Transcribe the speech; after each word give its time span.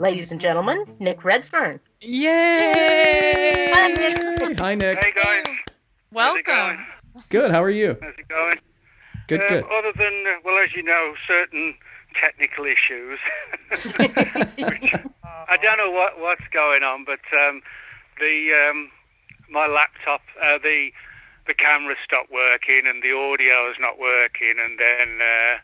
ladies 0.00 0.32
and 0.32 0.40
gentlemen, 0.40 0.84
Nick 0.98 1.24
Redfern. 1.24 1.78
Yay! 2.00 3.70
Hi, 3.74 3.88
Nick. 3.92 4.58
Hi, 4.58 4.74
Nick. 4.74 5.04
Hey 5.04 5.12
guys, 5.14 5.44
Welcome. 6.12 6.86
Good. 7.28 7.50
How 7.50 7.62
are 7.62 7.70
you? 7.70 7.96
How's 8.00 8.14
it 8.18 8.28
going? 8.28 8.58
Good, 9.28 9.42
Um, 9.42 9.48
good. 9.48 9.64
Other 9.64 9.92
than, 9.96 10.24
uh, 10.26 10.40
well, 10.44 10.58
as 10.62 10.74
you 10.74 10.82
know, 10.82 11.14
certain 11.28 11.74
technical 12.20 12.64
issues. 12.64 13.18
I 15.48 15.56
don't 15.62 15.76
know 15.78 15.90
what 15.90 16.18
what's 16.18 16.46
going 16.52 16.82
on, 16.82 17.04
but 17.04 17.20
um, 17.38 17.60
the 18.18 18.50
um, 18.70 18.90
my 19.50 19.66
laptop, 19.66 20.22
uh, 20.42 20.58
the 20.58 20.90
the 21.46 21.54
camera 21.54 21.94
stopped 22.04 22.30
working 22.32 22.82
and 22.86 23.02
the 23.02 23.12
audio 23.12 23.70
is 23.70 23.76
not 23.78 23.98
working, 23.98 24.54
and 24.62 24.78
then 24.78 25.20
uh, 25.20 25.58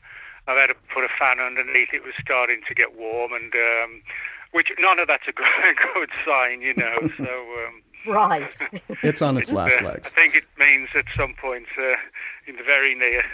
I've 0.47 0.57
had 0.57 0.69
to 0.69 0.75
put 0.93 1.05
a 1.05 1.09
fan 1.19 1.41
underneath. 1.41 1.89
It 1.93 2.05
was 2.05 2.15
starting 2.21 2.61
to 2.69 2.75
get 2.75 2.97
warm, 2.97 3.33
and 3.33 3.53
um, 3.55 4.03
which 4.53 4.69
none 4.79 4.99
of 4.99 5.09
that's 5.09 5.27
a 5.29 5.33
good, 5.33 5.47
good 5.95 6.11
sign, 6.25 6.61
you 6.61 6.75
know. 6.75 6.97
So. 7.17 7.25
Um, 7.25 7.83
Right. 8.07 8.55
It's 9.03 9.21
on 9.21 9.37
its 9.37 9.53
last 9.53 9.83
uh, 9.83 9.89
I 9.89 9.99
think 9.99 10.37
it 10.37 10.45
means 10.59 10.89
at 10.95 11.07
some 11.17 11.35
point 11.35 11.67
uh, 11.77 11.97
in 12.47 12.55
the 12.55 12.63
very 12.63 12.95
near, 12.95 13.25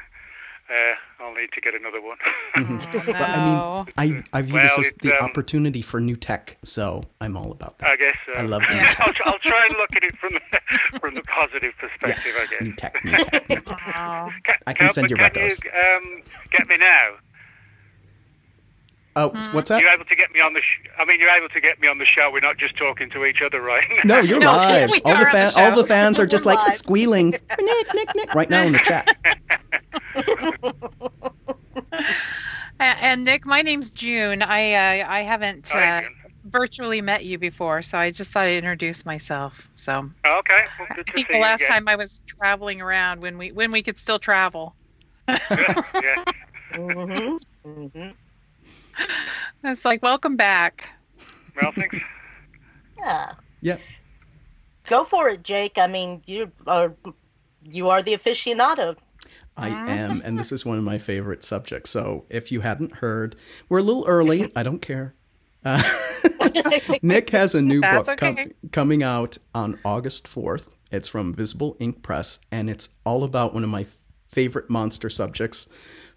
uh, 0.72 1.22
I'll 1.22 1.34
need 1.34 1.50
to 1.52 1.60
get 1.60 1.74
another 1.74 2.00
one. 2.00 2.16
But 3.06 3.16
I 3.16 3.38
mean, 3.46 3.84
I 3.96 4.22
I 4.32 4.42
view 4.42 4.54
Well, 4.54 4.62
this 4.62 4.78
as 4.78 4.92
the 5.02 5.12
um, 5.18 5.24
opportunity 5.28 5.82
for 5.82 6.00
new 6.00 6.16
tech, 6.16 6.56
so 6.64 7.02
I'm 7.20 7.36
all 7.36 7.50
about 7.52 7.78
that. 7.78 7.90
I 7.90 7.96
guess. 7.96 8.16
Uh, 8.34 8.40
I 8.40 8.42
love 8.42 8.62
new 8.70 8.76
I'll, 8.76 9.12
tech. 9.12 9.20
I'll 9.26 9.38
try 9.40 9.66
and 9.68 9.76
look 9.76 9.92
at 9.96 10.02
it 10.04 10.16
from 10.18 10.30
the, 10.36 10.98
from 11.00 11.14
the 11.14 11.22
positive 11.22 11.72
perspective. 11.78 12.32
Yes, 12.36 12.42
I 12.42 12.46
guess. 12.50 12.62
new 12.62 12.72
tech, 12.74 13.04
new 13.04 13.12
tech, 13.12 13.48
new 13.48 13.60
tech. 13.60 13.78
Oh. 13.96 14.30
Ca- 14.46 14.58
I 14.66 14.72
can 14.72 14.90
send 14.90 15.04
but 15.04 15.10
you 15.10 15.16
can 15.16 15.24
records. 15.24 15.60
you 15.64 15.70
um, 15.70 16.22
get 16.50 16.68
me 16.68 16.76
now? 16.78 17.06
Oh, 19.14 19.28
Hmm. 19.28 19.54
what's 19.54 19.68
that? 19.68 19.80
You're 19.82 19.90
able 19.90 20.06
to 20.06 20.16
get 20.16 20.32
me 20.32 20.40
on 20.40 20.54
the. 20.54 20.60
Sh- 20.60 20.88
I 20.98 21.04
mean, 21.04 21.20
you're 21.20 21.28
able 21.28 21.48
to 21.50 21.60
get 21.60 21.78
me 21.80 21.86
on 21.88 21.98
the 21.98 22.06
show. 22.06 22.30
We're 22.32 22.40
not 22.40 22.56
just 22.56 22.76
talking 22.78 23.10
to 23.10 23.24
each 23.26 23.42
other, 23.44 23.60
right? 23.60 23.84
No, 24.04 24.20
you're 24.20 24.40
No, 24.40 24.46
live. 24.52 24.90
all 25.04 25.14
the 25.16 25.24
on 25.26 25.30
the 25.32 25.52
all 25.56 25.76
the 25.76 25.84
fans 25.84 26.18
are 26.18 26.26
just 26.26 26.46
like 26.46 26.58
live. 26.58 26.74
squealing, 26.76 27.30
Nick, 27.60 27.94
Nick, 27.94 28.08
Nick, 28.14 28.34
right 28.34 28.48
now 28.48 28.62
in 28.62 28.72
the 28.72 28.78
chat. 28.78 29.08
A- 32.80 32.84
And 33.04 33.24
Nick, 33.24 33.44
my 33.46 33.62
name's 33.62 33.90
June. 33.90 34.42
I 34.42 34.72
uh, 35.02 35.06
I 35.08 35.20
haven't 35.20 35.70
uh, 35.74 36.00
June. 36.00 36.10
virtually 36.44 37.00
met 37.00 37.24
you 37.24 37.38
before, 37.38 37.82
so 37.82 37.98
I 37.98 38.10
just 38.10 38.32
thought 38.32 38.46
I'd 38.46 38.56
introduce 38.56 39.04
myself. 39.06 39.70
So 39.74 40.10
Oh, 40.24 40.38
okay. 40.38 40.64
Well, 40.78 40.88
good 40.96 41.04
I 41.08 41.10
to 41.10 41.12
think 41.12 41.28
see 41.30 41.36
the 41.36 41.42
last 41.42 41.66
time 41.66 41.86
I 41.86 41.96
was 41.96 42.22
traveling 42.38 42.80
around 42.80 43.20
when 43.20 43.38
we 43.38 43.52
when 43.52 43.70
we 43.70 43.82
could 43.82 43.98
still 43.98 44.18
travel. 44.18 44.74
yeah, 45.28 45.82
yeah. 45.94 46.24
hmm 46.74 47.36
hmm 47.64 48.10
It's 49.64 49.84
like 49.84 50.02
welcome 50.02 50.34
back. 50.34 50.92
Well, 51.60 51.70
thanks. 51.72 51.96
Yeah. 52.98 53.32
Yeah. 53.60 53.76
Go 54.88 55.04
for 55.04 55.28
it, 55.28 55.44
Jake. 55.44 55.78
I 55.78 55.86
mean, 55.86 56.20
you 56.26 56.50
are 56.66 56.92
you 57.64 57.88
are 57.88 58.02
the 58.02 58.14
aficionado. 58.14 58.96
I 59.56 59.68
am, 59.68 60.20
and 60.24 60.36
this 60.36 60.50
is 60.50 60.66
one 60.66 60.78
of 60.78 60.84
my 60.84 60.98
favorite 60.98 61.44
subjects. 61.44 61.90
So 61.90 62.24
if 62.28 62.50
you 62.50 62.62
hadn't 62.62 62.96
heard, 62.96 63.36
we're 63.68 63.78
a 63.78 63.82
little 63.82 64.04
early. 64.06 64.50
I 64.56 64.64
don't 64.64 64.80
care. 64.82 65.14
Uh, 65.64 65.80
Nick 67.02 67.30
has 67.30 67.54
a 67.54 67.62
new 67.62 67.80
That's 67.80 68.08
book 68.08 68.18
com- 68.18 68.36
coming 68.72 69.02
out 69.02 69.38
on 69.54 69.78
August 69.84 70.26
4th. 70.26 70.74
It's 70.90 71.06
from 71.06 71.32
Visible 71.32 71.76
Ink 71.78 72.02
Press, 72.02 72.40
and 72.50 72.68
it's 72.68 72.88
all 73.06 73.22
about 73.22 73.54
one 73.54 73.62
of 73.62 73.70
my 73.70 73.86
favorite 74.26 74.68
monster 74.68 75.08
subjects 75.08 75.68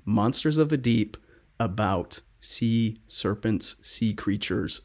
monsters 0.05 0.57
of 0.57 0.69
the 0.69 0.77
deep, 0.77 1.17
about 1.59 2.21
sea 2.45 2.97
serpents, 3.07 3.75
sea 3.81 4.13
creatures, 4.13 4.81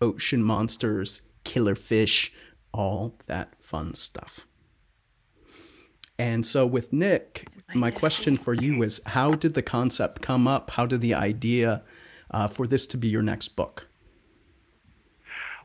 ocean 0.00 0.42
monsters, 0.42 1.22
killer 1.44 1.74
fish, 1.74 2.32
all 2.72 3.16
that 3.26 3.56
fun 3.56 3.94
stuff. 3.94 4.46
And 6.18 6.44
so 6.44 6.66
with 6.66 6.92
Nick, 6.92 7.48
my 7.74 7.90
question 7.90 8.36
for 8.36 8.54
you 8.54 8.82
is 8.82 9.00
how 9.06 9.32
did 9.32 9.54
the 9.54 9.62
concept 9.62 10.22
come 10.22 10.46
up? 10.46 10.70
How 10.70 10.86
did 10.86 11.00
the 11.00 11.14
idea 11.14 11.82
uh, 12.30 12.48
for 12.48 12.66
this 12.66 12.86
to 12.88 12.96
be 12.96 13.08
your 13.08 13.22
next 13.22 13.48
book? 13.48 13.88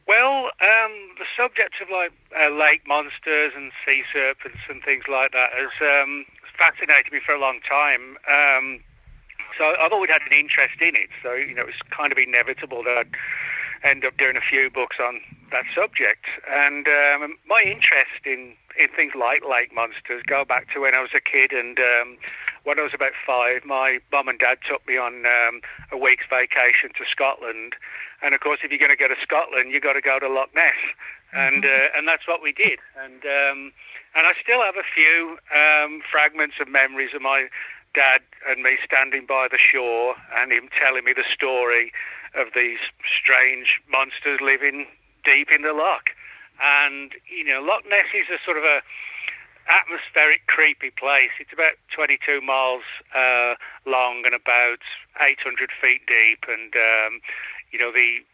Well, 0.07 0.45
um, 0.45 0.93
the 1.19 1.25
subject 1.37 1.75
of 1.81 1.89
like 1.89 2.11
uh, 2.33 2.49
lake 2.49 2.81
monsters 2.87 3.53
and 3.55 3.71
sea 3.85 4.01
serpents 4.11 4.57
and 4.67 4.81
things 4.83 5.03
like 5.07 5.31
that 5.33 5.49
has 5.53 5.69
um, 5.81 6.25
fascinated 6.57 7.13
me 7.13 7.19
for 7.23 7.33
a 7.33 7.39
long 7.39 7.59
time. 7.61 8.17
Um, 8.25 8.79
so 9.57 9.75
I've 9.79 9.91
always 9.91 10.09
had 10.09 10.21
an 10.21 10.37
interest 10.37 10.81
in 10.81 10.95
it. 10.95 11.09
So 11.23 11.33
you 11.33 11.53
know, 11.53 11.65
it's 11.67 11.81
kind 11.89 12.11
of 12.11 12.17
inevitable 12.17 12.83
that 12.83 12.97
I'd 12.97 13.15
end 13.83 14.03
up 14.03 14.17
doing 14.17 14.35
a 14.35 14.41
few 14.41 14.69
books 14.69 14.97
on 14.99 15.21
that 15.51 15.65
subject. 15.73 16.25
And 16.49 16.87
um, 16.87 17.37
my 17.47 17.63
interest 17.65 18.25
in 18.25 18.55
in 18.77 18.87
things 18.95 19.13
like 19.15 19.43
lake 19.43 19.73
monsters 19.73 20.23
go 20.25 20.45
back 20.45 20.71
to 20.73 20.81
when 20.81 20.95
I 20.95 21.01
was 21.01 21.11
a 21.15 21.21
kid 21.21 21.51
and. 21.51 21.79
Um, 21.79 22.17
when 22.63 22.77
I 22.77 22.83
was 22.83 22.93
about 22.93 23.13
five, 23.25 23.63
my 23.65 23.99
mum 24.11 24.27
and 24.27 24.37
dad 24.37 24.59
took 24.67 24.85
me 24.87 24.97
on 24.97 25.25
um, 25.25 25.61
a 25.91 25.97
week's 25.97 26.25
vacation 26.29 26.91
to 26.97 27.05
Scotland, 27.09 27.73
and 28.21 28.35
of 28.35 28.41
course, 28.41 28.59
if 28.63 28.71
you're 28.71 28.79
going 28.79 28.91
to 28.91 28.99
go 28.99 29.07
to 29.07 29.19
Scotland, 29.23 29.71
you've 29.71 29.83
got 29.83 29.93
to 29.93 30.01
go 30.01 30.19
to 30.19 30.27
Loch 30.27 30.53
Ness, 30.53 30.75
and 31.33 31.65
uh, 31.65 31.95
and 31.95 32.07
that's 32.07 32.27
what 32.27 32.43
we 32.43 32.51
did. 32.51 32.79
And 33.01 33.23
um, 33.23 33.71
and 34.15 34.27
I 34.27 34.33
still 34.33 34.61
have 34.61 34.75
a 34.75 34.83
few 34.83 35.37
um, 35.55 36.01
fragments 36.11 36.57
of 36.59 36.67
memories 36.67 37.11
of 37.15 37.21
my 37.21 37.47
dad 37.93 38.21
and 38.47 38.63
me 38.63 38.77
standing 38.83 39.25
by 39.25 39.47
the 39.49 39.57
shore, 39.57 40.15
and 40.35 40.51
him 40.51 40.69
telling 40.79 41.05
me 41.05 41.13
the 41.13 41.27
story 41.31 41.91
of 42.35 42.47
these 42.53 42.79
strange 43.03 43.81
monsters 43.89 44.39
living 44.41 44.87
deep 45.23 45.49
in 45.51 45.61
the 45.61 45.73
loch. 45.73 46.11
And 46.61 47.13
you 47.25 47.43
know, 47.45 47.61
Loch 47.61 47.83
Ness 47.89 48.11
is 48.13 48.27
a 48.29 48.43
sort 48.43 48.57
of 48.57 48.63
a 48.63 48.81
atmospheric, 49.69 50.47
creepy 50.47 50.89
place. 50.89 51.29
It's 51.39 51.53
about 51.53 51.77
22 51.93 52.41
miles 52.41 52.83
uh, 53.13 53.53
long 53.85 54.25
and 54.25 54.33
about 54.33 54.81
800 55.21 55.69
feet 55.79 56.01
deep, 56.07 56.45
and 56.49 56.73
um, 56.75 57.21
you 57.71 57.79
know 57.79 57.91
the 57.91 58.25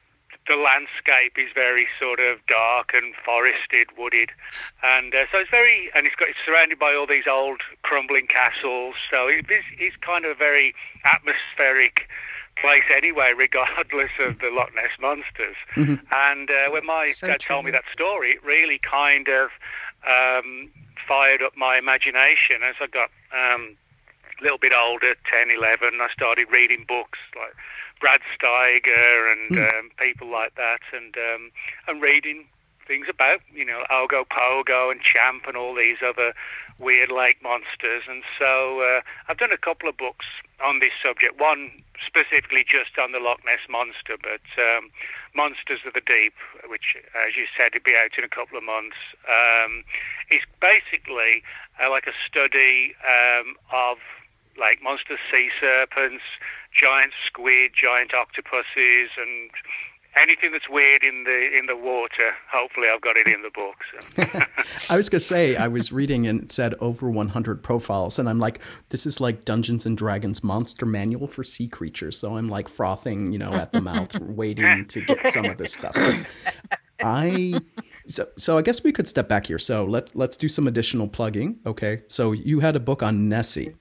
the 0.47 0.55
landscape 0.55 1.37
is 1.37 1.49
very 1.53 1.87
sort 1.99 2.19
of 2.19 2.37
dark 2.47 2.91
and 2.93 3.13
forested, 3.25 3.89
wooded, 3.97 4.29
and 4.83 5.13
uh, 5.13 5.25
so 5.31 5.39
it's 5.39 5.49
very 5.49 5.89
and 5.95 6.05
it's 6.05 6.15
got 6.15 6.29
it's 6.29 6.39
surrounded 6.45 6.77
by 6.77 6.93
all 6.93 7.07
these 7.07 7.25
old 7.29 7.61
crumbling 7.81 8.27
castles. 8.27 8.95
So 9.09 9.27
it 9.27 9.49
is 9.49 9.65
it's 9.79 9.95
kind 9.97 10.25
of 10.25 10.31
a 10.31 10.35
very 10.35 10.75
atmospheric 11.03 12.07
place 12.61 12.85
anyway, 12.95 13.33
regardless 13.37 14.11
of 14.19 14.39
the 14.39 14.49
Loch 14.49 14.73
Ness 14.75 14.93
monsters. 14.99 15.57
And 16.11 16.49
uh, 16.49 16.71
when 16.71 16.85
my 16.85 17.07
So 17.07 17.27
dad 17.27 17.41
told 17.41 17.65
me 17.65 17.71
that 17.71 17.85
story, 17.91 18.31
it 18.31 18.43
really 18.43 18.79
kind 18.79 19.27
of 19.27 19.49
um, 20.05 20.69
fired 21.07 21.41
up 21.41 21.57
my 21.57 21.77
imagination 21.77 22.61
as 22.63 22.75
I 22.79 22.87
got 22.87 23.09
um, 23.33 23.75
a 24.39 24.43
little 24.43 24.57
bit 24.57 24.73
older, 24.73 25.15
10, 25.29 25.51
11. 25.55 25.99
I 26.01 26.07
started 26.13 26.47
reading 26.51 26.85
books 26.87 27.19
like 27.35 27.53
Brad 28.05 28.21
Steiger 28.37 29.33
and 29.33 29.57
um, 29.57 29.89
people 29.97 30.29
like 30.31 30.53
that, 30.61 30.81
and 30.93 31.17
um, 31.17 31.49
and 31.87 32.03
reading 32.03 32.45
things 32.85 33.07
about 33.09 33.41
you 33.51 33.65
know 33.65 33.81
Ogopogo 33.89 34.91
and 34.91 35.01
Champ 35.01 35.47
and 35.47 35.57
all 35.57 35.73
these 35.73 35.97
other 36.05 36.35
weird 36.77 37.09
lake 37.09 37.41
monsters. 37.41 38.03
And 38.07 38.21
so 38.37 38.81
uh, 38.81 39.01
I've 39.27 39.39
done 39.39 39.51
a 39.51 39.57
couple 39.57 39.89
of 39.89 39.97
books 39.97 40.27
on 40.63 40.81
this 40.81 40.93
subject. 41.01 41.39
One 41.39 41.81
specifically 42.05 42.63
just 42.63 42.93
on 43.01 43.11
the 43.11 43.17
Loch 43.17 43.41
Ness 43.43 43.65
monster, 43.67 44.21
but 44.21 44.45
um, 44.61 44.91
Monsters 45.33 45.79
of 45.87 45.93
the 45.93 46.05
Deep, 46.05 46.35
which, 46.69 46.93
as 47.17 47.35
you 47.35 47.49
said, 47.57 47.73
will 47.73 47.81
be 47.81 47.97
out 47.97 48.19
in 48.19 48.23
a 48.23 48.29
couple 48.29 48.55
of 48.55 48.63
months. 48.63 49.01
Um, 49.25 49.83
is 50.29 50.45
basically 50.61 51.41
uh, 51.81 51.89
like 51.89 52.05
a 52.05 52.13
study 52.29 52.93
um, 53.01 53.55
of 53.73 53.97
like 54.57 54.81
monster 54.81 55.17
sea 55.31 55.49
serpents, 55.59 56.23
giant 56.71 57.13
squid, 57.27 57.71
giant 57.79 58.13
octopuses, 58.13 59.11
and 59.17 59.51
anything 60.15 60.51
that's 60.51 60.69
weird 60.69 61.03
in 61.03 61.23
the 61.23 61.57
in 61.57 61.65
the 61.65 61.75
water. 61.75 62.33
Hopefully, 62.51 62.87
I've 62.93 63.01
got 63.01 63.17
it 63.17 63.27
in 63.27 63.41
the 63.41 63.51
book. 63.51 63.75
So. 63.91 64.89
I 64.93 64.97
was 64.97 65.09
gonna 65.09 65.19
say 65.19 65.55
I 65.55 65.67
was 65.67 65.91
reading 65.91 66.27
and 66.27 66.43
it 66.43 66.51
said 66.51 66.73
over 66.79 67.09
100 67.09 67.63
profiles, 67.63 68.19
and 68.19 68.29
I'm 68.29 68.39
like, 68.39 68.59
this 68.89 69.05
is 69.05 69.19
like 69.19 69.45
Dungeons 69.45 69.85
and 69.85 69.97
Dragons 69.97 70.43
Monster 70.43 70.85
Manual 70.85 71.27
for 71.27 71.43
Sea 71.43 71.67
Creatures. 71.67 72.17
So 72.17 72.37
I'm 72.37 72.49
like 72.49 72.67
frothing, 72.67 73.31
you 73.31 73.39
know, 73.39 73.53
at 73.53 73.71
the 73.71 73.81
mouth, 73.81 74.19
waiting 74.21 74.85
to 74.87 75.01
get 75.01 75.31
some 75.31 75.45
of 75.45 75.57
this 75.57 75.73
stuff. 75.73 75.95
I 77.01 77.59
so 78.07 78.27
so 78.37 78.57
I 78.57 78.61
guess 78.61 78.83
we 78.83 78.91
could 78.91 79.07
step 79.07 79.27
back 79.27 79.47
here. 79.47 79.59
So 79.59 79.85
let's 79.85 80.15
let's 80.15 80.37
do 80.37 80.47
some 80.47 80.67
additional 80.67 81.07
plugging. 81.07 81.59
Okay, 81.65 82.03
so 82.07 82.31
you 82.31 82.61
had 82.61 82.75
a 82.75 82.79
book 82.79 83.03
on 83.03 83.29
Nessie. 83.29 83.75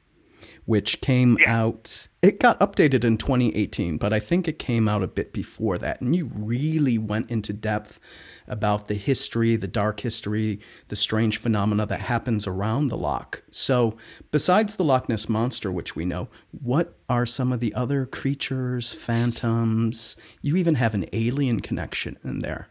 Which 0.66 1.00
came 1.00 1.36
Yeah. 1.40 1.64
out. 1.64 2.08
It 2.22 2.40
got 2.40 2.58
updated 2.60 3.04
in 3.04 3.18
2018, 3.18 3.98
but 3.98 4.12
I 4.12 4.20
think 4.20 4.48
it 4.48 4.58
came 4.58 4.88
out 4.88 5.02
a 5.02 5.06
bit 5.08 5.32
before 5.32 5.76
that. 5.78 6.00
And 6.00 6.16
you 6.16 6.30
really 6.34 6.96
went 6.96 7.30
into 7.30 7.52
depth 7.52 8.00
about 8.48 8.86
the 8.88 8.94
history, 8.94 9.56
the 9.56 9.66
dark 9.68 10.00
history, 10.00 10.60
the 10.88 10.96
strange 10.96 11.38
phenomena 11.38 11.86
that 11.86 12.00
happens 12.00 12.46
around 12.46 12.88
the 12.88 12.96
loch. 12.96 13.42
So, 13.50 13.96
besides 14.30 14.76
the 14.76 14.84
Loch 14.84 15.08
Ness 15.08 15.28
monster, 15.28 15.70
which 15.72 15.96
we 15.96 16.04
know, 16.04 16.28
what 16.50 16.98
are 17.08 17.26
some 17.26 17.52
of 17.52 17.60
the 17.60 17.74
other 17.74 18.06
creatures, 18.06 18.92
phantoms? 18.92 20.16
You 20.42 20.56
even 20.56 20.74
have 20.76 20.94
an 20.94 21.06
alien 21.12 21.60
connection 21.60 22.16
in 22.22 22.40
there. 22.40 22.68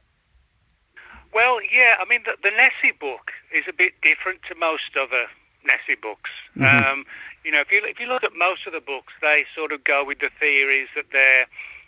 Well, 1.34 1.58
yeah, 1.74 1.96
I 2.00 2.06
mean, 2.08 2.22
the, 2.26 2.34
the 2.44 2.52
Nessie 2.56 2.96
book 3.00 3.32
is 3.56 3.64
a 3.68 3.74
bit 3.74 3.94
different 4.04 4.42
to 4.50 4.56
most 4.56 4.96
other 4.96 5.26
Nessie 5.66 6.00
books. 6.00 6.30
Um, 6.62 7.06
you 7.44 7.52
know, 7.52 7.62
if 7.62 7.72
you 7.72 7.82
if 7.86 8.00
you 8.00 8.08
look 8.08 8.24
at 8.24 8.32
most 8.36 8.66
of 8.68 8.74
the 8.74 8.80
books, 8.82 9.14
they 9.22 9.46
sort 9.56 9.72
of 9.72 9.84
go 9.84 10.04
with 10.06 10.20
the 10.20 10.30
theories 10.40 10.88
that 10.96 11.06
they're 11.12 11.46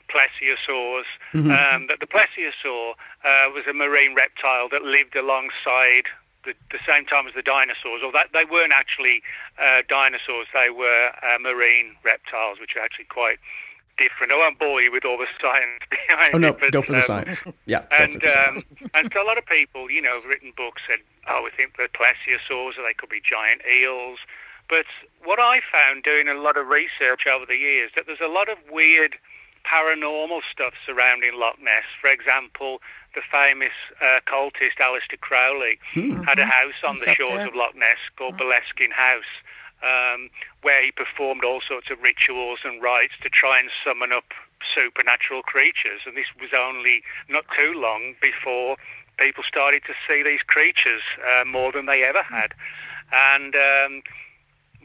plesiosaurs. 0.09 1.05
Um, 1.33 1.87
that 1.87 1.99
the 1.99 2.07
plesiosaur 2.07 2.91
uh, 3.23 3.49
was 3.53 3.63
a 3.69 3.73
marine 3.73 4.15
reptile 4.15 4.69
that 4.69 4.83
lived 4.83 5.15
alongside 5.15 6.05
the, 6.45 6.53
the 6.71 6.79
same 6.87 7.05
time 7.05 7.27
as 7.27 7.33
the 7.33 7.41
dinosaurs, 7.41 8.01
or 8.05 8.11
that 8.11 8.29
they 8.33 8.45
weren't 8.45 8.73
actually 8.73 9.21
uh, 9.59 9.81
dinosaurs; 9.89 10.47
they 10.53 10.69
were 10.69 11.11
uh, 11.23 11.39
marine 11.39 11.95
reptiles, 12.03 12.59
which 12.59 12.75
are 12.75 12.83
actually 12.83 13.05
quite 13.05 13.39
different. 13.97 14.31
I 14.31 14.35
won't 14.35 14.59
bore 14.59 14.81
you 14.81 14.91
with 14.91 15.05
all 15.05 15.17
the 15.17 15.27
science 15.41 15.81
behind 15.89 16.29
Oh 16.33 16.37
no, 16.37 16.49
it. 16.49 16.59
but, 16.59 16.71
go 16.71 16.81
for 16.81 16.91
the 16.91 16.99
um, 16.99 17.03
science. 17.03 17.41
Yeah, 17.65 17.85
and 17.97 18.21
um, 18.37 18.61
and 18.93 19.11
so 19.11 19.21
a 19.21 19.27
lot 19.27 19.37
of 19.37 19.45
people, 19.45 19.89
you 19.89 20.01
know, 20.01 20.13
have 20.13 20.25
written 20.25 20.53
books 20.55 20.81
said, 20.87 20.99
oh, 21.27 21.41
we 21.43 21.51
think 21.55 21.77
they're 21.77 21.87
plesiosaurs 21.89 22.77
or 22.77 22.83
they 22.85 22.93
could 22.95 23.09
be 23.09 23.21
giant 23.23 23.61
eels. 23.65 24.19
But 24.69 24.85
what 25.23 25.39
I 25.39 25.61
found 25.71 26.03
doing 26.03 26.27
a 26.27 26.33
lot 26.33 26.57
of 26.57 26.67
research 26.67 27.27
over 27.27 27.45
the 27.45 27.57
years 27.57 27.91
that 27.95 28.05
there's 28.07 28.23
a 28.23 28.31
lot 28.31 28.49
of 28.49 28.57
weird 28.69 29.15
paranormal 29.65 30.41
stuff 30.51 30.73
surrounding 30.85 31.33
Loch 31.33 31.57
Ness. 31.61 31.85
For 31.99 32.09
example, 32.09 32.81
the 33.13 33.21
famous 33.31 33.73
uh, 34.01 34.21
cultist 34.29 34.77
Aleister 34.79 35.19
Crowley 35.19 35.79
had 36.25 36.37
a 36.39 36.45
house 36.45 36.77
on 36.85 36.95
It's 36.95 37.05
the 37.05 37.15
shores 37.15 37.41
there. 37.41 37.47
of 37.47 37.55
Loch 37.55 37.75
Ness 37.75 37.97
called 38.17 38.37
Boleskine 38.37 38.93
House, 38.93 39.33
um, 39.81 40.29
where 40.61 40.83
he 40.83 40.91
performed 40.91 41.43
all 41.43 41.61
sorts 41.67 41.89
of 41.89 42.01
rituals 42.01 42.59
and 42.63 42.81
rites 42.81 43.13
to 43.23 43.29
try 43.29 43.59
and 43.59 43.69
summon 43.83 44.11
up 44.11 44.33
supernatural 44.73 45.41
creatures. 45.41 46.01
And 46.05 46.15
this 46.15 46.29
was 46.39 46.51
only 46.55 47.01
not 47.29 47.45
too 47.55 47.73
long 47.73 48.15
before 48.21 48.77
people 49.17 49.43
started 49.47 49.81
to 49.87 49.93
see 50.07 50.21
these 50.21 50.41
creatures 50.45 51.01
uh, 51.23 51.45
more 51.45 51.71
than 51.71 51.85
they 51.85 52.03
ever 52.03 52.23
had. 52.23 52.53
And 53.11 53.55
um, 53.55 54.01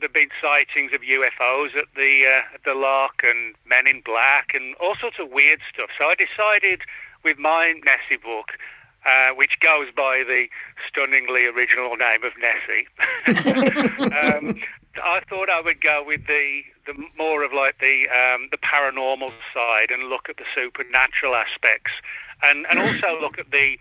there've 0.00 0.12
been 0.12 0.31
sightings 0.41 0.93
of 0.93 1.02
UFOs 1.02 1.76
at 1.76 1.87
the 1.94 2.25
uh, 2.26 2.55
at 2.55 2.64
the 2.64 2.75
loch 2.75 3.23
and 3.23 3.55
Men 3.67 3.87
in 3.87 4.00
Black 4.00 4.50
and 4.55 4.75
all 4.76 4.97
sorts 5.00 5.19
of 5.20 5.31
weird 5.31 5.61
stuff. 5.73 5.91
So 5.99 6.06
I 6.06 6.14
decided 6.14 6.82
with 7.23 7.38
my 7.38 7.75
Nessie 7.85 8.20
book, 8.20 8.52
uh, 9.05 9.35
which 9.35 9.61
goes 9.61 9.88
by 9.94 10.25
the 10.26 10.47
stunningly 10.88 11.44
original 11.47 11.97
name 11.97 12.25
of 12.25 12.32
Nessie, 12.41 12.87
um, 14.14 14.61
I 15.02 15.20
thought 15.29 15.49
I 15.49 15.61
would 15.61 15.81
go 15.81 16.02
with 16.05 16.26
the 16.26 16.62
the 16.87 16.94
more 17.17 17.44
of 17.44 17.52
like 17.52 17.79
the 17.79 18.08
um, 18.08 18.49
the 18.50 18.58
paranormal 18.58 19.32
side 19.55 19.91
and 19.91 20.08
look 20.08 20.29
at 20.29 20.37
the 20.37 20.44
supernatural 20.55 21.35
aspects, 21.35 21.93
and 22.43 22.67
and 22.70 22.79
also 22.79 23.20
look 23.20 23.38
at 23.38 23.50
the 23.50 23.79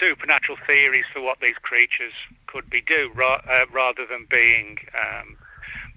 supernatural 0.00 0.58
theories 0.66 1.04
for 1.12 1.20
what 1.20 1.40
these 1.40 1.56
creatures 1.62 2.12
could 2.46 2.68
be 2.68 2.82
do, 2.82 3.10
ra- 3.14 3.40
uh, 3.48 3.64
rather 3.72 4.04
than 4.06 4.26
being 4.28 4.76
um, 4.94 5.36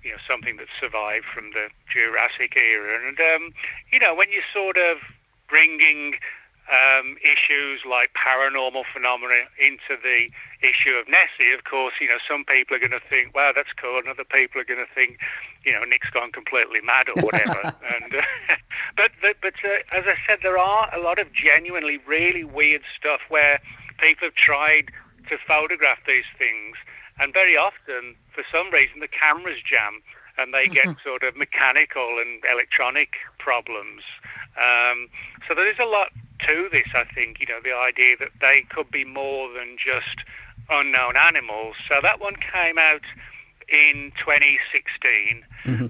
you 0.03 0.11
know 0.11 0.21
something 0.27 0.57
that 0.57 0.67
survived 0.79 1.25
from 1.33 1.51
the 1.51 1.69
Jurassic 1.91 2.55
era. 2.55 2.99
And 3.07 3.19
um, 3.19 3.53
you 3.91 3.99
know 3.99 4.13
when 4.13 4.31
you're 4.31 4.47
sort 4.53 4.77
of 4.77 4.97
bringing 5.49 6.15
um, 6.69 7.17
issues 7.25 7.81
like 7.81 8.13
paranormal 8.13 8.83
phenomena 8.93 9.49
into 9.57 9.97
the 9.97 10.29
issue 10.61 10.93
of 10.93 11.09
Nessie, 11.09 11.49
of 11.57 11.65
course, 11.65 11.97
you 11.99 12.07
know, 12.07 12.21
some 12.29 12.45
people 12.45 12.77
are 12.77 12.79
going 12.79 12.93
to 12.93 13.01
think, 13.09 13.33
wow, 13.33 13.51
that's 13.55 13.73
cool, 13.73 13.97
and 13.97 14.07
other 14.07 14.23
people 14.23 14.61
are 14.61 14.69
going 14.69 14.79
to 14.79 14.93
think, 14.93 15.17
you 15.65 15.73
know, 15.73 15.83
Nick's 15.83 16.13
gone 16.13 16.31
completely 16.31 16.77
mad 16.81 17.09
or 17.09 17.23
whatever. 17.23 17.73
and 17.89 18.13
uh, 18.13 18.21
But, 18.95 19.11
but, 19.21 19.37
but 19.41 19.53
uh, 19.63 19.97
as 19.97 20.03
I 20.05 20.15
said, 20.27 20.39
there 20.43 20.57
are 20.57 20.93
a 20.93 20.99
lot 20.99 21.19
of 21.19 21.31
genuinely 21.31 21.99
really 22.05 22.43
weird 22.43 22.81
stuff 22.99 23.21
where 23.29 23.59
people 23.97 24.27
have 24.27 24.35
tried 24.35 24.91
to 25.29 25.37
photograph 25.47 25.99
these 26.05 26.27
things, 26.37 26.75
and 27.19 27.33
very 27.33 27.57
often, 27.57 28.15
for 28.33 28.43
some 28.51 28.71
reason, 28.71 28.99
the 28.99 29.07
cameras 29.07 29.59
jam 29.61 30.01
and 30.37 30.53
they 30.53 30.67
get 30.67 30.87
sort 31.03 31.23
of 31.23 31.35
mechanical 31.35 32.17
and 32.19 32.41
electronic 32.49 33.15
problems. 33.39 34.03
Um, 34.55 35.09
so 35.47 35.53
there 35.53 35.69
is 35.69 35.77
a 35.79 35.85
lot 35.85 36.11
to 36.47 36.69
this, 36.71 36.87
I 36.95 37.03
think, 37.03 37.39
you 37.39 37.45
know, 37.45 37.59
the 37.61 37.75
idea 37.75 38.15
that 38.19 38.31
they 38.39 38.65
could 38.69 38.89
be 38.89 39.03
more 39.03 39.51
than 39.51 39.75
just 39.77 40.23
unknown 40.69 41.17
animals. 41.17 41.75
So 41.87 41.95
that 42.01 42.21
one 42.21 42.35
came 42.35 42.77
out 42.77 43.03
in 43.67 44.11
2016. 44.17 45.43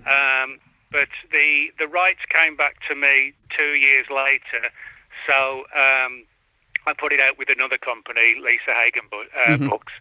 Um, 0.08 0.60
but 0.92 1.10
the, 1.32 1.68
the 1.78 1.88
rights 1.88 2.22
came 2.30 2.56
back 2.56 2.78
to 2.90 2.96
me 2.96 3.34
two 3.56 3.74
years 3.78 4.08
later. 4.10 4.74
So 5.28 5.66
um, 5.78 6.26
I 6.88 6.94
put 6.98 7.14
it 7.14 7.20
out 7.20 7.38
with 7.38 7.50
another 7.50 7.78
company, 7.78 8.36
Lisa 8.42 8.74
Hagen 8.74 9.04
uh, 9.14 9.58
Books, 9.70 9.94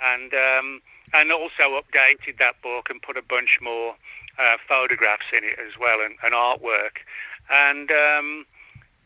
and 0.00 0.32
um, 0.34 0.80
and 1.14 1.32
also 1.32 1.80
updated 1.80 2.38
that 2.38 2.60
book 2.62 2.88
and 2.90 3.00
put 3.00 3.16
a 3.16 3.22
bunch 3.22 3.58
more 3.62 3.94
uh, 4.38 4.56
photographs 4.68 5.26
in 5.32 5.44
it 5.44 5.58
as 5.58 5.78
well 5.80 6.00
and, 6.04 6.16
and 6.24 6.34
artwork. 6.34 7.02
And 7.50 7.90
um, 7.90 8.46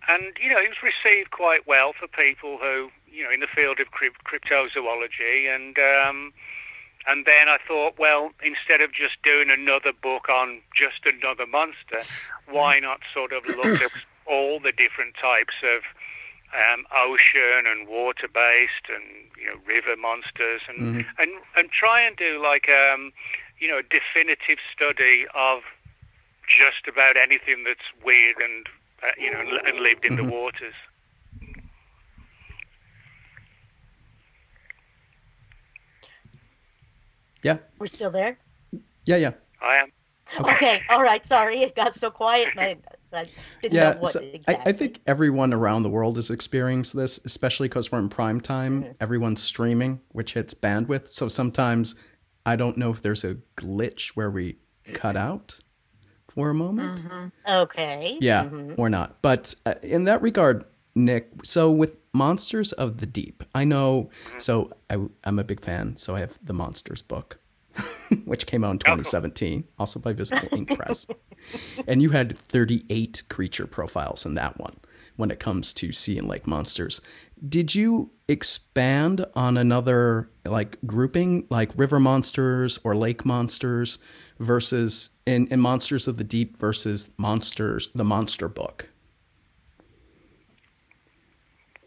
and 0.09 0.37
you 0.43 0.49
know 0.49 0.59
it 0.59 0.69
was 0.69 0.83
received 0.83 1.31
quite 1.31 1.67
well 1.67 1.93
for 1.93 2.09
people 2.09 2.59
who 2.59 2.91
you 3.11 3.25
know 3.25 3.31
in 3.31 3.41
the 3.41 3.51
field 3.55 3.81
of 3.81 3.91
crypt- 3.91 4.25
cryptozoology 4.25 5.55
and. 5.55 5.79
Um, 5.79 6.33
and 7.07 7.25
then 7.25 7.49
I 7.49 7.57
thought, 7.67 7.99
well, 7.99 8.31
instead 8.45 8.83
of 8.83 8.93
just 8.93 9.15
doing 9.25 9.49
another 9.49 9.91
book 10.03 10.29
on 10.29 10.61
just 10.77 11.07
another 11.07 11.47
monster, 11.47 12.05
why 12.47 12.79
not 12.79 13.01
sort 13.15 13.33
of 13.33 13.47
look 13.47 13.81
at 13.83 13.91
all 14.27 14.61
the 14.61 14.71
different 14.71 15.15
types 15.15 15.55
of 15.65 15.81
um, 16.55 16.85
ocean 16.97 17.67
and 17.67 17.89
water-based 17.89 18.87
and 18.89 19.05
you 19.39 19.47
know 19.47 19.57
river 19.67 19.97
monsters, 19.97 20.63
and 20.69 21.05
and 21.19 21.31
and 21.57 21.71
try 21.71 22.01
and 22.01 22.17
do 22.17 22.43
like 22.43 22.69
um, 22.69 23.13
you 23.59 23.69
know 23.69 23.79
a 23.79 23.83
definitive 23.83 24.59
study 24.75 25.27
of 25.35 25.63
just 26.49 26.89
about 26.89 27.17
anything 27.17 27.65
that's 27.65 27.87
weird 28.05 28.37
and 28.43 28.67
uh, 29.03 29.13
you 29.19 29.31
know 29.31 29.41
and, 29.41 29.67
and 29.67 29.81
lived 29.81 30.05
in 30.05 30.17
the 30.17 30.25
waters. 30.25 30.75
Yeah, 37.43 37.59
We're 37.79 37.87
still 37.87 38.11
there? 38.11 38.39
yeah, 39.07 39.17
yeah. 39.17 39.33
I 39.63 39.77
am. 39.77 39.93
Okay. 40.39 40.83
All 40.91 41.03
right. 41.03 41.27
Sorry. 41.27 41.63
It 41.63 41.75
got 41.75 41.95
so 41.95 42.11
quiet 42.11 42.51
and 42.57 42.61
I, 42.61 42.77
I 43.13 43.27
didn't 43.63 43.75
Yeah, 43.75 43.93
know 43.93 43.99
what 44.01 44.13
so 44.13 44.21
exactly. 44.21 44.57
I, 44.57 44.69
I 44.71 44.73
think 44.73 45.01
everyone 45.07 45.53
around 45.53 45.83
the 45.83 45.91
world 45.91 46.19
is 46.19 46.31
experiencing 46.31 47.01
this, 47.01 47.21
especially 47.25 47.69
because 47.69 47.91
we're 47.91 47.99
in 47.99 48.09
prime 48.09 48.41
time. 48.41 48.83
Mm-hmm. 48.83 48.93
Everyone's 49.01 49.43
streaming, 49.43 50.01
which 50.13 50.35
hits 50.35 50.55
bandwidth. 50.55 51.09
So 51.09 51.29
sometimes 51.29 51.95
I 52.47 52.57
don't 52.57 52.77
know 52.77 52.91
if 52.91 53.03
there's 53.03 53.25
a 53.25 53.37
glitch 53.57 54.11
where 54.11 54.31
we 54.31 54.57
cut 54.95 55.17
out 55.17 55.61
for 56.29 56.51
a 56.51 56.55
moment. 56.55 57.33
Okay. 57.49 58.17
Yeah, 58.21 58.45
Mhm. 58.45 58.75
or 58.79 58.89
not. 58.89 59.21
But 59.23 59.55
uh, 59.67 59.75
in 59.83 60.05
that 60.05 60.23
regard, 60.23 60.65
Nick, 60.95 61.29
so 61.45 61.71
with 61.71 61.99
Monsters 62.13 62.73
of 62.73 62.99
the 62.99 63.07
Deep, 63.07 63.43
I 63.55 63.65
know, 63.65 64.11
so 64.39 64.73
I, 64.89 64.97
I'm 65.25 65.39
a 65.39 65.45
big 65.45 65.61
fan, 65.61 65.97
so 65.97 66.17
I 66.17 66.21
have 66.21 66.39
the 66.43 66.53
Monsters 66.53 67.03
book, 67.03 67.39
which 68.25 68.47
came 68.47 68.65
out 68.65 68.73
in 68.73 68.79
2017, 68.79 69.65
also 69.79 70.01
by 70.01 70.13
Visible 70.13 70.49
Ink 70.53 70.69
Press. 70.77 71.07
and 71.87 72.03
you 72.03 72.11
had 72.11 72.37
38 72.37 73.25
creature 73.29 73.67
profiles 73.67 74.27
in 74.27 74.35
that 74.35 74.59
one 74.59 74.77
when 75.17 75.31
it 75.31 75.39
comes 75.39 75.75
to 75.75 75.93
sea 75.93 76.19
and 76.19 76.29
lake 76.29 76.47
monsters. 76.47 77.01
Did 77.47 77.75
you 77.75 78.11
expand 78.29 79.25
on 79.35 79.57
another 79.57 80.31
like 80.45 80.79
grouping, 80.87 81.47
like 81.51 81.71
river 81.77 82.01
monsters 82.01 82.79
or 82.85 82.97
lake 82.97 83.25
monsters 83.25 83.99
versus 84.39 85.11
in, 85.27 85.47
in 85.49 85.61
Monsters 85.61 86.09
of 86.09 86.17
the 86.17 86.25
Deep 86.25 86.57
versus 86.57 87.11
Monsters, 87.17 87.91
the 87.95 88.05
Monster 88.05 88.49
book? 88.49 88.89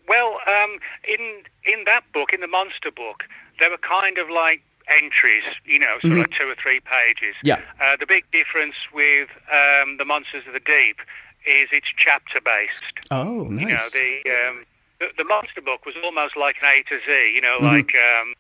Well, 0.08 0.38
um, 0.48 0.78
in 1.08 1.44
in 1.66 1.86
that 1.86 2.04
book, 2.14 2.34
in 2.34 2.42
the 2.42 2.48
monster 2.48 2.92
book, 2.92 3.24
there 3.60 3.70
were 3.70 3.78
kind 3.78 4.18
of 4.18 4.30
like 4.30 4.62
entries, 4.88 5.44
you 5.66 5.80
know, 5.80 5.98
sort 6.02 6.14
of 6.14 6.20
like 6.20 6.32
two 6.32 6.50
or 6.50 6.56
three 6.56 6.80
pages. 6.80 7.36
Yeah. 7.44 7.62
Uh, 7.80 7.96
the 8.00 8.06
big 8.08 8.26
difference 8.32 8.76
with 8.94 9.30
um, 9.52 9.98
the 9.98 10.06
Monsters 10.06 10.44
of 10.48 10.54
the 10.54 10.60
Deep 10.60 11.00
is 11.46 11.70
it's 11.72 11.92
chapter 11.98 12.40
based. 12.40 13.08
Oh, 13.12 13.44
nice. 13.46 13.62
You 13.62 13.68
know, 13.68 13.88
the, 13.92 14.10
um, 14.32 14.66
the 15.00 15.08
the 15.18 15.28
monster 15.28 15.62
book 15.62 15.86
was 15.86 15.96
almost 16.04 16.38
like 16.38 16.56
an 16.62 16.68
A 16.68 16.84
to 16.90 17.00
Z. 17.04 17.32
You 17.36 17.42
know, 17.42 17.58
like 17.62 17.92
um, 17.96 18.34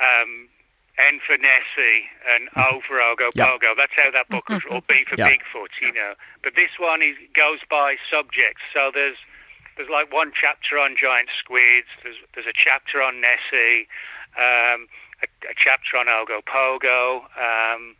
um, 0.00 0.48
N 0.96 1.20
for 1.24 1.36
Nessie, 1.36 2.08
and 2.28 2.48
O 2.56 2.80
for 2.86 3.00
Ogopogo. 3.00 3.62
Yeah. 3.62 3.74
That's 3.76 3.92
how 3.96 4.10
that 4.10 4.28
book 4.28 4.48
was, 4.48 4.60
or 4.70 4.80
B 4.88 5.04
for. 5.08 5.16
Bigfoot, 5.16 5.72
you 5.80 5.92
know. 5.92 6.14
But 6.42 6.54
this 6.56 6.70
one 6.78 7.02
is, 7.02 7.16
goes 7.34 7.60
by 7.68 7.96
subjects. 8.10 8.62
So 8.72 8.90
there's 8.92 9.16
there's 9.76 9.90
like 9.90 10.12
one 10.12 10.32
chapter 10.36 10.78
on 10.78 10.96
giant 11.00 11.28
squids. 11.38 11.88
There's 12.02 12.16
there's 12.34 12.46
a 12.46 12.56
chapter 12.56 13.02
on 13.02 13.20
Nessie, 13.20 13.88
um, 14.36 14.88
a, 15.22 15.26
a 15.48 15.54
chapter 15.56 15.96
on 15.96 16.06
Ogopogo, 16.06 17.22
um, 17.38 17.94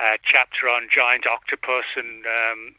a 0.00 0.18
chapter 0.24 0.68
on 0.68 0.88
giant 0.94 1.26
octopus 1.26 1.84
and 1.96 2.24
um, 2.26 2.74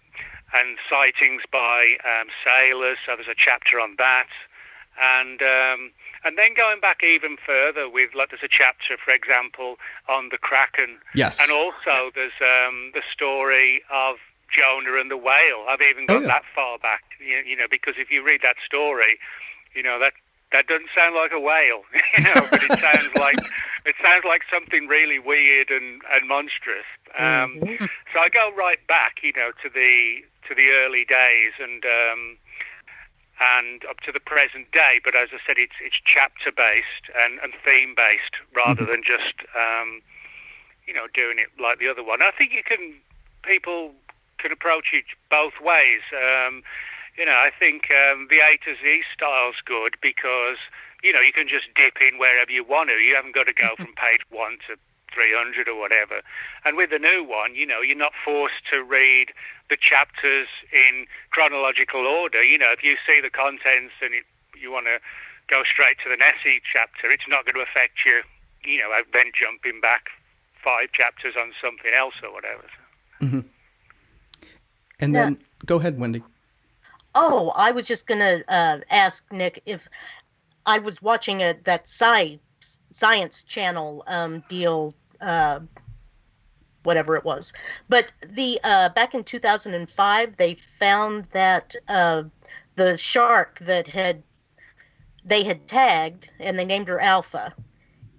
and 0.53 0.77
sightings 0.89 1.43
by 1.51 1.95
um, 2.03 2.27
sailors. 2.43 2.97
So 3.05 3.15
there's 3.15 3.27
a 3.27 3.37
chapter 3.37 3.79
on 3.79 3.95
that, 3.97 4.27
and 5.01 5.41
um, 5.41 5.91
and 6.25 6.37
then 6.37 6.53
going 6.55 6.79
back 6.79 7.03
even 7.03 7.37
further 7.45 7.89
with 7.89 8.11
like 8.15 8.29
there's 8.31 8.43
a 8.43 8.49
chapter, 8.51 8.97
for 9.03 9.11
example, 9.13 9.77
on 10.07 10.29
the 10.31 10.37
kraken, 10.37 10.97
Yes. 11.13 11.39
and 11.41 11.51
also 11.51 12.11
there's 12.15 12.35
um, 12.41 12.91
the 12.93 13.01
story 13.13 13.81
of 13.91 14.17
Jonah 14.49 14.99
and 14.99 15.11
the 15.11 15.17
whale. 15.17 15.65
I've 15.69 15.81
even 15.81 16.05
Oh, 16.09 16.19
yeah. 16.19 16.27
that 16.27 16.43
far 16.55 16.77
back, 16.79 17.03
you, 17.19 17.37
you 17.45 17.55
know, 17.55 17.67
because 17.69 17.95
if 17.97 18.09
you 18.09 18.25
read 18.25 18.41
that 18.41 18.55
story, 18.65 19.19
you 19.75 19.83
know 19.83 19.99
that 19.99 20.13
that 20.51 20.67
doesn't 20.67 20.89
sound 20.95 21.15
like 21.15 21.31
a 21.31 21.39
whale, 21.39 21.83
you 22.17 22.23
know, 22.23 22.47
but 22.49 22.63
it 22.63 22.79
sounds 22.79 23.13
like 23.15 23.37
it 23.85 23.95
sounds 24.01 24.23
like 24.25 24.41
something 24.51 24.87
really 24.87 25.19
weird 25.19 25.69
and, 25.69 26.01
and 26.11 26.27
monstrous. 26.27 26.85
Um, 27.17 27.55
Mhm. 27.57 27.89
so 28.13 28.19
I 28.19 28.29
go 28.29 28.51
right 28.55 28.85
back, 28.87 29.23
you 29.23 29.33
know, 29.35 29.51
to 29.63 29.69
the 29.69 30.23
to 30.47 30.55
the 30.55 30.69
early 30.69 31.05
days 31.05 31.53
and 31.59 31.83
um, 31.85 32.37
and 33.39 33.85
up 33.85 33.99
to 34.01 34.11
the 34.11 34.19
present 34.19 34.71
day. 34.71 34.99
But 35.03 35.15
as 35.15 35.29
I 35.31 35.37
said, 35.45 35.57
it's 35.57 35.75
it's 35.81 35.97
chapter 36.05 36.51
based 36.51 37.09
and, 37.23 37.39
and 37.39 37.53
theme 37.63 37.93
based 37.95 38.35
rather 38.55 38.85
than 38.85 39.01
just 39.03 39.35
um, 39.55 40.01
you 40.87 40.93
know 40.93 41.07
doing 41.13 41.37
it 41.39 41.47
like 41.61 41.79
the 41.79 41.87
other 41.89 42.03
one. 42.03 42.21
I 42.21 42.31
think 42.31 42.53
you 42.53 42.63
can 42.63 42.95
people 43.43 43.93
can 44.39 44.51
approach 44.51 44.89
it 44.93 45.05
both 45.29 45.53
ways. 45.61 46.01
Um, 46.13 46.63
you 47.19 47.25
know, 47.27 47.35
I 47.35 47.51
think 47.51 47.91
um, 47.91 48.31
the 48.31 48.39
A 48.39 48.55
to 48.63 48.79
Z 48.79 49.03
style's 49.13 49.59
good 49.65 49.99
because 50.01 50.55
you 51.03 51.11
know 51.11 51.19
you 51.19 51.35
can 51.35 51.51
just 51.51 51.67
dip 51.75 51.99
in 51.99 52.17
wherever 52.17 52.49
you 52.49 52.63
want 52.63 52.89
to. 52.89 52.95
You 52.95 53.13
haven't 53.13 53.35
got 53.35 53.51
to 53.51 53.53
go 53.53 53.75
from 53.75 53.91
page 53.99 54.23
one 54.31 54.55
to 54.71 54.79
300 55.11 55.67
or 55.67 55.75
whatever. 55.75 56.23
And 56.63 56.77
with 56.77 56.91
the 56.95 56.99
new 56.99 57.27
one, 57.27 57.55
you 57.55 57.67
know, 57.67 57.81
you're 57.81 57.99
not 57.99 58.13
forced 58.23 58.63
to 58.71 58.81
read 58.81 59.35
the 59.69 59.75
chapters 59.75 60.47
in 60.71 61.07
chronological 61.31 62.07
order. 62.07 62.41
You 62.41 62.57
know, 62.57 62.71
if 62.71 62.83
you 62.87 62.95
see 63.05 63.19
the 63.19 63.29
contents 63.29 63.99
and 63.99 64.13
it, 64.15 64.23
you 64.55 64.71
want 64.71 64.85
to 64.87 65.03
go 65.51 65.63
straight 65.67 65.97
to 66.05 66.09
the 66.09 66.15
Nessie 66.15 66.61
chapter, 66.63 67.11
it's 67.11 67.27
not 67.27 67.43
going 67.43 67.55
to 67.55 67.65
affect 67.67 68.05
you. 68.05 68.23
You 68.63 68.79
know, 68.79 68.95
then 69.11 69.35
jumping 69.35 69.81
back 69.81 70.07
five 70.63 70.91
chapters 70.93 71.35
on 71.35 71.51
something 71.59 71.91
else 71.91 72.15
or 72.23 72.31
whatever. 72.31 72.63
So. 73.19 73.43
And 75.01 75.13
Yeah. 75.13 75.23
then 75.35 75.37
go 75.65 75.79
ahead, 75.79 75.99
Wendy. 75.99 76.23
Oh, 77.21 77.51
I 77.53 77.71
was 77.71 77.85
just 77.85 78.07
gonna 78.07 78.43
uh, 78.47 78.79
ask 78.89 79.29
Nick 79.29 79.61
if 79.65 79.89
I 80.65 80.79
was 80.79 81.01
watching 81.01 81.41
a 81.41 81.53
that 81.65 81.81
sci 81.81 82.39
science 82.93 83.43
channel 83.43 84.05
um, 84.07 84.41
deal, 84.47 84.93
uh, 85.19 85.59
whatever 86.83 87.17
it 87.17 87.25
was. 87.25 87.51
But 87.89 88.13
the 88.25 88.57
uh, 88.63 88.87
back 88.89 89.13
in 89.13 89.25
2005, 89.25 90.37
they 90.37 90.55
found 90.79 91.25
that 91.31 91.75
uh, 91.89 92.23
the 92.77 92.95
shark 92.95 93.59
that 93.59 93.89
had 93.89 94.23
they 95.25 95.43
had 95.43 95.67
tagged 95.67 96.31
and 96.39 96.57
they 96.57 96.63
named 96.63 96.87
her 96.87 97.01
Alpha, 97.01 97.53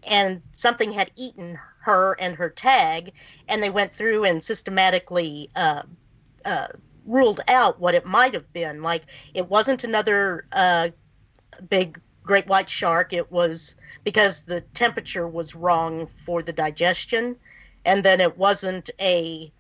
and 0.03 0.43
something 0.53 0.93
had 0.93 1.11
eaten 1.17 1.59
her 1.85 2.17
and 2.21 2.37
her 2.37 2.51
tag, 2.51 3.15
and 3.49 3.63
they 3.63 3.71
went 3.71 3.95
through 3.95 4.25
and 4.25 4.45
systematically. 4.45 5.49
Ruled 7.07 7.41
out 7.49 7.81
what 7.81 7.95
it 7.95 8.07
might 8.07 8.35
have 8.35 8.53
been. 8.53 8.83
Like 8.83 9.05
it 9.35 9.49
wasn't 9.49 9.85
another 9.85 10.47
uh, 10.53 10.91
big 11.69 12.01
great 12.23 12.47
white 12.47 12.69
shark. 12.69 13.13
It 13.13 13.31
was 13.31 13.75
because 14.05 14.43
the 14.43 14.61
temperature 14.75 15.27
was 15.27 15.55
wrong 15.55 16.09
for 16.25 16.43
the 16.43 16.53
digestion, 16.53 17.37
and 17.85 18.05
then 18.05 18.21
it 18.21 18.37
wasn't 18.37 18.91
a 19.01 19.53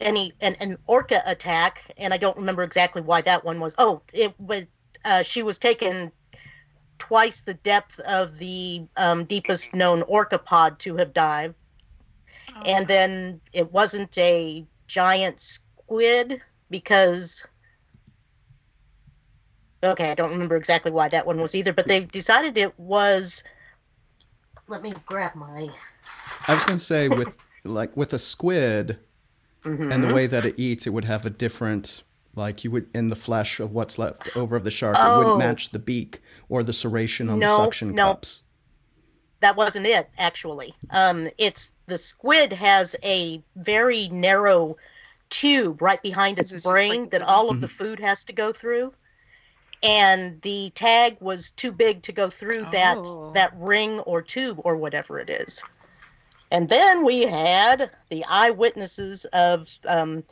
any 0.00 0.32
an, 0.40 0.56
an 0.60 0.78
orca 0.86 1.22
attack. 1.26 1.92
And 1.96 2.12
I 2.12 2.16
don't 2.16 2.36
remember 2.36 2.62
exactly 2.62 3.02
why 3.02 3.20
that 3.22 3.44
one 3.44 3.60
was. 3.60 3.74
Oh, 3.78 4.02
it 4.12 4.38
was 4.38 4.64
uh, 5.04 5.22
she 5.22 5.42
was 5.42 5.58
taken 5.58 6.12
twice 6.98 7.40
the 7.40 7.54
depth 7.54 7.98
of 8.00 8.38
the 8.38 8.84
um, 8.96 9.24
deepest 9.24 9.74
known 9.74 10.02
orca 10.02 10.38
pod 10.38 10.78
to 10.80 10.96
have 10.96 11.12
dived 11.12 11.54
and 12.64 12.86
then 12.86 13.40
it 13.52 13.72
wasn't 13.72 14.16
a 14.18 14.64
giant 14.86 15.58
squid 15.92 16.40
because 16.70 17.46
okay 19.84 20.10
i 20.10 20.14
don't 20.14 20.30
remember 20.30 20.56
exactly 20.56 20.90
why 20.90 21.06
that 21.06 21.26
one 21.26 21.38
was 21.38 21.54
either 21.54 21.70
but 21.72 21.86
they 21.86 22.00
decided 22.00 22.56
it 22.56 22.78
was 22.78 23.44
let 24.68 24.82
me 24.82 24.94
grab 25.04 25.34
my 25.34 25.68
I 26.48 26.54
was 26.54 26.64
going 26.64 26.78
to 26.78 26.84
say 26.84 27.08
with 27.08 27.38
like 27.64 27.94
with 27.96 28.12
a 28.14 28.18
squid 28.18 28.98
Mhm. 29.64 29.92
and 29.94 30.02
the 30.02 30.12
way 30.12 30.26
that 30.26 30.44
it 30.44 30.58
eats, 30.58 30.88
it 30.88 30.90
would 30.90 31.04
have 31.04 31.24
a 31.24 31.30
different 31.30 32.02
like 32.34 32.64
you 32.64 32.70
would 32.72 32.88
in 32.94 33.06
the 33.08 33.14
flesh 33.14 33.60
of 33.60 33.70
what's 33.72 33.96
left 33.98 34.28
over 34.34 34.56
of 34.56 34.64
the 34.64 34.70
shark. 34.72 34.96
It 34.96 35.02
Oh. 35.04 35.18
wouldn't 35.18 35.36
match 35.36 35.70
the 35.70 35.78
beak 35.78 36.20
or 36.48 36.64
the 36.64 36.72
serration 36.72 37.30
on 37.30 37.38
the 37.38 37.46
No, 37.46 37.56
suction 37.56 37.92
no. 37.92 38.14
cups. 38.14 38.42
that 39.40 39.56
wasn't 39.56 39.86
it 39.86 40.08
actually 40.18 40.72
um 40.90 41.28
it's 41.38 41.72
the 41.86 41.98
squid 41.98 42.52
has 42.52 42.96
a 43.04 43.42
very 43.56 44.08
narrow 44.08 44.76
tube 45.32 45.80
right 45.80 46.02
behind 46.02 46.38
its 46.38 46.52
It's 46.52 46.64
brain 46.64 47.02
like- 47.02 47.10
that 47.12 47.22
all 47.22 47.50
of 47.50 47.60
the 47.60 47.68
food 47.68 47.98
has 48.00 48.24
to 48.26 48.32
go 48.32 48.52
through 48.52 48.92
and 49.82 50.40
the 50.42 50.70
tag 50.74 51.16
was 51.20 51.50
too 51.50 51.72
big 51.72 52.02
to 52.02 52.12
go 52.12 52.30
through 52.30 52.66
that 52.70 52.98
Oh. 52.98 53.32
that 53.34 53.52
ring 53.56 53.98
or 54.00 54.22
tube 54.22 54.60
or 54.62 54.76
whatever 54.76 55.18
it 55.18 55.28
is. 55.28 55.62
And 56.50 56.68
then 56.68 57.04
we 57.04 57.22
had 57.22 57.90
the 58.10 58.24
eyewitnesses 58.26 59.24
of 59.32 59.68
um, 59.88 60.22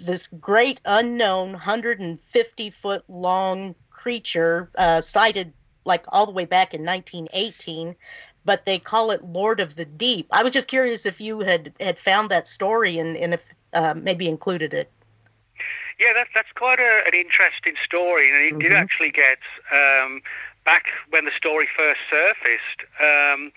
this 0.00 0.26
great 0.28 0.80
unknown 0.84 1.52
150 1.52 2.70
foot 2.70 3.02
long 3.08 3.74
creature 3.90 4.70
uh, 4.76 5.00
sighted 5.00 5.52
like 5.84 6.04
all 6.08 6.26
the 6.26 6.32
way 6.32 6.44
back 6.44 6.74
in 6.74 6.84
1918 6.84 7.96
but 8.44 8.64
they 8.64 8.78
call 8.78 9.10
it 9.10 9.24
lord 9.24 9.58
of 9.60 9.74
the 9.74 9.84
deep. 9.84 10.26
I 10.30 10.42
was 10.42 10.52
just 10.52 10.68
curious 10.68 11.04
if 11.04 11.20
you 11.20 11.40
had 11.40 11.72
had 11.80 11.98
found 11.98 12.30
that 12.30 12.46
story 12.46 12.98
and, 12.98 13.16
and 13.16 13.34
if 13.34 13.44
uh, 13.72 13.94
maybe 13.96 14.28
included 14.28 14.74
it 14.74 14.90
Yeah, 15.98 16.12
that's 16.14 16.30
that's 16.34 16.52
quite 16.54 16.78
a, 16.78 17.02
an 17.06 17.14
interesting 17.14 17.74
story, 17.84 18.30
and 18.30 18.38
it 18.46 18.58
did 18.62 18.72
Mhm. 18.72 18.82
actually 18.82 19.10
get 19.10 19.42
um, 19.72 20.22
back 20.64 20.84
when 21.10 21.24
the 21.24 21.32
story 21.36 21.68
first 21.76 22.00
surfaced. 22.08 22.80
Um, 23.00 23.52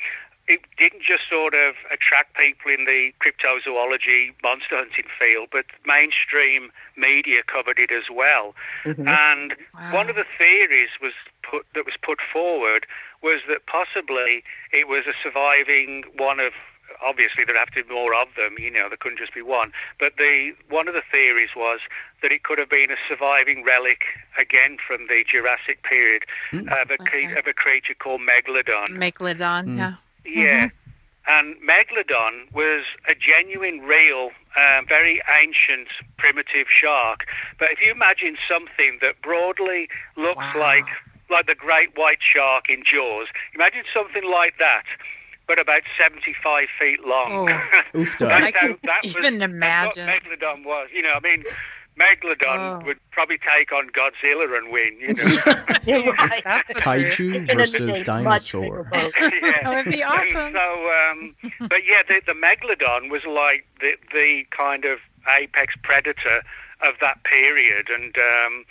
it 0.47 0.61
didn't 0.77 1.03
just 1.03 1.29
sort 1.29 1.53
of 1.53 1.75
attract 1.91 2.35
people 2.35 2.71
in 2.71 2.85
the 2.85 3.13
cryptozoology 3.21 4.33
monster 4.41 4.75
hunting 4.75 5.05
field, 5.19 5.49
but 5.51 5.65
mainstream 5.85 6.71
media 6.97 7.41
covered 7.45 7.77
it 7.77 7.91
as 7.91 8.09
well. 8.11 8.55
Mhm. 8.83 9.05
And 9.07 9.55
Wow. 9.73 9.93
one 9.93 10.09
of 10.09 10.15
the 10.15 10.25
theories 10.37 10.89
was 11.01 11.13
put 11.43 11.65
that 11.75 11.85
was 11.85 11.95
put 12.01 12.19
forward 12.33 12.85
was 13.21 13.41
that 13.47 13.67
possibly 13.67 14.43
it 14.73 14.87
was 14.87 15.05
a 15.05 15.13
surviving 15.21 16.03
one 16.17 16.39
of 16.39 16.53
obviously 17.01 17.43
there 17.46 17.58
have 17.58 17.70
to 17.72 17.84
be 17.84 17.93
more 17.93 18.13
of 18.13 18.27
them, 18.36 18.55
you 18.60 18.72
know, 18.72 18.88
there 18.89 18.98
couldn't 18.98 19.20
just 19.20 19.34
be 19.34 19.41
one. 19.41 19.72
But 20.00 20.13
the 20.17 20.53
one 20.70 20.88
of 20.88 20.93
the 20.93 21.01
theories 21.12 21.50
was 21.55 21.79
that 22.22 22.31
it 22.31 22.43
could 22.43 22.58
have 22.60 22.70
been 22.70 22.91
a 22.91 22.98
surviving 23.10 23.63
relic 23.63 24.01
again 24.38 24.77
from 24.86 25.08
the 25.08 25.24
Jurassic 25.29 25.84
period 25.84 26.24
Hmm. 26.51 26.67
of, 26.70 26.89
a, 26.91 27.01
Okay. 27.01 27.25
of 27.38 27.48
a 27.48 27.53
creature 27.53 27.93
called 27.96 28.22
Megalodon. 28.22 28.98
Megalodon, 28.98 29.65
Mm. 29.65 29.77
yeah. 29.77 29.93
Yeah. 30.25 30.70
And 31.27 31.55
Megalodon 31.62 32.51
was 32.53 32.84
a 33.08 33.13
genuine, 33.13 33.81
real, 33.81 34.31
uh, 34.58 34.81
very 34.88 35.22
ancient, 35.29 35.88
primitive 36.17 36.67
shark. 36.70 37.25
But 37.60 37.72
if 37.72 37.79
you 37.79 37.91
imagine 37.91 38.38
something 38.50 38.98
that 39.01 39.22
broadly 39.22 39.88
looks 40.15 40.46
Wow. 40.55 40.60
like 40.60 40.88
like 41.29 41.46
the 41.48 41.55
great 41.55 41.96
white 41.96 42.20
shark 42.22 42.70
in 42.70 42.84
Jaws, 42.84 43.27
imagine 43.55 43.84
something 43.93 44.25
like 44.29 44.58
that, 44.58 44.84
but 45.51 45.60
about 45.60 45.81
75 46.00 46.67
feet 46.79 47.05
long. 47.05 47.50
Oh. 47.50 48.00
Oof, 48.00 48.15
That's. 48.17 48.31
I 48.31 48.39
how- 48.41 48.51
can 48.51 48.77
that 48.84 49.00
was- 49.03 49.17
even 49.17 49.39
that's 49.39 49.51
imagine. 49.51 50.08
what 50.08 50.24
Megalodon 50.24 50.63
was. 50.63 50.88
You 50.96 51.01
know, 51.01 51.13
I 51.15 51.20
mean, 51.20 51.43
Megalodon 52.00 52.81
Oh. 52.81 52.86
would 52.86 52.98
probably 53.12 53.38
take 53.38 53.74
on 53.74 53.89
Godzilla 53.89 54.58
and 54.58 54.72
win. 54.72 54.98
You 55.01 55.13
know. 55.13 55.75
You're 56.05 56.13
right. 56.13 56.41
That's 56.46 56.70
a 56.70 56.74
Kaiju 56.75 57.53
versus 57.53 57.98
dinosaur. 58.05 58.84
bigger 58.93 59.36
yeah. 59.46 59.63
That 59.63 59.86
would 59.86 59.93
be 59.93 60.01
awesome. 60.03 60.41
And 60.41 60.53
so, 60.53 61.36
um, 61.60 61.67
but 61.67 61.79
yeah, 61.86 62.01
the, 62.08 62.22
the 62.25 62.34
megalodon 62.39 63.12
was 63.12 63.24
like 63.25 63.65
the 63.81 63.91
the 64.13 64.46
kind 64.55 64.86
of 64.86 65.00
apex 65.38 65.75
predator 65.84 66.43
of 66.83 66.95
that 67.01 67.23
period. 67.23 67.88
And 67.89 68.15
um, 68.17 68.65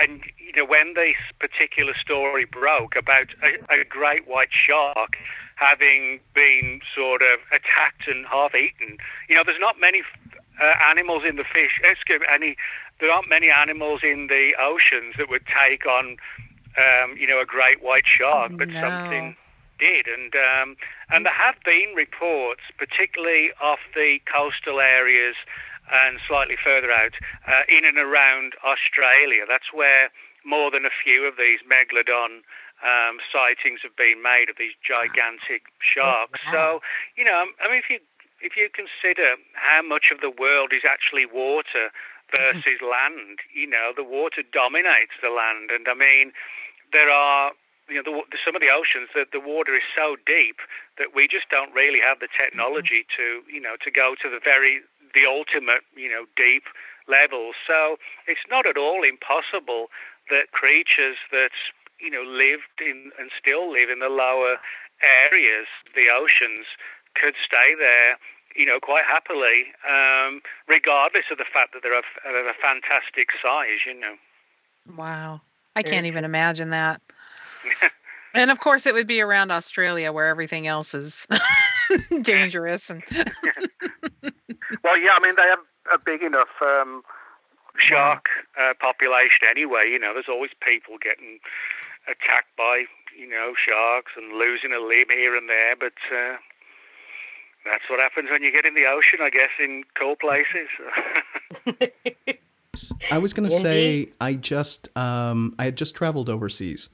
and 0.00 0.22
you 0.38 0.52
know 0.56 0.64
when 0.66 0.94
this 0.94 1.16
particular 1.38 1.94
story 1.94 2.44
broke 2.44 2.96
about 2.96 3.28
a, 3.42 3.80
a 3.80 3.84
great 3.84 4.26
white 4.26 4.50
shark 4.52 5.16
having 5.56 6.18
been 6.34 6.80
sort 6.94 7.22
of 7.22 7.38
attacked 7.52 8.08
and 8.08 8.26
half 8.26 8.54
eaten, 8.54 8.96
you 9.28 9.36
know, 9.36 9.42
there's 9.44 9.60
not 9.60 9.78
many 9.78 10.02
uh, 10.60 10.72
animals 10.88 11.22
in 11.28 11.36
the 11.36 11.44
fish. 11.44 11.80
Excuse 11.82 12.20
me, 12.20 12.26
any. 12.32 12.56
There 13.00 13.10
aren't 13.10 13.28
many 13.28 13.50
animals 13.50 14.00
in 14.02 14.28
the 14.28 14.52
oceans 14.60 15.14
that 15.18 15.28
would 15.28 15.42
take 15.46 15.86
on, 15.86 16.16
um, 16.78 17.16
you 17.18 17.26
know, 17.26 17.40
a 17.40 17.44
great 17.44 17.82
white 17.82 18.04
shark, 18.06 18.52
but 18.58 18.68
No. 18.68 18.80
something 18.80 19.34
did, 19.78 20.06
and 20.06 20.34
um, 20.36 20.76
and 21.10 21.26
there 21.26 21.32
have 21.32 21.56
been 21.64 21.94
reports, 21.96 22.62
particularly 22.78 23.50
off 23.60 23.80
the 23.94 24.20
coastal 24.32 24.78
areas 24.80 25.34
and 25.92 26.18
slightly 26.26 26.56
further 26.62 26.90
out, 26.90 27.12
uh, 27.46 27.62
in 27.68 27.84
and 27.84 27.98
around 27.98 28.54
Australia. 28.64 29.44
That's 29.46 29.72
where 29.72 30.10
more 30.44 30.70
than 30.70 30.84
a 30.84 30.94
few 31.04 31.26
of 31.26 31.36
these 31.36 31.60
megalodon 31.62 32.42
um, 32.82 33.18
sightings 33.30 33.80
have 33.82 33.94
been 33.94 34.22
made 34.22 34.50
of 34.50 34.56
these 34.58 34.74
gigantic 34.82 35.70
sharks. 35.78 36.40
wow. 36.46 36.52
So 36.52 36.80
you 37.16 37.24
know, 37.24 37.46
I 37.62 37.68
mean, 37.68 37.78
if 37.78 37.90
you 37.90 37.98
if 38.40 38.56
you 38.56 38.68
consider 38.72 39.36
how 39.54 39.82
much 39.82 40.10
of 40.10 40.20
the 40.20 40.30
world 40.30 40.72
is 40.72 40.82
actually 40.88 41.26
water 41.26 41.94
versus 42.32 42.80
land, 42.80 43.38
you 43.54 43.68
know, 43.68 43.92
the 43.94 44.02
water 44.02 44.42
dominates 44.42 45.14
the 45.22 45.30
land, 45.30 45.70
and 45.70 45.86
I 45.86 45.94
mean, 45.94 46.32
there 46.92 47.10
are 47.10 47.52
you 47.88 48.02
know, 48.02 48.24
the, 48.30 48.38
some 48.44 48.54
of 48.54 48.62
the 48.62 48.70
oceans, 48.70 49.10
the, 49.14 49.26
the 49.30 49.40
water 49.40 49.74
is 49.74 49.82
so 49.94 50.16
deep 50.26 50.64
that 50.98 51.14
we 51.14 51.26
just 51.26 51.48
don't 51.50 51.72
really 51.74 52.00
have 52.00 52.20
the 52.20 52.28
technology 52.30 53.04
to, 53.16 53.42
you 53.50 53.60
know, 53.60 53.76
to 53.82 53.90
go 53.90 54.14
to 54.22 54.30
the 54.30 54.40
very, 54.42 54.80
the 55.14 55.26
ultimate, 55.26 55.82
you 55.94 56.08
know, 56.08 56.24
deep 56.36 56.64
levels. 57.08 57.54
So 57.66 57.96
it's 58.26 58.46
not 58.48 58.66
at 58.66 58.76
all 58.76 59.02
impossible 59.02 59.88
that 60.30 60.52
creatures 60.52 61.16
that, 61.30 61.50
you 62.00 62.10
know, 62.10 62.22
lived 62.22 62.80
in 62.80 63.10
and 63.18 63.30
still 63.38 63.70
live 63.70 63.90
in 63.90 63.98
the 63.98 64.08
lower 64.08 64.56
areas, 65.02 65.66
the 65.94 66.06
oceans, 66.12 66.66
could 67.14 67.34
stay 67.44 67.74
there, 67.76 68.16
you 68.56 68.64
know, 68.64 68.78
quite 68.80 69.04
happily, 69.04 69.72
um, 69.88 70.40
regardless 70.68 71.24
of 71.30 71.38
the 71.38 71.44
fact 71.44 71.72
that 71.74 71.82
they're 71.82 71.98
of, 71.98 72.04
of 72.24 72.46
a 72.46 72.54
fantastic 72.60 73.28
size, 73.42 73.84
you 73.86 73.98
know. 73.98 74.14
Wow. 74.96 75.40
I 75.74 75.82
can't 75.82 76.06
even 76.06 76.24
imagine 76.24 76.70
that. 76.70 77.00
and 78.34 78.50
of 78.50 78.60
course, 78.60 78.86
it 78.86 78.94
would 78.94 79.06
be 79.06 79.20
around 79.20 79.50
Australia 79.50 80.12
where 80.12 80.28
everything 80.28 80.66
else 80.66 80.94
is 80.94 81.26
dangerous. 82.22 82.90
And 82.90 83.02
Well, 84.82 84.98
yeah, 84.98 85.12
I 85.16 85.20
mean 85.20 85.34
they 85.36 85.42
have 85.42 85.60
a 85.92 85.98
big 86.04 86.22
enough 86.22 86.48
um, 86.60 87.02
shark 87.78 88.26
uh, 88.60 88.74
population 88.80 89.46
anyway. 89.48 89.88
You 89.90 89.98
know, 89.98 90.12
there's 90.12 90.28
always 90.28 90.50
people 90.60 90.96
getting 91.02 91.38
attacked 92.06 92.56
by 92.56 92.84
you 93.18 93.28
know 93.28 93.54
sharks 93.56 94.12
and 94.16 94.38
losing 94.38 94.72
a 94.72 94.80
limb 94.80 95.10
here 95.10 95.36
and 95.36 95.48
there, 95.48 95.76
but 95.76 95.94
uh, 96.14 96.36
that's 97.64 97.84
what 97.88 98.00
happens 98.00 98.30
when 98.30 98.42
you 98.42 98.52
get 98.52 98.64
in 98.64 98.74
the 98.74 98.86
ocean, 98.86 99.20
I 99.20 99.30
guess, 99.30 99.50
in 99.60 99.84
cold 99.98 100.18
places. 100.18 100.68
I 103.10 103.18
was 103.18 103.32
going 103.32 103.48
to 103.48 103.54
say 103.54 104.12
I 104.20 104.34
just 104.34 104.94
um, 104.96 105.54
I 105.58 105.64
had 105.66 105.76
just 105.76 105.94
traveled 105.94 106.28
overseas, 106.30 106.90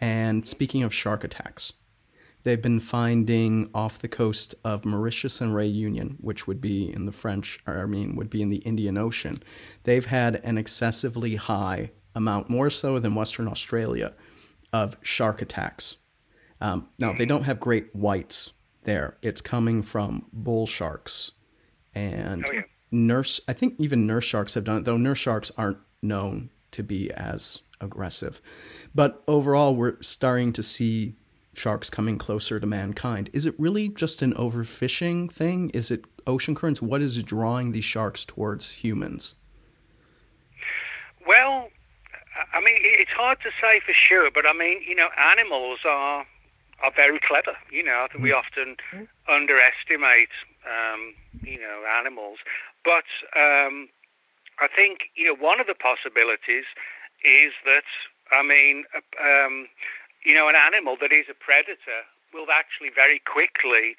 and 0.00 0.46
speaking 0.46 0.82
of 0.82 0.92
shark 0.92 1.24
attacks, 1.24 1.72
they've 2.44 2.62
been 2.62 2.78
finding 2.80 3.68
off 3.74 3.98
the 3.98 4.08
coast 4.08 4.54
of 4.64 4.84
Mauritius 4.86 5.40
and 5.40 5.52
Réunion, 5.52 6.16
which 6.20 6.46
would 6.46 6.60
be 6.60 6.92
in 6.92 7.06
the 7.06 7.12
French, 7.12 7.58
or 7.66 7.82
I 7.82 7.86
mean, 7.86 8.14
would 8.16 8.30
be 8.30 8.40
in 8.42 8.48
the 8.48 8.58
Indian 8.58 8.96
Ocean. 8.96 9.42
They've 9.82 10.06
had 10.06 10.36
an 10.44 10.56
excessively 10.56 11.34
high 11.36 11.90
amount, 12.14 12.48
more 12.48 12.70
so 12.70 12.98
than 13.00 13.14
Western 13.16 13.48
Australia, 13.48 14.12
of 14.72 14.96
shark 15.02 15.42
attacks. 15.42 15.96
Um, 16.60 16.88
now 16.98 17.12
they 17.12 17.26
don't 17.26 17.42
have 17.44 17.58
great 17.60 17.94
whites 17.94 18.52
there. 18.84 19.16
It's 19.22 19.40
coming 19.40 19.82
from 19.82 20.26
bull 20.32 20.66
sharks 20.66 21.32
and 21.94 22.44
Oh, 22.48 22.52
yeah. 22.52 22.62
nurse. 22.90 23.40
I 23.48 23.52
think 23.52 23.74
even 23.78 24.06
nurse 24.06 24.24
sharks 24.24 24.54
have 24.54 24.64
done 24.64 24.78
it, 24.78 24.84
though. 24.84 24.96
Nurse 24.96 25.18
sharks 25.18 25.50
aren't 25.58 25.78
known 26.02 26.50
to 26.72 26.82
be 26.82 27.10
as 27.12 27.62
aggressive. 27.80 28.40
But 28.94 29.22
overall, 29.26 29.74
we're 29.74 30.00
starting 30.02 30.52
to 30.54 30.62
see 30.62 31.16
sharks 31.56 31.90
coming 31.90 32.18
closer 32.18 32.60
to 32.60 32.66
mankind. 32.66 33.30
Is 33.32 33.46
it 33.46 33.54
really 33.58 33.88
just 33.88 34.22
an 34.22 34.34
overfishing 34.34 35.30
thing? 35.30 35.70
Is 35.70 35.90
it 35.90 36.04
ocean 36.26 36.54
currents? 36.54 36.82
What 36.82 37.02
is 37.02 37.22
drawing 37.22 37.72
these 37.72 37.84
sharks 37.84 38.24
towards 38.24 38.72
humans? 38.72 39.36
Well, 41.26 41.68
I 42.52 42.60
mean, 42.60 42.76
it's 42.82 43.10
hard 43.10 43.38
to 43.42 43.50
say 43.60 43.80
for 43.84 43.94
sure, 43.94 44.30
but 44.30 44.46
I 44.46 44.52
mean, 44.52 44.82
you 44.86 44.94
know, 44.94 45.08
animals 45.18 45.80
are 45.84 46.26
are 46.82 46.92
very 46.94 47.20
clever. 47.20 47.56
You 47.70 47.82
know, 47.82 48.04
I 48.04 48.08
think 48.12 48.24
we 48.24 48.32
often 48.32 48.76
underestimate, 49.28 50.34
um, 50.66 51.14
you 51.42 51.58
know, 51.58 51.84
animals. 51.98 52.38
But 52.84 53.06
um, 53.36 53.88
I 54.60 54.68
think 54.74 55.10
you 55.14 55.26
know 55.26 55.34
one 55.34 55.60
of 55.60 55.66
the 55.66 55.74
possibilities 55.74 56.64
is 57.24 57.52
that 57.64 57.84
I 58.32 58.42
mean, 58.42 58.84
uh, 58.94 59.00
um, 59.22 59.68
you 60.24 60.34
know, 60.34 60.48
an 60.48 60.56
animal 60.56 60.96
that 61.00 61.12
is 61.12 61.26
a 61.28 61.36
predator 61.36 62.08
will 62.32 62.50
actually 62.50 62.90
very 62.90 63.20
quickly 63.22 63.94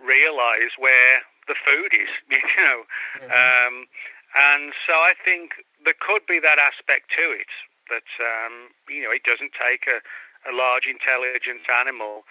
realize 0.00 0.78
where 0.78 1.26
the 1.46 1.54
food 1.54 1.92
is. 1.92 2.10
You 2.30 2.42
know, 2.56 2.88
um, 3.30 3.86
and 4.34 4.72
so 4.86 4.94
I 4.94 5.12
think 5.12 5.62
there 5.84 5.94
could 5.94 6.26
be 6.26 6.40
that 6.40 6.58
aspect 6.58 7.12
to 7.16 7.30
it 7.30 7.52
that 7.92 8.08
um, 8.18 8.72
you 8.88 9.04
know 9.04 9.12
it 9.12 9.22
doesn't 9.22 9.52
take 9.54 9.86
a, 9.86 10.00
a 10.48 10.52
large 10.56 10.88
intelligent 10.88 11.68
animal 11.68 12.24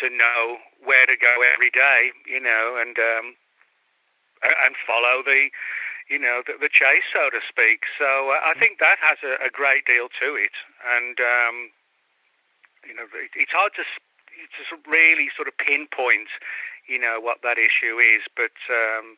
to 0.00 0.08
know 0.08 0.58
where 0.82 1.04
to 1.04 1.16
go 1.18 1.42
every 1.42 1.70
day. 1.70 2.14
You 2.24 2.40
know, 2.40 2.78
and 2.80 2.96
um, 2.96 3.36
and 4.42 4.74
follow 4.86 5.22
the 5.24 5.50
you 6.08 6.18
know 6.18 6.42
the, 6.46 6.54
the 6.58 6.70
chase, 6.70 7.06
so 7.12 7.30
to 7.30 7.40
speak. 7.42 7.84
So 7.98 8.32
uh, 8.32 8.40
I 8.46 8.54
think 8.58 8.78
that 8.78 8.98
has 9.02 9.18
a, 9.26 9.36
a 9.44 9.50
great 9.50 9.84
deal 9.84 10.08
to 10.22 10.28
it, 10.38 10.54
and 10.86 11.18
um, 11.20 11.70
you 12.86 12.94
know 12.94 13.04
it, 13.14 13.30
it's 13.34 13.52
hard 13.52 13.72
to 13.76 13.82
to 13.82 14.62
really 14.90 15.28
sort 15.34 15.48
of 15.48 15.56
pinpoint 15.58 16.28
you 16.88 16.98
know 16.98 17.18
what 17.20 17.42
that 17.42 17.58
issue 17.58 17.98
is, 17.98 18.22
but 18.36 18.54
um, 18.70 19.16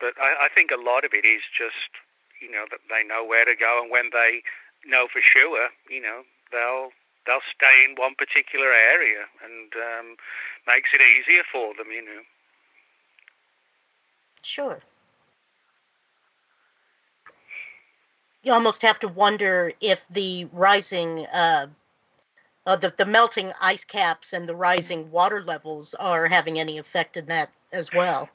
but 0.00 0.14
I, 0.20 0.46
I 0.46 0.48
think 0.54 0.70
a 0.70 0.80
lot 0.80 1.04
of 1.04 1.12
it 1.12 1.26
is 1.26 1.42
just 1.50 1.90
you 2.40 2.50
know 2.50 2.64
that 2.70 2.80
they 2.88 3.02
know 3.02 3.24
where 3.24 3.44
to 3.44 3.54
go, 3.58 3.82
and 3.82 3.90
when 3.90 4.10
they 4.12 4.42
know 4.86 5.06
for 5.12 5.20
sure, 5.20 5.68
you 5.90 6.00
know 6.00 6.22
they'll 6.50 6.90
they'll 7.26 7.44
stay 7.54 7.84
in 7.88 7.96
one 7.96 8.14
particular 8.14 8.72
area, 8.72 9.26
and 9.42 9.74
um, 9.74 10.16
makes 10.66 10.90
it 10.94 11.02
easier 11.02 11.42
for 11.50 11.74
them, 11.74 11.90
you 11.90 12.04
know. 12.04 12.22
Sure. 14.42 14.80
You 18.42 18.52
almost 18.52 18.82
have 18.82 18.98
to 19.00 19.08
wonder 19.08 19.72
if 19.80 20.04
the 20.08 20.46
rising, 20.46 21.26
uh, 21.26 21.68
uh, 22.66 22.76
the, 22.76 22.92
the 22.96 23.06
melting 23.06 23.52
ice 23.60 23.84
caps 23.84 24.32
and 24.32 24.48
the 24.48 24.54
rising 24.54 25.10
water 25.10 25.42
levels 25.42 25.94
are 25.94 26.28
having 26.28 26.60
any 26.60 26.78
effect 26.78 27.16
in 27.16 27.26
that 27.26 27.50
as 27.72 27.92
well. 27.92 28.28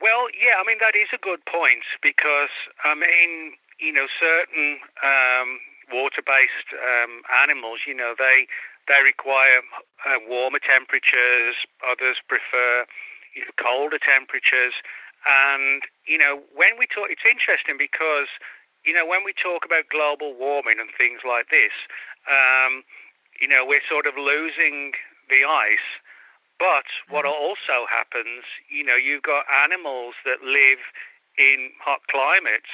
Well, 0.00 0.26
yeah, 0.34 0.58
I 0.58 0.66
mean 0.66 0.78
that 0.80 0.98
is 0.98 1.08
a 1.14 1.18
good 1.18 1.44
point 1.46 1.86
because 2.02 2.50
I 2.84 2.94
mean, 2.94 3.54
you 3.78 3.92
know, 3.92 4.06
certain 4.18 4.78
um, 4.98 5.60
water-based 5.92 6.74
um, 6.74 7.22
animals, 7.30 7.80
you 7.86 7.94
know, 7.94 8.14
they 8.18 8.46
they 8.88 8.98
require 9.04 9.62
uh, 10.02 10.18
warmer 10.26 10.58
temperatures. 10.58 11.54
Others 11.86 12.18
prefer 12.26 12.84
you 13.36 13.46
know, 13.46 13.54
colder 13.62 13.98
temperatures, 14.02 14.74
and 15.22 15.86
you 16.04 16.18
know, 16.18 16.42
when 16.50 16.74
we 16.78 16.90
talk, 16.90 17.06
it's 17.06 17.22
interesting 17.22 17.78
because 17.78 18.26
you 18.82 18.92
know 18.92 19.06
when 19.06 19.22
we 19.22 19.32
talk 19.38 19.62
about 19.64 19.86
global 19.86 20.34
warming 20.34 20.82
and 20.82 20.90
things 20.98 21.22
like 21.22 21.46
this, 21.54 21.70
um, 22.26 22.82
you 23.42 23.48
know, 23.50 23.66
we're 23.66 23.82
sort 23.90 24.06
of 24.06 24.14
losing 24.14 24.94
the 25.26 25.42
ice. 25.42 25.90
But 26.62 26.86
what 27.10 27.26
also 27.26 27.90
happens, 27.90 28.46
you 28.70 28.86
know, 28.86 28.94
you've 28.94 29.26
got 29.26 29.50
animals 29.50 30.14
that 30.22 30.46
live 30.46 30.78
in 31.34 31.74
hot 31.82 32.06
climates, 32.06 32.70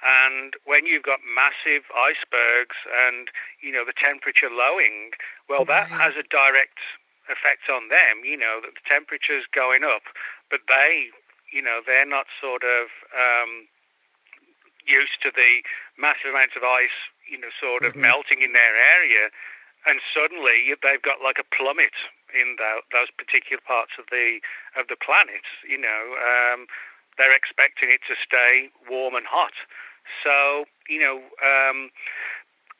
and 0.00 0.56
when 0.64 0.88
you've 0.88 1.04
got 1.04 1.20
massive 1.20 1.84
icebergs 1.92 2.80
and 2.88 3.28
you 3.60 3.68
know 3.72 3.84
the 3.84 3.92
temperature 3.92 4.48
lowering, 4.48 5.12
well, 5.52 5.68
that 5.68 5.92
has 5.92 6.16
a 6.16 6.24
direct 6.24 6.80
effect 7.28 7.68
on 7.68 7.92
them. 7.92 8.24
You 8.24 8.40
know 8.40 8.64
that 8.64 8.72
the 8.72 8.86
temperature's 8.88 9.44
going 9.52 9.84
up, 9.84 10.08
but 10.48 10.64
they, 10.68 11.12
you 11.52 11.60
know, 11.60 11.84
they're 11.84 12.08
not 12.08 12.24
sort 12.40 12.64
of 12.64 12.88
um, 13.12 13.68
used 14.88 15.20
to 15.28 15.30
the 15.34 15.60
massive 16.00 16.32
amounts 16.32 16.56
of 16.56 16.64
ice, 16.64 16.96
you 17.28 17.36
know, 17.36 17.52
sort 17.60 17.84
of 17.84 17.92
Mhm. 17.92 18.00
melting 18.00 18.40
in 18.40 18.52
their 18.52 18.76
area, 18.76 19.28
and 19.86 20.02
suddenly 20.10 20.74
they've 20.82 21.02
got 21.02 21.22
like 21.22 21.38
a 21.38 21.46
plummet 21.46 21.94
in 22.34 22.58
tho- 22.58 22.84
those 22.92 23.08
particular 23.14 23.62
parts 23.62 23.94
of 23.98 24.10
the 24.10 24.42
of 24.74 24.90
the 24.90 24.98
planet. 24.98 25.46
You 25.62 25.78
know, 25.78 26.18
um, 26.18 26.66
they're 27.16 27.34
expecting 27.34 27.90
it 27.90 28.02
to 28.10 28.14
stay 28.18 28.68
warm 28.90 29.14
and 29.14 29.26
hot. 29.26 29.54
So, 30.22 30.66
you 30.88 31.00
know, 31.00 31.22
um, 31.42 31.90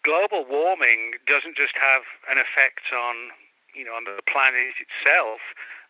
global 0.07 0.47
warming 0.47 1.19
doesn't 1.27 1.57
just 1.57 1.75
have 1.75 2.07
an 2.31 2.39
effect 2.39 2.95
on, 2.95 3.35
you 3.75 3.83
know, 3.83 3.99
on 3.99 4.05
the 4.05 4.23
planet 4.31 4.79
itself, 4.79 5.43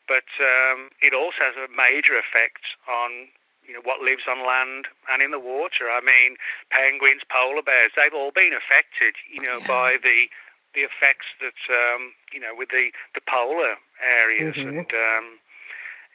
but 0.09 0.29
um, 0.41 0.89
it 1.03 1.13
also 1.13 1.45
has 1.45 1.57
a 1.61 1.69
major 1.69 2.17
effect 2.17 2.65
on 2.89 3.29
you 3.67 3.75
know 3.75 3.83
what 3.83 3.99
lives 4.01 4.31
on 4.31 4.47
land 4.47 4.87
and 5.11 5.21
in 5.21 5.35
the 5.35 5.43
water. 5.43 5.91
I 5.91 5.99
mean, 5.99 6.39
penguins, 6.71 7.27
polar 7.27 7.63
bears, 7.63 7.91
they've 7.99 8.15
all 8.15 8.31
been 8.31 8.55
affected, 8.55 9.19
you 9.27 9.43
know, 9.43 9.59
yeah. 9.59 9.67
by 9.67 9.99
the 10.01 10.31
the 10.77 10.85
effects 10.85 11.27
that 11.41 11.57
um, 11.73 12.13
you 12.31 12.39
know 12.39 12.53
with 12.53 12.69
the 12.69 12.93
the 13.17 13.25
polar 13.25 13.81
areas 14.05 14.55
mm-hmm. 14.55 14.85
and 14.85 14.93
um, 14.93 15.41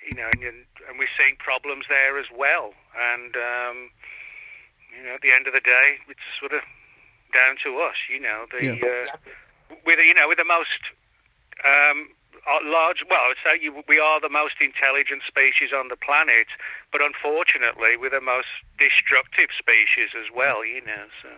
you 0.06 0.16
know 0.16 0.30
and, 0.38 0.64
and 0.86 1.02
we're 1.02 1.12
seeing 1.18 1.36
problems 1.42 1.86
there 1.90 2.22
as 2.22 2.30
well. 2.30 2.78
And 2.94 3.34
um, 3.36 3.90
you 4.94 5.02
know, 5.04 5.18
at 5.18 5.22
the 5.26 5.34
end 5.34 5.50
of 5.50 5.54
the 5.58 5.66
day, 5.66 5.98
it's 6.08 6.24
sort 6.40 6.54
of 6.54 6.62
down 7.34 7.58
to 7.66 7.82
us. 7.82 7.98
You 8.06 8.22
know, 8.22 8.46
the 8.54 8.78
yeah. 8.78 8.86
uh, 8.86 9.18
with 9.84 9.98
you 9.98 10.14
know 10.14 10.30
with 10.30 10.38
the 10.38 10.48
most 10.48 10.86
um, 11.66 12.14
large. 12.70 13.02
Well, 13.10 13.34
say 13.42 13.58
you, 13.58 13.82
we 13.90 13.98
are 13.98 14.22
the 14.22 14.30
most 14.30 14.62
intelligent 14.62 15.26
species 15.26 15.74
on 15.74 15.90
the 15.90 15.98
planet, 15.98 16.54
but 16.94 17.02
unfortunately, 17.02 17.98
we're 17.98 18.14
the 18.14 18.22
most 18.22 18.54
destructive 18.78 19.50
species 19.58 20.14
as 20.14 20.30
well. 20.30 20.64
You 20.64 20.86
know, 20.86 21.10
so. 21.26 21.34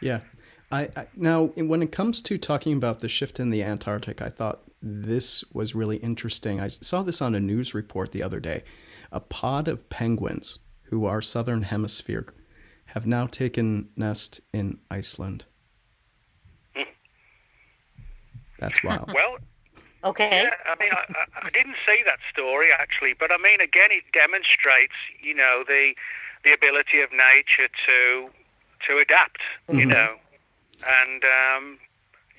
Yeah. 0.00 0.20
I, 0.70 0.88
I, 0.96 1.06
now 1.16 1.46
when 1.56 1.82
it 1.82 1.92
comes 1.92 2.22
to 2.22 2.38
talking 2.38 2.76
about 2.76 3.00
the 3.00 3.08
shift 3.08 3.40
in 3.40 3.50
the 3.50 3.62
Antarctic, 3.62 4.22
I 4.22 4.28
thought 4.28 4.62
this 4.82 5.44
was 5.52 5.74
really 5.74 5.96
interesting. 5.98 6.60
I 6.60 6.68
saw 6.68 7.02
this 7.02 7.20
on 7.20 7.34
a 7.34 7.40
news 7.40 7.74
report 7.74 8.12
the 8.12 8.22
other 8.22 8.40
day. 8.40 8.62
A 9.12 9.20
pod 9.20 9.68
of 9.68 9.88
penguins 9.88 10.60
who 10.84 11.04
are 11.06 11.20
southern 11.20 11.62
hemisphere 11.62 12.32
have 12.86 13.06
now 13.06 13.26
taken 13.26 13.88
nest 13.96 14.40
in 14.52 14.78
Iceland. 14.90 15.44
That's 18.58 18.82
wild. 18.84 19.12
Well, 19.12 19.38
okay. 20.04 20.44
Yeah, 20.44 20.50
I 20.66 20.78
mean, 20.78 20.92
I, 20.92 21.46
I, 21.46 21.50
didn't 21.50 21.76
see 21.86 22.02
that 22.04 22.18
story 22.30 22.68
actually, 22.76 23.14
but 23.18 23.32
I 23.32 23.38
mean, 23.38 23.60
again, 23.60 23.90
it 23.90 24.04
demonstrates, 24.12 24.94
you 25.20 25.34
know, 25.34 25.64
the 25.66 25.94
the 26.44 26.52
ability 26.52 27.00
of 27.00 27.10
nature 27.10 27.68
to 27.86 28.30
to 28.86 28.98
adapt, 28.98 29.40
mm-hmm. 29.68 29.78
you 29.80 29.86
know, 29.86 30.16
and 30.86 31.22
um, 31.24 31.78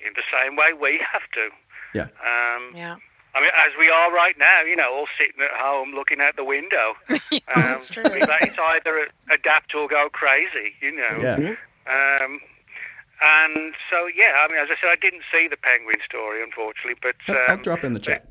in 0.04 0.12
the 0.14 0.22
same 0.32 0.56
way 0.56 0.72
we 0.72 1.00
have 1.12 1.22
to. 1.34 1.48
Yeah. 1.94 2.08
Um, 2.24 2.72
yeah. 2.74 2.96
I 3.34 3.40
mean, 3.40 3.50
as 3.56 3.72
we 3.78 3.88
are 3.88 4.12
right 4.12 4.36
now, 4.38 4.60
you 4.62 4.76
know, 4.76 4.92
all 4.92 5.06
sitting 5.18 5.40
at 5.40 5.58
home 5.58 5.92
looking 5.92 6.20
out 6.20 6.36
the 6.36 6.44
window. 6.44 6.94
yeah, 7.08 7.40
um, 7.56 7.62
that's 7.62 7.88
true. 7.88 8.04
It's 8.04 8.58
either 8.58 9.08
adapt 9.30 9.74
or 9.74 9.88
go 9.88 10.08
crazy, 10.12 10.74
you 10.82 10.92
know. 10.92 11.16
Yeah. 11.18 11.56
Um, 11.88 12.40
and 13.22 13.74
so, 13.88 14.06
yeah, 14.14 14.44
I 14.44 14.48
mean, 14.48 14.58
as 14.58 14.68
I 14.70 14.76
said, 14.80 14.90
I 14.90 14.96
didn't 15.00 15.22
see 15.32 15.48
the 15.48 15.56
penguin 15.56 15.98
story, 16.04 16.42
unfortunately, 16.42 16.98
but 17.00 17.16
um, 17.30 17.44
I'll 17.48 17.56
drop 17.56 17.84
in 17.84 17.94
the 17.94 18.00
chat. 18.00 18.28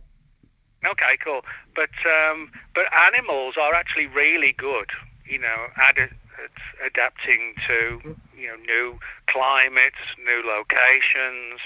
But, 0.83 0.91
okay, 0.91 1.17
cool. 1.23 1.41
But 1.75 1.95
um, 2.05 2.51
but 2.75 2.85
animals 2.93 3.55
are 3.59 3.73
actually 3.73 4.07
really 4.07 4.53
good, 4.57 4.89
you 5.25 5.39
know, 5.39 5.67
at, 5.77 5.97
at 6.43 6.85
adapting 6.85 7.53
to 7.67 8.15
you 8.37 8.47
know 8.47 8.57
new 8.65 8.99
climates, 9.27 10.01
new 10.17 10.41
locations, 10.45 11.59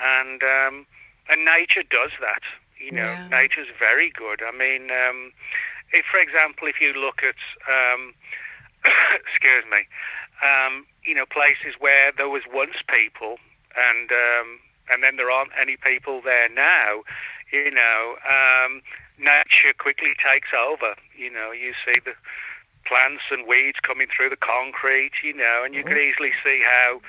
and 0.00 0.42
um, 0.42 0.86
and 1.28 1.44
nature 1.44 1.82
does 1.82 2.12
that. 2.20 2.42
You 2.78 2.92
know, 2.92 3.10
yeah. 3.10 3.28
nature's 3.28 3.68
very 3.78 4.10
good. 4.10 4.40
I 4.42 4.56
mean, 4.56 4.90
um, 4.90 5.32
if, 5.92 6.06
for 6.06 6.20
example, 6.20 6.68
if 6.68 6.80
you 6.80 6.92
look 6.92 7.22
at, 7.26 7.38
um, 7.66 8.14
excuse 9.18 9.64
me, 9.70 9.82
um, 10.42 10.86
you 11.04 11.14
know, 11.14 11.26
places 11.26 11.74
where 11.80 12.12
there 12.16 12.28
was 12.28 12.42
once 12.52 12.76
people, 12.88 13.38
and 13.76 14.10
um, 14.12 14.60
and 14.90 15.02
then 15.02 15.16
there 15.16 15.30
aren't 15.30 15.52
any 15.60 15.76
people 15.76 16.20
there 16.22 16.48
now, 16.48 17.02
you 17.52 17.70
know, 17.70 18.16
um, 18.24 18.80
nature 19.18 19.74
quickly 19.76 20.14
takes 20.22 20.48
over. 20.54 20.94
You 21.16 21.30
know, 21.30 21.50
you 21.50 21.74
see 21.84 22.00
the 22.04 22.14
plants 22.88 23.22
and 23.30 23.46
weeds 23.46 23.78
coming 23.82 24.08
through 24.08 24.30
the 24.30 24.40
concrete, 24.40 25.12
you 25.22 25.34
know, 25.34 25.62
and 25.64 25.74
you 25.74 25.84
mm-hmm. 25.84 25.92
can 25.92 25.98
easily 25.98 26.32
see 26.42 26.62
how 26.64 27.00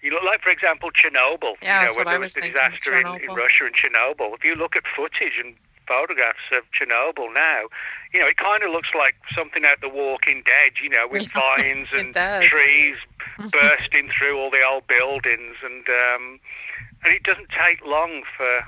you 0.00 0.10
look 0.10 0.22
like, 0.22 0.42
for 0.42 0.50
example, 0.50 0.90
Chernobyl. 0.92 1.56
Yeah, 1.62 1.82
you 1.82 1.88
know, 1.88 1.94
when 1.96 2.06
there 2.06 2.20
was 2.20 2.34
the 2.34 2.42
disaster 2.42 3.00
in, 3.00 3.06
in 3.22 3.34
Russia 3.34 3.64
and 3.64 3.74
Chernobyl. 3.74 4.34
If 4.34 4.44
you 4.44 4.54
look 4.54 4.76
at 4.76 4.84
footage 4.94 5.40
and 5.42 5.56
photographs 5.88 6.44
of 6.52 6.64
Chernobyl 6.76 7.32
now, 7.32 7.72
you 8.12 8.20
know, 8.20 8.26
it 8.26 8.36
kind 8.36 8.62
of 8.62 8.70
looks 8.70 8.90
like 8.96 9.16
something 9.34 9.64
out 9.64 9.80
The 9.80 9.88
Walking 9.88 10.42
Dead, 10.44 10.76
you 10.82 10.90
know, 10.90 11.08
with 11.10 11.26
vines 11.32 11.88
and 11.92 12.14
trees 12.14 12.96
bursting 13.50 14.10
through 14.16 14.38
all 14.38 14.50
the 14.50 14.62
old 14.62 14.86
buildings, 14.86 15.56
and 15.64 15.88
um, 15.88 16.38
and 17.02 17.12
it 17.12 17.22
doesn't 17.22 17.48
take 17.48 17.84
long 17.84 18.22
for 18.36 18.58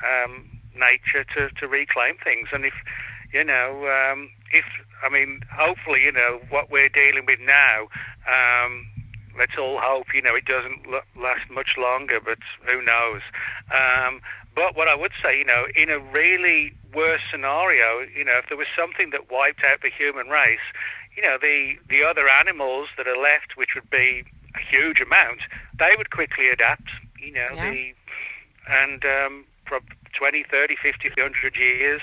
um, 0.00 0.48
nature 0.74 1.24
to, 1.24 1.50
to 1.60 1.68
reclaim 1.68 2.16
things. 2.24 2.48
And 2.52 2.64
if 2.64 2.74
you 3.32 3.44
know, 3.44 3.86
um, 3.86 4.30
if 4.52 4.64
I 5.02 5.08
mean, 5.08 5.40
hopefully, 5.52 6.02
you 6.02 6.12
know, 6.12 6.40
what 6.50 6.70
we're 6.70 6.88
dealing 6.88 7.26
with 7.26 7.40
now. 7.40 7.88
Um, 8.28 8.86
let's 9.38 9.56
all 9.58 9.78
hope 9.80 10.12
you 10.12 10.20
know 10.20 10.34
it 10.34 10.44
doesn't 10.44 10.86
last 11.16 11.50
much 11.50 11.76
longer, 11.78 12.20
but 12.22 12.38
who 12.66 12.82
knows? 12.82 13.22
Um, 13.72 14.20
but 14.54 14.76
what 14.76 14.88
I 14.88 14.94
would 14.94 15.12
say, 15.22 15.38
you 15.38 15.44
know, 15.44 15.66
in 15.76 15.90
a 15.90 15.98
really 15.98 16.72
worse 16.92 17.22
scenario, 17.30 18.06
you 18.14 18.24
know, 18.24 18.38
if 18.38 18.48
there 18.48 18.58
was 18.58 18.66
something 18.76 19.10
that 19.10 19.30
wiped 19.30 19.62
out 19.64 19.80
the 19.82 19.90
human 19.90 20.28
race, 20.28 20.66
you 21.16 21.22
know, 21.22 21.38
the 21.40 21.76
the 21.88 22.02
other 22.04 22.28
animals 22.28 22.88
that 22.96 23.06
are 23.06 23.16
left, 23.16 23.56
which 23.56 23.70
would 23.74 23.88
be 23.90 24.24
a 24.56 24.60
huge 24.60 25.00
amount, 25.00 25.40
they 25.78 25.94
would 25.96 26.10
quickly 26.10 26.48
adapt. 26.48 26.88
You 27.18 27.32
know, 27.32 27.48
yeah. 27.54 27.70
the 27.70 27.94
and 28.68 29.04
um, 29.04 29.44
from 29.66 29.82
20, 30.16 30.44
30, 30.50 30.76
50, 30.76 31.08
100 31.16 31.56
years, 31.56 32.02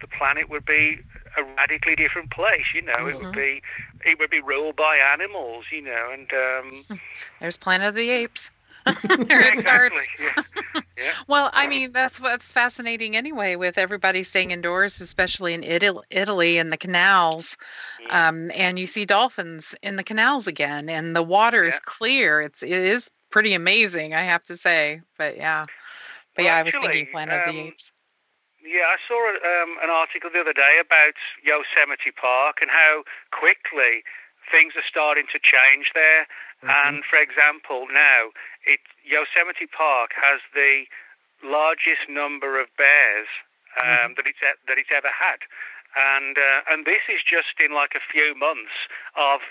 the 0.00 0.06
planet 0.06 0.48
would 0.50 0.64
be 0.66 1.00
a 1.36 1.44
radically 1.56 1.96
different 1.96 2.30
place. 2.30 2.64
You 2.74 2.82
know, 2.82 2.92
mm-hmm. 2.94 3.08
it 3.08 3.14
would 3.16 3.24
mm-hmm. 3.24 3.32
be 3.32 3.62
it 4.04 4.18
would 4.18 4.30
be 4.30 4.40
ruled 4.40 4.76
by 4.76 4.96
animals. 4.96 5.64
You 5.72 5.82
know, 5.82 6.10
and 6.12 6.30
um, 6.32 7.00
there's 7.40 7.56
Planet 7.56 7.88
of 7.88 7.94
the 7.94 8.10
Apes. 8.10 8.50
there 9.04 9.40
it 9.40 9.58
starts. 9.58 10.06
Yeah. 10.20 10.42
Yeah. 10.96 11.12
well, 11.26 11.50
I 11.52 11.66
mean, 11.68 11.92
that's 11.92 12.20
what's 12.20 12.52
fascinating 12.52 13.16
anyway 13.16 13.56
with 13.56 13.78
everybody 13.78 14.22
staying 14.22 14.50
indoors, 14.50 15.00
especially 15.00 15.54
in 15.54 15.62
Italy 15.62 16.04
Italy 16.10 16.58
and 16.58 16.70
the 16.70 16.76
canals. 16.76 17.56
Mm. 18.10 18.14
Um, 18.14 18.50
and 18.54 18.78
you 18.78 18.86
see 18.86 19.06
dolphins 19.06 19.74
in 19.82 19.96
the 19.96 20.04
canals 20.04 20.46
again, 20.46 20.88
and 20.88 21.16
the 21.16 21.22
water 21.22 21.64
is 21.64 21.80
clear. 21.80 22.42
It's 22.42 22.62
it 22.62 22.70
is 22.70 23.10
pretty 23.30 23.54
amazing, 23.54 24.14
I 24.14 24.22
have 24.22 24.44
to 24.44 24.56
say. 24.56 25.00
But 25.16 25.36
yeah, 25.36 25.64
but 26.36 26.44
well, 26.44 26.46
yeah, 26.46 26.56
I 26.56 26.62
was 26.62 26.74
thinking 26.74 27.08
Planet 27.10 27.34
um, 27.34 27.48
of 27.48 27.54
the 27.54 27.60
um, 27.60 27.66
Apes. 27.68 27.92
Yeah, 28.64 28.88
I 28.88 28.96
saw 29.04 29.20
um, 29.20 29.76
an 29.84 29.92
article 29.92 30.32
the 30.32 30.40
other 30.40 30.56
day 30.56 30.80
about 30.80 31.20
Yosemite 31.44 32.10
Park 32.16 32.64
and 32.64 32.72
how 32.72 33.04
quickly 33.28 34.00
things 34.48 34.72
are 34.72 34.88
starting 34.88 35.28
to 35.36 35.38
change 35.38 35.92
there. 35.92 36.24
Mm-hmm. 36.64 36.72
And 36.72 36.96
for 37.04 37.20
example, 37.20 37.84
now 37.92 38.32
it, 38.64 38.80
Yosemite 39.04 39.68
Park 39.68 40.16
has 40.16 40.40
the 40.56 40.88
largest 41.44 42.08
number 42.08 42.56
of 42.56 42.72
bears 42.80 43.28
um, 43.76 43.84
mm-hmm. 43.84 44.12
that 44.16 44.24
it's 44.24 44.40
that 44.40 44.80
it's 44.80 44.92
ever 44.94 45.12
had, 45.12 45.44
and 45.92 46.40
uh, 46.40 46.64
and 46.72 46.88
this 46.88 47.04
is 47.12 47.20
just 47.20 47.60
in 47.60 47.76
like 47.76 47.92
a 47.92 48.00
few 48.00 48.32
months 48.32 48.88
of 49.12 49.44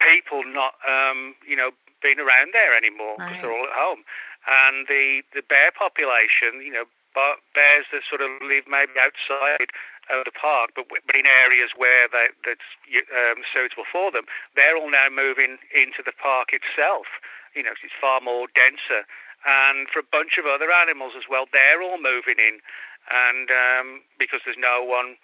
people 0.00 0.48
not 0.48 0.80
um, 0.88 1.36
you 1.44 1.56
know 1.56 1.76
being 2.00 2.20
around 2.20 2.56
there 2.56 2.72
anymore 2.72 3.20
because 3.20 3.36
right. 3.36 3.42
they're 3.42 3.52
all 3.52 3.68
at 3.68 3.76
home, 3.76 4.00
and 4.48 4.88
the 4.88 5.20
the 5.34 5.42
bear 5.42 5.74
population 5.76 6.64
you 6.64 6.72
know 6.72 6.88
bears 7.16 7.88
that 7.92 8.04
sort 8.04 8.20
of 8.20 8.28
live 8.44 8.68
maybe 8.68 8.92
outside 9.00 9.72
of 10.12 10.22
the 10.22 10.34
park, 10.34 10.76
but 10.76 10.86
but 10.86 11.16
in 11.16 11.26
areas 11.26 11.74
where 11.74 12.06
they, 12.06 12.30
that's 12.44 12.68
um, 13.10 13.42
suitable 13.50 13.88
for 13.88 14.12
them, 14.12 14.28
they're 14.54 14.76
all 14.76 14.90
now 14.90 15.08
moving 15.10 15.58
into 15.74 16.04
the 16.04 16.14
park 16.14 16.54
itself. 16.54 17.08
You 17.56 17.64
know, 17.64 17.74
it's 17.74 17.96
far 17.98 18.20
more 18.20 18.46
denser, 18.54 19.08
and 19.48 19.88
for 19.88 19.98
a 19.98 20.06
bunch 20.06 20.38
of 20.38 20.46
other 20.46 20.70
animals 20.70 21.16
as 21.16 21.26
well, 21.26 21.50
they're 21.50 21.82
all 21.82 21.98
moving 21.98 22.38
in, 22.38 22.62
and 23.10 23.48
um, 23.50 23.86
because 24.20 24.44
there's 24.44 24.60
no 24.60 24.84
one 24.84 25.16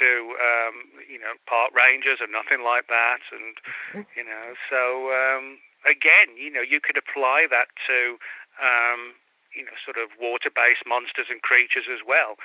to 0.00 0.34
um, 0.42 0.74
you 1.06 1.20
know 1.20 1.38
park 1.46 1.70
rangers 1.70 2.18
or 2.18 2.26
nothing 2.26 2.64
like 2.64 2.88
that, 2.88 3.22
and 3.30 4.04
you 4.16 4.24
know, 4.24 4.58
so 4.66 5.14
um, 5.14 5.62
again, 5.86 6.34
you 6.34 6.50
know, 6.50 6.66
you 6.66 6.80
could 6.82 6.98
apply 6.98 7.46
that 7.50 7.70
to 7.86 8.18
um, 8.58 9.14
you 9.56 9.64
know, 9.64 9.76
sort 9.82 9.96
of 9.96 10.12
water-based 10.20 10.84
monsters 10.86 11.26
and 11.32 11.42
creatures 11.42 11.88
as 11.90 12.04
well. 12.06 12.36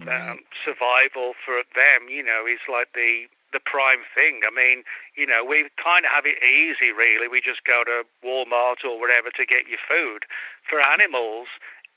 Um, 0.00 0.46
survival 0.64 1.34
for 1.44 1.60
them, 1.76 2.08
you 2.08 2.22
know, 2.22 2.46
is 2.46 2.62
like 2.70 2.94
the 2.94 3.26
the 3.52 3.60
prime 3.60 4.06
thing. 4.14 4.40
I 4.46 4.54
mean, 4.54 4.84
you 5.16 5.26
know, 5.26 5.44
we 5.44 5.68
kind 5.76 6.06
of 6.06 6.12
have 6.14 6.24
it 6.24 6.38
easy, 6.38 6.92
really. 6.94 7.26
We 7.26 7.42
just 7.42 7.66
go 7.66 7.82
to 7.84 8.06
Walmart 8.24 8.86
or 8.86 8.98
whatever 9.00 9.28
to 9.34 9.44
get 9.44 9.66
your 9.66 9.82
food. 9.82 10.24
For 10.62 10.80
animals, 10.80 11.48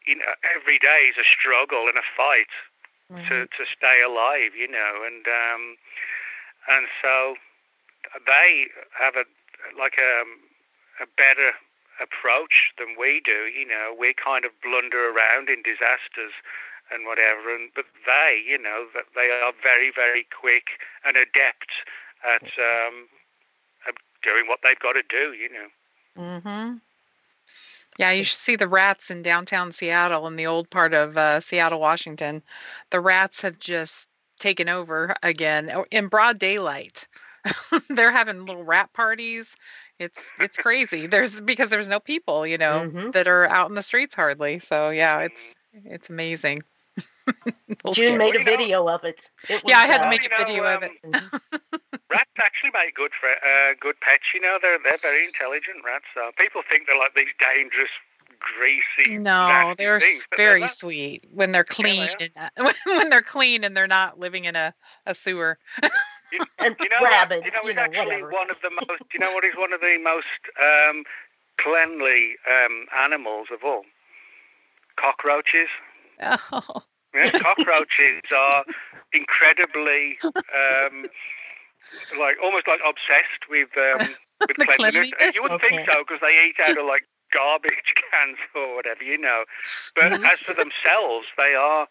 you 0.08 0.18
know, 0.18 0.34
every 0.44 0.80
day 0.80 1.14
is 1.14 1.16
a 1.16 1.28
struggle 1.28 1.88
and 1.88 1.96
a 1.96 2.04
fight 2.18 2.52
mm-hmm. 3.12 3.28
to 3.30 3.46
to 3.46 3.64
stay 3.70 4.02
alive, 4.02 4.58
you 4.58 4.68
know, 4.68 5.06
and 5.06 5.24
um, 5.28 5.78
and 6.68 6.88
so 7.02 7.36
they 8.26 8.68
have 9.00 9.16
a 9.16 9.26
like 9.78 9.96
a, 10.02 10.22
um, 10.22 10.40
a 11.00 11.08
better 11.16 11.56
approach 12.02 12.74
than 12.78 12.96
we 13.00 13.22
do. 13.24 13.50
You 13.50 13.68
know, 13.68 13.96
we 13.98 14.14
kind 14.14 14.46
of 14.46 14.52
blunder 14.62 15.10
around 15.10 15.50
in 15.50 15.62
disasters 15.62 16.34
and 16.92 17.06
whatever, 17.06 17.54
and 17.54 17.70
but 17.76 17.86
they, 18.06 18.42
you 18.46 18.58
know, 18.58 18.88
they 19.16 19.30
are 19.30 19.54
very, 19.62 19.92
very 19.94 20.26
quick 20.30 20.80
and 21.06 21.18
adept 21.18 21.72
at 22.24 22.44
um, 22.60 23.08
doing 24.24 24.48
what 24.48 24.60
they've 24.64 24.80
got 24.80 24.94
to 24.94 25.04
do. 25.08 25.34
You 25.34 25.50
know. 25.50 25.70
Mm-hmm. 26.18 26.78
Yeah, 28.00 28.12
you 28.12 28.24
should 28.24 28.40
see 28.40 28.56
the 28.56 28.68
rats 28.68 29.12
in 29.12 29.22
downtown 29.22 29.72
Seattle 29.72 30.26
in 30.28 30.36
the 30.36 30.48
old 30.48 30.70
part 30.70 30.94
of 30.94 31.16
uh, 31.16 31.40
Seattle, 31.40 31.80
Washington. 31.80 32.42
The 32.90 33.00
rats 33.00 33.42
have 33.44 33.60
just 33.60 34.10
taken 34.40 34.68
over 34.68 35.16
again 35.22 35.70
oh, 35.74 35.86
in 35.92 36.08
broad 36.08 36.40
daylight. 36.40 37.08
They're 37.90 38.12
having 38.12 38.46
little 38.46 38.64
rat 38.64 38.92
parties. 38.94 39.56
It's 40.00 40.32
it's 40.40 40.58
crazy. 40.58 41.08
There's 41.08 41.40
because 41.40 41.70
there's 41.70 41.90
no 41.90 42.00
people, 42.00 42.46
you 42.48 42.58
know, 42.58 42.90
mm-hmm. 42.90 43.12
that 43.12 43.28
are 43.28 43.48
out 43.48 43.70
in 43.70 43.76
the 43.76 43.82
streets 43.82 44.16
hardly. 44.16 44.60
So 44.60 44.90
yeah, 44.90 45.20
it's 45.22 45.56
it's 45.74 46.10
amazing. 46.10 46.64
June 47.94 48.18
made 48.18 48.36
a 48.36 48.44
video 48.44 48.88
of 48.88 49.04
it. 49.04 49.30
it 49.50 49.64
was, 49.64 49.72
yeah, 49.72 49.80
I 49.80 49.88
had 49.88 50.00
to 50.00 50.08
uh, 50.08 50.10
make 50.10 50.26
a 50.26 50.36
video 50.38 50.64
know, 50.64 50.76
um, 50.76 50.84
of 50.84 50.84
it. 50.94 51.82
rats 52.10 52.30
actually 52.38 52.72
make 52.74 52.96
good 52.96 53.12
for 53.20 53.30
uh, 53.30 53.74
good 53.80 53.96
pets. 54.02 54.24
You 54.34 54.42
know, 54.42 54.58
they're 54.62 54.78
they're 54.84 54.98
very 54.98 55.26
intelligent 55.26 55.84
rats. 55.86 56.06
So 56.14 56.32
people 56.38 56.62
think 56.70 56.88
they're 56.88 56.98
like 56.98 57.16
these 57.16 57.34
dangerous 57.40 57.90
greasy. 58.40 59.18
No, 59.18 59.74
they're 59.78 60.00
things, 60.00 60.26
very 60.36 60.62
they're 60.62 60.68
sweet 60.68 61.26
when 61.32 61.52
they're 61.52 61.64
clean. 61.64 62.10
Yeah, 62.20 62.50
they 62.56 62.64
and, 62.66 62.76
when 62.86 63.10
they're 63.10 63.22
clean 63.22 63.64
and 63.64 63.76
they're 63.76 63.88
not 63.88 64.20
living 64.20 64.46
in 64.46 64.56
a, 64.56 64.74
a 65.06 65.14
sewer. 65.14 65.58
You, 66.34 66.40
you 66.62 66.90
know, 66.90 67.02
rabbit, 67.02 67.46
you 67.46 67.52
know, 67.52 67.62
it's 67.64 67.78
actually 67.78 68.24
whatever. 68.24 68.32
one 68.32 68.50
of 68.50 68.58
the 68.62 68.70
most. 68.72 69.04
You 69.14 69.20
know 69.20 69.34
what 69.34 69.44
is 69.46 69.56
one 69.56 69.74
of 69.74 69.82
the 69.82 69.98
most 70.04 70.42
um, 70.60 71.04
cleanly 71.58 72.36
um, 72.50 72.86
animals 72.98 73.48
of 73.54 73.64
all? 73.64 73.84
Cockroaches. 74.98 75.70
Oh. 76.22 76.84
Yeah, 77.14 77.30
cockroaches 77.30 78.24
are 78.36 78.66
incredibly 79.14 80.18
um, 80.24 81.06
like 82.20 82.38
almost 82.42 82.68
like 82.68 82.80
obsessed 82.82 83.46
with 83.50 83.70
um, 83.78 84.00
with 84.48 84.58
cleanliness. 84.58 85.12
cleanliness. 85.12 85.36
You 85.36 85.44
wouldn't 85.44 85.64
okay. 85.64 85.78
think 85.78 85.92
so 85.92 86.04
because 86.04 86.22
they 86.22 86.34
eat 86.50 86.56
out 86.64 86.78
of 86.78 86.86
like 86.86 87.04
garbage 87.32 87.94
cans 88.12 88.38
or 88.56 88.76
whatever, 88.76 89.04
you 89.04 89.18
know. 89.18 89.46
But 89.96 90.14
mm-hmm. 90.14 90.26
as 90.26 90.40
for 90.40 90.54
themselves, 90.54 91.28
they 91.38 91.54
are, 91.58 91.88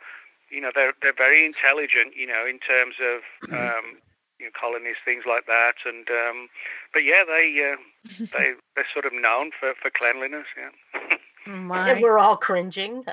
you 0.51 0.61
know, 0.61 0.71
they're 0.75 0.95
they're 1.03 1.13
very 1.17 1.45
intelligent, 1.45 2.17
you 2.17 2.27
know, 2.27 2.47
in 2.47 2.59
terms 2.59 2.95
of 3.03 3.53
um, 3.53 3.99
you 4.43 4.49
know, 4.49 4.53
colonies, 4.61 4.97
things 5.05 5.25
like 5.27 5.47
that. 5.47 5.75
And 5.87 6.09
um, 6.11 6.49
but 6.93 7.05
yeah, 7.05 7.23
they 7.27 7.73
uh, 7.73 7.77
they 8.39 8.55
they're 8.75 8.87
sort 8.93 9.07
of 9.07 9.13
known 9.13 9.51
for 9.59 9.73
for 9.81 9.91
cleanliness. 9.91 10.47
Yeah. 10.57 10.71
My. 11.47 11.91
And 11.91 12.03
we're 12.03 12.19
all 12.19 12.37
cringing. 12.37 13.05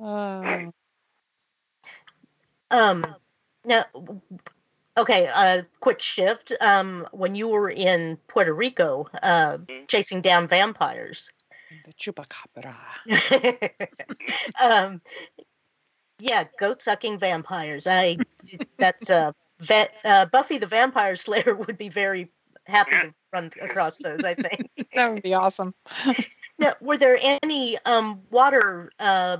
Um. 0.00 0.70
oh. 0.70 0.70
um 2.70 3.14
now 3.64 3.84
okay 4.96 5.28
uh 5.32 5.62
quick 5.80 6.00
shift 6.00 6.52
um 6.60 7.06
when 7.12 7.34
you 7.34 7.48
were 7.48 7.70
in 7.70 8.18
puerto 8.28 8.52
rico 8.52 9.08
uh 9.22 9.58
mm-hmm. 9.58 9.84
chasing 9.86 10.20
down 10.20 10.48
vampires 10.48 11.30
the 11.84 11.92
chupacabra 11.94 12.74
um 14.62 15.00
yeah 16.18 16.44
goat 16.58 16.82
sucking 16.82 17.18
vampires 17.18 17.86
i 17.86 18.16
that's 18.78 19.10
uh 19.10 19.32
vet, 19.62 19.94
uh, 20.04 20.26
Buffy 20.26 20.58
the 20.58 20.66
Vampire 20.66 21.16
Slayer 21.16 21.54
would 21.54 21.78
be 21.78 21.88
very 21.88 22.30
happy 22.66 22.90
to 22.90 23.14
run 23.32 23.50
across 23.62 23.96
those. 23.98 24.24
I 24.24 24.34
think 24.34 24.70
that 24.94 25.10
would 25.10 25.22
be 25.22 25.34
awesome. 25.34 25.74
now, 26.58 26.74
were 26.80 26.98
there 26.98 27.18
any 27.42 27.78
um, 27.84 28.22
water 28.30 28.90
uh, 28.98 29.38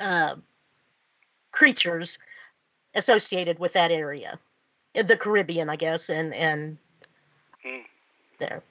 uh, 0.00 0.34
creatures 1.52 2.18
associated 2.94 3.58
with 3.58 3.74
that 3.74 3.90
area, 3.90 4.38
the 4.94 5.16
Caribbean, 5.16 5.68
I 5.68 5.76
guess, 5.76 6.10
and 6.10 6.34
and 6.34 6.78
mm. 7.64 7.82
there? 8.38 8.62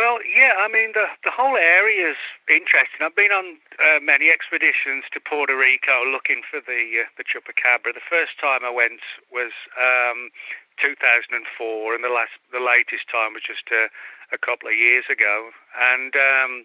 Well, 0.00 0.24
yeah, 0.24 0.56
I 0.56 0.72
mean 0.72 0.96
the 0.96 1.12
the 1.28 1.30
whole 1.30 1.60
area 1.60 2.16
is 2.16 2.22
interesting. 2.48 3.04
I've 3.04 3.12
been 3.12 3.36
on 3.36 3.60
uh, 3.76 4.00
many 4.00 4.32
expeditions 4.32 5.04
to 5.12 5.20
Puerto 5.20 5.52
Rico 5.52 6.08
looking 6.08 6.40
for 6.40 6.56
the 6.56 7.04
uh, 7.04 7.08
the 7.20 7.24
chupacabra. 7.28 7.92
The 7.92 8.08
first 8.08 8.40
time 8.40 8.64
I 8.64 8.72
went 8.72 9.04
was 9.28 9.52
um, 9.76 10.32
2004, 10.80 11.36
and 11.92 12.00
the 12.00 12.08
last 12.08 12.32
the 12.48 12.64
latest 12.64 13.12
time 13.12 13.36
was 13.36 13.44
just 13.44 13.68
a, 13.68 13.92
a 14.32 14.40
couple 14.40 14.72
of 14.72 14.80
years 14.80 15.04
ago. 15.12 15.52
And 15.76 16.16
um, 16.16 16.64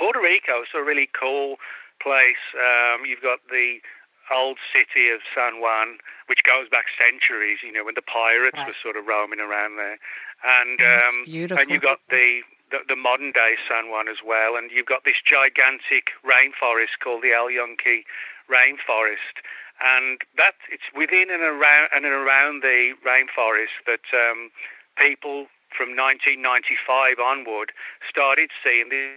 Puerto 0.00 0.24
Rico 0.24 0.64
is 0.64 0.72
a 0.72 0.80
really 0.80 1.12
cool 1.12 1.60
place. 2.00 2.40
Um, 2.56 3.04
you've 3.04 3.20
got 3.20 3.44
the 3.52 3.84
old 4.32 4.58
city 4.72 5.10
of 5.10 5.20
San 5.34 5.60
Juan, 5.60 5.98
which 6.26 6.42
goes 6.42 6.68
back 6.68 6.86
centuries. 6.96 7.58
You 7.62 7.72
know, 7.72 7.84
when 7.84 7.94
the 7.94 8.06
pirates 8.06 8.56
right. 8.56 8.68
were 8.68 8.78
sort 8.82 8.96
of 8.96 9.06
roaming 9.06 9.40
around 9.40 9.76
there 9.76 9.98
and 10.44 10.80
um, 10.80 11.24
and 11.58 11.70
you 11.70 11.80
got 11.80 11.98
the, 12.10 12.40
the, 12.70 12.78
the 12.88 12.96
modern 12.96 13.32
day 13.32 13.54
San 13.68 13.90
Juan 13.90 14.08
as 14.08 14.18
well, 14.24 14.56
and 14.56 14.70
you've 14.70 14.86
got 14.86 15.04
this 15.04 15.16
gigantic 15.24 16.12
rainforest 16.24 17.00
called 17.02 17.22
the 17.22 17.32
El 17.32 17.50
Yunque 17.50 18.04
rainforest, 18.50 19.42
and 19.82 20.20
that 20.36 20.54
it's 20.70 20.86
within 20.94 21.30
and 21.30 21.42
around 21.42 21.88
and 21.94 22.04
around 22.04 22.62
the 22.62 22.92
rainforest 23.04 23.74
that 23.86 24.06
um, 24.12 24.50
people 24.96 25.46
from 25.76 25.96
1995 25.96 27.18
onward 27.18 27.72
started 28.08 28.50
seeing 28.62 28.88
the 28.88 29.12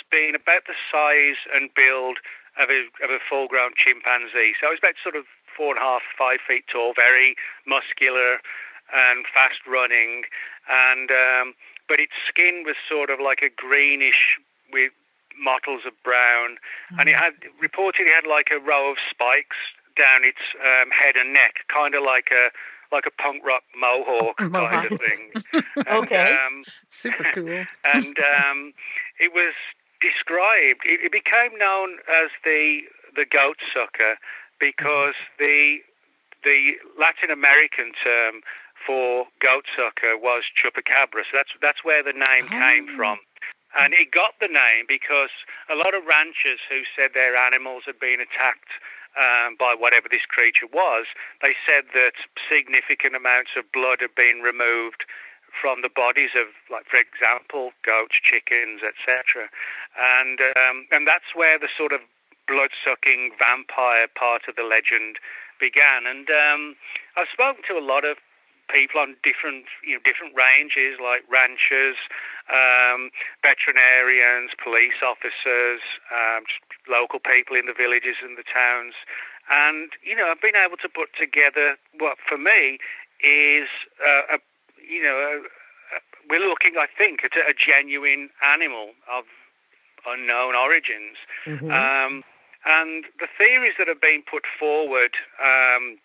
uh 0.00 0.08
being 0.10 0.34
about 0.34 0.66
the 0.66 0.74
size 0.90 1.40
and 1.54 1.70
build 1.74 2.18
of 2.58 2.68
a, 2.68 2.88
of 3.04 3.10
a 3.10 3.18
full-grown 3.22 3.72
chimpanzee. 3.76 4.54
So 4.60 4.70
it's 4.70 4.80
about 4.80 4.94
sort 5.02 5.16
of 5.16 5.24
four 5.56 5.74
and 5.74 5.78
a 5.78 5.82
half, 5.82 6.02
five 6.18 6.40
feet 6.46 6.64
tall, 6.70 6.92
very 6.94 7.36
muscular 7.66 8.40
and 8.92 9.24
fast 9.32 9.60
running, 9.66 10.24
and 10.68 11.10
um, 11.10 11.54
but 11.88 12.00
its 12.00 12.12
skin 12.26 12.64
was 12.66 12.76
sort 12.88 13.10
of 13.10 13.20
like 13.20 13.42
a 13.42 13.50
greenish 13.50 14.38
with 14.72 14.92
mottles 15.38 15.82
of 15.86 15.92
brown, 16.02 16.58
mm-hmm. 16.90 17.00
and 17.00 17.08
it 17.08 17.14
had 17.14 17.34
reportedly 17.62 18.12
had 18.12 18.26
like 18.28 18.50
a 18.50 18.58
row 18.58 18.90
of 18.90 18.98
spikes 19.08 19.56
down 19.96 20.24
its 20.24 20.42
um, 20.58 20.90
head 20.90 21.14
and 21.16 21.32
neck, 21.32 21.66
kind 21.72 21.94
of 21.94 22.02
like 22.02 22.30
a 22.32 22.50
like 22.92 23.06
a 23.06 23.22
punk 23.22 23.44
rock 23.44 23.62
mohawk 23.78 24.36
kind 24.38 24.90
of 24.90 24.98
thing. 24.98 25.30
And, 25.86 26.04
okay, 26.04 26.36
um, 26.46 26.62
super 26.88 27.24
cool. 27.32 27.64
and 27.94 28.18
um, 28.18 28.72
it 29.18 29.32
was 29.32 29.54
described. 30.00 30.82
It, 30.84 31.00
it 31.04 31.12
became 31.12 31.56
known 31.58 31.98
as 32.08 32.30
the 32.44 32.82
the 33.16 33.26
goat 33.26 33.58
sucker 33.74 34.16
because 34.58 35.14
the 35.38 35.78
the 36.44 36.76
Latin 36.98 37.30
American 37.30 37.92
term 38.02 38.40
for 38.86 39.26
goat 39.40 39.64
sucker 39.76 40.16
was 40.16 40.44
chupacabra. 40.56 41.24
So 41.28 41.36
that's 41.36 41.52
that's 41.60 41.84
where 41.84 42.02
the 42.02 42.16
name 42.16 42.48
oh. 42.48 42.56
came 42.56 42.88
from. 42.96 43.18
And 43.78 43.94
it 43.94 44.10
got 44.10 44.34
the 44.40 44.50
name 44.50 44.86
because 44.88 45.30
a 45.70 45.76
lot 45.76 45.94
of 45.94 46.02
ranchers 46.02 46.58
who 46.68 46.82
said 46.96 47.14
their 47.14 47.36
animals 47.36 47.84
had 47.86 48.00
been 48.00 48.18
attacked 48.18 48.74
um, 49.14 49.54
by 49.58 49.78
whatever 49.78 50.10
this 50.10 50.26
creature 50.26 50.66
was, 50.72 51.06
they 51.42 51.54
said 51.62 51.86
that 51.94 52.18
significant 52.50 53.14
amounts 53.14 53.54
of 53.56 53.70
blood 53.70 54.02
had 54.02 54.14
been 54.14 54.42
removed 54.42 55.06
from 55.54 55.82
the 55.82 55.90
bodies 55.92 56.30
of, 56.38 56.48
like 56.70 56.86
for 56.86 56.98
example, 56.98 57.72
goats, 57.84 58.16
chickens, 58.22 58.80
etc. 58.82 59.50
And 59.98 60.40
um, 60.56 60.86
and 60.90 61.06
that's 61.06 61.34
where 61.34 61.58
the 61.58 61.68
sort 61.70 61.92
of 61.92 62.00
blood 62.46 62.70
sucking 62.82 63.32
vampire 63.38 64.08
part 64.10 64.48
of 64.48 64.56
the 64.56 64.66
legend 64.66 65.22
began. 65.60 66.06
And 66.06 66.26
um, 66.30 66.74
I've 67.16 67.30
spoken 67.30 67.62
to 67.68 67.78
a 67.78 67.84
lot 67.84 68.04
of 68.04 68.18
people 68.70 69.00
on 69.00 69.18
different 69.22 69.66
you 69.82 69.94
know 69.94 70.02
different 70.02 70.34
ranges 70.34 70.98
like 71.02 71.26
ranchers, 71.30 71.98
um, 72.48 73.10
veterinarians, 73.42 74.50
police 74.56 75.02
officers, 75.02 75.82
um, 76.10 76.46
local 76.88 77.18
people 77.18 77.58
in 77.58 77.66
the 77.66 77.76
villages 77.76 78.22
and 78.22 78.38
the 78.38 78.46
towns, 78.46 78.94
and 79.50 79.92
you 80.02 80.14
know 80.14 80.30
I've 80.30 80.42
been 80.42 80.58
able 80.58 80.78
to 80.78 80.88
put 80.88 81.10
together 81.18 81.76
what 81.98 82.16
for 82.22 82.38
me 82.38 82.78
is 83.20 83.68
uh, 84.00 84.36
a 84.36 84.38
you 84.90 85.02
know 85.02 85.16
a, 85.16 85.32
a, 85.94 85.98
we're 86.28 86.46
looking 86.46 86.74
I 86.78 86.86
think 86.86 87.24
at 87.24 87.32
a, 87.36 87.54
genuine 87.54 88.30
animal 88.44 88.90
of 89.10 89.24
unknown 90.06 90.54
origins. 90.54 91.16
Mm-hmm. 91.46 91.70
Um, 91.70 92.24
and 92.64 93.04
the 93.18 93.28
theories 93.38 93.74
that 93.78 93.88
have 93.88 94.00
been 94.00 94.22
put 94.28 94.44
forward 94.58 95.16
um, 95.40 95.96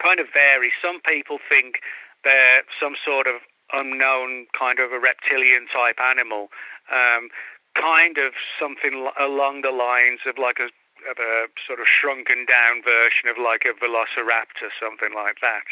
kind 0.00 0.20
of 0.20 0.26
vary. 0.32 0.72
Some 0.82 1.00
people 1.00 1.38
think 1.48 1.80
they're 2.24 2.62
some 2.80 2.94
sort 3.02 3.26
of 3.26 3.40
unknown 3.72 4.46
kind 4.58 4.78
of 4.78 4.92
a 4.92 5.00
reptilian 5.00 5.66
type 5.72 5.98
animal, 6.00 6.48
um, 6.92 7.28
kind 7.74 8.18
of 8.18 8.32
something 8.60 9.08
along 9.18 9.62
the 9.62 9.72
lines 9.72 10.20
of 10.26 10.36
like 10.38 10.58
a, 10.60 10.68
of 11.08 11.18
a 11.18 11.48
sort 11.66 11.80
of 11.80 11.86
shrunken 11.88 12.46
down 12.46 12.82
version 12.84 13.28
of 13.28 13.36
like 13.40 13.64
a 13.64 13.72
velociraptor, 13.72 14.68
something 14.76 15.14
like 15.14 15.40
that. 15.40 15.64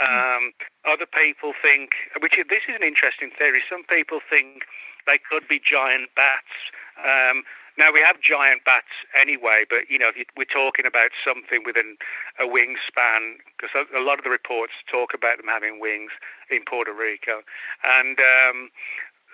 Um, 0.00 0.52
other 0.84 1.06
people 1.06 1.52
think, 1.62 1.90
which 2.18 2.34
this 2.34 2.66
is 2.68 2.74
an 2.74 2.82
interesting 2.82 3.30
theory. 3.36 3.62
Some 3.70 3.84
people 3.84 4.18
think 4.18 4.66
they 5.06 5.18
could 5.18 5.46
be 5.46 5.60
giant 5.60 6.10
bats. 6.16 6.50
Um, 6.98 7.44
now 7.76 7.90
we 7.92 8.00
have 8.00 8.20
giant 8.22 8.64
bats 8.64 8.90
anyway, 9.18 9.64
but 9.68 9.90
you 9.90 9.98
know 9.98 10.10
we're 10.36 10.50
talking 10.50 10.86
about 10.86 11.10
something 11.26 11.62
within 11.66 11.96
a 12.38 12.46
wingspan 12.46 13.42
because 13.54 13.74
a, 13.74 14.00
lot 14.00 14.18
of 14.18 14.24
the 14.24 14.30
reports 14.30 14.72
talk 14.90 15.10
about 15.14 15.38
them 15.38 15.50
having 15.50 15.80
wings 15.80 16.12
in 16.50 16.62
Puerto 16.62 16.92
Rico, 16.92 17.42
and 17.82 18.18
um, 18.18 18.70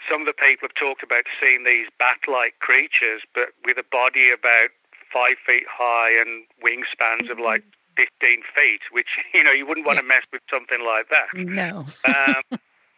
some 0.09 0.23
of 0.23 0.27
the 0.27 0.33
people 0.33 0.68
have 0.68 0.75
talked 0.75 1.03
about 1.03 1.25
seeing 1.37 1.64
these 1.64 1.88
bat-like 1.99 2.59
creatures, 2.61 3.20
but 3.35 3.53
with 3.64 3.77
a 3.77 3.85
body 3.85 4.33
about 4.33 4.73
five 5.12 5.37
feet 5.44 5.68
high 5.68 6.16
and 6.16 6.46
wingspans 6.64 7.29
mm-hmm. 7.29 7.37
of 7.37 7.38
like 7.38 7.64
15 8.01 8.41
feet, 8.57 8.81
which, 8.91 9.21
you 9.35 9.45
know, 9.45 9.53
you 9.53 9.67
wouldn't 9.69 9.87
want 9.87 9.99
to 9.99 10.05
mess 10.05 10.25
with 10.33 10.41
something 10.49 10.81
like 10.81 11.13
that. 11.13 11.29
No. 11.37 11.85
um, 12.09 12.41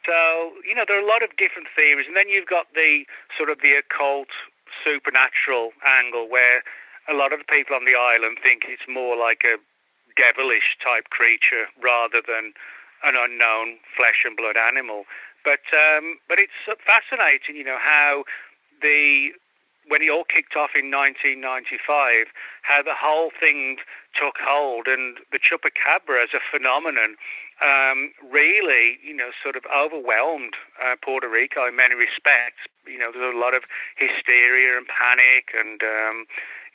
so, 0.07 0.55
you 0.63 0.75
know, 0.75 0.87
there 0.87 0.99
are 0.99 1.03
a 1.03 1.09
lot 1.09 1.23
of 1.23 1.35
different 1.35 1.67
theories. 1.75 2.07
And 2.07 2.15
then 2.15 2.29
you've 2.29 2.47
got 2.47 2.71
the 2.75 3.03
sort 3.37 3.51
of 3.51 3.59
the 3.63 3.75
occult, 3.75 4.31
supernatural 4.85 5.75
angle 5.83 6.31
where 6.31 6.63
a 7.11 7.15
lot 7.15 7.33
of 7.33 7.43
the 7.43 7.49
people 7.51 7.75
on 7.75 7.85
the 7.85 7.99
island 7.99 8.39
think 8.43 8.63
it's 8.69 8.87
more 8.87 9.19
like 9.19 9.43
a 9.43 9.59
devilish 10.15 10.79
type 10.83 11.11
creature 11.11 11.67
rather 11.83 12.23
than 12.23 12.55
an 13.03 13.15
unknown 13.19 13.79
flesh 13.97 14.23
and 14.25 14.37
blood 14.37 14.57
animal. 14.57 15.05
But 15.45 15.67
um, 15.75 16.23
but 16.29 16.39
it's 16.39 16.55
fascinating, 16.87 17.57
you 17.57 17.65
know, 17.65 17.79
how 17.81 18.23
the 18.81 19.35
when 19.89 20.03
it 20.03 20.11
all 20.11 20.25
kicked 20.25 20.57
off 20.57 20.71
in 20.75 20.91
1995, 20.91 22.29
how 22.63 22.83
the 22.83 22.95
whole 22.95 23.31
thing 23.35 23.79
took 24.15 24.37
hold, 24.39 24.87
and 24.87 25.19
the 25.33 25.39
chupacabra 25.39 26.23
as 26.23 26.31
a 26.35 26.41
phenomenon 26.41 27.17
um, 27.63 28.13
really, 28.31 28.99
you 29.05 29.15
know, 29.15 29.31
sort 29.43 29.57
of 29.57 29.63
overwhelmed 29.71 30.55
uh, 30.83 30.97
Puerto 31.03 31.29
Rico 31.29 31.67
in 31.69 31.77
many 31.77 31.95
respects. 31.95 32.67
You 32.87 32.99
know, 32.99 33.11
there's 33.15 33.35
a 33.35 33.39
lot 33.39 33.55
of 33.55 33.63
hysteria 33.97 34.77
and 34.77 34.87
panic, 34.87 35.55
and 35.55 35.83
um, 35.83 36.27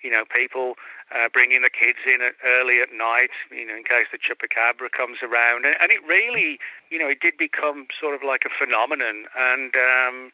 you 0.03 0.11
know, 0.11 0.23
people 0.23 0.75
uh, 1.11 1.27
bringing 1.31 1.61
the 1.61 1.69
kids 1.69 1.99
in 2.05 2.19
early 2.45 2.81
at 2.81 2.93
night, 2.93 3.31
you 3.51 3.65
know, 3.65 3.75
in 3.75 3.83
case 3.83 4.07
the 4.11 4.19
chupacabra 4.19 4.91
comes 4.91 5.19
around. 5.23 5.65
And, 5.65 5.75
and 5.79 5.91
it 5.91 6.03
really, 6.07 6.59
you 6.89 6.99
know, 6.99 7.07
it 7.07 7.19
did 7.19 7.37
become 7.37 7.87
sort 7.99 8.13
of 8.13 8.21
like 8.23 8.43
a 8.45 8.51
phenomenon. 8.51 9.25
And 9.37 9.75
um, 9.75 10.31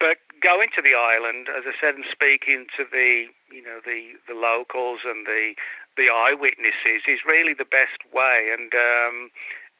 but 0.00 0.18
going 0.42 0.68
to 0.76 0.82
the 0.82 0.94
island, 0.94 1.48
as 1.50 1.64
I 1.66 1.74
said, 1.80 1.94
and 1.94 2.04
speaking 2.10 2.66
to 2.76 2.84
the, 2.84 3.26
you 3.50 3.62
know, 3.62 3.80
the 3.84 4.14
the 4.26 4.38
locals 4.38 5.00
and 5.04 5.26
the 5.26 5.54
the 5.96 6.08
eyewitnesses 6.08 7.02
is 7.08 7.26
really 7.26 7.54
the 7.54 7.68
best 7.68 7.98
way. 8.12 8.50
And 8.52 8.72
um, 8.74 9.30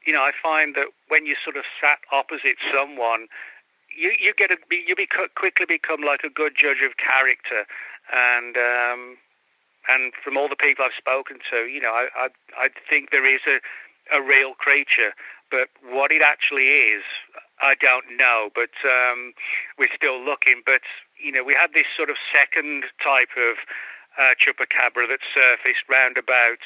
you 0.05 0.13
know, 0.13 0.23
I 0.23 0.33
find 0.35 0.75
that 0.75 0.89
when 1.09 1.27
you 1.27 1.37
sort 1.43 1.57
of 1.57 1.65
sat 1.81 1.99
opposite 2.11 2.59
someone 2.73 3.29
you 3.99 4.15
you 4.19 4.33
get 4.37 4.51
a 4.51 4.59
you 4.71 4.95
become, 4.95 5.27
quickly 5.35 5.67
become 5.67 6.03
like 6.03 6.23
a 6.25 6.31
good 6.31 6.55
judge 6.55 6.83
of 6.87 6.97
character, 6.97 7.67
and 8.15 8.57
um, 8.57 9.19
and 9.89 10.13
from 10.23 10.37
all 10.37 10.49
the 10.49 10.57
people 10.57 10.85
I've 10.85 10.97
spoken 10.97 11.39
to, 11.51 11.67
you 11.67 11.81
know, 11.81 11.91
I 11.91 12.07
I, 12.15 12.29
I 12.57 12.69
think 12.89 13.11
there 13.11 13.27
is 13.27 13.43
a 13.47 13.59
a 14.15 14.23
real 14.23 14.55
creature, 14.55 15.13
but 15.51 15.69
what 15.85 16.11
it 16.13 16.23
actually 16.23 16.69
is, 16.69 17.03
I 17.61 17.75
don't 17.75 18.17
know. 18.17 18.51
But 18.55 18.75
um, 18.85 19.33
we're 19.79 19.93
still 19.95 20.23
looking. 20.23 20.63
But 20.65 20.83
you 21.23 21.33
know, 21.33 21.45
we 21.45 21.55
had 21.55 21.73
this 21.75 21.87
sort 21.97 22.11
of 22.11 22.17
second 22.33 22.85
type 23.03 23.35
of 23.37 23.57
uh, 24.19 24.35
chupacabra 24.35 25.07
that 25.07 25.23
surfaced 25.31 25.87
round 25.89 26.19
about 26.19 26.59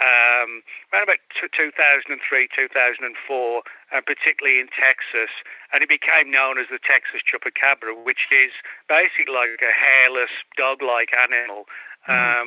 um, 0.00 0.64
around 0.90 1.04
about 1.04 1.22
2003, 1.38 2.10
2004, 2.50 3.06
uh, 3.06 4.00
particularly 4.02 4.58
in 4.58 4.66
Texas, 4.72 5.30
and 5.70 5.84
it 5.84 5.88
became 5.88 6.32
known 6.32 6.58
as 6.58 6.66
the 6.66 6.82
Texas 6.82 7.22
chupacabra, 7.22 7.94
which 7.94 8.26
is 8.32 8.50
basically 8.88 9.30
like 9.30 9.62
a 9.62 9.70
hairless 9.70 10.32
dog-like 10.56 11.14
animal. 11.14 11.70
Mm. 12.08 12.16
Um, 12.18 12.46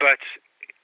but 0.00 0.18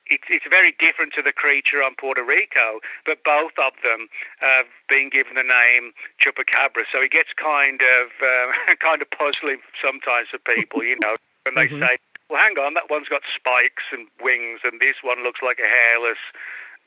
it's, 0.08 0.24
it's 0.28 0.46
very 0.48 0.74
different 0.78 1.12
to 1.14 1.22
the 1.22 1.32
creature 1.32 1.82
on 1.82 1.94
Puerto 1.94 2.22
Rico, 2.22 2.80
but 3.04 3.24
both 3.24 3.52
of 3.58 3.74
them 3.82 4.08
have 4.38 4.66
been 4.88 5.10
given 5.10 5.34
the 5.34 5.46
name 5.46 5.92
chupacabra. 6.22 6.86
So 6.90 7.02
it 7.02 7.10
gets 7.10 7.30
kind 7.34 7.80
of 7.82 8.14
uh, 8.22 8.74
kind 8.80 9.02
of 9.02 9.10
puzzling 9.10 9.58
sometimes 9.82 10.28
for 10.30 10.38
people, 10.38 10.84
you 10.84 10.98
know, 11.00 11.16
when 11.44 11.54
they 11.54 11.68
mm-hmm. 11.68 11.82
say 11.82 11.98
well, 12.28 12.42
hang 12.42 12.58
on, 12.58 12.74
that 12.74 12.90
one's 12.90 13.08
got 13.08 13.22
spikes 13.22 13.86
and 13.92 14.08
wings, 14.18 14.60
and 14.64 14.80
this 14.80 14.98
one 15.02 15.22
looks 15.22 15.40
like 15.42 15.58
a 15.62 15.70
hairless 15.70 16.18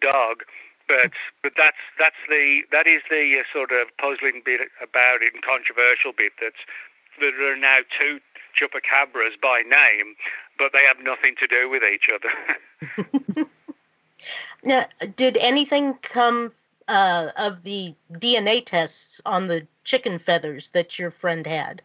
dog. 0.01 0.43
But 0.87 1.13
but 1.43 1.53
that's 1.55 1.79
that's 1.97 2.19
the 2.27 2.65
that 2.71 2.87
is 2.87 3.05
the 3.09 3.39
uh, 3.39 3.47
sort 3.53 3.71
of 3.71 3.87
puzzling 4.01 4.41
bit 4.43 4.61
about 4.81 5.21
it 5.21 5.33
and 5.33 5.43
controversial 5.45 6.11
bit 6.11 6.33
that 6.41 6.57
there 7.19 7.35
are 7.51 7.55
now 7.55 7.85
two 7.93 8.19
chupacabras 8.59 9.39
by 9.41 9.61
name, 9.61 10.15
but 10.57 10.71
they 10.73 10.83
have 10.87 11.03
nothing 11.03 11.35
to 11.39 11.47
do 11.47 11.69
with 11.69 11.83
each 11.83 12.09
other. 12.13 13.45
now, 14.63 14.85
did 15.15 15.37
anything 15.37 15.95
come 16.01 16.51
uh, 16.87 17.29
of 17.37 17.63
the 17.63 17.93
DNA 18.13 18.65
tests 18.65 19.21
on 19.25 19.47
the 19.47 19.65
chicken 19.83 20.19
feathers 20.19 20.69
that 20.69 20.99
your 20.99 21.11
friend 21.11 21.45
had? 21.45 21.81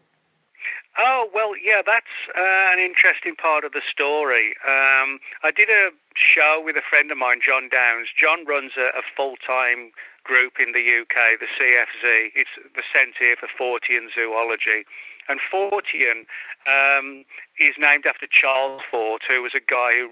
Oh 0.97 1.29
well, 1.33 1.57
yeah, 1.57 1.81
that's 1.85 2.15
uh, 2.37 2.71
an 2.71 2.79
interesting 2.79 3.35
part 3.35 3.65
of 3.65 3.73
the 3.73 3.81
story. 3.89 4.55
Um, 4.65 5.19
I 5.43 5.51
did 5.53 5.69
a 5.69 5.91
show 6.15 6.61
with 6.63 6.77
a 6.77 6.81
friend 6.89 7.11
of 7.11 7.17
mine, 7.17 7.41
Jon 7.45 7.67
Downes. 7.67 8.07
John 8.17 8.45
runs 8.45 8.71
a, 8.77 8.97
a 8.97 9.03
full-time 9.15 9.91
group 10.23 10.53
in 10.59 10.71
the 10.71 10.79
UK, 10.79 11.39
the 11.39 11.51
CFZ. 11.51 12.31
It's 12.33 12.55
the 12.75 12.83
Centre 12.93 13.35
for 13.35 13.51
Fortean 13.51 14.07
Zoology, 14.15 14.87
and 15.27 15.39
Fortean 15.39 16.25
um, 16.67 17.25
is 17.59 17.75
named 17.77 18.05
after 18.05 18.27
Charles 18.27 18.81
Fort, 18.89 19.21
who 19.27 19.41
was 19.41 19.53
a 19.55 19.63
guy 19.63 19.93
who 19.97 20.09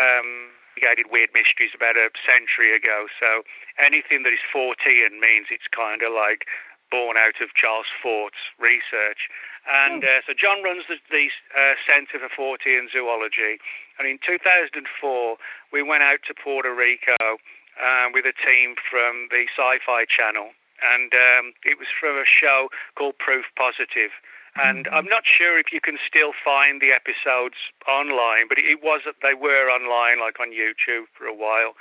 um, 0.00 0.50
investigated 0.80 1.12
weird 1.12 1.30
mysteries 1.34 1.70
about 1.74 1.96
a 1.96 2.10
century 2.24 2.74
ago. 2.74 3.06
So 3.18 3.42
anything 3.78 4.22
that 4.24 4.32
is 4.32 4.40
Fortean 4.52 5.20
means 5.20 5.46
it's 5.50 5.68
kind 5.70 6.02
of 6.02 6.12
like 6.12 6.46
born 6.90 7.16
out 7.16 7.40
of 7.40 7.54
Charles 7.54 7.86
Fort's 8.02 8.40
research. 8.58 9.30
And 9.68 10.02
uh, 10.02 10.24
so 10.26 10.32
John 10.32 10.62
runs 10.64 10.84
the, 10.88 10.96
the 11.10 11.28
uh, 11.54 11.74
Centre 11.86 12.18
for 12.18 12.32
Fortean 12.32 12.90
Zoology. 12.90 13.60
And 13.98 14.08
in 14.08 14.18
2004, 14.24 15.36
we 15.72 15.82
went 15.82 16.02
out 16.02 16.20
to 16.26 16.34
Puerto 16.34 16.74
Rico 16.74 17.20
uh, 17.20 18.06
with 18.12 18.24
a 18.24 18.34
team 18.34 18.74
from 18.90 19.28
the 19.30 19.44
Sci 19.54 19.78
Fi 19.84 20.04
Channel. 20.08 20.50
And 20.80 21.12
um, 21.12 21.52
it 21.62 21.76
was 21.78 21.92
from 21.92 22.16
a 22.16 22.24
show 22.24 22.68
called 22.96 23.18
Proof 23.18 23.44
Positive. 23.54 24.10
And. 24.56 24.88
I'm 24.88 25.06
not 25.06 25.22
sure 25.26 25.58
if 25.58 25.72
you 25.72 25.80
can 25.80 25.98
still 26.06 26.32
find 26.44 26.80
the 26.80 26.90
episodes 26.90 27.56
online, 27.86 28.48
but 28.48 28.58
it 28.58 28.82
was 28.82 29.02
that 29.06 29.22
they 29.22 29.34
were 29.34 29.70
online, 29.70 30.20
like 30.20 30.40
on 30.40 30.50
YouTube 30.50 31.06
for 31.16 31.26
a 31.26 31.34
while. 31.34 31.74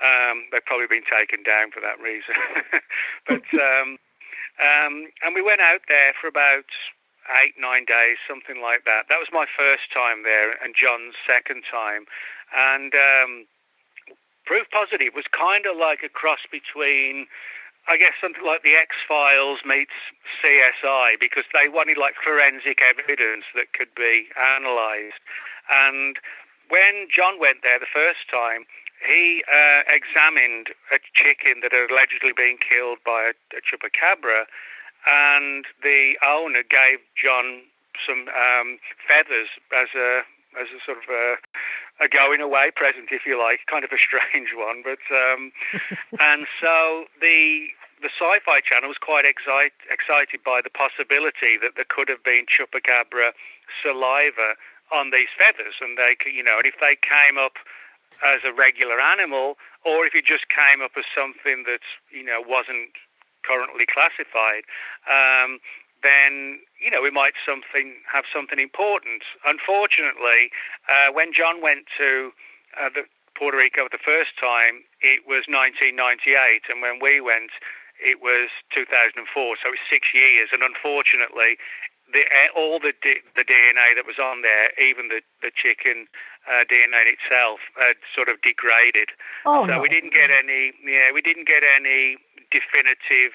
Um, 0.00 0.44
they've 0.52 0.64
probably 0.64 0.86
been 0.88 1.08
taken 1.08 1.42
down 1.42 1.70
for 1.72 1.80
that 1.80 2.00
reason. 2.00 2.36
but 3.28 3.44
um, 3.60 3.98
um, 4.56 5.08
and 5.24 5.34
we 5.34 5.42
went 5.42 5.60
out 5.60 5.84
there 5.88 6.12
for 6.20 6.28
about 6.28 6.68
eight, 7.42 7.54
nine 7.58 7.84
days, 7.84 8.16
something 8.28 8.62
like 8.62 8.84
that. 8.84 9.08
That 9.08 9.18
was 9.18 9.28
my 9.32 9.46
first 9.46 9.92
time 9.92 10.22
there, 10.22 10.56
and 10.62 10.74
John's 10.76 11.14
second 11.26 11.64
time. 11.68 12.06
And 12.54 12.94
um, 12.94 13.46
Proof 14.46 14.70
Positive 14.70 15.12
was 15.14 15.26
kind 15.34 15.66
of 15.66 15.76
like 15.76 16.00
a 16.04 16.08
cross 16.08 16.46
between, 16.50 17.26
I 17.88 17.96
guess, 17.96 18.18
something 18.20 18.44
like 18.44 18.62
the 18.62 18.74
X 18.74 18.96
Files 19.06 19.60
meets 19.64 19.94
CSI, 20.42 21.20
because 21.20 21.44
they 21.54 21.68
wanted 21.68 21.98
like 21.98 22.14
forensic 22.22 22.82
evidence 22.82 23.44
that 23.54 23.72
could 23.72 23.94
be 23.94 24.26
analysed. 24.34 25.22
And 25.70 26.18
when 26.68 27.06
John 27.14 27.38
went 27.38 27.62
there 27.62 27.78
the 27.78 27.90
first 27.90 28.26
time, 28.30 28.66
he 29.06 29.44
uh, 29.46 29.86
examined 29.86 30.74
a 30.90 30.98
chicken 31.14 31.62
that 31.62 31.70
had 31.70 31.90
allegedly 31.90 32.32
been 32.34 32.58
killed 32.58 32.98
by 33.04 33.30
a, 33.30 33.34
a 33.54 33.60
chupacabra 33.62 34.46
and 35.06 35.64
the 35.82 36.14
owner 36.26 36.62
gave 36.66 36.98
John 37.14 37.62
some 38.04 38.28
um, 38.28 38.78
feathers 39.06 39.48
as 39.70 39.88
a 39.94 40.22
as 40.60 40.68
a 40.72 40.80
sort 40.84 40.98
of 40.98 41.08
a, 41.08 42.04
a, 42.04 42.08
going 42.08 42.40
away 42.40 42.70
present, 42.74 43.08
if 43.12 43.26
you 43.26 43.38
like, 43.38 43.60
kind 43.70 43.84
of 43.84 43.92
a 43.92 44.00
strange 44.00 44.50
one. 44.56 44.82
But 44.82 45.02
um, 45.12 45.52
and 46.20 46.46
so 46.60 47.04
the 47.20 47.68
the 48.02 48.12
Sci-Fi 48.12 48.60
Channel 48.60 48.92
was 48.92 49.00
quite 49.00 49.24
excite, 49.24 49.72
excited 49.88 50.44
by 50.44 50.60
the 50.60 50.68
possibility 50.68 51.56
that 51.56 51.80
there 51.80 51.88
could 51.88 52.08
have 52.12 52.22
been 52.22 52.44
chupacabra 52.44 53.32
saliva 53.80 54.52
on 54.92 55.10
these 55.10 55.32
feathers, 55.32 55.80
and 55.80 55.96
they, 55.96 56.14
you 56.28 56.44
know, 56.44 56.58
and 56.58 56.66
if 56.66 56.76
they 56.78 56.96
came 57.00 57.40
up 57.40 57.56
as 58.22 58.44
a 58.44 58.52
regular 58.52 59.00
animal, 59.00 59.56
or 59.84 60.06
if 60.06 60.14
it 60.14 60.24
just 60.24 60.48
came 60.48 60.84
up 60.84 60.92
as 60.96 61.04
something 61.10 61.64
that 61.64 61.82
you 62.12 62.22
know 62.22 62.42
wasn't 62.44 62.92
currently 63.42 63.86
classified, 63.86 64.62
um, 65.08 65.58
then 66.02 66.60
you 66.82 66.90
know 66.90 67.02
we 67.02 67.10
might 67.10 67.34
something 67.44 67.94
have 68.10 68.24
something 68.32 68.58
important. 68.58 69.22
Unfortunately, 69.44 70.50
uh, 70.88 71.12
when 71.12 71.32
John 71.32 71.62
went 71.62 71.86
to 71.98 72.32
uh, 72.76 72.90
the 72.92 73.04
Puerto 73.36 73.56
Rico 73.56 73.88
the 73.90 74.00
first 74.00 74.32
time, 74.40 74.84
it 75.00 75.28
was 75.28 75.44
1998, 75.44 76.72
and 76.72 76.80
when 76.80 76.98
we 77.00 77.20
went, 77.20 77.52
it 78.00 78.20
was 78.20 78.48
2004. 78.72 79.20
So 79.60 79.68
it 79.68 79.76
was 79.76 79.84
six 79.88 80.08
years, 80.12 80.52
and 80.52 80.64
unfortunately, 80.64 81.60
the, 82.12 82.24
all 82.54 82.78
the 82.78 82.92
the 83.02 83.44
DNA 83.44 83.96
that 83.96 84.06
was 84.06 84.18
on 84.18 84.42
there, 84.42 84.70
even 84.78 85.08
the 85.08 85.20
the 85.42 85.50
chicken 85.50 86.06
uh, 86.46 86.62
DNA 86.64 87.12
itself, 87.12 87.60
had 87.76 87.98
sort 88.14 88.28
of 88.28 88.40
degraded. 88.42 89.10
Oh, 89.44 89.66
so 89.66 89.76
no. 89.76 89.80
we 89.80 89.88
didn't 89.88 90.12
get 90.12 90.30
any. 90.30 90.72
Yeah, 90.84 91.10
we 91.12 91.20
didn't 91.20 91.48
get 91.48 91.62
any 91.64 92.16
definitive 92.50 93.34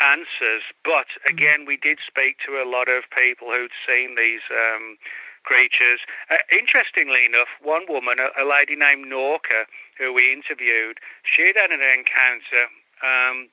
answers. 0.00 0.62
But 0.84 1.08
Mm. 1.26 1.30
again, 1.30 1.64
we 1.66 1.76
did 1.76 1.98
speak 2.06 2.38
to 2.46 2.62
a 2.62 2.64
lot 2.64 2.88
of 2.88 3.08
people 3.10 3.50
who'd 3.52 3.72
seen 3.86 4.14
these 4.14 4.42
um, 4.50 4.98
creatures. 5.44 6.00
Uh, 6.30 6.38
interestingly 6.52 7.24
enough, 7.24 7.48
one 7.60 7.86
woman, 7.88 8.18
a, 8.20 8.30
a 8.42 8.44
lady 8.44 8.76
named 8.76 9.06
Norka, 9.06 9.66
who 9.96 10.12
we 10.12 10.32
interviewed, 10.32 11.00
she'd 11.24 11.56
had 11.56 11.70
an 11.70 11.80
encounter. 11.82 12.68
Um, 13.02 13.48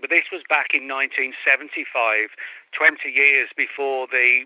but 0.00 0.10
this 0.10 0.30
was 0.32 0.42
back 0.48 0.72
in 0.74 0.88
1975, 0.88 2.30
20 2.72 3.10
years 3.10 3.48
before 3.56 4.06
the 4.06 4.44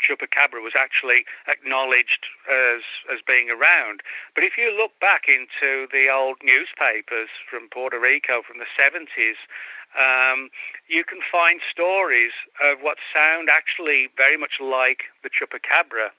chupacabra 0.00 0.60
was 0.62 0.74
actually 0.76 1.24
acknowledged 1.48 2.26
as 2.50 2.82
as 3.12 3.20
being 3.26 3.48
around. 3.50 4.02
But 4.34 4.44
if 4.44 4.58
you 4.58 4.70
look 4.76 4.92
back 5.00 5.24
into 5.26 5.88
the 5.90 6.08
old 6.12 6.36
newspapers 6.44 7.30
from 7.48 7.68
Puerto 7.72 7.98
Rico 7.98 8.42
from 8.42 8.58
the 8.58 8.68
70s, 8.76 9.40
um, 9.94 10.50
you 10.88 11.04
can 11.04 11.20
find 11.30 11.60
stories 11.70 12.32
of 12.62 12.78
what 12.82 12.98
sound 13.14 13.48
actually 13.48 14.08
very 14.16 14.36
much 14.36 14.58
like 14.60 15.08
the 15.22 15.30
chupacabra, 15.30 16.10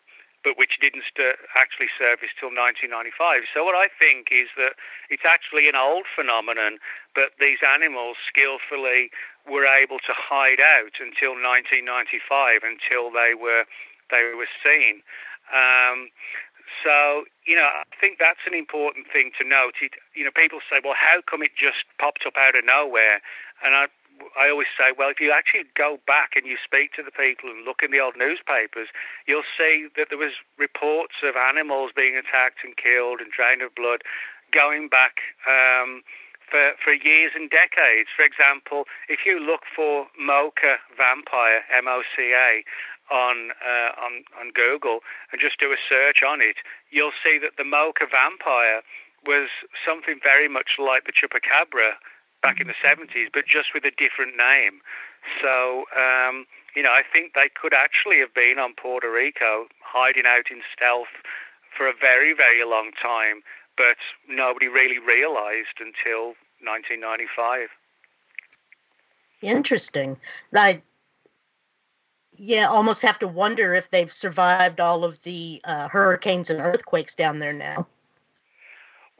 but 0.44 0.58
which 0.58 0.80
didn't 0.80 1.04
st- 1.04 1.36
actually 1.56 1.92
surface 1.98 2.32
till 2.40 2.50
1995. 2.50 3.44
So 3.54 3.66
what 3.66 3.76
I 3.76 3.92
think 3.92 4.32
is 4.32 4.48
that 4.56 4.80
it's 5.10 5.26
actually 5.26 5.68
an 5.68 5.76
old 5.76 6.06
phenomenon, 6.08 6.80
but 7.14 7.36
these 7.40 7.60
animals 7.66 8.18
skillfully 8.28 9.12
were 9.44 9.66
able 9.66 10.00
to 10.08 10.14
hide 10.14 10.60
out 10.60 11.00
until 11.04 11.36
1995, 11.36 12.64
until 12.64 13.12
they 13.12 13.34
were 13.36 13.66
they 14.10 14.32
were 14.36 14.50
seen. 14.64 15.04
Um, 15.52 16.12
so 16.84 17.26
you 17.46 17.56
know, 17.56 17.68
I 17.68 17.84
think 18.00 18.20
that's 18.20 18.44
an 18.46 18.54
important 18.54 19.08
thing 19.12 19.32
to 19.40 19.48
note. 19.48 19.80
It, 19.82 19.94
you 20.16 20.24
know, 20.24 20.32
people 20.36 20.60
say, 20.70 20.82
"Well, 20.84 20.96
how 20.98 21.22
come 21.26 21.42
it 21.42 21.52
just 21.58 21.86
popped 22.00 22.26
up 22.26 22.36
out 22.38 22.58
of 22.58 22.66
nowhere?" 22.66 23.22
And 23.64 23.74
I, 23.74 23.88
I 24.40 24.50
always 24.50 24.68
say, 24.78 24.94
well, 24.98 25.10
if 25.10 25.20
you 25.20 25.32
actually 25.32 25.66
go 25.76 26.00
back 26.06 26.34
and 26.36 26.46
you 26.46 26.58
speak 26.64 26.94
to 26.94 27.04
the 27.04 27.12
people 27.12 27.50
and 27.50 27.66
look 27.66 27.82
in 27.84 27.92
the 27.92 28.00
old 28.00 28.16
newspapers, 28.18 28.90
you'll 29.26 29.48
see 29.58 29.88
that 29.96 30.08
there 30.10 30.18
was 30.18 30.34
reports 30.58 31.22
of 31.24 31.36
animals 31.36 31.92
being 31.96 32.16
attacked 32.16 32.62
and 32.64 32.78
killed 32.78 33.20
and 33.20 33.32
drained 33.32 33.62
of 33.62 33.74
blood, 33.76 34.02
going 34.52 34.90
back. 34.90 35.22
Um, 35.48 36.04
for, 36.50 36.80
for 36.82 36.94
years 36.94 37.34
and 37.36 37.50
decades. 37.50 38.08
For 38.16 38.24
example, 38.24 38.86
if 39.10 39.26
you 39.26 39.38
look 39.38 39.68
for 39.68 40.08
Moca 40.16 40.80
vampire, 40.96 41.68
M-O-C-A, 41.76 42.64
on 43.12 43.52
uh, 43.64 43.92
on 44.00 44.24
on 44.40 44.52
Google 44.52 45.00
and 45.32 45.42
just 45.42 45.60
do 45.60 45.72
a 45.72 45.78
search 45.90 46.24
on 46.28 46.42
it, 46.42 46.58
you'll 46.92 47.16
see 47.24 47.40
that 47.40 47.58
the 47.58 47.64
Moca 47.64 48.10
vampire 48.10 48.82
was 49.26 49.50
something 49.86 50.20
very 50.22 50.48
much 50.48 50.80
like 50.80 51.06
the 51.06 51.12
chupacabra 51.12 52.00
back 52.42 52.62
in 52.62 52.68
the 52.68 52.78
70s, 52.84 53.28
but 53.34 53.46
just 53.46 53.74
with 53.74 53.84
a 53.84 53.92
different 53.98 54.38
name. 54.38 54.80
So, 55.42 55.86
um, 55.98 56.46
you 56.76 56.84
know, 56.84 56.92
I 56.92 57.02
think 57.12 57.34
they 57.34 57.50
could 57.50 57.74
actually 57.74 58.20
have 58.20 58.34
been 58.34 58.60
on 58.60 58.74
Puerto 58.74 59.12
Rico, 59.12 59.68
hiding 59.82 60.24
out 60.26 60.52
in 60.52 60.62
stealth 60.74 61.12
for 61.76 61.88
a 61.88 61.94
very, 61.94 62.34
very 62.34 62.64
long 62.64 62.92
time, 63.02 63.42
but 63.76 63.98
nobody 64.30 64.68
really 64.68 65.00
realized 65.00 65.80
until 65.80 66.36
1995. 66.64 67.70
Interesting. 69.42 70.18
I, 70.56 70.82
yeah, 72.38 72.68
almost 72.68 73.02
have 73.02 73.20
to 73.20 73.28
wonder 73.28 73.74
if 73.74 73.90
they've 73.90 74.12
survived 74.12 74.80
all 74.80 75.04
of 75.04 75.22
the 75.24 75.62
uh, 75.66 75.88
hurricanes 75.90 76.50
and 76.50 76.62
earthquakes 76.62 77.16
down 77.16 77.40
there 77.40 77.54
now. 77.54 77.88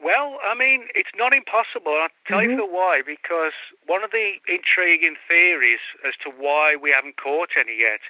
Well, 0.00 0.38
I 0.44 0.54
mean, 0.54 0.86
it's 0.94 1.10
not 1.16 1.32
impossible. 1.34 1.92
I'll 1.92 2.08
tell 2.26 2.42
you 2.42 2.50
Mhm. 2.50 2.58
for 2.58 2.66
why. 2.68 3.02
Because 3.02 3.52
one 3.86 4.04
of 4.04 4.12
the 4.12 4.40
intriguing 4.46 5.16
theories 5.26 5.80
as 6.06 6.14
to 6.22 6.30
why 6.30 6.76
we 6.76 6.92
haven't 6.92 7.16
caught 7.16 7.56
any 7.56 7.74
yet 7.74 8.00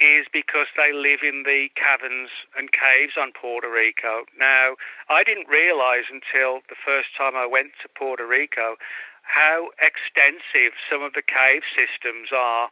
is 0.00 0.26
because 0.32 0.66
they 0.76 0.92
live 0.92 1.22
in 1.22 1.44
the 1.44 1.68
caverns 1.76 2.30
and 2.56 2.72
caves 2.72 3.16
on 3.16 3.32
Puerto 3.32 3.68
Rico. 3.68 4.26
Now, 4.36 4.76
I 5.08 5.22
didn't 5.22 5.48
realize 5.48 6.04
until 6.10 6.62
the 6.68 6.74
first 6.74 7.14
time 7.16 7.36
I 7.36 7.46
went 7.46 7.78
to 7.82 7.88
Puerto 7.88 8.26
Rico 8.26 8.76
how 9.22 9.70
extensive 9.78 10.74
some 10.90 11.02
of 11.02 11.12
the 11.12 11.22
cave 11.22 11.62
systems 11.74 12.32
are 12.32 12.70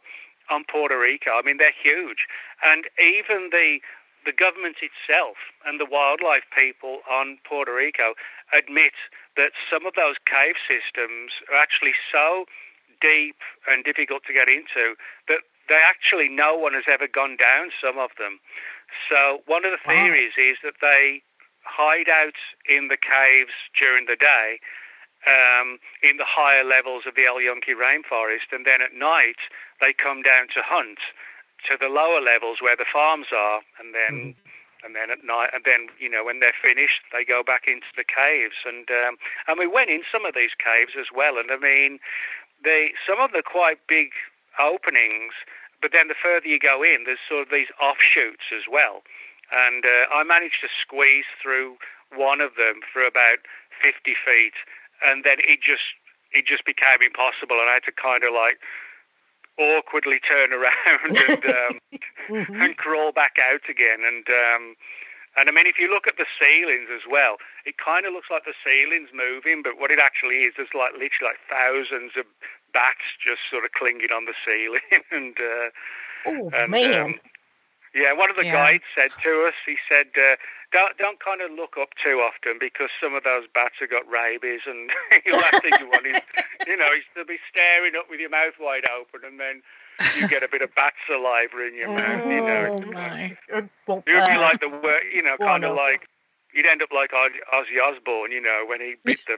on 0.49 0.63
Puerto 0.65 0.97
Rico. 0.99 1.31
I 1.31 1.41
mean, 1.43 1.57
they're 1.57 1.71
huge. 1.75 2.27
And 2.63 2.85
even 2.99 3.49
the 3.51 3.79
the 4.25 4.33
government 4.33 4.77
itself 4.81 5.37
and 5.65 5.79
the 5.79 5.85
wildlife 5.85 6.43
people 6.49 7.01
on 7.09 7.37
Puerto 7.47 7.73
Rico 7.75 8.15
admit 8.57 8.93
that 9.37 9.51
some 9.69 9.85
of 9.85 9.93
those 9.93 10.15
cave 10.25 10.55
systems 10.65 11.33
are 11.51 11.57
actually 11.61 11.93
so 12.11 12.45
deep 12.99 13.37
and 13.69 13.83
difficult 13.85 14.23
to 14.25 14.33
get 14.33 14.49
into 14.49 14.95
that 15.27 15.41
they 15.69 15.77
actually 15.85 16.27
no 16.27 16.55
one 16.57 16.73
has 16.73 16.85
ever 16.89 17.07
gone 17.07 17.37
down 17.37 17.69
some 17.81 17.97
of 17.99 18.09
them. 18.17 18.39
So 19.09 19.41
one 19.45 19.65
of 19.65 19.71
the 19.71 19.81
Wow. 19.85 19.93
theories 19.93 20.33
is 20.37 20.57
that 20.63 20.81
they 20.81 21.21
hide 21.63 22.09
out 22.09 22.37
in 22.67 22.87
the 22.87 22.97
caves 22.97 23.53
during 23.77 24.05
the 24.05 24.15
day 24.15 24.59
um, 25.27 25.77
in 26.01 26.17
the 26.17 26.27
higher 26.27 26.63
levels 26.63 27.03
of 27.05 27.15
the 27.15 27.25
El 27.25 27.41
Yunque 27.41 27.73
rainforest, 27.73 28.51
and 28.51 28.65
then 28.65 28.81
at 28.81 28.93
night 28.93 29.41
they 29.81 29.93
come 29.93 30.21
down 30.21 30.47
to 30.53 30.61
hunt 30.61 30.99
to 31.69 31.77
the 31.79 31.89
lower 31.89 32.21
levels 32.21 32.57
where 32.61 32.75
the 32.75 32.85
farms 32.85 33.27
are, 33.35 33.61
and 33.79 33.93
then 33.93 34.35
and 34.85 34.95
then 34.95 35.09
at 35.09 35.25
night, 35.25 35.49
and 35.51 35.65
then 35.65 35.89
you 35.97 36.09
know 36.09 36.23
when 36.23 36.39
they're 36.39 36.55
finished, 36.61 37.01
they 37.11 37.25
go 37.25 37.41
back 37.41 37.65
into 37.65 37.89
the 37.97 38.05
caves. 38.05 38.61
And 38.65 38.85
um, 38.91 39.17
and 39.47 39.57
we 39.57 39.65
went 39.65 39.89
in 39.89 40.03
some 40.11 40.25
of 40.25 40.35
these 40.35 40.53
caves 40.53 40.93
as 40.93 41.09
well, 41.09 41.37
and 41.37 41.49
I 41.49 41.57
mean, 41.57 41.99
they 42.63 42.93
some 43.01 43.19
of 43.19 43.31
the 43.31 43.41
quite 43.41 43.81
big 43.89 44.13
openings, 44.61 45.33
but 45.81 45.91
then 45.91 46.07
the 46.07 46.15
further 46.15 46.47
you 46.47 46.59
go 46.59 46.83
in, 46.83 47.03
there's 47.05 47.23
sort 47.27 47.41
of 47.41 47.49
these 47.49 47.73
offshoots 47.81 48.53
as 48.53 48.69
well. 48.69 49.01
And 49.53 49.85
uh, 49.85 50.09
I 50.13 50.23
managed 50.23 50.61
to 50.61 50.69
squeeze 50.69 51.29
through 51.41 51.77
one 52.13 52.41
of 52.41 52.55
them 52.57 52.81
for 52.81 53.05
about 53.05 53.45
50 53.81 54.15
feet, 54.25 54.57
and 55.03 55.23
then 55.23 55.37
it 55.39 55.59
just 55.61 55.85
it 56.31 56.45
just 56.45 56.65
became 56.65 57.01
impossible, 57.01 57.59
and 57.59 57.69
I 57.69 57.79
had 57.79 57.87
to 57.89 57.95
kind 57.95 58.23
of 58.23 58.33
like 58.33 58.59
awkwardly 59.57 60.19
turn 60.19 60.53
around 60.57 61.15
and 61.17 61.43
um, 61.45 61.73
Mhm. 62.29 62.61
and 62.61 62.77
crawl 62.77 63.11
back 63.11 63.35
out 63.39 63.67
again. 63.69 64.03
And 64.05 64.27
um, 64.29 64.75
and 65.37 65.49
I 65.49 65.51
mean, 65.51 65.67
if 65.67 65.79
you 65.79 65.91
look 65.91 66.07
at 66.07 66.17
the 66.17 66.25
ceilings 66.39 66.87
as 66.93 67.03
well, 67.09 67.37
it 67.65 67.75
kind 67.77 68.05
of 68.05 68.13
looks 68.13 68.31
like 68.31 68.45
the 68.45 68.55
ceiling's 68.63 69.11
moving, 69.13 69.61
but 69.63 69.79
what 69.79 69.91
it 69.91 69.99
actually 69.99 70.47
is, 70.47 70.53
there's 70.55 70.73
like 70.75 70.93
literally 70.93 71.35
like 71.35 71.43
thousands 71.51 72.13
of 72.15 72.25
bats 72.73 73.15
just 73.19 73.41
sort 73.49 73.63
of 73.65 73.71
clinging 73.71 74.11
on 74.15 74.25
the 74.25 74.35
ceiling. 74.45 74.83
and 75.11 75.35
uh, 75.39 75.69
Oh 76.25 76.51
and 76.53 76.71
man. 76.71 76.83
um, 76.83 77.19
yeah, 77.93 78.11
one 78.11 78.29
of 78.29 78.35
the 78.35 78.45
Yeah. 78.45 78.51
guides 78.51 78.83
said 78.95 79.11
to 79.23 79.47
us, 79.47 79.55
he 79.65 79.77
said, 79.87 80.07
uh, 80.19 80.35
"Don't 80.75 80.97
don't 80.99 81.23
kind 81.23 81.39
of 81.39 81.55
look 81.55 81.79
up 81.79 81.95
too 82.03 82.19
often 82.19 82.59
because 82.59 82.91
some 82.99 83.15
of 83.15 83.23
those 83.23 83.47
bats 83.47 83.79
have 83.79 83.89
got 83.89 84.03
rabies, 84.11 84.67
and 84.67 84.91
the 85.23 85.39
last 85.39 85.63
thing 85.63 85.71
you 85.79 85.87
want 85.87 86.05
is, 86.05 86.19
you 86.67 86.75
know, 86.75 86.91
is 86.91 87.07
to 87.15 87.23
be 87.23 87.39
staring 87.47 87.95
up 87.95 88.11
with 88.11 88.19
your 88.19 88.29
mouth 88.29 88.59
wide 88.59 88.83
open, 88.91 89.23
and 89.23 89.39
then 89.39 89.63
you 90.19 90.27
get 90.27 90.43
a 90.43 90.51
bit 90.51 90.61
of 90.61 90.75
bat 90.75 90.91
saliva 91.07 91.63
in 91.63 91.75
your 91.79 91.87
mouth. 91.87 92.27
You 92.27 92.43
know, 92.43 92.83
Oh 92.83 92.91
my. 92.91 93.37
Well, 93.87 94.03
it 94.03 94.11
would 94.11 94.27
be 94.27 94.35
uh, 94.35 94.41
like 94.41 94.59
the 94.59 94.67
wor 94.67 94.99
you 95.13 95.23
know, 95.23 95.37
kind 95.39 95.63
of 95.63 95.75
like 95.75 96.09
you'd 96.51 96.65
end 96.65 96.81
up 96.81 96.91
like 96.91 97.11
Ozzy 97.11 97.79
Osbourne, 97.81 98.31
you 98.31 98.41
know, 98.41 98.65
when 98.67 98.81
he 98.81 98.95
bit 99.03 99.19
the 99.27 99.37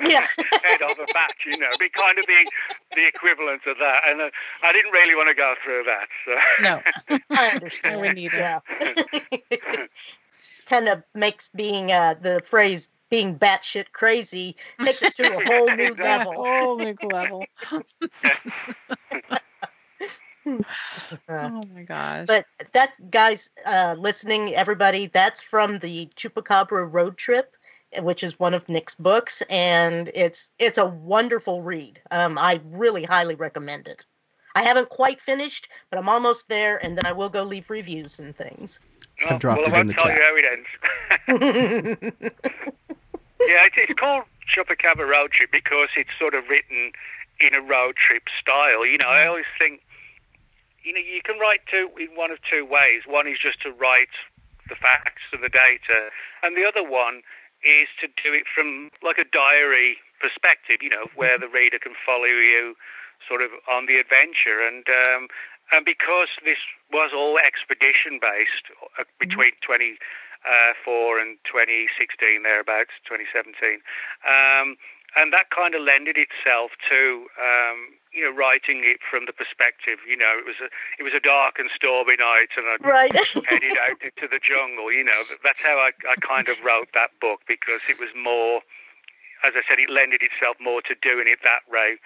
yeah. 0.06 0.26
head 0.64 0.82
off 0.82 0.98
a 0.98 1.06
bat, 1.12 1.34
you 1.44 1.58
know, 1.58 1.68
be 1.78 1.88
kind 1.90 2.18
of 2.18 2.26
the 2.26 2.50
the 2.94 3.06
equivalent 3.06 3.62
of 3.66 3.76
that. 3.78 4.00
And 4.06 4.20
uh, 4.20 4.30
I 4.62 4.72
didn't 4.72 4.92
really 4.92 5.14
want 5.14 5.28
to 5.28 5.34
go 5.34 5.54
through 5.62 5.84
that. 5.84 6.08
So. 6.24 6.32
No. 6.62 7.18
I 7.38 7.48
understand. 7.50 7.94
I 7.94 7.96
wouldn't 7.98 8.18
either. 8.18 8.36
Yeah. 8.38 9.86
Kind 10.70 10.88
of 10.88 11.02
makes 11.14 11.48
being 11.48 11.92
uh, 11.92 12.14
the 12.20 12.42
phrase 12.46 12.90
being 13.10 13.38
batshit 13.38 13.92
crazy 13.92 14.56
takes 14.82 15.02
it 15.02 15.16
to 15.16 15.34
a 15.36 15.40
whole 15.40 15.72
new 15.72 15.94
Exactly. 15.94 16.02
level. 16.02 16.34
Whole 16.36 16.78
new 16.78 16.96
level. 17.02 17.50
Uh, 21.28 21.50
Oh 21.50 21.64
my 21.74 21.82
gosh. 21.84 22.28
but 22.28 22.46
that's 22.72 22.98
guys 23.10 23.50
uh, 23.66 23.96
listening, 23.98 24.54
everybody. 24.54 25.06
That's 25.06 25.42
from 25.42 25.78
the 25.78 26.06
Chupacabra 26.16 26.92
Road 26.92 27.16
Trip, 27.18 27.56
which 28.00 28.22
is 28.24 28.38
one 28.38 28.54
of 28.54 28.68
Nick's 28.68 28.94
books, 28.94 29.42
and 29.50 30.10
it's 30.14 30.52
it's 30.58 30.78
a 30.78 30.86
wonderful 30.86 31.62
read. 31.62 32.00
Um, 32.10 32.38
I 32.38 32.60
really 32.64 33.04
highly 33.04 33.34
recommend 33.36 33.88
it. 33.88 34.06
I 34.54 34.62
haven't 34.62 34.90
quite 34.90 35.20
finished, 35.20 35.68
but 35.90 35.98
I'm 35.98 36.08
almost 36.08 36.48
there, 36.48 36.82
and 36.82 36.96
then 36.96 37.06
I 37.06 37.12
will 37.12 37.30
go 37.30 37.42
leave 37.44 37.70
reviews 37.70 38.18
and 38.20 38.36
things. 38.36 38.80
I've 39.28 39.38
dropped 39.40 39.58
well, 39.58 39.68
it 39.68 39.74
I 39.74 39.80
in 39.80 39.86
won't 39.86 39.88
the 39.88 39.94
tell 39.94 40.06
chat. 40.06 40.16
you 40.16 40.22
how 40.22 40.36
it 40.36 40.44
ends. 40.52 40.68
yeah, 43.40 43.66
it's, 43.66 43.76
it's 43.76 43.98
called 43.98 44.24
Chupacabra 44.48 45.08
Road 45.08 45.32
Trip 45.32 45.50
because 45.52 45.88
it's 45.96 46.10
sort 46.18 46.34
of 46.34 46.48
written 46.48 46.92
in 47.40 47.54
a 47.54 47.60
road 47.60 47.96
trip 47.96 48.24
style. 48.40 48.84
You 48.86 48.98
know, 48.98 49.08
I 49.08 49.26
always 49.26 49.48
think, 49.58 49.80
you 50.82 50.92
know, 50.92 51.00
you 51.00 51.20
can 51.24 51.38
write 51.38 51.60
two 51.70 51.90
in 51.98 52.08
one 52.16 52.30
of 52.30 52.38
two 52.48 52.64
ways. 52.64 53.02
One 53.06 53.26
is 53.26 53.38
just 53.40 53.60
to 53.62 53.72
write 53.72 54.12
the 54.68 54.76
facts 54.76 55.22
and 55.32 55.42
the 55.42 55.48
data, 55.48 56.10
and 56.42 56.56
the 56.56 56.64
other 56.64 56.82
one 56.82 57.22
is 57.64 57.88
to 58.00 58.06
do 58.08 58.32
it 58.32 58.44
from 58.52 58.90
like 59.02 59.18
a 59.18 59.24
diary 59.24 59.98
perspective. 60.20 60.78
You 60.80 60.90
know, 60.90 61.06
where 61.14 61.38
the 61.38 61.48
reader 61.48 61.78
can 61.78 61.92
follow 62.04 62.24
you 62.24 62.76
sort 63.26 63.42
of 63.42 63.50
on 63.70 63.86
the 63.86 63.96
adventure 63.96 64.60
and. 64.66 64.86
Um, 64.88 65.28
and 65.72 65.84
because 65.84 66.28
this 66.44 66.58
was 66.92 67.10
all 67.14 67.38
expedition 67.38 68.18
based 68.20 68.70
uh, 68.98 69.04
between 69.18 69.52
24 69.62 71.18
and 71.18 71.38
2016, 71.46 72.42
thereabouts, 72.42 72.94
2017, 73.06 73.78
um, 74.26 74.76
and 75.16 75.32
that 75.32 75.50
kind 75.50 75.74
of 75.74 75.82
lended 75.82 76.14
itself 76.14 76.70
to 76.86 77.26
um, 77.34 77.98
you 78.14 78.22
know 78.22 78.30
writing 78.30 78.82
it 78.86 79.02
from 79.02 79.26
the 79.26 79.32
perspective. 79.34 79.98
You 80.06 80.16
know, 80.16 80.38
it 80.38 80.46
was 80.46 80.58
a 80.62 80.70
it 80.98 81.02
was 81.02 81.14
a 81.14 81.22
dark 81.22 81.58
and 81.58 81.70
stormy 81.74 82.14
night, 82.14 82.54
and 82.54 82.66
I 82.66 82.76
right. 82.78 83.14
headed 83.50 83.74
out 83.74 83.98
into 84.02 84.30
the 84.30 84.38
jungle. 84.38 84.92
You 84.92 85.04
know, 85.04 85.18
that's 85.42 85.62
how 85.62 85.78
I, 85.78 85.90
I 86.06 86.14
kind 86.22 86.48
of 86.48 86.62
wrote 86.62 86.94
that 86.94 87.10
book 87.20 87.42
because 87.46 87.82
it 87.90 87.98
was 87.98 88.10
more, 88.14 88.62
as 89.42 89.58
I 89.58 89.62
said, 89.66 89.82
it 89.82 89.90
lended 89.90 90.22
itself 90.22 90.58
more 90.62 90.82
to 90.82 90.94
doing 91.02 91.26
it 91.26 91.42
that 91.42 91.66
way 91.70 91.98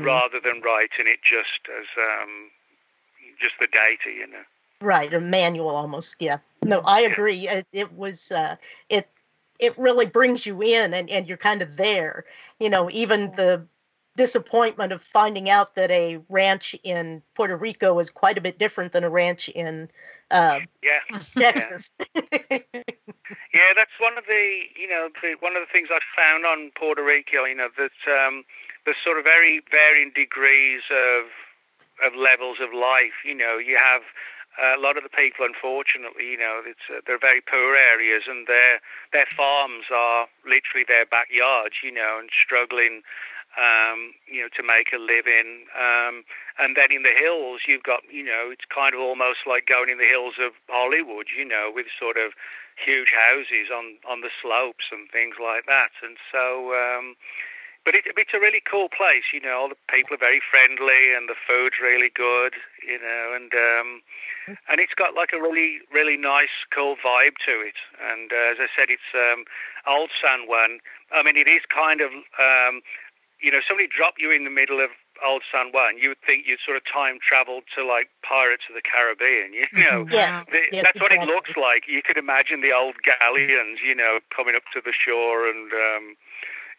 rather 0.00 0.40
than 0.40 0.62
writing 0.62 1.04
it 1.04 1.20
just 1.20 1.68
as 1.68 1.84
um, 1.98 2.48
just 3.42 3.54
the 3.60 3.66
data. 3.66 4.16
You 4.16 4.28
know. 4.28 4.42
Right, 4.80 5.12
a 5.12 5.20
manual 5.20 5.68
almost. 5.68 6.16
Yeah. 6.20 6.38
No, 6.64 6.80
I 6.80 7.02
agree. 7.02 7.48
It, 7.48 7.66
it 7.72 7.92
was 7.92 8.32
uh, 8.32 8.56
it 8.88 9.08
it 9.58 9.78
really 9.78 10.06
brings 10.06 10.46
you 10.46 10.62
in, 10.62 10.94
and 10.94 11.10
and 11.10 11.26
you're 11.26 11.36
kind 11.36 11.62
of 11.62 11.76
there. 11.76 12.24
You 12.58 12.70
know, 12.70 12.90
even 12.90 13.32
the 13.36 13.66
disappointment 14.16 14.92
of 14.92 15.02
finding 15.02 15.48
out 15.48 15.74
that 15.76 15.90
a 15.90 16.20
ranch 16.28 16.76
in 16.84 17.22
Puerto 17.34 17.56
Rico 17.56 17.98
is 17.98 18.10
quite 18.10 18.36
a 18.36 18.42
bit 18.42 18.58
different 18.58 18.92
than 18.92 19.04
a 19.04 19.10
ranch 19.10 19.48
in 19.48 19.90
uh, 20.30 20.60
Yeah. 20.82 21.18
Texas. 21.34 21.90
Yeah, 23.54 23.72
that's 23.74 23.96
one 23.98 24.18
of 24.18 24.24
the 24.26 24.62
you 24.78 24.88
know 24.88 25.08
the, 25.22 25.34
one 25.40 25.56
of 25.56 25.62
the 25.62 25.72
things 25.72 25.88
I 25.90 26.00
found 26.16 26.44
on 26.44 26.72
Puerto 26.78 27.02
Rico. 27.02 27.44
You 27.44 27.54
know 27.54 27.68
that 27.78 28.26
um, 28.26 28.44
there's 28.84 28.96
sort 29.04 29.18
of 29.18 29.24
very 29.24 29.62
varying 29.70 30.12
degrees 30.14 30.82
of 30.90 31.26
of 32.04 32.14
levels 32.14 32.58
of 32.60 32.72
life. 32.72 33.24
You 33.24 33.34
know, 33.34 33.58
you 33.58 33.76
have 33.76 34.02
uh, 34.62 34.78
a 34.78 34.80
lot 34.80 34.96
of 34.96 35.02
the 35.02 35.08
people, 35.08 35.44
unfortunately, 35.44 36.30
you 36.30 36.38
know, 36.38 36.62
it's 36.64 36.86
uh, 36.90 37.00
they're 37.06 37.18
very 37.18 37.40
poor 37.40 37.76
areas, 37.76 38.24
and 38.28 38.46
their 38.46 38.80
their 39.12 39.26
farms 39.36 39.86
are 39.92 40.28
literally 40.44 40.84
their 40.86 41.06
backyards. 41.06 41.76
You 41.82 41.92
know, 41.92 42.18
and 42.20 42.30
struggling. 42.30 43.02
Um, 43.52 44.16
you 44.24 44.40
know, 44.40 44.48
to 44.56 44.62
make 44.62 44.94
a 44.94 44.98
living, 44.98 45.68
um, 45.76 46.24
and 46.58 46.74
then 46.74 46.88
in 46.90 47.02
the 47.02 47.12
hills, 47.12 47.68
you've 47.68 47.82
got, 47.82 48.00
you 48.10 48.24
know, 48.24 48.48
it's 48.48 48.64
kind 48.64 48.94
of 48.94 49.00
almost 49.02 49.40
like 49.46 49.66
going 49.66 49.90
in 49.90 49.98
the 49.98 50.08
hills 50.08 50.40
of 50.40 50.52
Hollywood, 50.70 51.26
you 51.36 51.44
know, 51.44 51.68
with 51.68 51.84
sort 52.00 52.16
of 52.16 52.32
huge 52.80 53.12
houses 53.12 53.68
on 53.68 54.00
on 54.08 54.22
the 54.22 54.30
slopes 54.40 54.86
and 54.90 55.10
things 55.10 55.36
like 55.36 55.66
that. 55.66 55.92
And 56.02 56.16
so, 56.32 56.72
um, 56.72 57.14
but 57.84 57.94
it, 57.94 58.04
it's 58.06 58.34
a 58.34 58.40
really 58.40 58.62
cool 58.62 58.88
place. 58.88 59.30
You 59.32 59.40
know, 59.40 59.58
all 59.58 59.68
the 59.68 59.80
people 59.90 60.14
are 60.14 60.22
very 60.22 60.40
friendly 60.40 61.14
and 61.16 61.28
the 61.28 61.38
food's 61.38 61.76
really 61.82 62.10
good. 62.10 62.54
You 62.86 62.98
know, 62.98 63.32
and 63.34 63.52
um, 63.54 64.02
and 64.68 64.80
it's 64.80 64.94
got 64.94 65.14
like 65.14 65.30
a 65.32 65.40
really 65.40 65.80
really 65.92 66.16
nice 66.16 66.54
cool 66.74 66.96
vibe 66.96 67.38
to 67.46 67.60
it. 67.60 67.78
And 68.00 68.32
uh, 68.32 68.52
as 68.54 68.58
I 68.60 68.68
said, 68.74 68.88
it's 68.90 69.10
um, 69.14 69.44
old 69.86 70.10
San 70.14 70.48
Juan. 70.48 70.78
I 71.12 71.22
mean, 71.22 71.36
it 71.36 71.48
is 71.48 71.62
kind 71.68 72.00
of 72.00 72.10
um, 72.38 72.82
you 73.42 73.50
know, 73.50 73.58
somebody 73.66 73.88
dropped 73.90 74.20
you 74.22 74.30
in 74.30 74.44
the 74.44 74.54
middle 74.54 74.78
of 74.78 74.90
old 75.20 75.42
San 75.50 75.70
Juan, 75.72 75.98
you 75.98 76.08
would 76.10 76.22
think 76.26 76.46
you'd 76.46 76.62
sort 76.64 76.76
of 76.76 76.82
time 76.86 77.18
traveled 77.22 77.64
to 77.74 77.84
like 77.84 78.10
Pirates 78.22 78.64
of 78.68 78.74
the 78.74 78.82
Caribbean. 78.82 79.54
You 79.54 79.66
know, 79.90 80.06
Yes, 80.10 80.46
the, 80.46 80.60
yes, 80.70 80.84
that's 80.84 81.00
what 81.00 81.12
it 81.12 81.20
looks 81.26 81.52
like. 81.56 81.84
You 81.86 82.02
could 82.02 82.16
imagine 82.16 82.60
the 82.60 82.72
old 82.72 82.96
galleons, 83.02 83.78
you 83.84 83.94
know, 83.94 84.20
coming 84.34 84.54
up 84.54 84.62
to 84.74 84.80
the 84.84 84.92
shore 84.92 85.48
and, 85.48 85.72
um, 85.72 86.16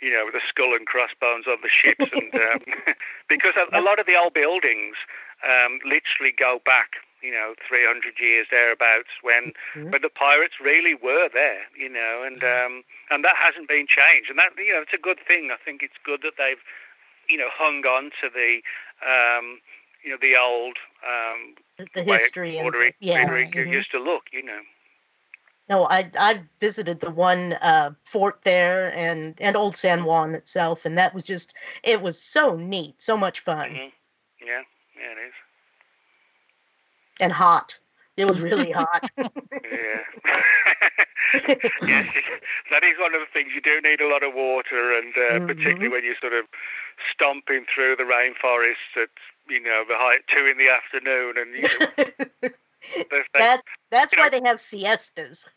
you 0.04 0.12
know, 0.12 0.28
the 0.32 0.41
skull 0.47 0.76
and 0.76 0.86
crossbones 0.86 1.47
on 1.47 1.58
the 1.64 1.72
ships. 1.72 2.12
And 2.12 2.36
um, 2.47 2.60
because 3.30 3.56
a, 3.56 3.80
a 3.80 3.82
lot 3.82 3.99
of 3.99 4.06
the 4.06 4.16
old 4.20 4.34
buildings 4.34 4.95
um, 5.47 5.80
literally 5.86 6.36
go 6.36 6.60
back, 6.66 6.99
you 7.22 7.32
know, 7.32 7.56
300 7.68 8.20
years 8.20 8.47
thereabouts 8.51 9.10
when 9.22 9.54
Mhm. 9.76 9.91
when 9.91 10.01
the 10.01 10.10
pirates 10.10 10.60
really 10.60 10.93
were 10.93 11.30
there, 11.32 11.64
you 11.76 11.89
know, 11.89 12.24
and 12.28 12.43
um, 12.43 12.84
and 13.10 13.24
that 13.24 13.38
hasn't 13.38 13.68
been 13.68 13.88
changed. 13.88 14.30
And 14.30 14.38
that, 14.39 14.51
you 14.58 14.74
know, 14.74 14.82
it's 14.82 14.93
a 14.93 14.97
good 15.10 15.20
thing. 15.26 15.49
I 15.51 15.58
think 15.64 15.82
it's 15.82 15.97
good 16.04 16.22
that 16.24 16.36
they've, 16.38 16.62
you 17.30 17.38
know, 17.38 17.49
hung 17.51 17.86
on 17.86 18.12
to 18.22 18.30
the, 18.30 18.62
um, 19.08 19.60
you 20.04 20.12
know, 20.12 20.18
the 20.20 20.36
old 20.36 20.78
um, 21.08 21.56
the 21.95 22.04
way 22.04 22.18
history 22.18 22.58
and 22.58 22.66
Puerto 22.66 22.80
Rico, 22.80 22.97
yeah. 22.99 23.30
Rico 23.30 23.60
mhm. 23.60 23.72
used 23.72 23.91
to 23.91 23.99
look, 23.99 24.24
you 24.32 24.43
know. 24.43 24.60
No, 25.74 25.86
I 25.89 26.11
I 26.19 26.41
visited 26.59 26.99
the 26.99 27.09
one 27.09 27.53
uh, 27.53 27.95
fort 28.05 28.43
there 28.43 28.93
and 28.95 29.34
and 29.41 29.55
Old 29.57 29.76
San 29.76 30.03
Juan 30.03 30.36
itself, 30.36 30.86
and 30.86 30.99
that 30.99 31.15
was 31.15 31.24
just 31.24 31.55
it 31.82 31.99
was 31.99 32.21
so 32.21 32.55
neat, 32.55 33.01
so 33.01 33.17
much 33.17 33.39
fun 33.39 33.71
hmm 33.71 33.89
Yeah, 34.45 34.61
yeah, 34.95 35.11
it 35.13 35.28
is. 35.30 35.34
and 37.19 37.34
hot. 37.34 37.80
It 38.17 38.26
was 38.26 38.39
really 38.39 38.69
hot. 38.82 39.09
Yeah. 39.17 40.03
yes, 41.88 42.05
that 42.69 42.84
is 42.84 42.99
one 42.99 43.15
of 43.15 43.21
the 43.21 43.28
things. 43.34 43.49
You 43.55 43.61
do 43.61 43.82
need 43.82 43.99
a 43.99 44.07
lot 44.07 44.21
of 44.21 44.36
water, 44.36 44.93
and 44.95 45.11
uh, 45.17 45.39
Mhm. 45.39 45.47
particularly 45.47 45.89
when 45.89 46.03
you're 46.03 46.21
sort 46.21 46.34
of 46.34 46.45
stomping 47.11 47.65
through 47.74 47.95
the 47.95 48.03
rainforest 48.03 49.01
at 49.01 49.09
you 49.49 49.59
know 49.59 49.86
the 49.88 49.95
high 49.97 50.17
two 50.28 50.45
in 50.45 50.59
the 50.59 50.69
afternoon, 50.69 51.34
and 51.39 51.55
you 51.55 51.63
know, 51.63 51.88
there's 53.09 53.26
that, 53.34 53.39
that 53.39 53.63
that's 53.89 54.13
you 54.13 54.17
know- 54.17 54.24
why 54.26 54.30
they 54.30 54.41
have 54.45 54.61
siestas. 54.61 55.47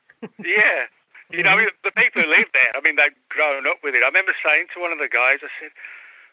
Yeah. 0.45 0.87
You 1.31 1.43
know, 1.43 1.51
I 1.51 1.57
mean, 1.57 1.69
the 1.83 1.91
people 1.91 2.23
who 2.23 2.29
live 2.31 2.47
there, 2.53 2.71
I 2.75 2.81
mean, 2.81 2.97
they've 2.97 3.17
grown 3.29 3.67
up 3.67 3.79
with 3.83 3.95
it. 3.95 4.03
I 4.03 4.07
remember 4.07 4.33
saying 4.45 4.67
to 4.75 4.81
one 4.81 4.93
of 4.93 4.99
the 4.99 5.09
guys, 5.09 5.43
I 5.43 5.51
said, 5.59 5.75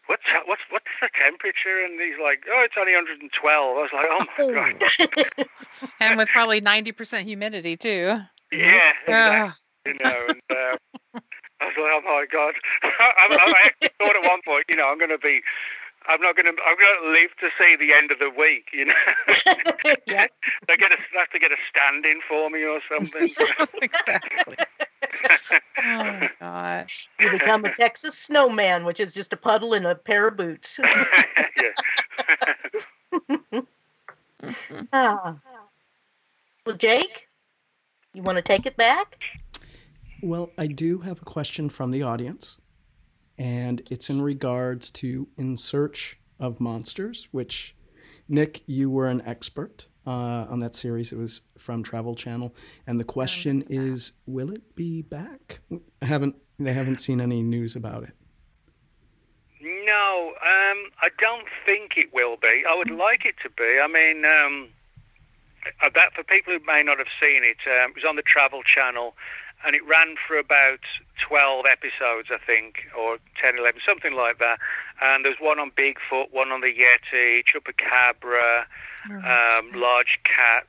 "What's 0.05 0.21
what's 0.45 0.61
what's 0.69 0.85
the 1.01 1.09
temperature?" 1.17 1.81
And 1.83 1.99
he's 1.99 2.21
like, 2.21 2.45
"Oh, 2.47 2.61
it's 2.61 2.75
only 2.77 2.93
112." 2.93 3.33
I 3.33 3.81
was 3.81 3.89
like, 3.91 4.05
"Oh 4.05 4.25
my 4.37 4.73
god!" 4.77 5.47
and 5.99 6.17
with 6.17 6.29
probably 6.29 6.61
90% 6.61 7.21
humidity 7.23 7.75
too. 7.75 8.19
Yeah, 8.51 8.91
Ugh. 9.07 9.09
exactly. 9.09 9.53
you 9.85 9.93
know, 10.03 10.27
and 10.29 10.41
uh, 10.51 10.77
I 11.63 11.65
was 11.65 11.77
like, 11.77 11.91
oh 11.95 12.01
my 12.05 12.25
god. 12.31 12.53
I, 12.83 13.27
I 13.31 13.53
actually 13.65 13.89
thought 13.97 14.15
at 14.15 14.29
one 14.29 14.41
point, 14.45 14.65
you 14.69 14.75
know, 14.75 14.87
I'm 14.87 14.97
going 14.99 15.09
to 15.09 15.17
be, 15.17 15.41
I'm 16.07 16.21
not 16.21 16.35
going 16.35 16.45
to, 16.45 16.53
I'm 16.61 16.77
going 16.77 17.03
to 17.03 17.09
live 17.11 17.31
to 17.39 17.49
see 17.57 17.75
the 17.75 17.93
end 17.93 18.11
of 18.11 18.19
the 18.19 18.29
week. 18.29 18.69
You 18.73 18.85
know, 18.85 18.93
yeah. 20.07 20.27
they 20.67 20.77
get 20.77 20.91
a, 20.91 20.97
they 21.13 21.19
have 21.19 21.29
to 21.31 21.39
get 21.39 21.51
a 21.51 21.57
stand-in 21.69 22.19
for 22.27 22.49
me 22.49 22.63
or 22.63 22.79
something. 22.89 23.23
exactly. 23.81 24.57
Oh 25.77 26.03
my 26.03 26.29
gosh. 26.39 27.09
You 27.19 27.31
become 27.31 27.65
a 27.65 27.73
Texas 27.73 28.17
snowman, 28.17 28.85
which 28.85 28.99
is 28.99 29.13
just 29.13 29.33
a 29.33 29.37
puddle 29.37 29.73
in 29.73 29.85
a 29.85 29.95
pair 29.95 30.27
of 30.27 30.37
boots. 30.37 30.79
yeah. 30.79 31.05
ah. 34.91 35.37
Well, 36.65 36.77
Jake, 36.77 37.27
you 38.13 38.23
want 38.23 38.37
to 38.37 38.41
take 38.41 38.65
it 38.65 38.77
back? 38.77 39.19
Well, 40.21 40.51
I 40.57 40.67
do 40.67 40.99
have 40.99 41.21
a 41.21 41.25
question 41.25 41.67
from 41.67 41.91
the 41.91 42.03
audience, 42.03 42.55
and 43.37 43.81
it's 43.89 44.09
in 44.09 44.21
regards 44.21 44.91
to 44.91 45.27
In 45.37 45.57
Search 45.57 46.19
of 46.39 46.59
Monsters, 46.59 47.29
which, 47.31 47.75
Nick, 48.27 48.63
you 48.65 48.89
were 48.89 49.07
an 49.07 49.21
expert 49.25 49.87
uh, 50.05 50.45
on 50.49 50.59
that 50.59 50.75
series. 50.75 51.11
It 51.11 51.17
was 51.17 51.41
from 51.57 51.83
Travel 51.83 52.15
Channel, 52.15 52.53
and 52.85 52.99
the 52.99 53.03
question 53.03 53.63
is, 53.69 54.13
will 54.25 54.51
it 54.51 54.75
be 54.75 55.01
back? 55.01 55.59
I 56.01 56.05
haven't. 56.05 56.35
They 56.59 56.73
haven't 56.73 57.01
seen 57.01 57.19
any 57.19 57.41
news 57.41 57.75
about 57.75 58.03
it. 58.03 58.13
No, 59.61 60.33
um, 60.41 60.91
I 61.01 61.09
don't 61.19 61.47
think 61.65 61.93
it 61.97 62.13
will 62.13 62.37
be. 62.37 62.63
I 62.69 62.75
would 62.75 62.91
like 62.91 63.25
it 63.25 63.35
to 63.43 63.49
be. 63.49 63.79
I 63.81 63.87
mean, 63.87 64.23
um, 64.25 64.69
uh, 65.81 65.89
that 65.95 66.13
for 66.13 66.23
people 66.23 66.53
who 66.53 66.59
may 66.65 66.83
not 66.83 66.97
have 66.97 67.07
seen 67.19 67.43
it, 67.43 67.57
um, 67.65 67.91
it 67.91 67.95
was 67.95 68.05
on 68.07 68.15
the 68.15 68.21
Travel 68.21 68.61
Channel, 68.63 69.15
and 69.65 69.75
it 69.75 69.85
ran 69.87 70.15
for 70.27 70.37
about 70.37 70.79
12 71.27 71.65
episodes, 71.71 72.29
I 72.31 72.37
think, 72.45 72.75
or 72.97 73.17
10, 73.41 73.57
11, 73.57 73.81
something 73.87 74.13
like 74.13 74.39
that. 74.39 74.59
And 75.01 75.23
there's 75.25 75.39
one 75.39 75.59
on 75.59 75.71
Bigfoot, 75.71 76.31
one 76.31 76.51
on 76.51 76.61
the 76.61 76.73
Yeti, 76.73 77.43
Chupacabra, 77.45 78.65
um, 79.09 79.69
large 79.79 80.19
cats, 80.23 80.67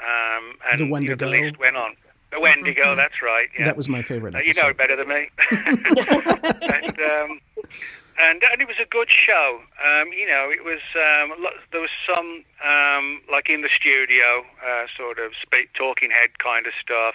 um, 0.00 0.54
and 0.70 0.78
The 0.80 0.84
you 0.84 0.90
know, 0.90 1.14
the 1.14 1.26
Wendigo. 1.26 1.28
list 1.28 1.58
went 1.58 1.76
on. 1.76 1.96
The 2.30 2.40
Wendigo, 2.40 2.94
that's 2.94 3.22
right. 3.22 3.48
Yeah. 3.58 3.64
That 3.64 3.76
was 3.76 3.88
my 3.88 4.02
favorite 4.02 4.34
Uh, 4.34 4.38
you 4.38 4.52
know 4.54 4.68
episode. 4.68 4.68
it 4.68 4.76
better 4.76 4.96
than 4.96 5.08
me. 5.08 5.30
and 5.50 7.00
um, 7.00 7.40
and 8.20 8.42
and 8.42 8.60
it 8.60 8.66
was 8.68 8.76
a 8.80 8.84
good 8.84 9.08
show. 9.10 9.60
Um, 9.82 10.08
you 10.12 10.26
know, 10.26 10.50
it 10.50 10.62
was 10.64 10.80
um, 10.94 11.46
there 11.72 11.80
was 11.80 11.90
some 12.06 12.44
um, 12.66 13.22
like 13.32 13.48
in 13.48 13.62
the 13.62 13.70
studio, 13.74 14.44
uh, 14.66 14.86
sort 14.96 15.18
of 15.18 15.32
speak, 15.40 15.72
talking 15.72 16.10
head 16.10 16.38
kind 16.38 16.66
of 16.66 16.72
stuff, 16.80 17.14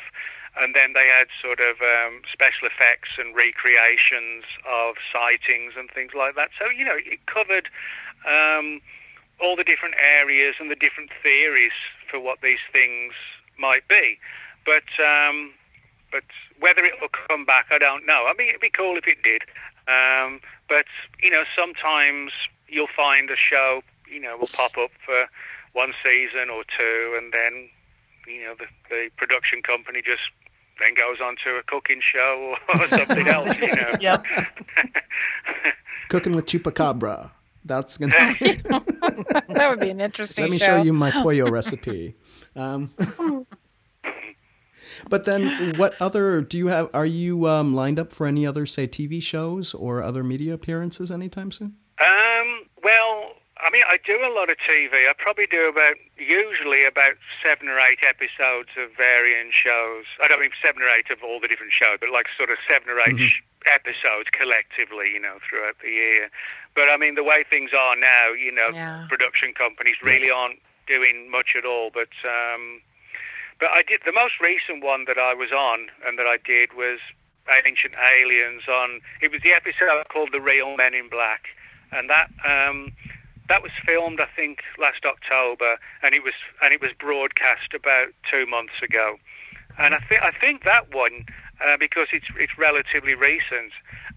and 0.57 0.75
then 0.75 0.93
they 0.93 1.07
had 1.07 1.27
sort 1.41 1.59
of 1.59 1.81
um, 1.81 2.21
special 2.31 2.67
effects 2.67 3.17
and 3.17 3.35
recreations 3.35 4.45
of 4.69 4.95
sightings 5.11 5.73
and 5.77 5.89
things 5.89 6.11
like 6.13 6.35
that. 6.35 6.49
So 6.57 6.69
you 6.69 6.85
know, 6.85 6.97
it 6.97 7.25
covered 7.25 7.69
um, 8.27 8.81
all 9.41 9.55
the 9.55 9.63
different 9.63 9.95
areas 9.97 10.55
and 10.59 10.69
the 10.69 10.75
different 10.75 11.09
theories 11.21 11.73
for 12.09 12.19
what 12.19 12.41
these 12.41 12.61
things 12.71 13.13
might 13.57 13.87
be. 13.87 14.19
But 14.65 14.87
um, 15.03 15.53
but 16.11 16.23
whether 16.59 16.85
it 16.85 16.93
will 17.01 17.09
come 17.27 17.45
back, 17.45 17.67
I 17.71 17.79
don't 17.79 18.05
know. 18.05 18.25
I 18.29 18.33
mean, 18.37 18.49
it'd 18.49 18.61
be 18.61 18.69
cool 18.69 18.97
if 18.97 19.07
it 19.07 19.23
did. 19.23 19.41
Um, 19.87 20.39
but 20.69 20.85
you 21.21 21.29
know, 21.29 21.43
sometimes 21.57 22.31
you'll 22.67 22.93
find 22.95 23.29
a 23.29 23.35
show, 23.35 23.81
you 24.09 24.21
know, 24.21 24.37
will 24.37 24.53
pop 24.53 24.77
up 24.77 24.91
for 25.05 25.27
one 25.73 25.93
season 26.03 26.49
or 26.49 26.63
two, 26.63 27.17
and 27.17 27.33
then 27.33 27.69
you 28.27 28.43
know 28.43 28.55
the, 28.55 28.67
the 28.89 29.09
production 29.17 29.61
company 29.61 30.01
just 30.01 30.29
then 30.79 30.93
goes 30.95 31.19
on 31.23 31.35
to 31.43 31.57
a 31.57 31.63
cooking 31.63 32.01
show 32.01 32.55
or 32.69 32.87
something 32.97 33.27
else. 33.27 33.55
You 33.59 33.67
know. 33.67 33.91
Yep. 33.99 34.25
Cooking 36.09 36.33
with 36.33 36.45
chupacabra. 36.45 37.31
That's 37.65 37.97
gonna. 37.97 38.11
that 38.11 39.67
would 39.69 39.79
be 39.79 39.89
an 39.89 40.01
interesting. 40.01 40.43
Let 40.43 40.51
me 40.51 40.57
show. 40.57 40.65
show 40.65 40.83
you 40.83 40.93
my 40.93 41.11
pollo 41.23 41.49
recipe. 41.49 42.15
Um, 42.55 42.91
but 45.09 45.23
then, 45.25 45.73
what 45.77 45.95
other 45.99 46.41
do 46.41 46.57
you 46.57 46.67
have? 46.67 46.89
Are 46.93 47.05
you 47.05 47.47
um, 47.47 47.73
lined 47.73 47.99
up 47.99 48.13
for 48.13 48.27
any 48.27 48.45
other, 48.45 48.65
say, 48.65 48.87
TV 48.87 49.23
shows 49.23 49.73
or 49.73 50.03
other 50.03 50.23
media 50.23 50.53
appearances 50.53 51.09
anytime 51.09 51.51
soon? 51.51 51.75
Um, 51.99 52.65
well, 52.83 53.31
I 53.63 53.69
mean, 53.71 53.83
I 53.87 53.95
do 53.95 54.19
a 54.19 54.31
lot 54.33 54.49
of 54.49 54.57
TV. 54.59 55.07
I 55.07 55.13
probably 55.17 55.47
do 55.47 55.69
about, 55.71 55.95
usually 56.17 56.83
about 56.85 57.15
seven 57.41 57.69
or 57.69 57.79
eight 57.79 57.99
episodes 58.03 58.69
of 58.75 58.91
varying 58.97 59.51
shows. 59.55 60.03
I 60.21 60.27
don't 60.27 60.41
mean 60.41 60.51
seven 60.61 60.81
or 60.83 60.89
eight 60.91 61.09
of 61.09 61.23
all 61.23 61.39
the 61.39 61.47
different 61.47 61.71
shows, 61.71 61.97
but 62.03 62.11
like 62.11 62.27
sort 62.35 62.49
of 62.51 62.57
seven 62.67 62.89
or 62.89 62.99
8 62.99 63.15
Mhm. 63.15 63.31
episodes 63.65 64.29
collectively, 64.31 65.11
you 65.11 65.19
know, 65.19 65.39
throughout 65.47 65.79
the 65.79 65.89
year. 65.91 66.29
But 66.75 66.89
I 66.89 66.97
mean, 66.97 67.15
the 67.15 67.23
way 67.23 67.43
things 67.43 67.71
are 67.73 67.95
now, 67.95 68.33
you 68.35 68.51
know, 68.51 68.71
Yeah. 68.73 69.05
production 69.07 69.53
companies 69.53 70.01
really 70.01 70.29
aren't 70.29 70.59
doing 70.85 71.29
much 71.31 71.55
at 71.55 71.63
all. 71.63 71.89
But 71.89 72.11
um, 72.27 72.81
but 73.59 73.71
I 73.71 73.81
did 73.81 74.01
the 74.03 74.11
most 74.11 74.41
recent 74.41 74.83
one 74.83 75.05
that 75.05 75.17
I 75.17 75.33
was 75.33 75.53
on 75.53 75.89
and 76.05 76.19
that 76.19 76.27
I 76.27 76.35
did 76.37 76.73
was 76.73 76.99
Ancient 77.47 77.93
Aliens 77.95 78.67
on. 78.67 78.99
It 79.21 79.31
was 79.31 79.41
the 79.41 79.53
episode 79.53 80.07
called 80.09 80.31
The 80.33 80.41
Real 80.41 80.75
Men 80.75 80.93
in 80.93 81.07
Black, 81.07 81.49
and 81.91 82.09
that 82.09 82.29
um, 82.43 82.91
that 83.49 83.61
was 83.61 83.71
filmed 83.85 84.19
I 84.19 84.27
think 84.35 84.59
last 84.79 85.05
October, 85.05 85.77
and 86.01 86.13
it 86.15 86.23
was 86.23 86.33
and 86.61 86.73
it 86.73 86.81
was 86.81 86.91
broadcast 86.97 87.73
about 87.73 88.09
two 88.29 88.45
months 88.45 88.73
ago. 88.81 89.17
And 89.77 89.93
I 89.95 89.97
think 89.97 90.21
I 90.23 90.31
think 90.31 90.63
that 90.63 90.93
one 90.93 91.25
uh, 91.63 91.77
because 91.77 92.07
it's 92.11 92.27
it's 92.37 92.57
relatively 92.57 93.15
recent. 93.15 93.71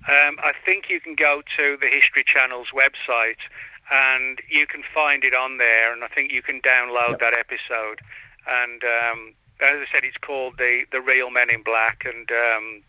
Um, 0.08 0.38
I 0.38 0.52
think 0.64 0.88
you 0.88 1.00
can 1.00 1.14
go 1.14 1.42
to 1.56 1.76
the 1.80 1.88
History 1.88 2.24
Channel's 2.24 2.68
website 2.72 3.42
and 3.90 4.40
you 4.48 4.66
can 4.66 4.82
find 4.94 5.24
it 5.24 5.34
on 5.34 5.58
there, 5.58 5.92
and 5.92 6.02
I 6.02 6.08
think 6.08 6.32
you 6.32 6.42
can 6.42 6.60
download 6.60 7.10
Yep. 7.10 7.20
that 7.20 7.34
episode. 7.34 8.00
And 8.48 8.82
um, 8.84 9.34
as 9.60 9.78
I 9.80 9.86
said, 9.92 10.04
it's 10.04 10.16
called 10.18 10.58
the 10.58 10.84
the 10.92 11.00
Real 11.00 11.30
Men 11.30 11.50
in 11.50 11.62
Black, 11.62 12.04
and 12.04 12.30
um, 12.30 12.82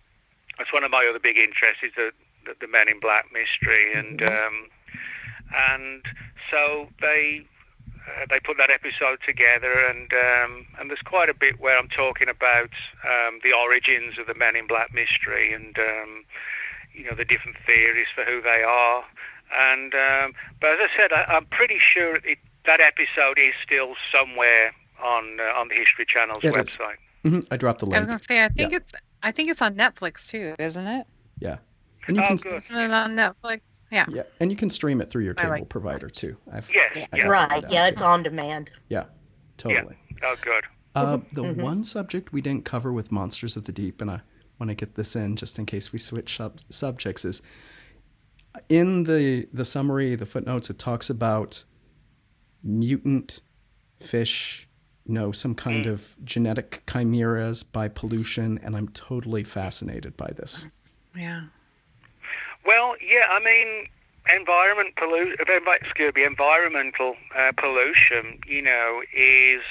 that's 0.57 0.73
one 0.73 0.83
of 0.83 0.91
my 0.91 1.05
other 1.09 1.19
big 1.19 1.37
interests 1.37 1.83
is 1.83 1.93
the 1.95 2.11
the, 2.45 2.55
the 2.59 2.67
Men 2.67 2.89
in 2.89 2.99
Black 2.99 3.25
mystery, 3.31 3.93
and 3.93 4.21
um, 4.23 4.67
and 5.55 6.03
so 6.51 6.87
they. 7.01 7.45
Uh, 8.07 8.25
they 8.29 8.39
put 8.39 8.55
that 8.57 8.69
episode 8.69 9.19
together, 9.25 9.83
and 9.89 10.11
um, 10.13 10.65
and 10.79 10.89
there's 10.89 11.01
quite 11.03 11.27
a 11.27 11.33
bit 11.33 11.59
where 11.59 11.77
I'm 11.77 11.89
talking 11.89 12.29
about 12.29 12.69
um, 13.03 13.39
the 13.43 13.51
origins 13.51 14.17
of 14.17 14.27
the 14.27 14.33
Men 14.33 14.55
in 14.55 14.65
Black 14.65 14.93
mystery, 14.93 15.53
and 15.53 15.77
um, 15.77 16.23
you 16.93 17.03
know 17.03 17.15
the 17.15 17.25
different 17.25 17.57
theories 17.65 18.07
for 18.15 18.23
who 18.23 18.41
they 18.41 18.63
are. 18.65 19.03
And 19.53 19.93
um, 19.93 20.33
but 20.61 20.71
as 20.71 20.79
I 20.83 20.87
said, 20.97 21.11
I, 21.11 21.25
I'm 21.27 21.45
pretty 21.47 21.79
sure 21.79 22.15
it, 22.23 22.37
that 22.65 22.79
episode 22.79 23.37
is 23.39 23.53
still 23.61 23.95
somewhere 24.09 24.71
on 25.03 25.39
uh, 25.41 25.59
on 25.59 25.67
the 25.67 25.75
History 25.75 26.05
Channel's 26.07 26.43
Yeah, 26.45 26.51
it 26.51 26.55
is. 26.69 26.75
website. 26.77 26.95
hmm 27.23 27.39
I 27.51 27.57
dropped 27.57 27.79
the 27.79 27.87
link. 27.87 27.97
I 27.97 27.99
was 27.99 28.07
gonna 28.07 28.19
say, 28.23 28.41
I 28.43 28.47
think 28.47 28.71
Yeah. 28.71 28.77
it's, 28.77 28.93
I 29.21 29.31
think 29.31 29.49
it's 29.49 29.61
on 29.61 29.75
Netflix 29.75 30.27
too, 30.27 30.55
isn't 30.59 30.87
it? 30.87 31.05
Yeah, 31.41 31.57
and 32.07 32.15
you 32.15 32.23
Oh, 32.23 32.27
can 32.27 32.35
good. 32.37 32.53
Isn't 32.55 32.77
it 32.77 32.91
on 32.91 33.17
Netflix? 33.17 33.61
Yeah. 33.91 34.05
yeah, 34.09 34.23
and 34.39 34.51
you 34.51 34.57
can 34.57 34.69
stream 34.69 34.99
it 35.01 35.09
through 35.09 35.23
your 35.23 35.33
cable 35.33 35.51
like 35.51 35.69
provider 35.69 36.09
too. 36.09 36.35
I've, 36.51 36.69
Yes, 36.73 36.91
Yeah. 36.95 37.05
I 37.13 37.17
yeah. 37.17 37.27
Right. 37.27 37.63
Yeah, 37.69 37.85
too. 37.85 37.91
it's 37.93 38.01
on 38.01 38.21
demand. 38.23 38.69
Yeah, 38.89 39.05
totally. 39.57 39.95
Oh, 40.23 40.35
good. 40.41 40.65
Uh, 40.95 41.19
the 41.31 41.43
Mhm. 41.43 41.57
one 41.61 41.83
subject 41.83 42.33
we 42.33 42.41
didn't 42.41 42.65
cover 42.65 42.91
with 42.91 43.11
Monsters 43.11 43.55
of 43.55 43.63
the 43.65 43.71
Deep, 43.71 44.01
and 44.01 44.09
I 44.11 44.21
want 44.59 44.69
to 44.71 44.75
get 44.75 44.95
this 44.95 45.15
in 45.15 45.35
just 45.35 45.57
in 45.59 45.65
case 45.65 45.93
we 45.93 45.99
switch 45.99 46.35
sub- 46.37 46.59
subjects, 46.69 47.23
is 47.23 47.41
in 48.67 49.03
the 49.03 49.47
the 49.53 49.63
summary, 49.63 50.15
the 50.15 50.25
footnotes, 50.25 50.69
it 50.69 50.79
talks 50.79 51.09
about 51.09 51.63
mutant 52.63 53.39
fish, 53.97 54.67
you 55.05 55.13
know, 55.13 55.31
some 55.31 55.55
kind 55.55 55.85
of 55.85 56.17
genetic 56.23 56.83
chimeras 56.91 57.63
by 57.63 57.87
pollution, 57.87 58.57
and 58.63 58.75
I'm 58.75 58.89
totally 58.89 59.43
fascinated 59.43 60.17
by 60.17 60.31
this. 60.35 60.65
Yeah. 61.15 61.43
Well, 62.67 62.95
yeah, 63.01 63.23
I 63.31 63.39
mean, 63.39 63.87
environment 64.27 64.95
pollu- 64.97 65.37
envi- 65.39 65.81
excuse 65.81 66.13
me, 66.13 66.25
environmental 66.25 67.15
uh, 67.33 67.53
pollution, 67.55 68.39
you 68.45 68.61
know, 68.61 69.01
is 69.15 69.61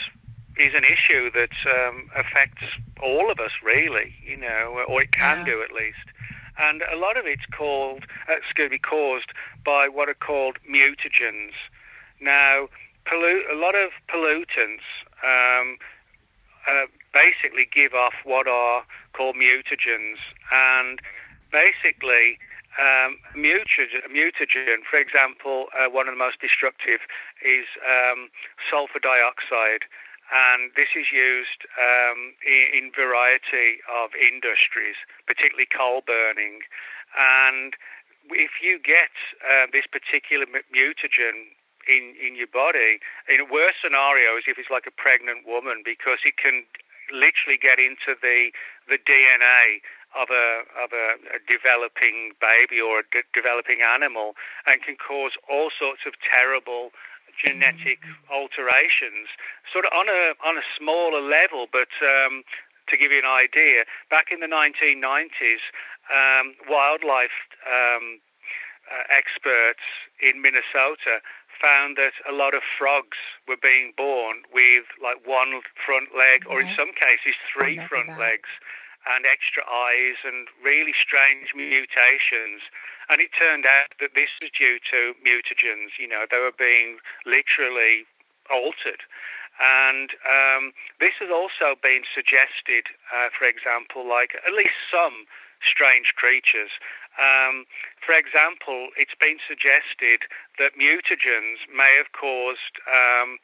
is 0.56 0.72
an 0.74 0.84
issue 0.84 1.30
that 1.32 1.52
um, 1.68 2.08
affects 2.16 2.62
all 3.02 3.30
of 3.30 3.38
us, 3.38 3.50
really, 3.62 4.14
you 4.24 4.38
know, 4.38 4.82
or 4.88 5.02
it 5.02 5.12
can 5.12 5.40
Yeah. 5.40 5.44
do 5.44 5.62
at 5.62 5.70
least. 5.72 6.08
And 6.58 6.80
a 6.90 6.96
lot 6.96 7.18
of 7.18 7.26
it's 7.26 7.44
called, 7.52 8.04
uh, 8.26 8.32
excuse 8.36 8.70
me, 8.70 8.78
caused 8.78 9.32
by 9.66 9.88
what 9.88 10.08
are 10.08 10.14
called 10.14 10.56
mutagens. 10.66 11.52
Now, 12.18 12.70
pollu- 13.04 13.44
a 13.52 13.54
lot 13.54 13.74
of 13.74 13.90
pollutants 14.08 14.88
um, 15.22 15.76
uh, 16.66 16.86
basically 17.12 17.66
give 17.70 17.92
off 17.92 18.14
what 18.24 18.48
are 18.48 18.82
called 19.12 19.36
mutagens, 19.36 20.16
and 20.50 21.00
basically 21.52 22.38
um, 22.76 23.18
mutagen, 23.36 24.84
for 24.88 24.98
example, 24.98 25.66
uh, 25.72 25.88
one 25.88 26.08
of 26.08 26.14
the 26.14 26.18
most 26.20 26.40
destructive 26.40 27.00
is 27.40 27.66
um, 27.80 28.28
sulfur 28.68 29.00
dioxide, 29.00 29.88
and 30.28 30.72
this 30.76 30.92
is 30.92 31.08
used 31.12 31.64
um, 31.78 32.34
in, 32.44 32.84
in 32.84 32.92
variety 32.92 33.80
of 33.88 34.10
industries, 34.12 34.98
particularly 35.26 35.68
coal 35.70 36.02
burning. 36.04 36.60
And 37.16 37.74
if 38.34 38.60
you 38.60 38.78
get 38.78 39.14
uh, 39.40 39.70
this 39.72 39.86
particular 39.86 40.44
mutagen 40.44 41.56
in, 41.88 42.12
in 42.18 42.34
your 42.34 42.50
body, 42.50 42.98
in 43.30 43.40
a 43.40 43.48
worse 43.48 43.78
scenario 43.80 44.36
is 44.36 44.44
if 44.50 44.58
it's 44.58 44.70
like 44.70 44.86
a 44.86 44.94
pregnant 44.94 45.46
woman, 45.46 45.80
because 45.84 46.18
it 46.26 46.36
can 46.36 46.66
literally 47.12 47.58
get 47.58 47.78
into 47.78 48.18
the 48.18 48.50
the 48.90 48.98
DNA 48.98 49.82
of 50.16 50.32
a 50.32 50.64
of 50.74 50.90
a, 50.92 51.20
a 51.36 51.40
developing 51.44 52.32
baby 52.40 52.80
or 52.80 53.00
a 53.00 53.06
de- 53.12 53.28
developing 53.34 53.84
animal, 53.84 54.34
and 54.66 54.82
can 54.82 54.96
cause 54.96 55.32
all 55.48 55.70
sorts 55.70 56.02
of 56.06 56.14
terrible 56.24 56.90
genetic 57.36 58.00
alterations, 58.32 59.28
sort 59.70 59.84
of 59.84 59.92
on 59.92 60.08
a 60.08 60.32
on 60.40 60.56
a 60.56 60.64
smaller 60.76 61.20
level. 61.20 61.66
But 61.70 61.92
um, 62.00 62.42
to 62.88 62.96
give 62.96 63.12
you 63.12 63.18
an 63.18 63.28
idea, 63.28 63.84
back 64.10 64.30
in 64.30 64.40
the 64.40 64.46
1990s, 64.46 65.62
um, 66.08 66.54
wildlife 66.68 67.34
um, 67.66 68.22
uh, 68.86 69.02
experts 69.10 69.82
in 70.22 70.40
Minnesota 70.40 71.20
found 71.60 71.96
that 71.96 72.12
a 72.28 72.32
lot 72.32 72.54
of 72.54 72.62
frogs 72.78 73.18
were 73.48 73.56
being 73.60 73.92
born 73.96 74.44
with 74.52 74.84
like 75.02 75.26
one 75.26 75.60
front 75.74 76.14
leg, 76.14 76.44
or 76.48 76.60
in 76.60 76.68
some 76.76 76.92
cases 76.92 77.34
three 77.52 77.80
front 77.88 78.08
that. 78.08 78.20
legs, 78.20 78.48
and 79.06 79.24
extra 79.24 79.62
eyes, 79.64 80.18
and 80.24 80.48
really 80.62 80.94
strange 80.94 81.54
mutations. 81.54 82.66
And 83.08 83.20
it 83.20 83.30
turned 83.38 83.66
out 83.66 83.94
that 84.00 84.18
this 84.18 84.30
was 84.42 84.50
due 84.50 84.78
to 84.90 85.14
mutagens. 85.22 85.94
You 85.98 86.08
know, 86.08 86.26
they 86.30 86.38
were 86.38 86.56
being 86.56 86.98
literally 87.24 88.06
altered. 88.50 89.06
And 89.56 90.10
um, 90.28 90.72
this 91.00 91.14
has 91.20 91.30
also 91.30 91.78
been 91.80 92.04
suggested, 92.04 92.92
uh, 93.08 93.32
for 93.32 93.46
example, 93.46 94.06
like 94.06 94.36
at 94.36 94.52
least 94.52 94.76
some 94.90 95.24
strange 95.64 96.12
creatures. 96.16 96.70
Um, 97.16 97.64
for 98.04 98.12
example, 98.12 98.92
it's 98.96 99.16
been 99.16 99.40
suggested 99.40 100.28
that 100.60 100.76
mutagens 100.76 101.64
may 101.72 101.96
have 101.96 102.12
caused 102.12 102.76
um, 102.84 103.40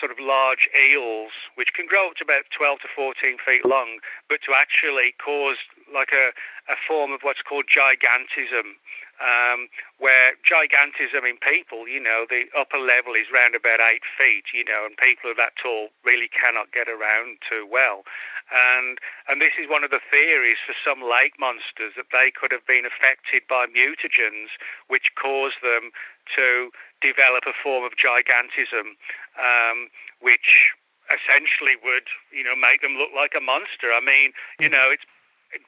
sort 0.00 0.10
of 0.10 0.18
large 0.18 0.66
eels, 0.72 1.32
which 1.54 1.76
can 1.76 1.84
grow 1.86 2.08
up 2.08 2.16
to 2.16 2.24
about 2.24 2.48
12 2.56 2.80
to 2.80 2.88
14 2.96 3.36
feet 3.44 3.64
long, 3.68 4.00
but 4.32 4.40
to 4.48 4.56
actually 4.56 5.12
cause 5.20 5.60
like 5.92 6.10
a, 6.16 6.32
a 6.72 6.76
form 6.88 7.12
of 7.12 7.20
what's 7.22 7.42
called 7.44 7.66
gigantism. 7.68 8.80
um, 9.20 9.68
where 10.00 10.32
gigantism 10.40 11.28
in 11.28 11.36
people, 11.36 11.84
you 11.86 12.00
know, 12.00 12.24
the 12.28 12.48
upper 12.56 12.80
level 12.80 13.12
is 13.12 13.28
round 13.28 13.52
about 13.54 13.78
eight 13.78 14.02
feet, 14.16 14.48
you 14.56 14.64
know, 14.64 14.88
and 14.88 14.96
people 14.96 15.30
of 15.30 15.36
that 15.36 15.52
tall 15.60 15.92
really 16.04 16.28
cannot 16.32 16.72
get 16.72 16.88
around 16.88 17.36
too 17.44 17.68
well. 17.68 18.08
And 18.48 18.98
and 19.28 19.38
this 19.38 19.54
is 19.60 19.68
one 19.68 19.84
of 19.84 19.92
the 19.92 20.02
theories 20.10 20.58
for 20.64 20.74
some 20.74 21.04
lake 21.04 21.36
monsters 21.38 21.94
that 22.00 22.10
they 22.10 22.32
could 22.32 22.50
have 22.50 22.66
been 22.66 22.88
affected 22.88 23.44
by 23.46 23.68
mutagens, 23.68 24.56
which 24.88 25.12
caused 25.20 25.60
them 25.62 25.92
to 26.34 26.72
develop 27.04 27.44
a 27.46 27.54
form 27.54 27.84
of 27.84 27.92
gigantism, 28.00 28.96
um, 29.40 29.88
which 30.20 30.76
essentially 31.10 31.74
would, 31.82 32.06
you 32.30 32.44
know, 32.44 32.54
make 32.54 32.84
them 32.84 32.94
look 32.94 33.10
like 33.10 33.34
a 33.34 33.42
monster. 33.42 33.90
I 33.90 33.98
mean, 33.98 34.30
you 34.62 34.68
know, 34.70 34.94
it's 34.94 35.04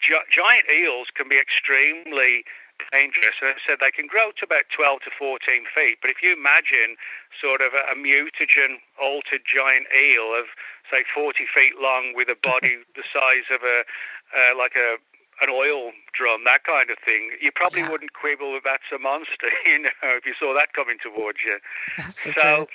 giant 0.07 0.70
eels 0.70 1.11
can 1.11 1.27
be 1.27 1.41
extremely 1.41 2.47
dangerous. 2.91 3.39
And 3.43 3.55
I 3.55 3.59
said 3.62 3.79
they 3.79 3.95
can 3.95 4.07
grow 4.07 4.31
to 4.39 4.43
about 4.47 4.70
12 4.75 5.07
to 5.07 5.11
14 5.14 5.66
feet. 5.70 5.99
But 6.01 6.11
if 6.11 6.23
you 6.23 6.33
imagine 6.33 6.99
sort 7.35 7.61
of 7.61 7.75
a, 7.75 7.95
a 7.95 7.97
mutagen 7.99 8.83
altered 8.99 9.43
giant 9.47 9.87
eel 9.95 10.35
of, 10.35 10.51
say, 10.91 11.07
40 11.07 11.47
feet 11.51 11.79
long 11.79 12.14
with 12.14 12.29
a 12.31 12.39
body 12.39 12.83
the 12.99 13.07
size 13.07 13.51
of 13.51 13.62
a, 13.62 13.87
uh, 14.35 14.57
like 14.57 14.75
a, 14.75 14.99
an 15.43 15.51
oil 15.51 15.91
drum, 16.14 16.47
that 16.47 16.62
kind 16.64 16.91
of 16.91 16.99
thing, 17.03 17.35
you 17.41 17.51
probably 17.51 17.83
yeah. 17.83 17.91
wouldn't 17.91 18.14
quibble 18.14 18.55
that 18.55 18.62
that's 18.64 18.91
a 18.95 18.99
monster, 18.99 19.51
you 19.66 19.87
know, 19.87 20.14
if 20.18 20.27
you 20.27 20.35
saw 20.39 20.55
that 20.55 20.73
coming 20.73 20.99
towards 21.03 21.39
you. 21.45 21.59
That's 21.99 22.23
so 22.39 22.66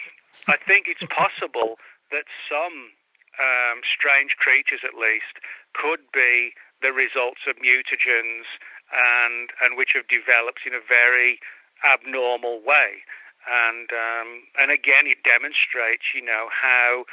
I 0.48 0.58
think 0.58 0.88
it's 0.88 1.04
possible 1.12 1.78
that 2.12 2.26
some 2.48 2.94
um, 3.40 3.82
strange 3.86 4.36
creatures, 4.38 4.82
at 4.84 4.96
least, 4.96 5.42
could 5.74 6.02
be 6.14 6.54
the 6.82 6.94
results 6.94 7.42
of 7.48 7.58
mutagens 7.58 8.46
and 8.94 9.50
and 9.62 9.76
which 9.76 9.92
have 9.94 10.08
developed 10.08 10.64
in 10.66 10.74
a 10.74 10.80
very 10.80 11.40
abnormal 11.84 12.62
way. 12.64 13.04
And 13.48 13.92
um, 13.92 14.44
and 14.60 14.72
again, 14.72 15.08
it 15.08 15.24
demonstrates, 15.24 16.16
you 16.16 16.24
know, 16.24 16.50
how 16.52 17.06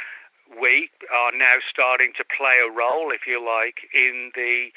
we 0.51 0.91
are 1.13 1.33
now 1.33 1.59
starting 1.69 2.13
to 2.19 2.25
play 2.25 2.59
a 2.61 2.71
role, 2.71 3.11
if 3.13 3.27
you 3.27 3.43
like, 3.43 3.89
in 3.95 4.31
the 4.35 4.71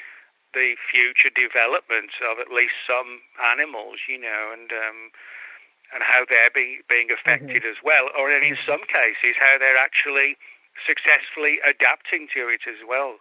the 0.54 0.76
future 0.90 1.28
development 1.28 2.10
of 2.24 2.38
at 2.40 2.48
least 2.48 2.72
some 2.88 3.20
animals, 3.52 4.00
you 4.08 4.18
know, 4.18 4.50
and 4.52 4.72
um, 4.72 5.12
and 5.94 6.02
how 6.04 6.24
they're 6.28 6.52
be, 6.52 6.84
being 6.88 7.08
affected 7.08 7.64
mm-hmm. 7.64 7.72
as 7.72 7.80
well, 7.82 8.12
or 8.12 8.30
in 8.30 8.42
mm-hmm. 8.42 8.60
some 8.68 8.84
cases 8.88 9.36
how 9.40 9.56
they're 9.58 9.78
actually 9.78 10.36
successfully 10.84 11.58
adapting 11.64 12.28
to 12.34 12.48
it 12.48 12.68
as 12.68 12.80
well. 12.86 13.18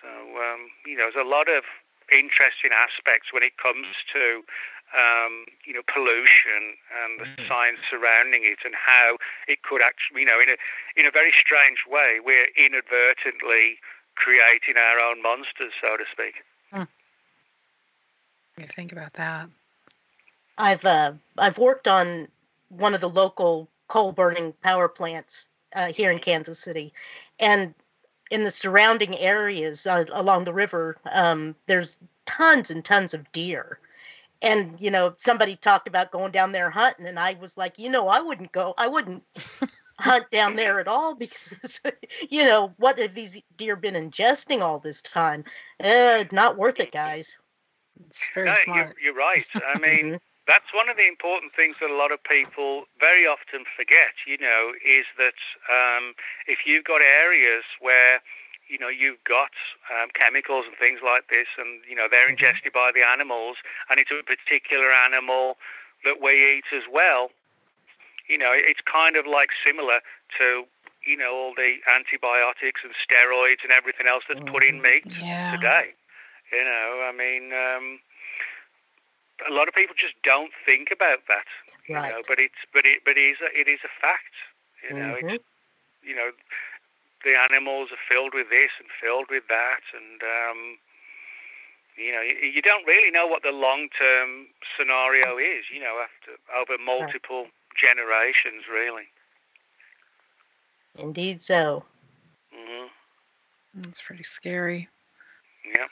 So 0.00 0.10
um, 0.38 0.70
you 0.86 0.96
know, 0.96 1.10
there's 1.10 1.24
a 1.24 1.28
lot 1.28 1.48
of 1.48 1.64
interesting 2.10 2.70
aspects 2.74 3.32
when 3.32 3.42
it 3.42 3.56
comes 3.56 3.88
to 4.12 4.44
um, 4.92 5.48
you 5.64 5.72
know 5.72 5.80
pollution 5.88 6.76
and 6.92 7.16
the 7.16 7.24
mm-hmm. 7.24 7.48
science 7.48 7.80
surrounding 7.88 8.44
it 8.44 8.60
and 8.64 8.76
how 8.76 9.16
it 9.48 9.64
could 9.64 9.80
actually 9.80 10.20
you 10.20 10.28
know 10.28 10.36
in 10.36 10.52
a 10.52 10.56
in 11.00 11.08
a 11.08 11.10
very 11.10 11.32
strange 11.32 11.88
way 11.88 12.20
we're 12.20 12.52
inadvertently 12.60 13.80
creating 14.14 14.76
our 14.76 15.00
own 15.00 15.22
monsters 15.22 15.72
so 15.80 15.96
to 15.96 16.04
speak. 16.12 16.44
Hmm. 16.70 16.90
You 18.60 18.68
think 18.68 18.92
about 18.92 19.14
that. 19.14 19.48
I've 20.58 20.84
uh, 20.84 21.12
I've 21.38 21.58
worked 21.58 21.88
on 21.88 22.28
one 22.68 22.94
of 22.94 23.00
the 23.00 23.08
local 23.08 23.68
coal 23.88 24.12
burning 24.12 24.54
power 24.62 24.88
plants 24.88 25.48
uh, 25.74 25.92
here 25.92 26.10
in 26.10 26.18
Kansas 26.18 26.58
City, 26.58 26.92
and 27.38 27.74
in 28.30 28.44
the 28.44 28.50
surrounding 28.50 29.16
areas 29.18 29.86
uh, 29.86 30.04
along 30.12 30.44
the 30.44 30.54
river, 30.54 30.96
um, 31.10 31.54
there's 31.66 31.98
tons 32.24 32.70
and 32.70 32.84
tons 32.84 33.14
of 33.14 33.30
deer. 33.32 33.78
And 34.40 34.80
you 34.80 34.90
know, 34.90 35.14
somebody 35.18 35.56
talked 35.56 35.86
about 35.86 36.10
going 36.10 36.32
down 36.32 36.52
there 36.52 36.70
hunting, 36.70 37.06
and 37.06 37.18
I 37.18 37.36
was 37.40 37.56
like, 37.56 37.78
you 37.78 37.88
know, 37.88 38.08
I 38.08 38.20
wouldn't 38.20 38.52
go. 38.52 38.74
I 38.76 38.88
wouldn't 38.88 39.22
hunt 39.98 40.30
down 40.30 40.56
there 40.56 40.80
at 40.80 40.88
all 40.88 41.14
because, 41.14 41.80
you 42.28 42.44
know, 42.44 42.74
what 42.78 42.98
have 42.98 43.14
these 43.14 43.40
deer 43.56 43.76
been 43.76 43.94
ingesting 43.94 44.60
all 44.60 44.78
this 44.78 45.00
time? 45.02 45.44
Uh, 45.82 46.24
not 46.32 46.56
worth 46.56 46.80
it, 46.80 46.90
guys. 46.90 47.38
It's 48.06 48.28
very 48.34 48.48
no, 48.48 48.54
smart. 48.64 48.96
You're, 49.00 49.12
you're 49.12 49.14
right. 49.14 49.44
I 49.54 49.78
mean, 49.78 50.18
that's 50.52 50.68
one 50.76 50.92
of 50.92 51.00
the 51.00 51.08
important 51.08 51.56
things 51.56 51.80
that 51.80 51.88
a 51.88 51.96
lot 51.96 52.12
of 52.12 52.20
people 52.20 52.84
very 53.00 53.24
often 53.24 53.64
forget, 53.64 54.12
you 54.28 54.36
know, 54.36 54.76
is 54.84 55.08
that 55.16 55.40
um, 55.72 56.12
if 56.44 56.68
you've 56.68 56.84
got 56.84 57.00
areas 57.00 57.64
where, 57.80 58.20
you 58.68 58.76
know, 58.76 58.92
you've 58.92 59.24
got 59.24 59.56
um, 59.88 60.12
chemicals 60.12 60.68
and 60.68 60.76
things 60.76 61.00
like 61.00 61.32
this, 61.32 61.48
and, 61.56 61.80
you 61.88 61.96
know, 61.96 62.04
they're 62.04 62.28
mm-hmm. 62.28 62.36
ingested 62.36 62.76
by 62.76 62.92
the 62.92 63.00
animals, 63.00 63.56
and 63.88 63.96
it's 63.96 64.12
a 64.12 64.20
particular 64.20 64.92
animal 64.92 65.56
that 66.04 66.20
we 66.20 66.60
eat 66.60 66.68
as 66.76 66.84
well, 66.92 67.32
you 68.28 68.36
know, 68.36 68.52
it's 68.52 68.84
kind 68.84 69.16
of 69.16 69.24
like 69.24 69.56
similar 69.64 70.04
to, 70.36 70.68
you 71.06 71.16
know, 71.16 71.32
all 71.32 71.54
the 71.56 71.80
antibiotics 71.88 72.84
and 72.84 72.92
steroids 72.92 73.64
and 73.64 73.72
everything 73.72 74.06
else 74.06 74.24
that's 74.28 74.44
put 74.52 74.62
in 74.62 74.84
mm-hmm. 74.84 75.00
meat 75.00 75.24
yeah. 75.24 75.56
today. 75.56 75.96
You 76.52 76.64
know, 76.64 77.08
I 77.08 77.12
mean, 77.16 77.56
um, 77.56 78.04
a 79.48 79.52
lot 79.52 79.68
of 79.68 79.74
people 79.74 79.94
just 79.98 80.14
don't 80.22 80.52
think 80.64 80.90
about 80.90 81.26
that. 81.28 81.48
You 81.88 81.96
right. 81.96 82.12
know, 82.12 82.22
but 82.26 82.38
it's 82.38 82.62
but 82.72 82.84
it 82.86 83.02
but 83.04 83.16
it 83.16 83.36
is 83.36 83.38
a, 83.42 83.50
it 83.52 83.68
is 83.68 83.80
a 83.84 83.92
fact. 84.00 84.34
You 84.82 84.96
know, 84.96 85.14
mm-hmm. 85.16 85.38
it's 85.38 85.44
you 86.02 86.14
know 86.14 86.30
the 87.24 87.34
animals 87.34 87.90
are 87.90 88.02
filled 88.08 88.34
with 88.34 88.50
this 88.50 88.70
and 88.78 88.88
filled 89.00 89.26
with 89.30 89.44
that, 89.48 89.82
and 89.94 90.22
um, 90.22 90.78
you 91.96 92.12
know 92.12 92.22
you, 92.22 92.34
you 92.48 92.62
don't 92.62 92.86
really 92.86 93.10
know 93.10 93.26
what 93.26 93.42
the 93.42 93.52
long 93.52 93.88
term 93.98 94.46
scenario 94.76 95.38
is. 95.38 95.66
You 95.72 95.80
know, 95.80 96.02
after 96.02 96.38
over 96.54 96.78
multiple 96.82 97.50
right. 97.50 97.78
generations, 97.78 98.64
really. 98.70 99.10
Indeed, 100.98 101.42
so. 101.42 101.84
hmm 102.52 102.86
That's 103.74 104.02
pretty 104.02 104.24
scary. 104.24 104.88
Yeah. 105.64 105.86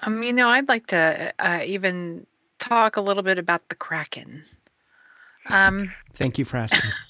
Um, 0.00 0.22
you 0.22 0.32
know, 0.32 0.48
I'd 0.48 0.68
like 0.68 0.86
to 0.88 1.32
uh, 1.38 1.60
even 1.64 2.26
talk 2.60 2.96
a 2.96 3.00
little 3.00 3.22
bit 3.22 3.38
about 3.38 3.68
the 3.68 3.74
Kraken. 3.74 4.44
Um, 5.46 5.92
Thank 6.12 6.38
you 6.38 6.44
for 6.44 6.58
asking. 6.58 6.90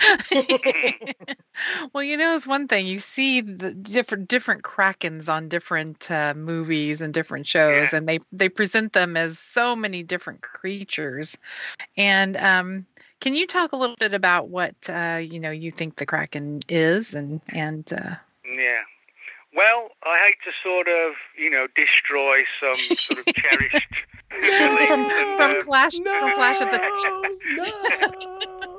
well, 1.92 2.02
you 2.02 2.16
know, 2.16 2.34
it's 2.34 2.46
one 2.46 2.68
thing 2.68 2.86
you 2.86 2.98
see 2.98 3.40
the 3.40 3.72
different 3.72 4.28
different 4.28 4.62
krakens 4.62 5.32
on 5.32 5.48
different 5.48 6.10
uh, 6.10 6.34
movies 6.34 7.02
and 7.02 7.12
different 7.12 7.46
shows, 7.46 7.92
Yeah. 7.92 7.98
and 7.98 8.08
they 8.08 8.18
they 8.32 8.48
present 8.48 8.92
them 8.92 9.16
as 9.16 9.38
so 9.38 9.76
many 9.76 10.02
different 10.02 10.40
creatures. 10.40 11.36
And 11.96 12.36
um, 12.36 12.86
can 13.20 13.34
you 13.34 13.46
talk 13.46 13.72
a 13.72 13.76
little 13.76 13.96
bit 13.98 14.14
about 14.14 14.48
what 14.48 14.74
uh, 14.88 15.20
you 15.22 15.40
know 15.40 15.50
you 15.50 15.70
think 15.70 15.96
the 15.96 16.06
kraken 16.06 16.60
is, 16.68 17.14
and 17.14 17.40
and 17.48 17.90
uh, 17.92 18.14
Yeah. 18.44 18.82
Well, 19.54 19.88
I 20.04 20.18
hate 20.26 20.36
to 20.44 20.52
sort 20.62 20.88
of, 20.88 21.14
you 21.36 21.50
know, 21.50 21.66
destroy 21.74 22.42
some 22.60 22.74
sort 22.96 23.18
of 23.20 23.34
cherished 23.34 23.86
beliefs 24.30 24.86
from 24.86 25.00
and, 25.00 25.36
from 25.36 25.50
uh, 25.56 25.60
Clash 25.60 25.98
No, 25.98 26.20
from 26.20 26.32
Clash 26.34 26.60
of 26.60 26.70
the 26.70 26.78
no. 27.56 28.78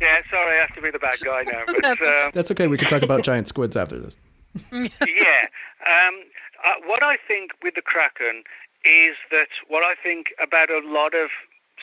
yeah, 0.00 0.20
sorry, 0.30 0.58
I 0.58 0.60
have 0.60 0.74
to 0.74 0.82
be 0.82 0.90
the 0.90 0.98
bad 0.98 1.20
guy 1.22 1.44
now. 1.50 1.62
But 1.66 1.82
That's- 1.82 2.24
um, 2.26 2.30
That's 2.34 2.50
okay. 2.50 2.66
We 2.66 2.76
can 2.78 2.88
talk 2.88 3.02
about 3.02 3.22
giant 3.22 3.46
squids 3.48 3.76
after 3.76 3.98
this. 3.98 4.18
yeah. 4.72 5.46
Um, 5.86 6.22
uh, 6.64 6.80
what 6.86 7.02
I 7.02 7.16
think 7.28 7.52
with 7.62 7.74
the 7.74 7.82
Kraken 7.82 8.42
is 8.84 9.16
that 9.30 9.48
what 9.68 9.82
I 9.84 9.94
think 10.00 10.28
about 10.42 10.70
a 10.70 10.80
lot 10.84 11.14
of 11.14 11.30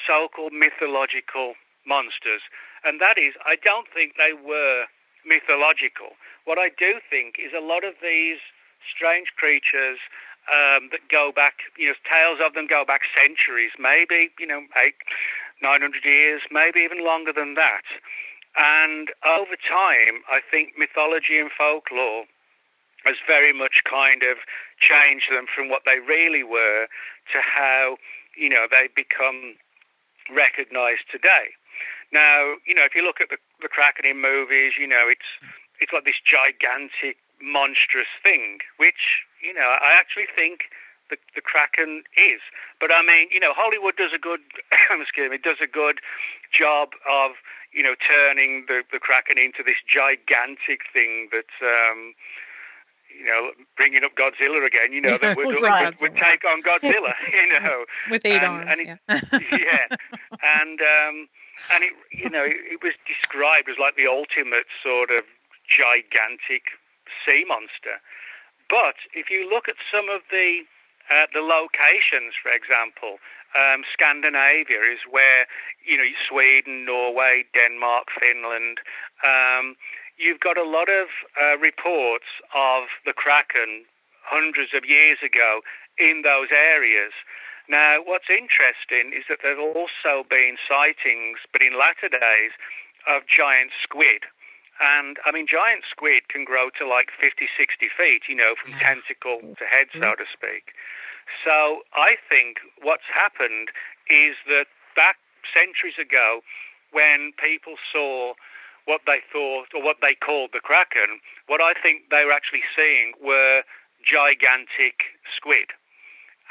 so-called 0.05 0.51
mythological 0.53 1.53
monsters, 1.85 2.41
and 2.83 2.99
that 2.99 3.17
is, 3.17 3.33
I 3.45 3.55
don't 3.55 3.87
think 3.93 4.13
they 4.17 4.33
were 4.33 4.85
mythological. 5.25 6.15
What 6.45 6.57
I 6.57 6.69
do 6.69 6.99
think 7.09 7.35
is 7.39 7.51
a 7.55 7.63
lot 7.63 7.83
of 7.83 7.95
these 8.01 8.39
strange 8.83 9.33
creatures 9.37 9.99
um, 10.51 10.89
that 10.91 11.07
go 11.09 11.31
back, 11.33 11.71
you 11.77 11.87
know, 11.87 11.95
tales 12.03 12.39
of 12.43 12.53
them 12.53 12.67
go 12.67 12.83
back 12.83 13.01
centuries, 13.15 13.71
maybe, 13.79 14.29
you 14.39 14.47
know, 14.47 14.61
eight, 14.83 14.95
900 15.61 16.03
years, 16.03 16.41
maybe 16.51 16.81
even 16.81 17.03
longer 17.03 17.31
than 17.31 17.55
that. 17.55 17.87
And 18.57 19.09
over 19.25 19.55
time, 19.55 20.21
I 20.29 20.41
think 20.51 20.73
mythology 20.77 21.39
and 21.39 21.49
folklore 21.49 22.25
has 23.05 23.15
very 23.25 23.53
much 23.53 23.83
kind 23.89 24.23
of 24.23 24.37
changed 24.79 25.31
them 25.31 25.45
from 25.47 25.69
what 25.69 25.83
they 25.85 25.99
really 25.99 26.43
were 26.43 26.87
to 27.31 27.39
how, 27.41 27.97
you 28.37 28.49
know, 28.49 28.67
they 28.69 28.89
become 28.93 29.55
recognized 30.33 31.07
today. 31.11 31.55
Now, 32.13 32.61
you 32.65 32.77
know, 32.77 32.85
if 32.85 32.93
you 32.93 33.01
look 33.03 33.19
at 33.19 33.29
the, 33.29 33.37
the 33.61 33.67
Kraken 33.67 34.05
in 34.05 34.21
movies, 34.21 34.73
you 34.79 34.87
know, 34.87 35.09
it's 35.09 35.27
it's 35.81 35.91
like 35.91 36.05
this 36.05 36.21
gigantic, 36.21 37.17
monstrous 37.41 38.07
thing, 38.21 38.59
which, 38.77 39.25
you 39.41 39.53
know, 39.53 39.75
I 39.81 39.97
actually 39.97 40.29
think 40.29 40.69
the, 41.09 41.17
the 41.35 41.41
Kraken 41.41 42.03
is. 42.15 42.39
But 42.79 42.91
I 42.93 43.01
mean, 43.01 43.27
you 43.31 43.39
know, 43.39 43.51
Hollywood 43.51 43.97
does 43.97 44.13
a 44.15 44.21
good, 44.21 44.39
excuse 45.01 45.29
me, 45.29 45.37
does 45.41 45.59
a 45.59 45.67
good 45.67 45.99
job 46.53 46.93
of, 47.09 47.31
you 47.73 47.83
know, 47.83 47.95
turning 47.99 48.65
the, 48.67 48.83
the 48.93 48.99
Kraken 48.99 49.37
into 49.37 49.65
this 49.65 49.81
gigantic 49.83 50.85
thing 50.93 51.29
that, 51.33 51.51
um, 51.65 52.13
you 53.17 53.25
know, 53.25 53.51
bringing 53.77 54.03
up 54.03 54.15
Godzilla 54.15 54.65
again, 54.65 54.91
you 54.91 55.01
know, 55.01 55.17
that 55.21 55.37
would, 55.37 55.47
would, 55.47 55.61
would, 55.61 56.01
would, 56.01 56.15
take 56.15 56.43
on 56.45 56.61
Godzilla, 56.61 57.13
you 57.31 57.59
know, 57.59 57.85
with 58.09 58.25
eight 58.25 58.41
and, 58.41 58.45
arms, 58.45 58.77
and 58.77 58.87
it, 58.87 58.99
yeah, 59.09 59.39
yeah, 59.51 59.97
and 60.59 60.79
um, 60.81 61.27
and 61.73 61.83
it, 61.83 61.93
you 62.11 62.29
know, 62.29 62.43
it 62.45 62.81
was 62.81 62.93
described 63.07 63.69
as 63.69 63.77
like 63.79 63.95
the 63.95 64.07
ultimate 64.07 64.65
sort 64.81 65.11
of 65.11 65.23
gigantic 65.67 66.75
sea 67.25 67.45
monster. 67.47 68.01
But 68.69 68.95
if 69.13 69.29
you 69.29 69.49
look 69.49 69.67
at 69.69 69.75
some 69.91 70.09
of 70.09 70.21
the 70.31 70.63
uh, 71.11 71.27
the 71.33 71.41
locations, 71.41 72.33
for 72.41 72.51
example, 72.51 73.19
um, 73.53 73.83
Scandinavia 73.91 74.81
is 74.81 75.05
where 75.09 75.45
you 75.85 75.97
know 75.97 76.09
Sweden, 76.27 76.85
Norway, 76.85 77.45
Denmark, 77.53 78.07
Finland. 78.19 78.79
Um, 79.23 79.75
you've 80.17 80.39
got 80.39 80.57
a 80.57 80.63
lot 80.63 80.89
of 80.89 81.07
uh, 81.39 81.57
reports 81.57 82.29
of 82.55 82.85
the 83.05 83.13
Kraken 83.13 83.85
hundreds 84.23 84.73
of 84.73 84.85
years 84.85 85.19
ago 85.23 85.61
in 85.97 86.21
those 86.23 86.47
areas. 86.51 87.11
Now, 87.69 87.99
what's 88.03 88.29
interesting 88.29 89.15
is 89.15 89.25
that 89.29 89.39
there 89.43 89.55
have 89.55 89.63
also 89.63 90.27
been 90.27 90.57
sightings, 90.67 91.39
but 91.51 91.61
in 91.61 91.77
latter 91.77 92.09
days, 92.09 92.51
of 93.07 93.23
giant 93.27 93.71
squid. 93.81 94.23
And 94.81 95.17
I 95.25 95.31
mean, 95.31 95.45
giant 95.47 95.83
squid 95.89 96.27
can 96.29 96.43
grow 96.43 96.69
to 96.79 96.87
like 96.87 97.09
50, 97.19 97.47
60 97.55 97.87
feet, 97.95 98.23
you 98.27 98.35
know, 98.35 98.55
from 98.55 98.73
tentacle 98.73 99.39
to 99.39 99.65
head, 99.65 99.87
so 99.93 100.15
to 100.15 100.25
speak. 100.31 100.73
So 101.43 101.83
I 101.93 102.15
think 102.27 102.57
what's 102.81 103.07
happened 103.07 103.69
is 104.09 104.35
that 104.47 104.67
back 104.95 105.17
centuries 105.53 105.95
ago, 105.99 106.41
when 106.91 107.33
people 107.37 107.75
saw 107.91 108.33
what 108.85 109.01
they 109.05 109.19
thought 109.31 109.71
or 109.73 109.81
what 109.81 109.97
they 110.01 110.15
called 110.15 110.51
the 110.53 110.59
kraken, 110.59 111.19
what 111.47 111.61
I 111.61 111.73
think 111.73 112.09
they 112.11 112.25
were 112.25 112.33
actually 112.33 112.63
seeing 112.75 113.13
were 113.23 113.63
gigantic 114.03 115.15
squid. 115.35 115.71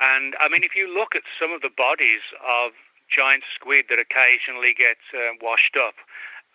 And 0.00 0.34
I 0.40 0.48
mean, 0.48 0.64
if 0.64 0.74
you 0.74 0.88
look 0.88 1.14
at 1.14 1.22
some 1.38 1.52
of 1.52 1.60
the 1.60 1.70
bodies 1.70 2.24
of 2.40 2.72
giant 3.06 3.44
squid 3.54 3.86
that 3.90 4.00
occasionally 4.00 4.72
get 4.72 4.98
um, 5.12 5.36
washed 5.40 5.76
up, 5.76 5.94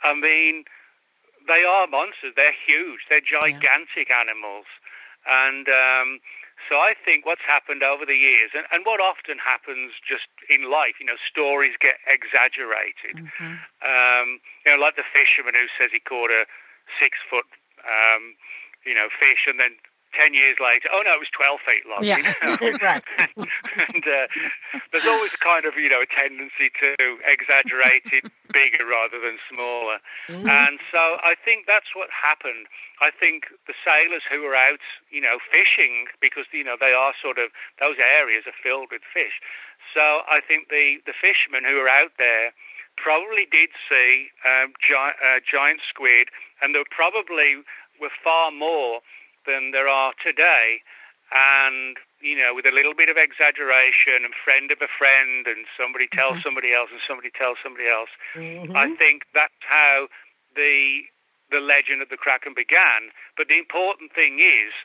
I 0.03 0.13
mean, 0.13 0.65
they 1.47 1.63
are 1.63 1.87
monsters. 1.87 2.33
They're 2.35 2.57
huge. 2.57 3.07
They're 3.09 3.23
gigantic 3.23 4.09
yeah. 4.09 4.19
animals. 4.19 4.65
And 5.29 5.69
um, 5.69 6.19
so 6.65 6.81
I 6.81 6.97
think 6.97 7.25
what's 7.25 7.45
happened 7.45 7.85
over 7.85 8.05
the 8.05 8.17
years, 8.17 8.51
and, 8.57 8.65
and 8.73 8.81
what 8.83 8.99
often 8.99 9.37
happens 9.37 9.93
just 10.01 10.27
in 10.49 10.69
life, 10.69 10.97
you 10.99 11.05
know, 11.05 11.21
stories 11.21 11.77
get 11.77 12.01
exaggerated. 12.09 13.21
Mm-hmm. 13.21 13.61
Um, 13.85 14.41
you 14.65 14.73
know, 14.73 14.79
like 14.81 14.97
the 14.97 15.05
fisherman 15.05 15.53
who 15.53 15.69
says 15.77 15.93
he 15.93 16.01
caught 16.01 16.33
a 16.33 16.49
six 16.97 17.21
foot, 17.29 17.45
um, 17.85 18.35
you 18.83 18.97
know, 18.97 19.07
fish, 19.13 19.45
and 19.45 19.61
then 19.61 19.77
10 20.13 20.33
years 20.33 20.57
later, 20.61 20.87
oh 20.91 21.01
no, 21.03 21.15
it 21.15 21.23
was 21.23 21.33
12 21.33 21.59
feet 21.65 21.83
long. 21.87 22.03
Yeah. 22.03 22.17
You 22.17 22.23
know? 22.23 22.77
right. 22.81 23.03
and 23.37 24.03
uh, 24.07 24.27
there's 24.91 25.05
always 25.05 25.35
kind 25.37 25.65
of, 25.65 25.75
you 25.75 25.89
know, 25.89 26.01
a 26.01 26.09
tendency 26.09 26.71
to 26.79 26.95
exaggerate 27.25 28.07
it 28.11 28.31
bigger 28.53 28.85
rather 28.85 29.19
than 29.19 29.37
smaller. 29.51 29.99
Mm-hmm. 30.29 30.47
And 30.47 30.79
so 30.91 31.19
I 31.21 31.35
think 31.35 31.67
that's 31.67 31.93
what 31.93 32.09
happened. 32.09 32.67
I 33.01 33.11
think 33.11 33.51
the 33.67 33.77
sailors 33.85 34.23
who 34.25 34.41
were 34.41 34.55
out, 34.55 34.81
you 35.11 35.21
know, 35.21 35.37
fishing, 35.43 36.07
because, 36.21 36.45
you 36.51 36.63
know, 36.63 36.77
they 36.79 36.93
are 36.93 37.13
sort 37.13 37.37
of, 37.37 37.51
those 37.79 37.97
areas 37.99 38.45
are 38.47 38.57
filled 38.57 38.89
with 38.91 39.01
fish. 39.05 39.41
So 39.93 40.25
I 40.27 40.41
think 40.41 40.69
the, 40.69 40.97
the 41.05 41.13
fishermen 41.13 41.63
who 41.63 41.77
were 41.77 41.89
out 41.89 42.17
there 42.17 42.51
probably 42.97 43.45
did 43.45 43.69
see 43.87 44.33
um, 44.43 44.73
gi- 44.81 45.17
uh, 45.21 45.39
giant 45.45 45.81
squid, 45.87 46.29
and 46.61 46.73
there 46.73 46.83
probably 46.89 47.61
were 48.01 48.13
far 48.23 48.51
more 48.51 49.01
than 49.47 49.71
there 49.71 49.87
are 49.87 50.13
today. 50.21 50.83
And, 51.31 51.97
you 52.21 52.37
know, 52.37 52.53
with 52.53 52.65
a 52.65 52.71
little 52.71 52.93
bit 52.93 53.09
of 53.09 53.17
exaggeration 53.17 54.23
and 54.23 54.35
friend 54.35 54.71
of 54.71 54.79
a 54.79 54.87
friend 54.87 55.47
and 55.47 55.65
somebody 55.75 56.07
tells 56.07 56.39
mm-hmm. 56.39 56.47
somebody 56.47 56.71
else 56.71 56.91
and 56.91 57.01
somebody 57.07 57.31
tells 57.31 57.57
somebody 57.63 57.87
else, 57.87 58.11
mm-hmm. 58.35 58.75
I 58.75 58.95
think 58.95 59.23
that's 59.33 59.63
how 59.63 60.07
the 60.55 61.07
the 61.49 61.63
legend 61.63 62.03
of 62.03 62.09
the 62.11 62.19
Kraken 62.19 62.51
began. 62.51 63.07
But 63.39 63.47
the 63.47 63.55
important 63.55 64.11
thing 64.11 64.43
is, 64.43 64.75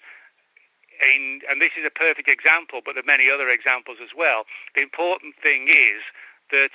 in, 1.02 1.42
and 1.50 1.58
this 1.58 1.74
is 1.74 1.82
a 1.82 1.90
perfect 1.90 2.30
example, 2.30 2.80
but 2.86 2.94
there 2.94 3.02
are 3.02 3.06
many 3.18 3.26
other 3.26 3.50
examples 3.50 3.98
as 3.98 4.14
well. 4.14 4.46
The 4.78 4.82
important 4.82 5.34
thing 5.42 5.66
is 5.66 6.06
that 6.54 6.70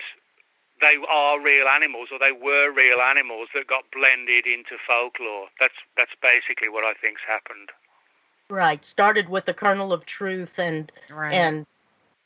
they 0.80 0.98
are 1.10 1.40
real 1.40 1.68
animals, 1.68 2.10
or 2.12 2.20
they 2.20 2.32
were 2.32 2.72
real 2.72 3.00
animals 3.00 3.50
that 3.54 3.68
got 3.68 3.86
blended 3.92 4.46
into 4.46 4.78
folklore. 4.86 5.48
That's 5.60 5.74
that's 5.96 6.12
basically 6.22 6.70
what 6.70 6.84
I 6.84 6.94
think's 6.94 7.22
happened. 7.28 7.70
Right. 8.50 8.84
Started 8.86 9.30
with 9.30 9.46
the 9.46 9.54
kernel 9.54 9.92
of 9.92 10.06
truth 10.06 10.58
and 10.60 10.92
right. 11.12 11.34
and 11.34 11.66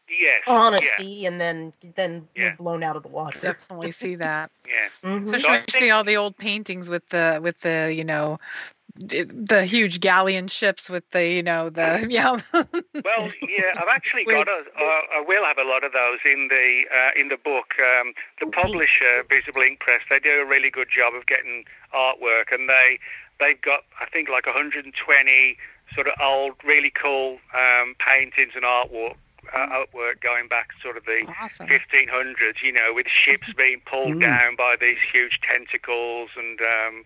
yes, 0.07 0.43
honesty, 0.45 1.05
yeah. 1.05 1.29
and 1.29 1.41
then 1.41 1.73
then 1.95 2.27
yeah. 2.35 2.55
blown 2.55 2.83
out 2.83 2.95
of 2.95 3.03
the 3.03 3.09
water. 3.09 3.39
Definitely 3.39 3.91
see 3.91 4.15
that. 4.15 4.51
yeah. 4.67 5.09
Mhm. 5.09 5.23
Especially 5.23 5.43
So 5.43 5.49
when 5.49 5.59
I 5.59 5.63
you 5.67 5.81
see 5.81 5.89
all 5.91 6.03
the 6.03 6.17
old 6.17 6.37
paintings 6.37 6.89
with 6.89 7.07
the 7.09 7.39
with 7.41 7.61
the 7.61 7.93
you 7.95 8.03
know 8.03 8.39
d- 8.39 8.80
the 8.95 9.65
huge 9.65 9.99
galleon 9.99 10.47
ships 10.47 10.89
with 10.89 11.09
the 11.11 11.27
you 11.27 11.43
know 11.43 11.69
the 11.69 12.05
yeah. 12.09 12.39
Well, 12.53 13.31
yeah, 13.41 13.73
I've 13.77 13.87
actually 13.89 14.25
got 14.25 14.47
a. 14.47 14.51
Uh, 14.51 15.23
will 15.27 15.45
have 15.45 15.57
a 15.57 15.63
lot 15.67 15.83
of 15.83 15.91
those 15.93 16.19
in 16.25 16.47
the 16.49 16.83
uh, 16.93 17.19
in 17.19 17.29
the 17.29 17.37
book. 17.37 17.73
Um, 17.79 18.13
the 18.39 18.47
publisher, 18.47 19.23
Visible 19.29 19.61
Ink 19.61 19.79
Press, 19.79 20.01
they 20.09 20.19
do 20.19 20.41
a 20.41 20.45
really 20.45 20.69
good 20.69 20.87
job 20.95 21.13
of 21.15 21.25
getting 21.25 21.65
artwork, 21.95 22.51
and 22.51 22.69
they 22.69 22.99
they've 23.39 23.61
got 23.61 23.81
I 23.99 24.05
think 24.05 24.29
like 24.29 24.45
120 24.45 25.57
sort 25.95 26.07
of 26.07 26.13
old, 26.21 26.53
really 26.63 26.91
cool 26.91 27.37
um, 27.53 27.95
paintings 27.99 28.53
and 28.55 28.63
artwork. 28.63 29.15
Uh, 29.53 29.67
artwork 29.83 30.21
going 30.21 30.47
back 30.47 30.69
sort 30.81 30.95
of 30.95 31.03
the 31.05 31.25
Awesome. 31.41 31.67
1500s, 31.67 32.61
you 32.63 32.71
know, 32.71 32.91
with 32.93 33.07
ships 33.07 33.51
being 33.57 33.81
pulled 33.89 34.13
Mm. 34.13 34.21
down 34.21 34.55
by 34.55 34.75
these 34.79 34.99
huge 35.11 35.39
tentacles 35.41 36.29
and, 36.37 36.61
um, 36.61 37.03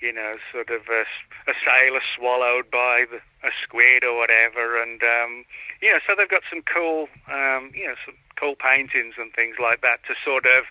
you 0.00 0.12
know, 0.12 0.36
sort 0.52 0.70
of 0.70 0.82
a, 0.88 1.04
a 1.50 1.54
sailor 1.64 2.00
swallowed 2.16 2.70
by 2.70 3.04
the, 3.10 3.18
a 3.46 3.50
squid 3.62 4.04
or 4.04 4.16
whatever. 4.16 4.80
And, 4.80 5.02
um, 5.02 5.44
you 5.80 5.90
know, 5.90 5.98
so 6.06 6.14
they've 6.16 6.28
got 6.28 6.42
some 6.50 6.62
cool, 6.62 7.08
um, 7.30 7.70
you 7.74 7.86
know, 7.86 7.94
some 8.04 8.14
cool 8.38 8.54
paintings 8.54 9.14
and 9.18 9.32
things 9.32 9.56
like 9.60 9.80
that 9.82 10.00
to 10.06 10.14
sort 10.24 10.46
of, 10.46 10.64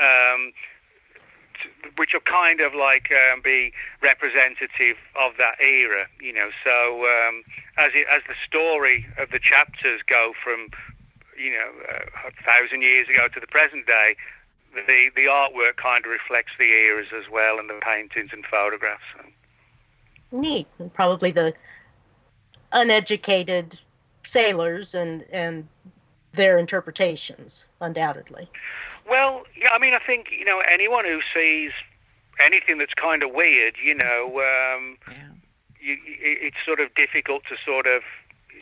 um, 0.00 0.52
t- 1.60 1.90
which 1.96 2.10
will 2.12 2.24
kind 2.24 2.60
of 2.60 2.74
like 2.74 3.12
um, 3.12 3.40
be 3.42 3.72
representative 4.02 4.96
of 5.14 5.36
that 5.36 5.60
era, 5.60 6.06
you 6.20 6.32
know. 6.32 6.50
So 6.64 7.04
um, 7.04 7.44
as 7.76 7.92
it, 7.94 8.06
as 8.10 8.22
the 8.28 8.38
story 8.46 9.06
of 9.18 9.30
the 9.30 9.40
chapters 9.40 10.00
go 10.06 10.32
from, 10.42 10.70
you 11.36 11.52
know, 11.52 11.70
uh, 11.88 12.28
a 12.28 12.32
thousand 12.44 12.82
years 12.82 13.08
ago 13.08 13.28
to 13.28 13.40
the 13.40 13.46
present 13.46 13.86
day, 13.86 14.16
the 14.74 15.10
the 15.14 15.22
artwork 15.22 15.76
kind 15.76 16.04
of 16.04 16.10
reflects 16.10 16.52
the 16.58 16.64
eras 16.64 17.08
as 17.16 17.30
well, 17.30 17.58
and 17.58 17.68
the 17.68 17.80
paintings 17.82 18.30
and 18.32 18.44
photographs. 18.46 19.02
Neat. 20.32 20.68
And 20.78 20.92
probably 20.92 21.32
the 21.32 21.54
uneducated 22.72 23.78
sailors 24.22 24.94
and 24.94 25.24
and 25.32 25.68
their 26.32 26.58
interpretations, 26.58 27.66
undoubtedly. 27.80 28.48
Well, 29.08 29.42
yeah, 29.56 29.70
I 29.70 29.78
mean, 29.78 29.94
I 29.94 29.98
think 29.98 30.28
you 30.30 30.44
know 30.44 30.60
anyone 30.60 31.04
who 31.04 31.20
sees 31.34 31.72
anything 32.44 32.78
that's 32.78 32.94
kind 32.94 33.22
of 33.22 33.32
weird, 33.32 33.76
you 33.82 33.94
know, 33.94 34.26
um, 34.76 34.96
yeah. 35.10 35.28
you, 35.80 35.98
it's 36.06 36.56
sort 36.64 36.80
of 36.80 36.94
difficult 36.94 37.42
to 37.48 37.56
sort 37.64 37.86
of, 37.86 38.02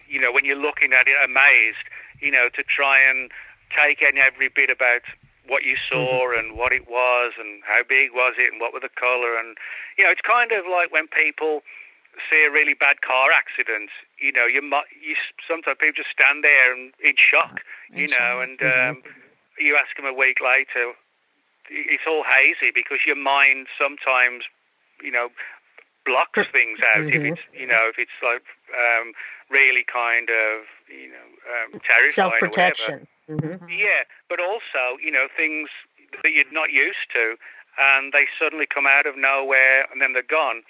you 0.08 0.20
know, 0.20 0.32
when 0.32 0.44
you're 0.44 0.56
looking 0.56 0.92
at 0.92 1.06
it, 1.06 1.16
amazed, 1.24 1.86
you 2.20 2.30
know, 2.30 2.48
to 2.54 2.62
try 2.62 2.98
and 2.98 3.30
take 3.76 4.02
in 4.02 4.18
every 4.18 4.48
bit 4.48 4.70
about 4.70 5.02
what 5.48 5.64
you 5.64 5.76
saw 5.90 6.30
and 6.38 6.56
what 6.56 6.72
it 6.72 6.88
was 6.88 7.32
and 7.38 7.62
how 7.66 7.80
big 7.88 8.12
was 8.12 8.34
it 8.38 8.52
and 8.52 8.60
what 8.60 8.72
were 8.72 8.80
the 8.80 8.92
color 8.92 9.36
and 9.36 9.56
you 9.96 10.04
know, 10.04 10.10
it's 10.10 10.20
kind 10.22 10.52
of 10.52 10.64
like 10.70 10.92
when 10.92 11.08
people 11.08 11.62
see 12.30 12.44
a 12.44 12.50
really 12.50 12.74
bad 12.74 13.00
car 13.02 13.30
accident. 13.32 13.90
You 14.20 14.32
know, 14.32 14.46
you 14.46 14.62
might 14.62 14.86
you 15.00 15.14
sometimes 15.46 15.78
people 15.80 15.96
just 16.02 16.10
stand 16.10 16.44
there 16.44 16.72
and 16.72 16.92
in 17.02 17.14
shock, 17.18 17.60
In 17.90 17.98
you 18.00 18.08
know, 18.08 18.40
shock. 18.40 18.48
and 18.48 18.58
um, 18.62 19.02
you 19.58 19.76
ask 19.76 19.94
them 19.96 20.06
a 20.06 20.14
week 20.14 20.38
later, 20.40 20.92
it's 21.70 22.04
all 22.06 22.24
hazy 22.24 22.70
because 22.74 22.98
your 23.06 23.16
mind 23.16 23.66
sometimes, 23.78 24.44
you 25.02 25.10
know, 25.10 25.28
blocks 26.04 26.40
things 26.52 26.78
out. 26.80 27.04
If 27.12 27.22
Mhm. 27.22 27.36
it's 27.36 27.44
you 27.52 27.66
know 27.66 27.88
if 27.88 27.98
it's 27.98 28.18
like 28.22 28.42
um, 28.74 29.12
really 29.50 29.84
kind 29.84 30.30
of 30.30 30.64
you 30.88 31.08
know 31.10 31.26
um, 31.52 31.80
terrifying 31.86 32.12
Self 32.12 32.34
or 32.34 32.38
protection. 32.38 33.06
Hmm 33.28 33.56
Yeah, 33.68 34.08
but 34.28 34.40
also, 34.40 34.96
you 35.02 35.10
know, 35.10 35.28
things 35.36 35.68
that 36.22 36.32
you're 36.32 36.50
not 36.52 36.72
used 36.72 37.12
to, 37.14 37.36
and 37.78 38.12
they 38.12 38.26
suddenly 38.38 38.66
come 38.66 38.86
out 38.86 39.06
of 39.06 39.16
nowhere 39.16 39.86
and 39.92 40.00
then 40.02 40.12
they're 40.12 40.22
gone. 40.26 40.62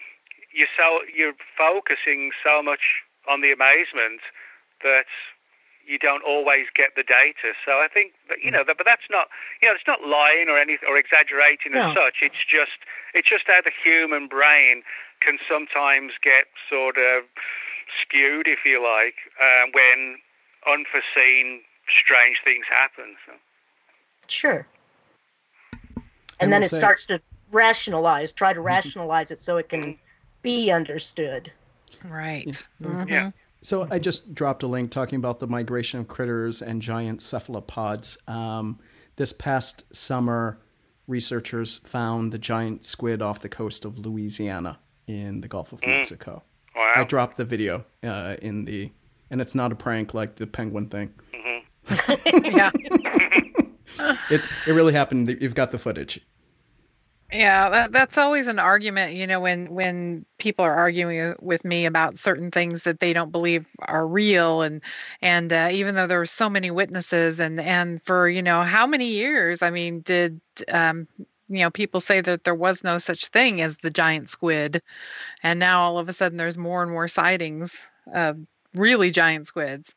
You're 0.52 0.68
so 0.76 1.00
you're 1.14 1.34
focusing 1.56 2.30
so 2.44 2.62
much 2.62 3.04
on 3.28 3.40
the 3.40 3.52
amazement 3.52 4.20
that 4.82 5.06
you 5.86 5.98
don't 5.98 6.22
always 6.22 6.66
get 6.74 6.96
the 6.96 7.02
data. 7.02 7.56
So 7.64 7.80
I 7.80 7.88
think 7.88 8.12
that 8.28 8.38
you 8.42 8.50
know, 8.50 8.64
that, 8.66 8.76
but 8.76 8.84
that's 8.84 9.08
not 9.10 9.28
you 9.62 9.68
know, 9.68 9.74
it's 9.74 9.86
not 9.86 10.04
lying 10.04 10.48
or 10.48 10.58
anything 10.58 10.88
or 10.88 10.98
exaggerating 10.98 11.72
No. 11.72 11.80
as 11.88 11.94
such. 11.94 12.20
It's 12.20 12.42
just 12.44 12.76
it's 13.14 13.28
just 13.28 13.44
how 13.46 13.60
the 13.62 13.72
human 13.72 14.26
brain 14.28 14.82
can 15.20 15.38
sometimes 15.48 16.12
get 16.22 16.46
sort 16.68 16.96
of 16.98 17.24
skewed, 18.00 18.46
if 18.46 18.64
you 18.64 18.82
like, 18.82 19.16
uh, 19.40 19.66
when 19.72 20.18
unforeseen, 20.66 21.60
strange 22.04 22.36
things 22.44 22.64
happen. 22.70 23.16
So. 23.26 23.32
Sure. 24.26 24.66
And, 26.40 26.52
then 26.52 26.62
it 26.62 26.70
say, 26.70 26.76
starts 26.76 27.06
to 27.06 27.20
rationalize, 27.50 28.32
try 28.32 28.52
to 28.52 28.60
rationalize 28.60 29.30
it 29.30 29.42
so 29.42 29.56
it 29.56 29.68
can 29.68 29.98
be 30.42 30.70
understood. 30.70 31.50
Right. 32.04 32.46
Mm-hmm. 32.80 33.08
Yeah. 33.08 33.30
So 33.60 33.88
I 33.90 33.98
just 33.98 34.34
dropped 34.34 34.62
a 34.62 34.68
link 34.68 34.90
talking 34.90 35.16
about 35.16 35.40
the 35.40 35.48
migration 35.48 35.98
of 36.00 36.08
critters 36.08 36.62
and 36.62 36.80
giant 36.80 37.22
cephalopods. 37.22 38.18
Um, 38.28 38.78
this 39.16 39.32
past 39.32 39.84
summer, 39.94 40.60
researchers 41.08 41.78
found 41.78 42.32
the 42.32 42.38
giant 42.38 42.84
squid 42.84 43.20
off 43.20 43.40
the 43.40 43.48
coast 43.48 43.84
of 43.84 43.98
Louisiana 43.98 44.78
in 45.08 45.40
the 45.40 45.48
Gulf 45.48 45.72
of 45.72 45.80
mm. 45.80 45.88
Mexico. 45.88 46.44
Wow. 46.76 46.92
I 46.96 47.04
dropped 47.04 47.36
the 47.36 47.44
video 47.44 47.84
uh, 48.04 48.36
in 48.40 48.64
the, 48.64 48.92
and 49.28 49.40
it's 49.40 49.56
not 49.56 49.72
a 49.72 49.74
prank 49.74 50.14
like 50.14 50.36
the 50.36 50.46
penguin 50.46 50.88
thing. 50.88 51.12
Yeah. 52.44 52.70
it 54.30 54.42
it 54.66 54.72
really 54.72 54.92
happened. 54.92 55.28
You've 55.40 55.54
got 55.54 55.70
the 55.70 55.78
footage. 55.78 56.20
Yeah, 57.32 57.68
that, 57.68 57.92
that's 57.92 58.16
always 58.16 58.48
an 58.48 58.58
argument, 58.58 59.12
you 59.12 59.26
know, 59.26 59.38
when 59.38 59.74
when 59.74 60.24
people 60.38 60.64
are 60.64 60.74
arguing 60.74 61.34
with 61.42 61.62
me 61.62 61.84
about 61.84 62.18
certain 62.18 62.50
things 62.50 62.84
that 62.84 63.00
they 63.00 63.12
don't 63.12 63.30
believe 63.32 63.68
are 63.80 64.06
real, 64.06 64.62
and 64.62 64.82
and 65.20 65.52
uh, 65.52 65.68
even 65.70 65.94
though 65.94 66.06
there 66.06 66.18
were 66.18 66.26
so 66.26 66.48
many 66.48 66.70
witnesses, 66.70 67.38
and 67.38 67.60
and 67.60 68.02
for 68.02 68.30
you 68.30 68.40
know 68.42 68.62
how 68.62 68.86
many 68.86 69.08
years, 69.08 69.60
I 69.60 69.68
mean, 69.68 70.00
did 70.00 70.40
um, 70.72 71.06
you 71.50 71.58
know 71.58 71.70
people 71.70 72.00
say 72.00 72.22
that 72.22 72.44
there 72.44 72.54
was 72.54 72.82
no 72.82 72.96
such 72.96 73.26
thing 73.26 73.60
as 73.60 73.76
the 73.76 73.90
giant 73.90 74.30
squid, 74.30 74.80
and 75.42 75.58
now 75.58 75.82
all 75.82 75.98
of 75.98 76.08
a 76.08 76.14
sudden 76.14 76.38
there's 76.38 76.56
more 76.56 76.82
and 76.82 76.90
more 76.90 77.08
sightings 77.08 77.86
of 78.14 78.38
really 78.74 79.10
giant 79.10 79.46
squids, 79.46 79.94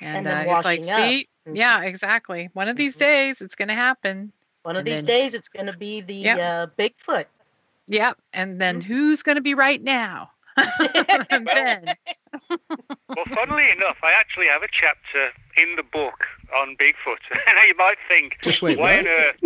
and, 0.00 0.26
and 0.26 0.48
uh, 0.48 0.56
it's 0.56 0.64
like, 0.64 0.80
up. 0.80 0.84
see, 0.86 1.28
mm-hmm. 1.46 1.56
yeah, 1.56 1.82
exactly. 1.82 2.50
One 2.52 2.68
of 2.68 2.76
these 2.76 2.94
mm-hmm. 2.94 3.04
days 3.04 3.40
it's 3.40 3.54
going 3.54 3.68
to 3.68 3.74
happen. 3.74 4.32
One 4.62 4.76
of 4.76 4.80
and 4.80 4.86
these 4.86 5.04
then, 5.04 5.06
days, 5.06 5.34
it's 5.34 5.48
going 5.48 5.66
to 5.66 5.76
be 5.76 6.00
the 6.00 6.14
yep. 6.14 6.38
uh, 6.38 6.66
Bigfoot. 6.78 7.26
Yep. 7.86 8.18
And 8.32 8.60
then 8.60 8.80
mm-hmm. 8.80 8.92
who's 8.92 9.22
going 9.22 9.36
to 9.36 9.42
be 9.42 9.54
right 9.54 9.82
now? 9.82 10.30
ben. 11.30 11.84
well, 12.50 13.24
funnily 13.34 13.70
enough, 13.70 13.96
I 14.02 14.12
actually 14.18 14.46
have 14.46 14.62
a 14.62 14.68
chapter 14.68 15.30
in 15.56 15.76
the 15.76 15.82
book 15.82 16.26
on 16.54 16.76
Bigfoot. 16.76 17.22
and 17.46 17.56
you 17.66 17.76
might 17.76 17.96
think, 18.06 18.38
Just 18.42 18.62
wait, 18.62 18.78
why 18.78 18.96
what? 18.96 19.06
on 19.06 19.08
earth? 19.08 19.36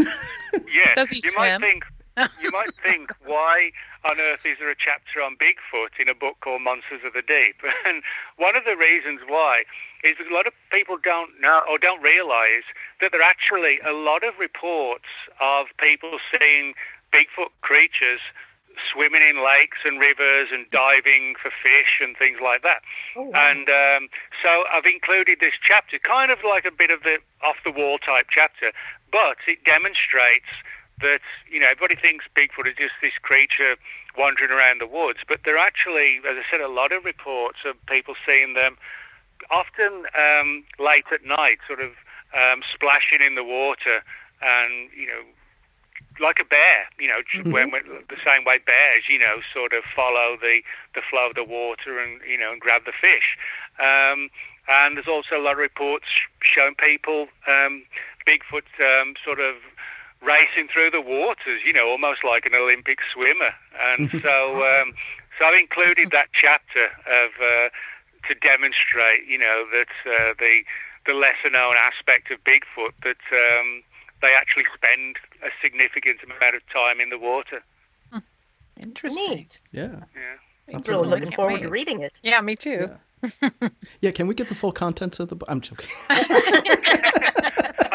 Yeah, 0.54 0.94
Does 0.96 1.10
he 1.10 1.20
you 1.22 1.30
swim? 1.30 1.60
might 1.60 1.60
think, 1.60 1.84
you 2.42 2.50
might 2.50 2.74
think, 2.82 3.10
why 3.24 3.70
on 4.04 4.18
earth 4.18 4.44
is 4.44 4.58
there 4.58 4.70
a 4.70 4.76
chapter 4.76 5.22
on 5.22 5.36
Bigfoot 5.36 6.00
in 6.00 6.08
a 6.08 6.14
book 6.14 6.36
called 6.40 6.62
Monsters 6.62 7.02
of 7.04 7.12
the 7.12 7.22
Deep? 7.22 7.56
And 7.86 8.02
one 8.36 8.56
of 8.56 8.64
the 8.64 8.76
reasons 8.76 9.20
why 9.26 9.64
is 10.02 10.16
a 10.18 10.34
lot 10.34 10.46
of 10.46 10.52
people 10.70 10.96
don't 11.02 11.30
know 11.40 11.62
or 11.70 11.78
don't 11.78 12.02
realize 12.02 12.66
that 13.00 13.12
there 13.12 13.20
are 13.20 13.30
actually 13.30 13.78
a 13.86 13.92
lot 13.92 14.24
of 14.24 14.34
reports 14.38 15.08
of 15.40 15.66
people 15.78 16.18
seeing 16.30 16.74
Bigfoot 17.12 17.52
creatures 17.60 18.20
swimming 18.92 19.22
in 19.22 19.44
lakes 19.44 19.78
and 19.84 20.00
rivers 20.00 20.48
and 20.52 20.64
diving 20.70 21.34
for 21.36 21.50
fish 21.50 22.00
and 22.00 22.16
things 22.16 22.38
like 22.42 22.62
that. 22.62 22.82
Oh, 23.16 23.28
wow. 23.28 23.50
And 23.50 23.68
um, 23.68 24.08
so 24.42 24.64
I've 24.72 24.86
included 24.86 25.38
this 25.40 25.54
chapter, 25.60 25.98
kind 25.98 26.30
of 26.30 26.38
like 26.44 26.64
a 26.64 26.72
bit 26.72 26.90
of 26.90 27.02
the 27.02 27.18
off 27.44 27.56
the 27.64 27.70
wall 27.70 27.98
type 27.98 28.26
chapter, 28.30 28.72
but 29.10 29.36
it 29.46 29.64
demonstrates 29.64 30.48
that 31.00 31.20
you 31.50 31.60
know 31.60 31.68
everybody 31.68 31.96
thinks 31.96 32.24
Bigfoot 32.36 32.68
is 32.68 32.76
just 32.78 32.94
this 33.02 33.16
creature 33.20 33.76
wandering 34.16 34.50
around 34.50 34.80
the 34.80 34.86
woods, 34.86 35.20
but 35.26 35.40
there 35.44 35.56
are 35.56 35.66
actually, 35.66 36.20
as 36.28 36.36
I 36.36 36.44
said, 36.50 36.60
a 36.60 36.68
lot 36.68 36.92
of 36.92 37.04
reports 37.04 37.64
of 37.64 37.76
people 37.86 38.14
seeing 38.26 38.54
them, 38.54 38.76
often 39.50 40.04
um, 40.18 40.64
late 40.78 41.06
at 41.12 41.24
night, 41.24 41.58
sort 41.66 41.80
of 41.80 41.92
um, 42.34 42.62
splashing 42.74 43.24
in 43.24 43.34
the 43.34 43.44
water, 43.44 44.02
and 44.40 44.88
you 44.96 45.06
know, 45.06 45.22
like 46.20 46.38
a 46.40 46.44
bear, 46.44 46.88
you 46.98 47.08
know, 47.08 47.20
mm-hmm. 47.34 47.52
when, 47.52 47.70
when, 47.70 47.82
the 48.08 48.20
same 48.24 48.44
way 48.44 48.58
bears, 48.58 49.04
you 49.08 49.18
know, 49.18 49.40
sort 49.52 49.72
of 49.72 49.84
follow 49.94 50.36
the 50.40 50.60
the 50.94 51.02
flow 51.08 51.28
of 51.28 51.34
the 51.34 51.44
water 51.44 51.98
and 51.98 52.20
you 52.28 52.38
know 52.38 52.52
and 52.52 52.60
grab 52.60 52.84
the 52.84 52.92
fish. 52.92 53.36
Um, 53.78 54.28
and 54.68 54.96
there's 54.96 55.08
also 55.08 55.36
a 55.36 55.42
lot 55.42 55.52
of 55.52 55.58
reports 55.58 56.06
showing 56.42 56.74
people 56.76 57.26
um, 57.48 57.82
Bigfoot 58.26 58.68
um, 58.78 59.14
sort 59.24 59.40
of 59.40 59.56
racing 60.22 60.68
through 60.72 60.90
the 60.90 61.00
waters, 61.00 61.62
you 61.66 61.72
know, 61.72 61.88
almost 61.88 62.22
like 62.24 62.46
an 62.46 62.54
Olympic 62.54 62.98
swimmer. 63.12 63.52
And 63.80 64.10
so, 64.22 64.62
um, 64.64 64.94
so 65.38 65.46
I've 65.46 65.58
included 65.58 66.10
that 66.12 66.28
chapter 66.32 66.86
of 67.06 67.30
uh, 67.42 67.68
to 68.28 68.34
demonstrate, 68.34 69.26
you 69.26 69.38
know, 69.38 69.66
that 69.72 69.92
uh, 70.06 70.34
the 70.38 70.62
the 71.06 71.12
lesser 71.12 71.50
known 71.50 71.74
aspect 71.76 72.30
of 72.30 72.38
Bigfoot 72.44 72.92
that 73.02 73.18
um, 73.32 73.82
they 74.20 74.32
actually 74.34 74.64
spend 74.74 75.16
a 75.42 75.50
significant 75.60 76.20
amount 76.24 76.54
of 76.54 76.62
time 76.72 77.00
in 77.00 77.10
the 77.10 77.18
water. 77.18 77.62
Hmm. 78.12 78.18
Interesting. 78.80 79.36
Neat. 79.36 79.60
Yeah. 79.72 80.04
Yeah. 80.14 80.74
I'm 80.74 80.82
really 80.86 81.08
looking 81.08 81.32
forward 81.32 81.60
to 81.62 81.68
reading 81.68 82.02
it. 82.02 82.12
Yeah, 82.22 82.40
me 82.40 82.56
too. 82.56 82.88
Yeah. 83.22 83.40
yeah. 84.00 84.10
can 84.12 84.26
we 84.26 84.34
get 84.34 84.48
the 84.48 84.54
full 84.54 84.72
contents 84.72 85.20
of 85.20 85.28
the 85.28 85.34
book? 85.34 85.48
I'm 85.50 85.60
joking. 85.60 85.90
I 86.08 86.22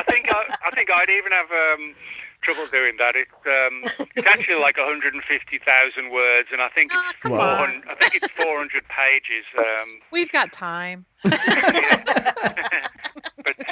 think 0.10 0.28
I, 0.34 0.56
I 0.66 0.72
think 0.76 0.90
I'd 0.92 1.10
even 1.10 1.32
have 1.32 1.52
um, 1.52 1.96
trouble 2.42 2.66
doing 2.72 2.96
that. 3.00 3.16
It's 3.16 3.32
um, 3.46 3.84
it's 4.16 4.28
actually 4.28 4.60
like 4.62 4.78
150,000 4.78 6.12
words, 6.12 6.50
and 6.52 6.62
I 6.62 6.70
think 6.70 6.92
oh, 6.94 7.12
it's 7.14 7.24
400, 7.28 7.84
I 7.90 7.96
think 7.96 8.16
it's 8.16 8.32
400 8.34 8.84
pages. 8.90 9.46
Um, 9.58 10.00
We've 10.12 10.32
got 10.32 10.52
time. 10.52 11.06
but 11.24 11.36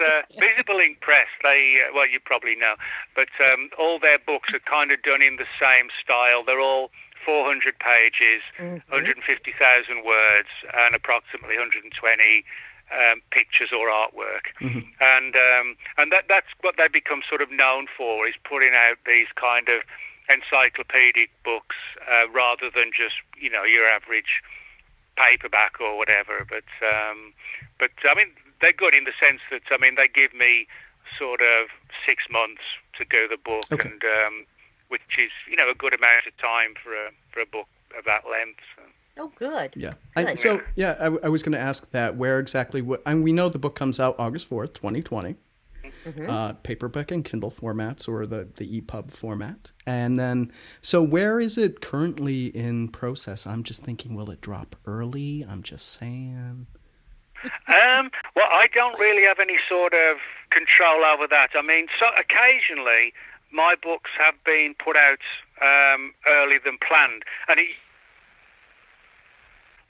uh, 0.02 0.22
Visible 0.40 0.80
Ink 0.80 1.02
Press, 1.02 1.28
they 1.44 1.78
uh, 1.86 1.94
well, 1.94 2.08
you 2.08 2.20
probably 2.24 2.56
know, 2.56 2.76
but 3.16 3.30
um, 3.52 3.70
all 3.78 4.00
their 4.00 4.20
books 4.20 4.54
are 4.54 4.60
kind 4.60 4.92
of 4.92 5.02
done 5.04 5.22
in 5.22 5.38
the 5.38 5.48
same 5.60 5.90
style. 6.02 6.44
They're 6.44 6.62
all 6.62 6.92
400 7.26 7.80
pages, 7.80 8.44
mm-hmm. 8.60 8.92
150,000 8.94 10.06
words, 10.06 10.50
and 10.78 10.96
approximately 10.96 11.58
120 11.58 12.46
um, 12.94 13.22
pictures 13.32 13.70
or 13.74 13.90
artwork, 13.90 14.54
mm-hmm. 14.62 14.86
and 15.02 15.36
um, 15.36 15.76
and 15.98 16.12
that 16.12 16.26
that's 16.30 16.50
what 16.62 16.76
they 16.78 16.88
become 16.88 17.22
sort 17.28 17.42
of 17.42 17.52
known 17.52 17.88
for 17.98 18.28
is 18.28 18.36
putting 18.44 18.74
out 18.74 18.98
these 19.06 19.28
kind 19.36 19.70
of 19.70 19.82
encyclopedic 20.30 21.30
books 21.44 21.76
uh, 22.10 22.30
rather 22.30 22.70
than 22.70 22.92
just 22.96 23.16
you 23.38 23.50
know 23.50 23.64
your 23.64 23.86
average 23.86 24.42
paperback 25.18 25.80
or 25.80 25.98
whatever. 25.98 26.46
But 26.48 26.70
um, 26.86 27.34
but 27.80 27.92
I 28.04 28.14
mean 28.16 28.32
they're 28.62 28.74
good 28.74 28.94
in 28.94 29.04
the 29.04 29.16
sense 29.20 29.42
that 29.52 29.64
I 29.72 29.78
mean 29.78 29.96
they 29.96 30.08
give 30.08 30.34
me 30.34 30.68
sort 31.18 31.42
of 31.42 31.70
six 32.06 32.24
months 32.30 32.64
to 32.98 33.06
do 33.06 33.28
the 33.28 33.38
book, 33.38 33.66
okay. 33.72 33.90
and 33.90 34.02
um, 34.04 34.46
which 34.90 35.18
is 35.18 35.32
you 35.50 35.56
know 35.56 35.70
a 35.70 35.76
good 35.76 35.94
amount 35.94 36.28
of 36.28 36.36
time 36.38 36.74
for 36.82 36.94
a 36.94 37.10
for 37.32 37.42
a 37.42 37.46
book 37.46 37.68
of 37.98 38.06
that 38.06 38.24
length. 38.30 38.62
So. 38.76 38.84
Oh, 39.18 39.32
good. 39.38 39.74
Yeah. 39.76 39.94
Good. 40.16 40.28
I, 40.28 40.34
so, 40.36 40.62
yeah, 40.76 40.96
I, 41.00 41.06
I 41.26 41.30
was 41.30 41.42
going 41.44 41.54
to 41.54 41.60
ask 41.60 41.92
that 41.92 42.18
where 42.18 42.40
exactly, 42.40 42.82
what, 42.82 43.02
and 43.06 43.24
we 43.24 43.32
know 43.32 43.50
the 43.50 43.60
book 43.60 43.76
comes 43.76 44.00
out 44.00 44.16
August 44.20 44.50
4th, 44.50 44.74
2020. 44.74 45.36
Mm-hmm. 46.06 46.30
Uh, 46.30 46.54
paperback 46.62 47.10
and 47.10 47.26
Kindle 47.26 47.50
formats 47.50 48.08
or 48.08 48.28
the, 48.28 48.48
the 48.58 48.80
EPUB 48.80 49.10
format. 49.10 49.72
And 49.88 50.20
then, 50.20 50.52
so 50.82 51.02
where 51.02 51.40
is 51.40 51.58
it 51.58 51.82
currently 51.82 52.48
in 52.48 52.90
process? 52.90 53.48
I'm 53.48 53.64
just 53.64 53.84
thinking, 53.84 54.14
will 54.14 54.30
it 54.30 54.40
drop 54.40 54.76
early? 54.86 55.44
I'm 55.50 55.64
just 55.64 55.88
saying. 55.88 56.68
Um, 57.68 58.12
well, 58.36 58.46
I 58.52 58.68
don't 58.74 59.00
really 59.00 59.24
have 59.24 59.40
any 59.40 59.58
sort 59.68 59.94
of 59.94 60.18
control 60.52 61.04
over 61.04 61.28
that. 61.28 61.50
I 61.56 61.64
mean, 61.64 61.88
so 62.00 62.06
occasionally 62.18 63.14
my 63.52 63.76
books 63.82 64.12
have 64.20 64.36
been 64.44 64.76
put 64.78 64.96
out 64.96 65.20
um, 65.62 66.14
earlier 66.28 66.60
than 66.64 66.78
planned, 66.86 67.24
and 67.48 67.60
it 67.60 67.70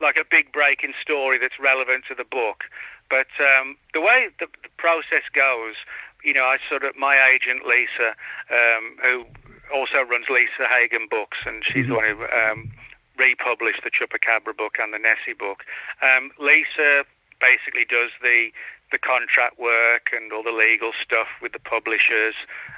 like 0.02 0.18
a 0.18 0.26
big 0.30 0.52
breaking 0.52 0.94
story 1.02 1.38
that's 1.38 1.60
relevant 1.60 2.04
to 2.10 2.16
the 2.16 2.26
book. 2.26 2.66
But 3.10 3.28
um, 3.40 3.78
the 3.94 4.02
way 4.02 4.30
the, 4.40 4.48
the, 4.64 4.70
process 4.78 5.24
goes, 5.34 5.76
you 6.24 6.34
know, 6.34 6.44
I 6.46 6.58
sort 6.68 6.84
of 6.84 6.96
my 6.98 7.18
agent 7.22 7.66
Lisa, 7.66 8.16
um, 8.50 8.98
who 9.02 9.26
also 9.74 10.02
runs 10.02 10.26
Lisa 10.30 10.68
Hagen 10.68 11.08
Books, 11.10 11.38
and 11.46 11.64
she's 11.66 11.86
mm-hmm. 11.86 11.90
the 11.90 11.96
one 11.96 12.06
who 12.06 12.24
um, 12.34 12.72
republished 13.18 13.82
the 13.84 13.92
Chupacabra 13.92 14.58
book 14.58 14.78
and 14.80 14.94
the 14.94 15.00
Nessie 15.00 15.38
book. 15.38 15.64
Um, 16.02 16.32
Lisa 16.40 17.06
basically 17.40 17.86
does 17.86 18.12
the 18.22 18.50
the 18.92 18.98
contract 18.98 19.60
work 19.60 20.14
and 20.14 20.32
all 20.32 20.44
the 20.44 20.54
legal 20.54 20.92
stuff 21.04 21.28
with 21.42 21.54
the 21.54 21.60
publishers, 21.60 22.36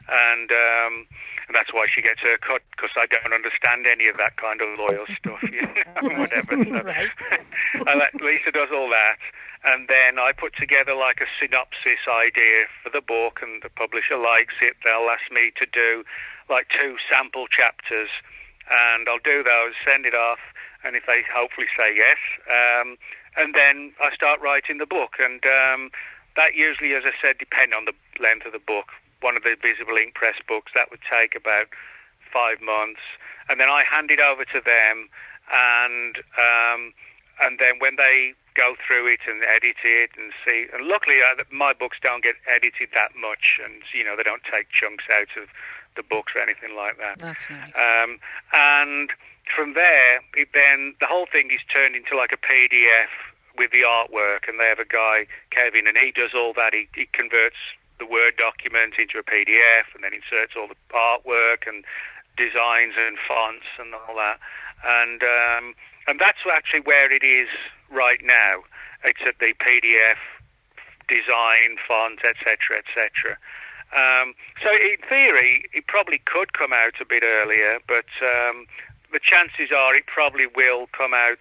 and 0.07 0.51
um, 0.51 1.07
and 1.47 1.55
that's 1.55 1.73
why 1.73 1.87
she 1.87 2.01
gets 2.01 2.21
her 2.21 2.37
cut 2.37 2.61
because 2.71 2.91
I 2.95 3.07
don't 3.07 3.33
understand 3.33 3.87
any 3.87 4.07
of 4.07 4.17
that 4.17 4.35
kind 4.37 4.61
of 4.61 4.67
lawyer 4.77 5.07
stuff, 5.19 5.43
you 5.43 5.63
know, 5.63 6.19
whatever. 6.19 6.55
So. 7.77 7.83
Lisa 8.23 8.51
does 8.51 8.69
all 8.73 8.89
that, 8.89 9.19
and 9.63 9.87
then 9.87 10.19
I 10.19 10.31
put 10.31 10.55
together 10.55 10.93
like 10.95 11.19
a 11.21 11.29
synopsis 11.39 12.03
idea 12.07 12.67
for 12.83 12.89
the 12.89 13.01
book, 13.01 13.39
and 13.41 13.61
the 13.61 13.69
publisher 13.69 14.17
likes 14.17 14.55
it. 14.61 14.75
They'll 14.83 15.09
ask 15.09 15.31
me 15.31 15.51
to 15.59 15.65
do 15.65 16.03
like 16.49 16.67
two 16.69 16.97
sample 17.09 17.47
chapters, 17.47 18.09
and 18.69 19.07
I'll 19.07 19.23
do 19.23 19.43
those, 19.43 19.73
send 19.83 20.05
it 20.05 20.15
off, 20.15 20.39
and 20.83 20.95
if 20.95 21.03
they 21.07 21.23
hopefully 21.27 21.67
say 21.77 21.95
yes. 21.95 22.19
Um, 22.47 22.97
and 23.37 23.53
then 23.53 23.93
I 24.01 24.13
start 24.13 24.41
writing 24.41 24.77
the 24.77 24.85
book. 24.85 25.15
And 25.19 25.43
um, 25.45 25.91
that 26.35 26.55
usually, 26.55 26.93
as 26.93 27.03
I 27.05 27.13
said, 27.21 27.37
depend 27.37 27.73
on 27.73 27.85
the 27.85 27.93
length 28.21 28.45
of 28.45 28.53
the 28.53 28.59
book. 28.59 28.89
One 29.21 29.37
of 29.37 29.43
the 29.43 29.55
Visible 29.55 29.97
Ink 29.97 30.13
Press 30.13 30.35
books 30.47 30.71
that 30.75 30.91
would 30.91 31.01
take 31.09 31.33
about 31.35 31.69
five 32.31 32.61
months, 32.61 33.01
and 33.49 33.59
then 33.59 33.69
I 33.69 33.83
hand 33.83 34.11
it 34.11 34.19
over 34.19 34.45
to 34.45 34.61
them, 34.61 35.09
and 35.49 36.17
um, 36.37 36.93
and 37.41 37.57
then 37.57 37.79
when 37.79 37.95
they 37.95 38.33
go 38.53 38.75
through 38.85 39.05
it 39.05 39.21
and 39.29 39.41
edit 39.45 39.77
it 39.85 40.09
and 40.17 40.33
see. 40.45 40.65
And 40.73 40.85
luckily, 40.85 41.17
uh, 41.21 41.41
my 41.53 41.73
books 41.73 41.97
don't 42.01 42.23
get 42.23 42.35
edited 42.49 42.89
that 42.93 43.13
much, 43.15 43.61
and 43.63 43.81
you 43.93 44.03
know 44.03 44.17
they 44.17 44.23
don't 44.23 44.43
take 44.43 44.69
chunks 44.69 45.05
out 45.13 45.29
of 45.41 45.49
the 45.95 46.03
books 46.03 46.33
or 46.35 46.41
anything 46.41 46.75
like 46.75 46.97
that. 46.97 47.19
That's 47.19 47.49
nice. 47.49 47.73
Um, 47.77 48.19
and 48.53 49.09
from 49.53 49.73
there, 49.73 50.21
it 50.35 50.49
then 50.53 50.95
the 50.99 51.07
whole 51.07 51.27
thing 51.31 51.49
is 51.51 51.61
turned 51.71 51.95
into 51.95 52.15
like 52.15 52.31
a 52.31 52.41
PDF 52.41 53.11
with 53.57 53.71
the 53.71 53.81
artwork, 53.81 54.47
and 54.47 54.59
they 54.59 54.69
have 54.69 54.79
a 54.79 54.87
guy 54.87 55.25
Kevin, 55.49 55.87
and 55.87 55.97
he 55.97 56.11
does 56.11 56.31
all 56.35 56.53
that. 56.53 56.73
He, 56.73 56.87
he 56.93 57.07
converts 57.11 57.57
the 57.99 58.05
Word 58.05 58.37
document 58.37 58.95
into 58.97 59.17
a 59.17 59.25
PDF, 59.25 59.89
and 59.95 60.03
then 60.03 60.13
inserts 60.13 60.53
all 60.55 60.69
the 60.69 60.77
artwork 60.93 61.65
and 61.65 61.83
designs 62.37 62.93
and 62.95 63.17
fonts 63.17 63.65
and 63.81 63.93
all 63.93 64.15
that. 64.15 64.37
And 64.85 65.23
um, 65.23 65.73
and 66.05 66.19
that's 66.19 66.45
actually 66.45 66.81
where 66.81 67.11
it 67.11 67.25
is 67.25 67.49
right 67.89 68.21
now. 68.23 68.63
It's 69.03 69.21
at 69.25 69.39
the 69.39 69.53
PDF 69.57 70.21
design, 71.07 71.79
font, 71.87 72.19
etc., 72.23 72.83
etc. 72.83 73.37
Um, 73.95 74.35
so 74.61 74.69
in 74.71 74.99
theory, 75.07 75.63
it 75.71 75.87
probably 75.87 76.19
could 76.25 76.53
come 76.53 76.73
out 76.73 76.99
a 76.99 77.05
bit 77.05 77.23
earlier, 77.23 77.79
but 77.87 78.07
um, 78.21 78.67
the 79.11 79.19
chances 79.19 79.71
are 79.75 79.95
it 79.95 80.05
probably 80.07 80.47
will 80.47 80.87
come 80.95 81.13
out 81.13 81.39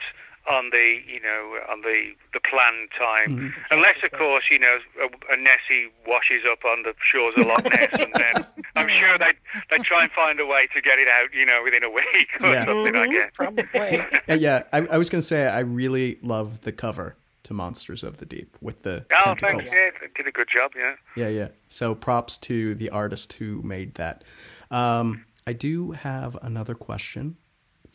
on 0.49 0.71
the 0.71 1.01
you 1.07 1.21
know 1.21 1.59
on 1.69 1.81
the 1.83 2.13
the 2.33 2.41
planned 2.41 2.89
time, 2.97 3.51
mm-hmm. 3.51 3.75
unless 3.75 3.97
of 4.03 4.13
course 4.13 4.45
you 4.51 4.59
know 4.59 4.79
a, 5.01 5.33
a, 5.33 5.37
Nessie 5.37 5.91
washes 6.07 6.43
up 6.51 6.65
on 6.65 6.83
the 6.83 6.95
shores 7.03 7.35
of 7.37 7.47
Loch 7.47 7.65
Ness, 7.65 7.91
and 7.99 8.13
then 8.15 8.47
I'm 8.77 8.89
sure 8.89 9.19
they 9.19 9.33
they 9.71 9.83
try 9.83 10.05
and 10.05 10.13
find 10.13 10.39
a 10.41 10.47
way 10.47 10.69
to 10.75 10.81
get 10.81 10.99
it 10.99 11.09
out 11.09 11.35
you 11.35 11.45
know 11.45 11.63
within 11.65 11.83
a 11.83 11.91
week 11.91 12.29
or 12.41 12.49
yeah. 12.49 12.65
something. 12.65 12.95
Mm-hmm. 12.95 12.97
I 12.97 13.13
guess 13.13 13.31
probably. 13.35 14.39
yeah, 14.41 14.63
I, 14.73 14.87
I 14.87 14.99
was 14.99 15.11
going 15.11 15.21
to 15.21 15.27
say 15.27 15.49
I 15.49 15.61
really 15.61 16.19
love 16.23 16.63
the 16.63 16.73
cover 16.73 17.17
to 17.45 17.55
Monsters 17.55 18.03
of 18.03 18.19
the 18.19 18.27
Deep 18.27 18.57
with 18.61 18.83
the 18.83 19.07
oh, 19.13 19.35
tentacles. 19.35 19.71
thanks. 19.71 19.73
Yeah, 19.73 20.09
did 20.17 20.27
a 20.27 20.33
good 20.33 20.49
job. 20.53 20.73
Yeah. 20.77 20.95
Yeah, 21.17 21.29
yeah. 21.29 21.49
So 21.69 21.95
props 21.95 22.39
to 22.39 22.75
the 22.75 22.91
artist 22.91 23.35
who 23.35 23.63
made 23.63 23.95
that. 23.95 24.25
Um, 24.71 25.25
I 25.47 25.53
do 25.53 25.93
have 25.93 26.37
another 26.43 26.75
question 26.75 27.37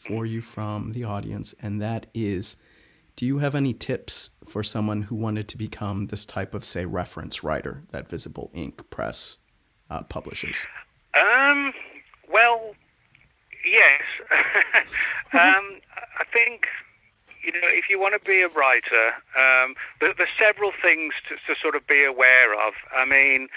for 0.01 0.25
you 0.25 0.41
from 0.41 0.91
the 0.91 1.03
audience, 1.03 1.53
and 1.61 1.81
that 1.81 2.07
is 2.13 2.57
do 3.15 3.25
you 3.25 3.39
have 3.39 3.55
any 3.55 3.73
tips 3.73 4.31
for 4.45 4.63
someone 4.63 5.03
who 5.03 5.15
wanted 5.15 5.47
to 5.49 5.57
become 5.57 6.07
this 6.07 6.25
type 6.25 6.53
of, 6.53 6.65
say, 6.65 6.85
reference 6.85 7.43
writer 7.43 7.83
that 7.91 8.07
Visible 8.07 8.49
Ink 8.53 8.89
Press 8.89 9.37
uh, 9.89 10.01
publishes? 10.03 10.65
Um, 11.13 11.73
well, 12.31 12.73
yes. 13.63 14.01
um, 15.33 15.81
I 16.17 16.23
think 16.31 16.65
you 17.43 17.51
know, 17.51 17.67
if 17.67 17.89
you 17.89 17.99
want 17.99 18.19
to 18.19 18.27
be 18.27 18.41
a 18.41 18.47
writer, 18.49 19.17
um, 19.35 19.75
there, 19.99 20.13
there's 20.15 20.29
several 20.39 20.71
things 20.81 21.13
to, 21.27 21.35
to, 21.47 21.59
sort 21.59 21.75
of 21.75 21.85
be 21.87 22.03
aware 22.03 22.53
of. 22.53 22.73
I 22.95 23.05
mean, 23.05 23.47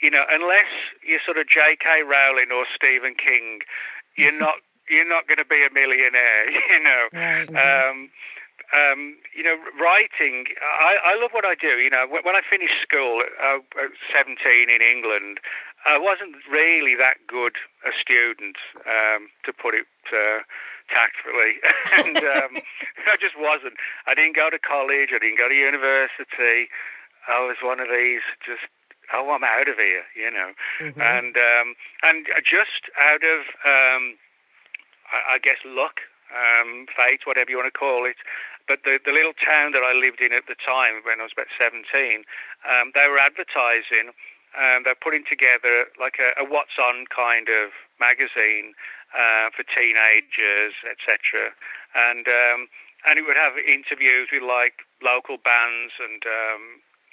you 0.00 0.10
know, 0.10 0.24
unless 0.30 0.72
you're 1.06 1.20
sort 1.24 1.36
of 1.36 1.46
J.K. 1.46 2.02
Rowling 2.02 2.50
or 2.52 2.64
Stephen 2.74 3.14
King, 3.14 3.60
you're 4.16 4.38
not 4.46 4.56
you're 4.88 5.08
not 5.08 5.26
going 5.26 5.38
to 5.38 5.48
be 5.48 5.64
a 5.64 5.72
millionaire, 5.72 6.50
you 6.70 6.80
know. 6.82 7.02
Right. 7.14 7.48
Um, 7.48 8.10
um, 8.72 9.16
you 9.36 9.42
know, 9.42 9.56
writing. 9.78 10.46
I, 10.62 11.14
I 11.14 11.20
love 11.20 11.30
what 11.32 11.44
I 11.44 11.54
do. 11.54 11.78
You 11.78 11.90
know, 11.90 12.06
when, 12.08 12.22
when 12.22 12.34
I 12.34 12.42
finished 12.42 12.74
school 12.82 13.22
uh, 13.38 13.58
at 13.78 13.92
17 14.10 14.38
in 14.70 14.82
England, 14.82 15.38
I 15.84 15.98
wasn't 15.98 16.36
really 16.50 16.96
that 16.96 17.20
good 17.28 17.54
a 17.84 17.92
student, 17.92 18.56
um, 18.88 19.28
to 19.44 19.52
put 19.52 19.74
it 19.74 19.86
uh, 20.10 20.40
tactfully, 20.88 21.60
and 21.98 22.16
um, 22.16 22.62
I 23.06 23.16
just 23.20 23.36
wasn't. 23.38 23.74
I 24.06 24.14
didn't 24.14 24.36
go 24.36 24.48
to 24.50 24.58
college. 24.58 25.10
I 25.12 25.20
didn't 25.20 25.38
go 25.38 25.48
to 25.48 25.54
university. 25.54 26.72
I 27.28 27.40
was 27.40 27.56
one 27.62 27.80
of 27.80 27.88
these 27.88 28.24
just 28.44 28.64
oh, 29.12 29.30
I'm 29.30 29.44
out 29.44 29.68
of 29.68 29.76
here, 29.76 30.04
you 30.16 30.30
know, 30.30 30.52
mm-hmm. 30.80 31.00
and 31.00 31.36
um, 31.36 31.74
and 32.02 32.26
just 32.40 32.88
out 32.96 33.22
of 33.22 33.40
um, 33.64 34.16
I, 35.34 35.38
guess 35.38 35.60
luck, 35.64 36.00
um, 36.32 36.86
fate, 36.90 37.24
whatever 37.24 37.50
you 37.50 37.58
want 37.58 37.70
to 37.72 37.76
call 37.76 38.06
it. 38.06 38.16
But 38.66 38.80
the, 38.84 38.96
the 38.98 39.12
little 39.12 39.36
town 39.36 39.76
that 39.76 39.84
I 39.84 39.92
lived 39.92 40.24
in 40.24 40.32
at 40.32 40.48
the 40.48 40.56
time, 40.56 41.04
when 41.04 41.20
I 41.20 41.28
was 41.28 41.36
about 41.36 41.52
17, 41.60 41.84
um, 42.64 42.96
they 42.96 43.04
were 43.06 43.20
advertising. 43.20 44.16
Um, 44.56 44.86
they're 44.86 44.98
putting 44.98 45.26
together 45.28 45.90
like 45.98 46.16
a, 46.22 46.32
a 46.40 46.44
what's 46.46 46.78
on 46.80 47.10
kind 47.10 47.50
of 47.50 47.74
magazine 48.00 48.72
uh, 49.12 49.50
for 49.50 49.66
teenagers, 49.66 50.74
etc. 50.86 51.52
And 51.92 52.26
um, 52.30 52.70
and 53.04 53.20
it 53.20 53.28
would 53.28 53.36
have 53.36 53.60
interviews 53.60 54.32
with 54.32 54.42
like 54.42 54.80
local 55.04 55.36
bands 55.36 55.92
and 56.00 56.22
um, 56.24 56.62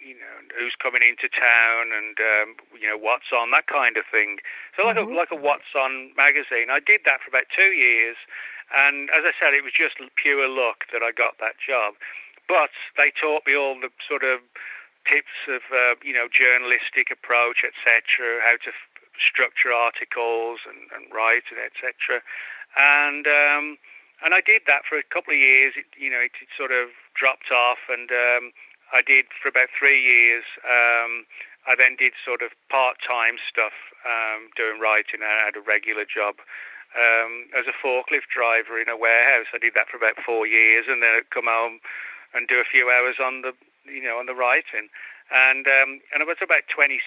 you 0.01 0.17
know 0.17 0.35
who's 0.57 0.73
coming 0.81 1.05
into 1.05 1.29
town 1.29 1.93
and 1.93 2.17
um, 2.17 2.47
you 2.73 2.89
know 2.89 2.97
what's 2.97 3.29
on 3.29 3.53
that 3.53 3.69
kind 3.69 3.95
of 3.95 4.03
thing. 4.09 4.41
So 4.75 4.83
like 4.83 4.97
mm-hmm. 4.97 5.13
a 5.13 5.15
like 5.15 5.31
a 5.31 5.39
what's 5.39 5.77
on 5.77 6.11
magazine. 6.17 6.73
I 6.73 6.81
did 6.81 7.05
that 7.05 7.21
for 7.21 7.29
about 7.29 7.47
two 7.53 7.71
years, 7.77 8.17
and 8.73 9.13
as 9.13 9.23
I 9.23 9.33
said, 9.37 9.53
it 9.53 9.63
was 9.63 9.77
just 9.77 10.01
pure 10.17 10.49
luck 10.49 10.89
that 10.89 11.05
I 11.05 11.13
got 11.13 11.37
that 11.37 11.61
job. 11.61 11.95
But 12.49 12.73
they 12.97 13.13
taught 13.13 13.45
me 13.45 13.55
all 13.55 13.77
the 13.79 13.93
sort 14.01 14.25
of 14.25 14.41
tips 15.05 15.47
of 15.47 15.61
uh, 15.69 16.01
you 16.01 16.17
know 16.17 16.25
journalistic 16.27 17.13
approach, 17.13 17.61
etc. 17.61 18.41
How 18.41 18.57
to 18.65 18.73
f- 18.73 18.91
structure 19.21 19.71
articles 19.71 20.65
and, 20.65 20.89
and 20.97 21.13
write 21.13 21.45
and 21.53 21.61
etc. 21.61 22.25
And 22.73 23.29
um, 23.29 23.77
and 24.25 24.33
I 24.33 24.41
did 24.41 24.65
that 24.65 24.83
for 24.89 24.97
a 24.97 25.05
couple 25.05 25.33
of 25.33 25.41
years. 25.41 25.77
It, 25.77 25.85
you 25.93 26.09
know, 26.09 26.21
it, 26.21 26.33
it 26.41 26.49
sort 26.57 26.73
of 26.73 26.89
dropped 27.13 27.53
off 27.53 27.85
and. 27.85 28.09
Um, 28.09 28.51
I 28.91 29.01
did 29.01 29.31
for 29.41 29.47
about 29.49 29.71
three 29.71 29.99
years. 29.99 30.43
Um, 30.63 31.25
I 31.67 31.77
then 31.77 31.95
did 31.95 32.13
sort 32.25 32.41
of 32.41 32.51
part-time 32.69 33.37
stuff, 33.45 33.75
um, 34.03 34.49
doing 34.57 34.81
writing. 34.81 35.21
I 35.23 35.45
had 35.45 35.55
a 35.55 35.63
regular 35.63 36.05
job 36.05 36.41
um, 36.97 37.47
as 37.55 37.69
a 37.69 37.75
forklift 37.75 38.33
driver 38.33 38.81
in 38.81 38.89
a 38.89 38.97
warehouse. 38.97 39.47
I 39.53 39.59
did 39.61 39.73
that 39.77 39.87
for 39.87 39.97
about 39.97 40.19
four 40.19 40.47
years, 40.47 40.85
and 40.89 41.01
then 41.01 41.21
I'd 41.21 41.29
come 41.29 41.47
home 41.47 41.79
and 42.33 42.47
do 42.47 42.59
a 42.59 42.67
few 42.67 42.89
hours 42.89 43.21
on 43.21 43.41
the, 43.45 43.53
you 43.85 44.03
know, 44.03 44.17
on 44.17 44.25
the 44.25 44.35
writing. 44.35 44.89
And 45.31 45.63
um, 45.63 46.03
and 46.11 46.19
I 46.19 46.27
was 46.27 46.43
about 46.43 46.67
26 46.67 46.99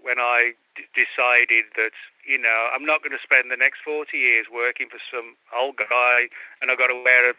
when 0.00 0.16
I 0.16 0.56
d- 0.72 0.88
decided 0.96 1.68
that 1.76 1.92
you 2.24 2.40
know 2.40 2.72
I'm 2.72 2.88
not 2.88 3.04
going 3.04 3.12
to 3.12 3.20
spend 3.20 3.52
the 3.52 3.60
next 3.60 3.84
40 3.84 4.16
years 4.16 4.48
working 4.48 4.88
for 4.88 4.96
some 5.04 5.36
old 5.52 5.76
guy, 5.76 6.32
and 6.64 6.72
I've 6.72 6.80
got 6.80 6.88
to 6.88 6.96
wear 6.96 7.28
a 7.28 7.36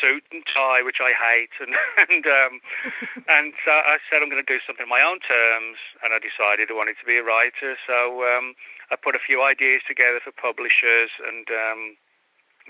suit 0.00 0.24
and 0.32 0.42
tie, 0.46 0.82
which 0.82 1.00
I 1.02 1.12
hate, 1.14 1.54
and 1.62 1.74
and 1.96 2.24
um, 2.26 2.52
and 3.36 3.52
so 3.64 3.72
I 3.72 3.98
said 4.08 4.22
I'm 4.22 4.30
going 4.30 4.42
to 4.42 4.46
do 4.46 4.62
something 4.64 4.86
on 4.86 4.92
my 4.92 5.02
own 5.02 5.20
terms, 5.20 5.78
and 6.02 6.14
I 6.14 6.18
decided 6.18 6.70
I 6.70 6.76
wanted 6.76 6.98
to 7.00 7.06
be 7.06 7.18
a 7.18 7.24
writer. 7.24 7.76
So 7.86 8.26
um, 8.26 8.54
I 8.90 8.96
put 8.96 9.14
a 9.14 9.22
few 9.22 9.42
ideas 9.42 9.82
together 9.86 10.20
for 10.22 10.32
publishers, 10.32 11.10
and 11.22 11.46
um, 11.50 11.80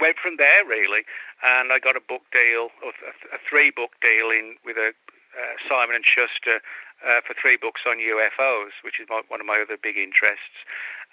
went 0.00 0.16
from 0.16 0.36
there 0.36 0.64
really. 0.64 1.04
And 1.42 1.72
I 1.72 1.82
got 1.82 1.98
a 1.98 2.04
book 2.04 2.22
deal, 2.30 2.70
a, 2.86 3.40
three 3.42 3.74
book 3.74 3.98
deal 4.00 4.30
in 4.30 4.56
with 4.64 4.78
a 4.78 4.94
uh, 5.32 5.56
Simon 5.64 5.96
and 5.96 6.04
Schuster 6.04 6.60
uh, 7.00 7.24
for 7.24 7.34
three 7.34 7.56
books 7.56 7.82
on 7.88 7.98
UFOs, 7.98 8.76
which 8.84 9.00
is 9.00 9.08
my, 9.08 9.24
one 9.26 9.40
of 9.40 9.46
my 9.48 9.58
other 9.64 9.80
big 9.80 9.96
interests. 9.96 10.62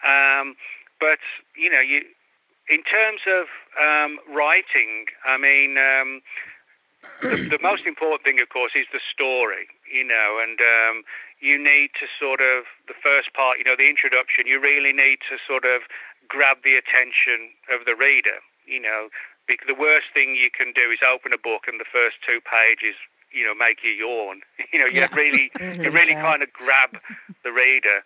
Um, 0.03 0.55
but 0.99 1.23
you 1.55 1.71
know, 1.71 1.81
you 1.81 2.03
in 2.69 2.83
terms 2.83 3.21
of 3.25 3.49
um, 3.81 4.19
writing, 4.29 5.09
I 5.25 5.37
mean, 5.37 5.77
um, 5.77 6.21
the, 7.21 7.57
the, 7.57 7.61
most 7.61 7.85
important 7.85 8.23
thing, 8.23 8.39
of 8.39 8.49
course, 8.49 8.73
is 8.75 8.85
the 8.93 9.01
story, 9.01 9.67
you 9.89 10.05
know, 10.05 10.37
and 10.37 10.61
um, 10.61 11.03
you 11.41 11.57
need 11.57 11.91
to 11.99 12.05
sort 12.19 12.41
of, 12.41 12.69
the 12.87 12.93
first 12.93 13.33
part, 13.33 13.57
you 13.57 13.65
know, 13.65 13.75
the 13.75 13.89
introduction, 13.89 14.45
you 14.45 14.61
really 14.61 14.93
need 14.93 15.19
to 15.33 15.41
sort 15.41 15.65
of 15.65 15.81
grab 16.27 16.61
the 16.63 16.77
attention 16.77 17.49
of 17.73 17.89
the 17.89 17.97
reader, 17.97 18.37
you 18.69 18.79
know, 18.79 19.09
because 19.47 19.65
the 19.65 19.77
worst 19.77 20.13
thing 20.13 20.37
you 20.37 20.53
can 20.53 20.71
do 20.77 20.93
is 20.93 21.01
open 21.01 21.33
a 21.33 21.41
book 21.41 21.65
and 21.65 21.81
the 21.81 21.89
first 21.89 22.21
two 22.21 22.37
pages 22.37 22.93
you 23.33 23.45
know 23.45 23.53
make 23.53 23.81
you 23.83 23.91
yawn. 23.91 24.41
You 24.73 24.79
know 24.79 24.85
you 24.85 25.01
yeah. 25.01 25.13
really 25.13 25.49
you 25.59 25.89
really 25.89 26.13
kind 26.13 26.43
of 26.43 26.53
grab 26.53 27.01
the 27.43 27.51
reader 27.51 28.05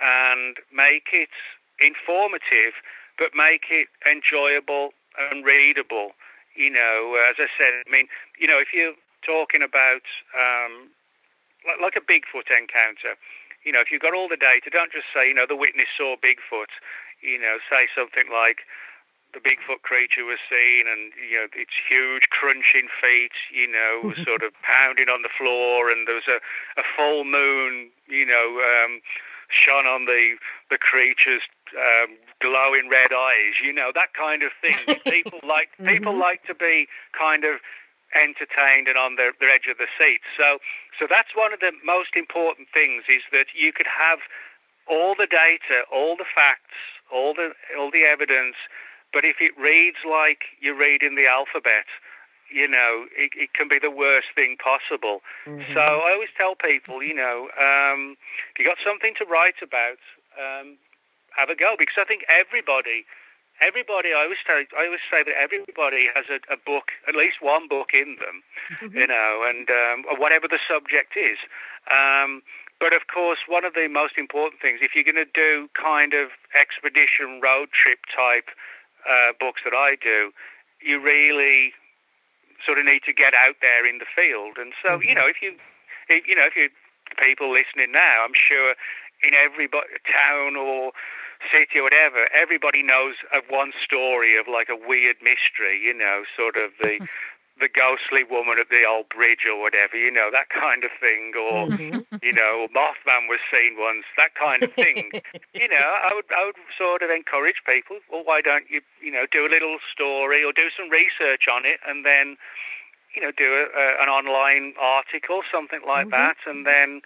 and 0.00 0.56
make 0.72 1.08
it 1.12 1.32
informative 1.80 2.76
but 3.22 3.38
make 3.38 3.70
it 3.70 3.86
enjoyable 4.02 4.90
and 5.14 5.46
readable. 5.46 6.18
You 6.58 6.74
know, 6.74 7.14
as 7.22 7.38
I 7.38 7.46
said, 7.54 7.86
I 7.86 7.88
mean, 7.88 8.10
you 8.34 8.50
know, 8.50 8.58
if 8.58 8.74
you're 8.74 8.98
talking 9.22 9.62
about 9.62 10.02
um, 10.34 10.90
like, 11.62 11.78
like 11.78 11.94
a 11.94 12.02
Bigfoot 12.02 12.50
encounter, 12.50 13.14
you 13.62 13.70
know, 13.70 13.78
if 13.78 13.94
you've 13.94 14.02
got 14.02 14.10
all 14.10 14.26
the 14.26 14.36
data, 14.36 14.74
don't 14.74 14.90
just 14.90 15.06
say, 15.14 15.30
you 15.30 15.38
know, 15.38 15.46
the 15.46 15.54
witness 15.54 15.86
saw 15.94 16.18
Bigfoot. 16.18 16.74
You 17.22 17.38
know, 17.38 17.62
say 17.70 17.86
something 17.94 18.26
like 18.26 18.66
the 19.30 19.38
Bigfoot 19.38 19.86
creature 19.86 20.26
was 20.26 20.42
seen, 20.50 20.90
and 20.90 21.14
you 21.14 21.38
know 21.38 21.46
its 21.54 21.78
huge 21.78 22.26
crunching 22.34 22.90
feet, 22.98 23.38
you 23.54 23.70
know, 23.70 24.02
was 24.02 24.18
sort 24.26 24.42
of 24.42 24.50
pounding 24.66 25.06
on 25.06 25.22
the 25.22 25.30
floor, 25.30 25.94
and 25.94 26.10
there 26.10 26.18
was 26.18 26.26
a, 26.26 26.42
a 26.74 26.82
full 26.98 27.22
moon, 27.22 27.94
you 28.10 28.26
know, 28.26 28.58
um, 28.58 28.98
shone 29.54 29.86
on 29.86 30.04
the 30.10 30.34
the 30.74 30.76
creature's 30.76 31.46
um, 31.76 32.16
glowing 32.40 32.88
red 32.90 33.12
eyes, 33.12 33.60
you 33.62 33.72
know, 33.72 33.90
that 33.94 34.14
kind 34.14 34.42
of 34.42 34.50
thing. 34.60 34.76
people 35.06 35.40
like 35.46 35.70
people 35.84 36.12
mm-hmm. 36.12 36.20
like 36.20 36.44
to 36.46 36.54
be 36.54 36.86
kind 37.16 37.44
of 37.44 37.60
entertained 38.14 38.88
and 38.88 38.98
on 38.98 39.16
the, 39.16 39.32
the 39.40 39.48
edge 39.48 39.68
of 39.70 39.78
the 39.78 39.88
seat. 39.96 40.20
So, 40.36 40.60
so 40.98 41.08
that's 41.08 41.32
one 41.34 41.52
of 41.52 41.60
the 41.60 41.72
most 41.84 42.12
important 42.14 42.68
things 42.68 43.08
is 43.08 43.24
that 43.32 43.56
you 43.56 43.72
could 43.72 43.88
have 43.88 44.20
all 44.84 45.14
the 45.16 45.26
data, 45.26 45.88
all 45.88 46.16
the 46.16 46.28
facts, 46.28 46.76
all 47.12 47.32
the 47.34 47.52
all 47.78 47.90
the 47.90 48.04
evidence, 48.04 48.56
but 49.12 49.24
if 49.24 49.36
it 49.40 49.52
reads 49.60 49.98
like 50.08 50.56
you're 50.60 50.76
reading 50.76 51.14
the 51.14 51.28
alphabet, 51.28 51.84
you 52.50 52.68
know, 52.68 53.06
it, 53.16 53.32
it 53.36 53.52
can 53.54 53.68
be 53.68 53.78
the 53.78 53.90
worst 53.90 54.28
thing 54.34 54.56
possible. 54.56 55.20
Mm-hmm. 55.46 55.72
So 55.72 55.80
I 55.80 56.12
always 56.12 56.32
tell 56.36 56.54
people, 56.56 57.02
you 57.02 57.14
know, 57.14 57.48
um, 57.56 58.16
if 58.52 58.58
you 58.58 58.64
got 58.64 58.80
something 58.84 59.14
to 59.20 59.24
write 59.24 59.60
about, 59.62 60.00
um, 60.36 60.76
have 61.36 61.50
a 61.50 61.56
go 61.56 61.74
because 61.78 61.96
I 61.98 62.04
think 62.04 62.24
everybody 62.28 63.04
everybody 63.60 64.10
I 64.10 64.24
always 64.24 64.42
say 64.42 64.66
I 64.74 64.86
always 64.86 65.04
say 65.10 65.22
that 65.22 65.36
everybody 65.36 66.08
has 66.14 66.26
a, 66.30 66.40
a 66.52 66.56
book, 66.56 66.92
at 67.06 67.14
least 67.14 67.38
one 67.40 67.68
book 67.68 67.94
in 67.94 68.16
them, 68.18 68.42
mm-hmm. 68.78 68.96
you 68.96 69.06
know, 69.06 69.44
and 69.46 69.68
um, 69.70 70.04
whatever 70.18 70.48
the 70.48 70.58
subject 70.62 71.14
is. 71.16 71.38
Um, 71.90 72.42
but 72.82 72.90
of 72.92 73.06
course, 73.06 73.46
one 73.46 73.64
of 73.64 73.74
the 73.74 73.86
most 73.86 74.18
important 74.18 74.60
things, 74.60 74.82
if 74.82 74.98
you're 74.98 75.06
going 75.06 75.20
to 75.20 75.28
do 75.28 75.70
kind 75.78 76.14
of 76.14 76.34
expedition 76.50 77.38
road 77.38 77.70
trip 77.70 78.02
type 78.10 78.50
uh, 79.06 79.38
books 79.38 79.62
that 79.62 79.74
I 79.74 79.94
do, 79.94 80.34
you 80.82 80.98
really 80.98 81.72
sort 82.66 82.78
of 82.78 82.84
need 82.86 83.06
to 83.06 83.14
get 83.14 83.34
out 83.34 83.62
there 83.62 83.86
in 83.86 83.98
the 83.98 84.10
field. 84.10 84.58
And 84.58 84.74
so, 84.82 84.98
mm-hmm. 84.98 85.08
you 85.08 85.14
know, 85.14 85.30
if 85.30 85.38
you, 85.38 85.54
if, 86.10 86.26
you 86.26 86.34
know, 86.34 86.46
if 86.46 86.58
you 86.58 86.70
people 87.18 87.54
listening 87.54 87.92
now, 87.92 88.26
I'm 88.26 88.34
sure 88.34 88.74
in 89.22 89.34
every 89.34 89.70
town 89.70 90.56
or 90.56 90.90
city 91.50 91.78
or 91.78 91.84
whatever, 91.84 92.28
everybody 92.30 92.82
knows 92.82 93.16
of 93.32 93.44
one 93.48 93.72
story 93.82 94.38
of 94.38 94.46
like 94.46 94.68
a 94.68 94.76
weird 94.76 95.16
mystery, 95.22 95.80
you 95.82 95.94
know, 95.94 96.22
sort 96.36 96.56
of 96.56 96.70
the 96.80 97.00
the 97.60 97.68
ghostly 97.68 98.24
woman 98.24 98.58
at 98.58 98.70
the 98.70 98.82
old 98.82 99.08
bridge 99.08 99.44
or 99.46 99.60
whatever, 99.60 99.94
you 99.94 100.10
know, 100.10 100.30
that 100.32 100.48
kind 100.48 100.82
of 100.82 100.90
thing, 100.98 101.30
or 101.36 101.68
mm-hmm. 101.68 102.00
you 102.22 102.32
know, 102.32 102.66
Mothman 102.74 103.28
was 103.28 103.38
seen 103.52 103.76
once, 103.78 104.02
that 104.16 104.34
kind 104.34 104.62
of 104.62 104.72
thing. 104.72 105.12
you 105.54 105.68
know, 105.68 105.84
I 105.84 106.10
would 106.14 106.26
I 106.32 106.46
would 106.46 106.58
sort 106.76 107.02
of 107.02 107.10
encourage 107.10 107.62
people, 107.66 107.98
well, 108.10 108.24
why 108.24 108.40
don't 108.40 108.68
you, 108.70 108.80
you 109.00 109.12
know, 109.12 109.26
do 109.30 109.46
a 109.46 109.50
little 109.52 109.78
story 109.92 110.42
or 110.42 110.52
do 110.52 110.72
some 110.74 110.90
research 110.90 111.46
on 111.46 111.64
it, 111.64 111.78
and 111.86 112.04
then, 112.04 112.36
you 113.14 113.22
know, 113.22 113.30
do 113.30 113.46
a, 113.52 113.64
a, 113.70 113.84
an 114.02 114.08
online 114.08 114.74
article, 114.80 115.42
something 115.52 115.80
like 115.86 116.08
mm-hmm. 116.08 116.18
that, 116.18 116.42
and 116.46 116.66
then, 116.66 117.02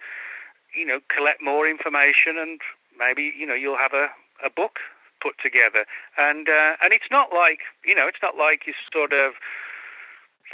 you 0.73 0.85
know, 0.85 0.99
collect 1.13 1.43
more 1.43 1.67
information 1.67 2.39
and 2.39 2.59
maybe 2.97 3.31
you 3.37 3.45
know 3.45 3.53
you'll 3.53 3.77
have 3.77 3.93
a 3.93 4.09
a 4.43 4.49
book 4.49 4.79
put 5.21 5.35
together, 5.41 5.85
and 6.17 6.49
uh, 6.49 6.77
and 6.81 6.93
it's 6.93 7.09
not 7.11 7.33
like 7.33 7.59
you 7.85 7.95
know 7.95 8.07
it's 8.07 8.21
not 8.21 8.37
like 8.37 8.67
you 8.67 8.73
sort 8.93 9.13
of 9.13 9.33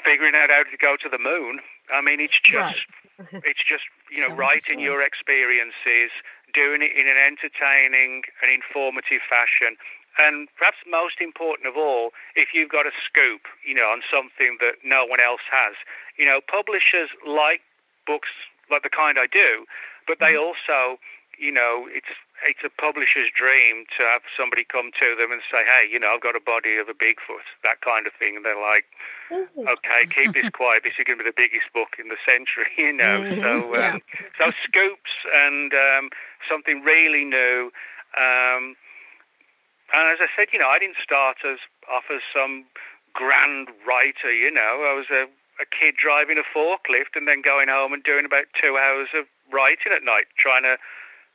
figuring 0.03 0.33
out 0.35 0.49
how 0.49 0.63
to 0.63 0.77
go 0.77 0.95
to 0.97 1.09
the 1.09 1.19
moon. 1.19 1.59
I 1.93 2.01
mean, 2.01 2.19
it's 2.19 2.39
just 2.39 2.87
right. 3.19 3.43
it's 3.47 3.63
just 3.63 3.83
you 4.09 4.25
know 4.25 4.33
writing 4.35 4.79
your 4.79 5.01
experiences, 5.03 6.11
doing 6.53 6.81
it 6.81 6.95
in 6.95 7.07
an 7.07 7.19
entertaining 7.19 8.23
and 8.41 8.49
informative 8.49 9.21
fashion. 9.27 9.77
And 10.13 10.47
perhaps 10.57 10.77
most 10.85 11.17
important 11.21 11.65
of 11.65 11.73
all, 11.75 12.13
if 12.35 12.53
you've 12.53 12.69
got 12.69 12.85
a 12.85 12.93
scoop, 13.01 13.49
you 13.65 13.73
know, 13.73 13.89
on 13.89 14.05
something 14.05 14.61
that 14.61 14.85
no 14.85 15.05
one 15.09 15.17
else 15.17 15.41
has, 15.49 15.73
you 16.21 16.25
know, 16.25 16.37
publishers 16.37 17.09
like 17.25 17.65
books 18.05 18.29
like 18.69 18.83
the 18.83 18.93
kind 18.93 19.17
I 19.17 19.25
do, 19.25 19.65
but 20.05 20.19
they 20.19 20.37
mm-hmm. 20.37 20.53
also, 20.53 21.01
you 21.39 21.51
know, 21.51 21.89
it's 21.89 22.13
it's 22.45 22.63
a 22.63 22.69
publisher's 22.69 23.31
dream 23.33 23.85
to 23.97 24.03
have 24.03 24.21
somebody 24.35 24.63
come 24.63 24.91
to 24.99 25.15
them 25.15 25.31
and 25.31 25.41
say, 25.49 25.63
"Hey, 25.63 25.87
you 25.89 25.99
know, 25.99 26.13
I've 26.15 26.21
got 26.21 26.35
a 26.35 26.43
body 26.43 26.77
of 26.77 26.89
a 26.89 26.93
Bigfoot," 26.93 27.47
that 27.63 27.81
kind 27.81 28.07
of 28.07 28.13
thing, 28.13 28.35
and 28.35 28.45
they're 28.45 28.59
like, 28.59 28.85
"Okay, 29.31 30.05
keep 30.09 30.33
this 30.33 30.49
quiet. 30.53 30.83
This 30.83 30.93
is 30.99 31.05
going 31.05 31.17
to 31.17 31.23
be 31.23 31.29
the 31.29 31.35
biggest 31.35 31.71
book 31.73 31.95
in 31.97 32.09
the 32.09 32.19
century," 32.25 32.71
you 32.77 32.93
know. 32.93 33.21
Mm-hmm. 33.21 33.39
So, 33.39 33.51
um, 33.75 33.79
yeah. 33.79 33.97
so 34.37 34.51
scoops 34.63 35.13
and 35.33 35.73
um, 35.73 36.09
something 36.47 36.81
really 36.81 37.23
new. 37.23 37.71
Um, 38.15 38.75
and 39.93 40.09
as 40.09 40.19
I 40.21 40.27
said, 40.35 40.49
you 40.51 40.59
know, 40.59 40.69
I 40.69 40.79
didn't 40.79 40.97
start 41.03 41.37
as 41.45 41.59
off 41.91 42.09
as 42.09 42.21
some 42.33 42.65
grand 43.13 43.69
writer. 43.85 44.33
You 44.33 44.51
know, 44.51 44.89
I 44.89 44.93
was 44.93 45.07
a, 45.11 45.29
a 45.61 45.65
kid 45.69 45.95
driving 45.95 46.37
a 46.37 46.45
forklift 46.45 47.15
and 47.15 47.27
then 47.27 47.41
going 47.41 47.69
home 47.69 47.93
and 47.93 48.03
doing 48.03 48.25
about 48.25 48.45
two 48.59 48.77
hours 48.77 49.09
of 49.13 49.25
writing 49.51 49.93
at 49.95 50.03
night, 50.03 50.25
trying 50.37 50.63
to 50.63 50.77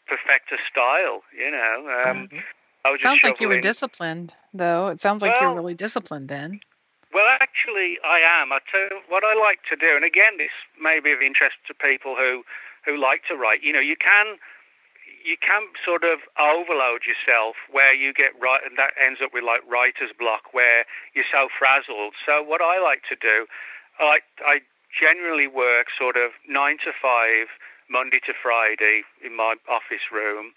perfect 0.09 0.51
a 0.53 0.57
style. 0.71 1.23
You 1.37 1.51
know, 1.51 2.05
um, 2.05 2.17
mm-hmm. 2.27 2.39
I 2.85 2.91
was 2.91 3.01
sounds 3.01 3.23
like 3.23 3.41
you 3.41 3.49
were 3.49 3.61
disciplined, 3.61 4.35
though. 4.55 4.89
It 4.89 5.01
sounds 5.01 5.23
like 5.23 5.33
well, 5.33 5.53
you're 5.53 5.55
really 5.55 5.75
disciplined 5.75 6.29
then. 6.29 6.61
Well, 7.13 7.27
actually, 7.41 7.99
I 8.05 8.21
am. 8.21 8.53
I 8.53 8.61
tell 8.71 9.01
what 9.09 9.25
I 9.25 9.35
like 9.35 9.61
to 9.71 9.77
do, 9.77 9.97
and 9.97 10.05
again, 10.05 10.37
this 10.39 10.53
may 10.81 11.01
be 11.01 11.13
of 11.13 11.21
interest 11.21 11.57
to 11.67 11.75
people 11.75 12.17
who 12.17 12.45
who 12.85 12.97
like 12.97 13.23
to 13.29 13.37
write. 13.37 13.63
You 13.63 13.73
know, 13.73 13.81
you 13.81 13.97
can 13.97 14.39
you 15.25 15.37
can 15.41 15.69
sort 15.85 16.05
of 16.05 16.21
overload 16.39 17.05
yourself 17.05 17.57
where 17.71 17.93
you 17.93 18.13
get 18.13 18.33
right, 18.41 18.61
and 18.65 18.77
that 18.79 18.93
ends 18.97 19.21
up 19.23 19.33
with 19.33 19.45
like 19.45 19.61
writer's 19.69 20.13
block, 20.19 20.53
where 20.53 20.85
you're 21.15 21.29
so 21.31 21.49
frazzled. 21.53 22.15
So 22.25 22.43
what 22.43 22.61
I 22.61 22.81
like 22.81 23.03
to 23.09 23.17
do, 23.17 23.47
I 23.99 24.21
I 24.45 24.61
generally 24.89 25.47
work 25.47 25.89
sort 25.97 26.17
of 26.17 26.33
nine 26.49 26.79
to 26.85 26.93
five 26.93 27.49
Monday 27.91 28.21
to 28.27 28.33
Friday 28.33 29.03
in 29.25 29.37
my 29.37 29.57
office 29.69 30.13
room. 30.13 30.53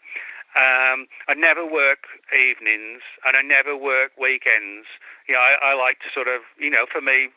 Um, 0.52 1.08
I 1.30 1.34
never 1.36 1.66
work 1.66 2.12
evenings 2.36 3.02
and 3.26 3.38
I 3.38 3.42
never 3.42 3.76
work 3.76 4.12
weekends. 4.20 4.88
You 5.28 5.36
know, 5.36 5.40
I, 5.40 5.72
I 5.72 5.74
like 5.76 6.00
to 6.00 6.12
sort 6.14 6.28
of, 6.28 6.42
you 6.60 6.70
know, 6.70 6.86
for 6.92 7.00
me, 7.00 7.30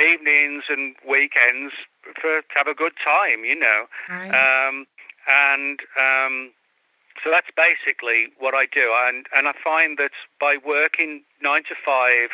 evenings 0.00 0.64
and 0.68 0.96
weekends 1.06 1.74
for 2.20 2.40
to 2.40 2.54
have 2.56 2.66
a 2.66 2.74
good 2.74 2.94
time, 3.02 3.44
you 3.44 3.54
know. 3.54 3.84
Right. 4.08 4.32
Um, 4.32 4.86
and 5.28 5.80
um, 6.00 6.50
so 7.22 7.30
that's 7.30 7.48
basically 7.56 8.28
what 8.38 8.54
I 8.54 8.66
do. 8.66 8.92
And 9.06 9.26
and 9.34 9.46
I 9.46 9.52
find 9.52 9.98
that 9.98 10.12
by 10.40 10.56
working 10.64 11.22
nine 11.42 11.62
to 11.68 11.74
five 11.76 12.30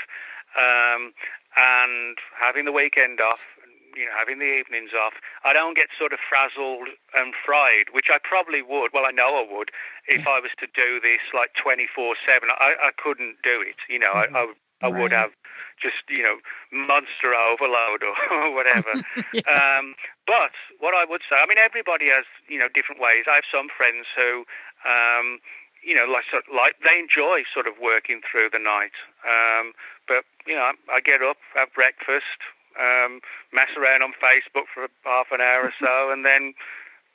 um, 0.57 1.13
and 1.57 2.17
having 2.39 2.65
the 2.65 2.73
weekend 2.73 3.21
off 3.21 3.59
you 4.01 4.09
know, 4.09 4.17
having 4.17 4.41
the 4.41 4.49
evenings 4.49 4.97
off, 4.97 5.13
I 5.45 5.53
don't 5.53 5.77
get 5.77 5.93
sort 5.93 6.17
of 6.17 6.19
frazzled 6.25 6.89
and 7.13 7.37
fried, 7.37 7.93
which 7.93 8.09
I 8.09 8.17
probably 8.17 8.65
would. 8.65 8.97
Well, 8.97 9.05
I 9.05 9.13
know 9.13 9.37
I 9.37 9.45
would 9.45 9.69
if 10.09 10.25
I 10.25 10.41
was 10.41 10.57
to 10.65 10.67
do 10.73 11.05
this 11.05 11.21
like 11.37 11.53
24 11.61 12.17
7. 12.25 12.49
I, 12.49 12.89
I 12.89 12.91
couldn't 12.97 13.45
do 13.45 13.61
it. 13.61 13.77
You 13.93 14.01
know. 14.01 14.17
I, 14.17 14.25
I, 14.33 14.43
I 14.81 14.89
would 14.89 15.13
have 15.13 15.37
just, 15.77 16.09
you 16.09 16.25
know, 16.25 16.41
monster 16.73 17.37
overload 17.37 18.01
or, 18.01 18.17
or 18.33 18.55
whatever. 18.57 18.97
yes. 19.37 19.45
um, 19.45 19.93
but 20.27 20.57
what 20.81 20.97
I 20.97 21.05
would 21.05 21.21
say, 21.29 21.37
I 21.37 21.45
mean, 21.45 21.61
everybody 21.61 22.09
has, 22.09 22.25
you 22.49 22.59
know, 22.59 22.69
different 22.73 23.01
ways. 23.01 23.29
I 23.29 23.45
have 23.45 23.49
some 23.53 23.69
friends 23.69 24.09
who, 24.17 24.49
um, 24.89 25.41
you 25.85 25.93
know, 25.93 26.09
like, 26.09 26.25
like 26.49 26.81
they 26.81 26.97
enjoy 26.97 27.45
sort 27.53 27.69
of 27.69 27.77
working 27.81 28.21
through 28.25 28.49
the 28.53 28.61
night. 28.61 28.97
Um, 29.25 29.73
but 30.09 30.25
you 30.47 30.55
know, 30.55 30.73
I, 30.73 30.73
I 30.89 31.01
get 31.01 31.23
up, 31.23 31.37
have 31.55 31.73
breakfast, 31.73 32.41
um, 32.81 33.21
mess 33.53 33.71
around 33.77 34.03
on 34.03 34.17
Facebook 34.17 34.67
for 34.73 34.89
half 35.05 35.29
an 35.31 35.41
hour 35.41 35.69
or 35.69 35.75
so, 35.77 36.09
and 36.13 36.25
then 36.25 36.55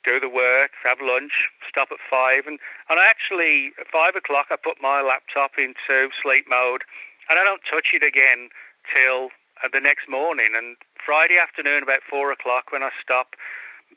do 0.06 0.22
the 0.22 0.30
work, 0.30 0.70
have 0.86 1.02
lunch, 1.02 1.50
stop 1.66 1.90
at 1.90 1.98
five, 1.98 2.46
and 2.46 2.62
and 2.88 3.02
I 3.02 3.10
actually 3.10 3.74
at 3.76 3.90
five 3.90 4.14
o'clock 4.14 4.46
I 4.54 4.56
put 4.56 4.78
my 4.80 5.02
laptop 5.02 5.58
into 5.58 6.14
sleep 6.22 6.46
mode, 6.46 6.86
and 7.28 7.38
I 7.38 7.44
don't 7.44 7.66
touch 7.66 7.90
it 7.90 8.06
again 8.06 8.54
till 8.86 9.34
uh, 9.60 9.68
the 9.68 9.82
next 9.82 10.06
morning. 10.08 10.54
And 10.54 10.78
Friday 10.94 11.42
afternoon 11.42 11.82
about 11.82 12.06
four 12.06 12.30
o'clock 12.30 12.70
when 12.70 12.86
I 12.86 12.94
stop, 13.02 13.34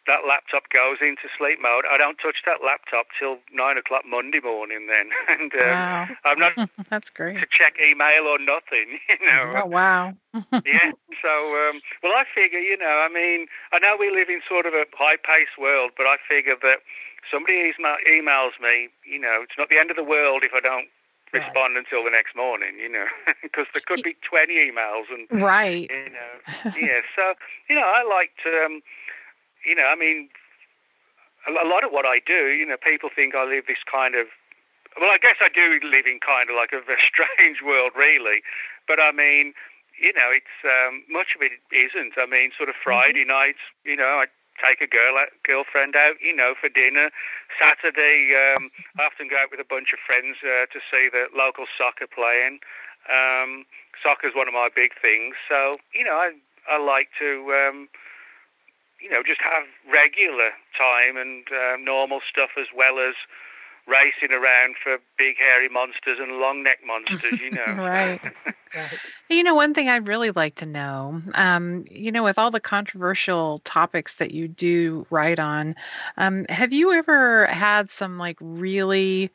that 0.09 0.25
laptop 0.25 0.73
goes 0.73 0.97
into 1.05 1.29
sleep 1.37 1.61
mode. 1.61 1.85
I 1.85 2.01
don't 2.01 2.17
touch 2.17 2.41
that 2.49 2.65
laptop 2.65 3.13
till 3.13 3.37
nine 3.53 3.77
o'clock 3.77 4.03
Monday 4.09 4.41
morning. 4.41 4.89
Then, 4.89 5.13
and 5.29 5.53
um, 5.53 5.77
wow. 5.77 6.07
I'm 6.25 6.39
not. 6.41 6.53
That's 6.89 7.13
great. 7.13 7.37
To 7.37 7.45
check 7.45 7.77
email 7.77 8.25
or 8.25 8.41
nothing, 8.41 8.97
you 9.07 9.21
know. 9.21 9.61
Oh 9.61 9.69
wow. 9.69 10.17
yeah. 10.65 10.89
So, 11.21 11.33
um, 11.69 11.81
well, 12.01 12.13
I 12.17 12.25
figure, 12.25 12.59
you 12.59 12.77
know, 12.77 13.05
I 13.05 13.09
mean, 13.13 13.45
I 13.71 13.77
know 13.77 13.95
we 13.99 14.09
live 14.09 14.29
in 14.29 14.41
sort 14.47 14.65
of 14.65 14.73
a 14.73 14.85
high-paced 14.97 15.59
world, 15.59 15.91
but 15.97 16.05
I 16.07 16.15
figure 16.27 16.55
that 16.61 16.79
somebody 17.29 17.73
emails 18.07 18.55
me, 18.61 18.87
you 19.03 19.19
know, 19.19 19.41
it's 19.43 19.57
not 19.57 19.69
the 19.69 19.77
end 19.77 19.91
of 19.91 19.97
the 19.97 20.03
world 20.03 20.43
if 20.43 20.53
I 20.55 20.59
don't 20.59 20.87
Right. 21.31 21.45
respond 21.45 21.77
until 21.77 22.03
the 22.03 22.09
next 22.09 22.35
morning, 22.35 22.79
you 22.81 22.89
know, 22.89 23.05
because 23.43 23.67
there 23.73 23.83
could 23.85 24.01
be 24.01 24.17
20 24.27 24.49
emails 24.53 25.13
and 25.13 25.29
right, 25.29 25.85
you 25.89 26.09
know, 26.09 26.33
yeah. 26.73 27.01
So 27.15 27.33
you 27.69 27.75
know, 27.75 27.85
I 27.85 28.01
like 28.01 28.31
to, 28.43 28.49
um, 28.65 28.81
you 29.69 29.77
know, 29.77 29.85
I 29.85 29.93
mean, 29.93 30.29
a 31.45 31.67
lot 31.67 31.85
of 31.85 31.93
what 31.93 32.09
I 32.09 32.17
do, 32.25 32.49
you 32.49 32.65
know, 32.65 32.77
people 32.81 33.13
think 33.13 33.37
I 33.37 33.45
live 33.45 33.69
this 33.69 33.85
kind 33.85 34.17
of 34.17 34.25
well, 34.97 35.13
I 35.13 35.21
guess 35.21 35.37
I 35.37 35.53
do 35.53 35.77
live 35.85 36.09
in 36.09 36.17
kind 36.17 36.49
of 36.49 36.57
like 36.57 36.73
a, 36.73 36.81
a 36.81 36.97
strange 37.09 37.61
world, 37.61 37.93
really. 37.93 38.41
But 38.89 38.97
I 38.99 39.13
mean, 39.13 39.53
you 40.01 40.11
know, 40.17 40.33
it's 40.33 40.57
um, 40.65 41.05
much 41.05 41.37
of 41.37 41.45
it 41.45 41.53
isn't. 41.69 42.17
I 42.17 42.25
mean, 42.25 42.51
sort 42.57 42.73
of 42.73 42.75
mm-hmm. 42.75 42.89
Friday 42.89 43.23
mm-hmm. 43.23 43.53
nights, 43.53 43.63
you 43.85 43.95
know, 43.95 44.23
I 44.23 44.25
take 44.57 44.81
a 44.81 44.89
girl 44.89 45.15
girlfriend 45.45 45.95
out, 45.95 46.17
you 46.19 46.35
know, 46.35 46.57
for 46.57 46.67
dinner. 46.67 47.11
Saturday, 47.55 48.33
um, 48.33 48.67
I 48.97 49.07
often 49.07 49.29
go 49.29 49.37
out 49.37 49.53
with 49.53 49.61
a 49.61 49.67
bunch 49.67 49.93
of 49.93 50.01
friends 50.01 50.41
uh, 50.43 50.67
to 50.73 50.79
see 50.89 51.07
the 51.07 51.29
local 51.31 51.69
soccer 51.77 52.07
playing. 52.09 52.59
Um, 53.07 53.63
soccer 54.01 54.27
is 54.27 54.35
one 54.35 54.49
of 54.49 54.53
my 54.57 54.67
big 54.73 54.91
things, 54.99 55.35
so 55.47 55.77
you 55.93 56.03
know, 56.03 56.17
I 56.17 56.33
I 56.65 56.81
like 56.81 57.13
to. 57.21 57.53
Um, 57.53 57.89
you 59.01 59.09
know, 59.09 59.21
just 59.25 59.41
have 59.41 59.63
regular 59.91 60.51
time 60.77 61.17
and 61.17 61.45
uh, 61.51 61.77
normal 61.77 62.19
stuff 62.29 62.51
as 62.59 62.67
well 62.75 62.99
as 62.99 63.15
racing 63.87 64.31
around 64.31 64.75
for 64.81 64.97
big 65.17 65.37
hairy 65.37 65.67
monsters 65.67 66.19
and 66.21 66.39
long 66.39 66.63
neck 66.63 66.79
monsters, 66.85 67.39
you 67.39 67.51
know. 67.51 67.65
right. 67.77 68.19
You 69.29 69.43
know, 69.43 69.55
one 69.55 69.73
thing 69.73 69.89
I'd 69.89 70.07
really 70.07 70.29
like 70.31 70.55
to 70.55 70.65
know, 70.65 71.21
um, 71.33 71.85
you 71.89 72.11
know, 72.11 72.23
with 72.23 72.37
all 72.37 72.51
the 72.51 72.59
controversial 72.59 73.59
topics 73.63 74.15
that 74.15 74.31
you 74.31 74.47
do 74.47 75.07
write 75.09 75.39
on, 75.39 75.75
um, 76.17 76.45
have 76.49 76.71
you 76.71 76.91
ever 76.91 77.47
had 77.47 77.89
some 77.89 78.19
like 78.19 78.37
really, 78.39 79.31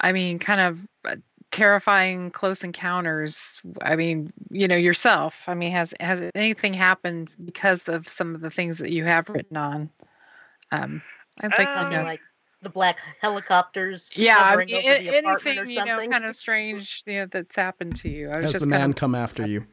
I 0.00 0.12
mean, 0.12 0.38
kind 0.38 0.60
of 0.60 0.88
uh, 1.06 1.16
terrifying 1.50 2.30
close 2.30 2.64
encounters? 2.64 3.60
I 3.82 3.96
mean, 3.96 4.30
you 4.50 4.68
know, 4.68 4.76
yourself. 4.76 5.48
I 5.48 5.54
mean, 5.54 5.72
has 5.72 5.94
has 6.00 6.30
anything 6.34 6.72
happened 6.72 7.34
because 7.44 7.88
of 7.88 8.08
some 8.08 8.34
of 8.34 8.40
the 8.40 8.50
things 8.50 8.78
that 8.78 8.90
you 8.90 9.04
have 9.04 9.28
written 9.28 9.56
on? 9.56 9.90
Um, 10.72 11.02
I'd 11.40 11.58
like 11.58 11.68
um, 11.68 11.90
to 11.90 11.96
know. 11.98 12.04
Like 12.04 12.20
the 12.62 12.70
black 12.70 12.98
helicopters. 13.20 14.10
Yeah, 14.14 14.38
I 14.38 14.56
mean, 14.56 14.68
anything 14.70 15.70
you 15.70 15.84
know, 15.84 15.96
kind 15.96 16.24
of 16.24 16.36
strange 16.36 17.02
you 17.06 17.14
know, 17.14 17.26
that's 17.26 17.56
happened 17.56 17.96
to 17.96 18.08
you. 18.08 18.30
I 18.30 18.36
was 18.36 18.44
Has 18.44 18.52
just 18.52 18.64
the 18.64 18.70
man 18.70 18.90
of... 18.90 18.96
come 18.96 19.14
after 19.14 19.46
you? 19.46 19.66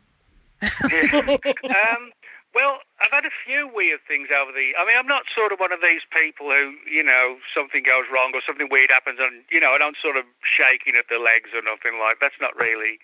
um, 0.61 2.11
well, 2.57 2.81
I've 2.97 3.13
had 3.13 3.29
a 3.29 3.35
few 3.45 3.69
weird 3.69 4.01
things 4.09 4.33
over 4.33 4.49
the. 4.49 4.73
I 4.73 4.81
mean, 4.81 4.97
I'm 4.97 5.05
not 5.05 5.29
sort 5.29 5.53
of 5.53 5.61
one 5.61 5.69
of 5.69 5.77
these 5.85 6.01
people 6.09 6.49
who, 6.49 6.73
you 6.89 7.05
know, 7.05 7.37
something 7.53 7.85
goes 7.85 8.09
wrong 8.09 8.33
or 8.33 8.41
something 8.41 8.65
weird 8.65 8.89
happens, 8.89 9.21
and 9.21 9.45
you 9.53 9.61
know, 9.61 9.77
I 9.77 9.77
don't 9.77 9.93
sort 10.01 10.17
of 10.17 10.25
shaking 10.41 10.97
at 10.97 11.05
the 11.05 11.21
legs 11.21 11.53
or 11.53 11.61
nothing 11.61 12.01
like. 12.01 12.17
That's 12.17 12.41
not 12.41 12.57
really. 12.57 12.97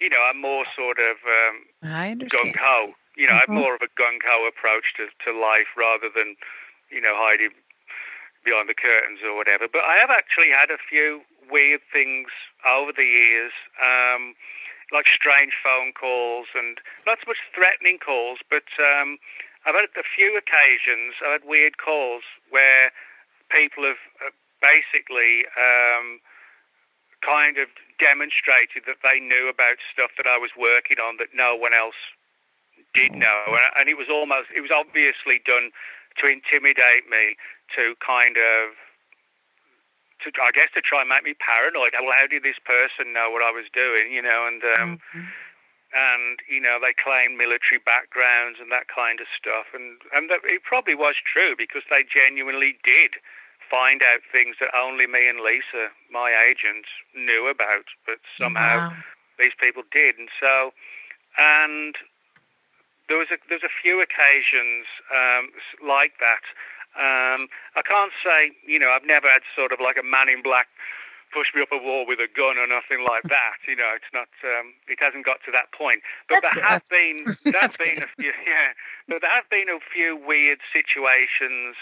You 0.00 0.08
know, 0.08 0.24
I'm 0.24 0.40
more 0.40 0.64
sort 0.72 0.96
of 0.96 1.20
um, 1.20 1.68
gung 2.32 2.56
ho. 2.56 2.96
You 3.12 3.28
know, 3.28 3.36
mm-hmm. 3.36 3.44
I 3.44 3.52
have 3.52 3.52
more 3.52 3.76
of 3.76 3.84
a 3.84 3.92
gung 3.92 4.24
ho 4.24 4.48
approach 4.48 4.96
to 4.96 5.12
to 5.28 5.36
life 5.36 5.68
rather 5.76 6.08
than, 6.08 6.40
you 6.88 7.04
know, 7.04 7.12
hiding 7.12 7.52
behind 8.40 8.72
the 8.72 8.76
curtains 8.76 9.20
or 9.20 9.36
whatever. 9.36 9.68
But 9.68 9.84
I 9.84 10.00
have 10.00 10.08
actually 10.08 10.48
had 10.48 10.72
a 10.72 10.80
few 10.80 11.28
weird 11.52 11.84
things 11.92 12.32
over 12.64 12.92
the 12.92 13.04
years, 13.04 13.52
um, 13.80 14.32
like 14.92 15.06
strange 15.08 15.52
phone 15.62 15.92
calls 15.92 16.48
and 16.54 16.78
not 17.06 17.18
so 17.22 17.30
much 17.32 17.40
threatening 17.54 17.98
calls, 17.98 18.38
but 18.50 18.68
um, 18.76 19.16
I've 19.64 19.74
had 19.74 19.88
a 19.96 20.04
few 20.04 20.36
occasions, 20.36 21.16
I've 21.24 21.40
had 21.40 21.48
weird 21.48 21.78
calls 21.78 22.22
where 22.50 22.92
people 23.48 23.84
have 23.84 24.00
uh, 24.20 24.32
basically 24.60 25.48
um, 25.56 26.20
kind 27.24 27.56
of 27.56 27.72
demonstrated 27.96 28.84
that 28.84 29.00
they 29.00 29.20
knew 29.20 29.48
about 29.48 29.80
stuff 29.88 30.12
that 30.20 30.28
I 30.28 30.36
was 30.36 30.52
working 30.58 31.00
on 31.00 31.16
that 31.16 31.32
no 31.32 31.56
one 31.56 31.72
else 31.72 31.98
did 32.92 33.16
know. 33.16 33.56
And 33.76 33.88
it 33.88 33.96
was 33.96 34.12
almost, 34.12 34.52
it 34.52 34.60
was 34.60 34.70
obviously 34.70 35.40
done 35.44 35.72
to 36.20 36.28
intimidate 36.28 37.08
me 37.08 37.40
to 37.74 37.96
kind 38.04 38.36
of 38.36 38.76
to, 40.24 40.40
I 40.40 40.52
guess 40.52 40.72
to 40.74 40.82
try 40.82 41.04
and 41.04 41.10
make 41.10 41.24
me 41.24 41.34
paranoid. 41.36 41.92
Well, 41.96 42.16
how 42.16 42.26
did 42.26 42.42
this 42.42 42.60
person 42.64 43.12
know 43.12 43.28
what 43.30 43.44
I 43.44 43.52
was 43.52 43.68
doing? 43.72 44.12
You 44.12 44.22
know, 44.22 44.48
and 44.48 44.60
um, 44.64 44.90
mm-hmm. 44.96 45.28
and 45.92 46.36
you 46.48 46.60
know 46.60 46.80
they 46.80 46.96
claim 46.96 47.36
military 47.36 47.82
backgrounds 47.82 48.58
and 48.60 48.72
that 48.72 48.88
kind 48.88 49.20
of 49.20 49.28
stuff, 49.30 49.72
and 49.76 50.00
and 50.12 50.30
that, 50.30 50.40
it 50.44 50.64
probably 50.64 50.94
was 50.94 51.16
true 51.20 51.54
because 51.56 51.84
they 51.90 52.04
genuinely 52.06 52.78
did 52.84 53.20
find 53.68 54.04
out 54.04 54.20
things 54.28 54.56
that 54.60 54.68
only 54.76 55.08
me 55.08 55.26
and 55.26 55.40
Lisa, 55.40 55.88
my 56.12 56.36
agent, 56.36 56.84
knew 57.16 57.48
about, 57.48 57.88
but 58.04 58.20
somehow 58.36 58.92
wow. 58.92 58.96
these 59.40 59.56
people 59.56 59.82
did, 59.90 60.18
and 60.20 60.28
so 60.40 60.72
and 61.36 61.96
there 63.08 63.18
was 63.18 63.28
a 63.30 63.38
there's 63.48 63.66
a 63.66 63.72
few 63.82 64.00
occasions 64.00 64.86
um, 65.12 65.50
like 65.84 66.16
that 66.20 66.44
um, 66.94 67.50
I 67.74 67.82
can't 67.82 68.12
say, 68.22 68.54
you 68.66 68.78
know, 68.78 68.90
I've 68.90 69.06
never 69.06 69.28
had 69.28 69.42
sort 69.54 69.72
of 69.72 69.80
like 69.82 69.96
a 69.98 70.06
man 70.06 70.28
in 70.28 70.42
black 70.42 70.68
push 71.34 71.50
me 71.50 71.58
up 71.66 71.74
a 71.74 71.80
wall 71.82 72.06
with 72.06 72.22
a 72.22 72.30
gun 72.30 72.54
or 72.54 72.70
nothing 72.70 73.02
like 73.02 73.26
that. 73.34 73.58
You 73.66 73.74
know, 73.74 73.90
it's 73.98 74.08
not, 74.14 74.30
um, 74.46 74.70
it 74.86 75.02
hasn't 75.02 75.26
got 75.26 75.42
to 75.44 75.50
that 75.50 75.74
point. 75.74 76.06
But 76.30 76.46
That's 76.46 76.54
there 76.54 76.62
good. 76.62 76.70
have 76.70 76.86
been, 76.86 77.18
there 77.50 77.66
have 77.66 77.78
been 77.78 77.98
a 78.06 78.10
few, 78.14 78.32
yeah, 78.46 78.70
but 79.10 79.18
there 79.20 79.34
have 79.34 79.50
been 79.50 79.66
a 79.66 79.82
few 79.82 80.14
weird 80.14 80.62
situations 80.70 81.74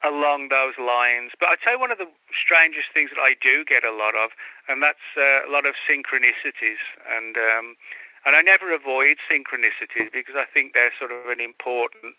along 0.00 0.48
those 0.48 0.80
lines. 0.80 1.36
But 1.36 1.52
I'd 1.52 1.62
say 1.62 1.76
one 1.76 1.92
of 1.92 2.00
the 2.00 2.08
strangest 2.32 2.88
things 2.96 3.12
that 3.12 3.20
I 3.20 3.36
do 3.36 3.68
get 3.68 3.84
a 3.84 3.92
lot 3.92 4.16
of, 4.16 4.32
and 4.66 4.80
that's 4.80 5.04
uh, 5.12 5.44
a 5.44 5.50
lot 5.50 5.66
of 5.68 5.76
synchronicities. 5.84 6.80
And 7.04 7.36
um, 7.36 7.76
and 8.24 8.34
I 8.36 8.42
never 8.42 8.74
avoid 8.74 9.18
synchronicities 9.30 10.12
because 10.12 10.36
I 10.36 10.44
think 10.44 10.74
they're 10.74 10.92
sort 10.98 11.12
of 11.12 11.26
an 11.30 11.40
important 11.40 12.18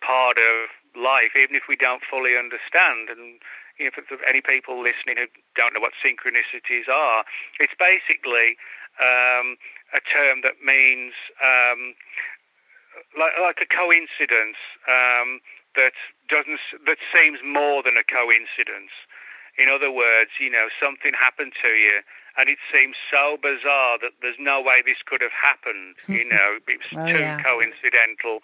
part 0.00 0.38
of 0.38 0.70
life, 0.96 1.36
even 1.36 1.54
if 1.54 1.68
we 1.68 1.76
don't 1.76 2.02
fully 2.02 2.36
understand. 2.36 3.12
And 3.12 3.40
you 3.78 3.86
know, 3.86 3.92
for 3.92 4.04
any 4.24 4.40
people 4.40 4.80
listening 4.80 5.16
who 5.16 5.28
don't 5.54 5.74
know 5.74 5.80
what 5.80 5.92
synchronicities 6.00 6.88
are, 6.88 7.24
it's 7.60 7.76
basically 7.78 8.56
um, 9.00 9.56
a 9.92 10.00
term 10.00 10.40
that 10.42 10.64
means 10.64 11.12
um, 11.44 11.94
like, 13.18 13.36
like, 13.40 13.60
a 13.60 13.68
coincidence 13.68 14.56
um, 14.88 15.40
that 15.76 15.92
doesn't 16.28 16.60
that 16.88 16.98
seems 17.12 17.40
more 17.44 17.82
than 17.82 17.96
a 17.96 18.04
coincidence. 18.04 18.92
In 19.56 19.68
other 19.68 19.90
words, 19.90 20.36
you 20.40 20.50
know, 20.50 20.68
something 20.80 21.12
happened 21.12 21.52
to 21.62 21.68
you, 21.68 22.00
and 22.36 22.48
it 22.48 22.58
seems 22.72 22.96
so 23.10 23.36
bizarre 23.40 23.96
that 24.00 24.12
there's 24.20 24.40
no 24.40 24.60
way 24.60 24.84
this 24.84 25.00
could 25.04 25.20
have 25.20 25.36
happened. 25.36 25.96
You 26.08 26.28
know, 26.32 26.60
it's 26.68 26.88
oh, 26.96 27.04
too 27.04 27.20
yeah. 27.20 27.40
coincidental. 27.40 28.40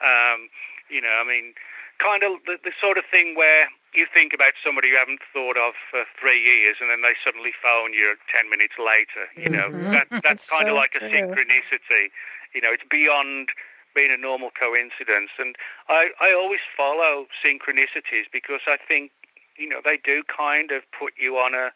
Um, 0.00 0.48
you 0.88 1.00
know, 1.00 1.16
I 1.20 1.24
mean, 1.24 1.54
kind 1.98 2.22
of 2.22 2.42
the, 2.46 2.58
the 2.62 2.72
sort 2.80 2.98
of 2.98 3.04
thing 3.10 3.34
where 3.34 3.68
you 3.94 4.06
think 4.10 4.34
about 4.34 4.58
somebody 4.58 4.90
you 4.90 4.98
haven't 4.98 5.22
thought 5.32 5.56
of 5.56 5.78
for 5.90 6.02
three 6.18 6.42
years, 6.42 6.82
and 6.82 6.90
then 6.90 7.02
they 7.02 7.14
suddenly 7.22 7.54
phone 7.62 7.94
you 7.94 8.18
ten 8.26 8.50
minutes 8.50 8.74
later. 8.78 9.30
You 9.38 9.50
know, 9.50 9.70
mm-hmm. 9.70 9.94
that, 9.94 10.06
that's, 10.26 10.50
kind 10.50 10.66
so 10.66 10.74
of 10.74 10.76
like 10.76 10.98
true. 10.98 11.06
a 11.06 11.10
synchronicity. 11.10 12.10
You 12.54 12.60
know, 12.60 12.74
it's 12.74 12.86
beyond 12.86 13.54
being 13.94 14.10
a 14.10 14.18
normal 14.18 14.50
coincidence, 14.50 15.30
and 15.38 15.54
I 15.88 16.10
I 16.20 16.34
always 16.34 16.62
follow 16.76 17.30
synchronicities 17.38 18.26
because 18.32 18.66
I 18.66 18.76
think 18.76 19.14
you 19.56 19.70
know 19.70 19.78
they 19.82 19.98
do 20.02 20.22
kind 20.26 20.74
of 20.74 20.82
put 20.90 21.14
you 21.14 21.38
on 21.38 21.54
a 21.54 21.70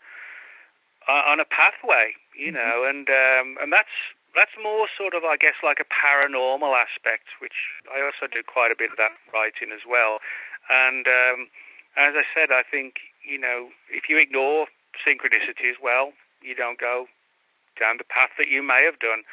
on 1.09 1.39
a 1.39 1.47
pathway. 1.47 2.19
You 2.35 2.53
mm-hmm. 2.53 2.59
know, 2.59 2.85
and 2.85 3.07
um, 3.09 3.63
and 3.63 3.73
that's 3.73 3.95
that's 4.39 4.55
more 4.55 4.87
sort 4.95 5.19
of, 5.19 5.27
I 5.27 5.37
guess, 5.37 5.59
like 5.67 5.83
a 5.83 5.89
paranormal 5.91 6.71
aspect, 6.79 7.35
which 7.43 7.75
I 7.91 7.99
also 7.99 8.31
do 8.31 8.47
quite 8.47 8.71
a 8.71 8.79
bit 8.79 8.95
of 8.95 8.99
that 9.03 9.19
writing 9.35 9.75
as 9.75 9.83
well. 9.83 10.23
And 10.71 11.11
um, 11.11 11.51
as 11.99 12.15
I 12.15 12.23
said, 12.31 12.55
I 12.55 12.63
think 12.63 13.03
you 13.27 13.39
know 13.39 13.75
if 13.91 14.07
you 14.09 14.17
ignore 14.17 14.71
synchronicities, 15.03 15.83
well, 15.83 16.15
you 16.41 16.55
don't 16.55 16.79
go 16.79 17.11
down 17.79 17.99
the 17.99 18.07
path 18.07 18.31
that 18.39 18.49
you 18.49 18.63
may 18.63 18.87
have 18.87 18.99
done. 18.99 19.27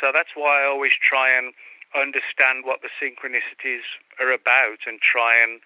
So 0.00 0.12
that's 0.12 0.36
why 0.36 0.62
I 0.62 0.68
always 0.68 0.92
try 1.00 1.32
and 1.32 1.52
understand 1.94 2.64
what 2.64 2.80
the 2.80 2.92
synchronicities 3.00 3.84
are 4.20 4.30
about 4.30 4.86
and 4.86 5.00
try 5.00 5.36
and 5.42 5.60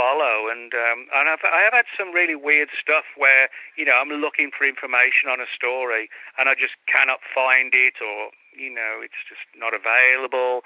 follow. 0.00 0.48
And 0.48 0.72
um, 0.72 1.12
and 1.12 1.28
I've, 1.28 1.44
I 1.44 1.60
have 1.68 1.76
had 1.76 1.88
some 1.92 2.16
really 2.16 2.34
weird 2.34 2.72
stuff 2.72 3.04
where 3.20 3.52
you 3.76 3.84
know 3.84 4.00
I'm 4.00 4.08
looking 4.08 4.48
for 4.48 4.64
information 4.64 5.28
on 5.28 5.44
a 5.44 5.48
story 5.52 6.08
and 6.40 6.48
I 6.48 6.56
just 6.56 6.80
cannot 6.88 7.20
find 7.20 7.76
it, 7.76 8.00
or 8.00 8.32
you 8.56 8.72
know 8.72 9.04
it's 9.04 9.20
just 9.28 9.44
not 9.52 9.76
available, 9.76 10.64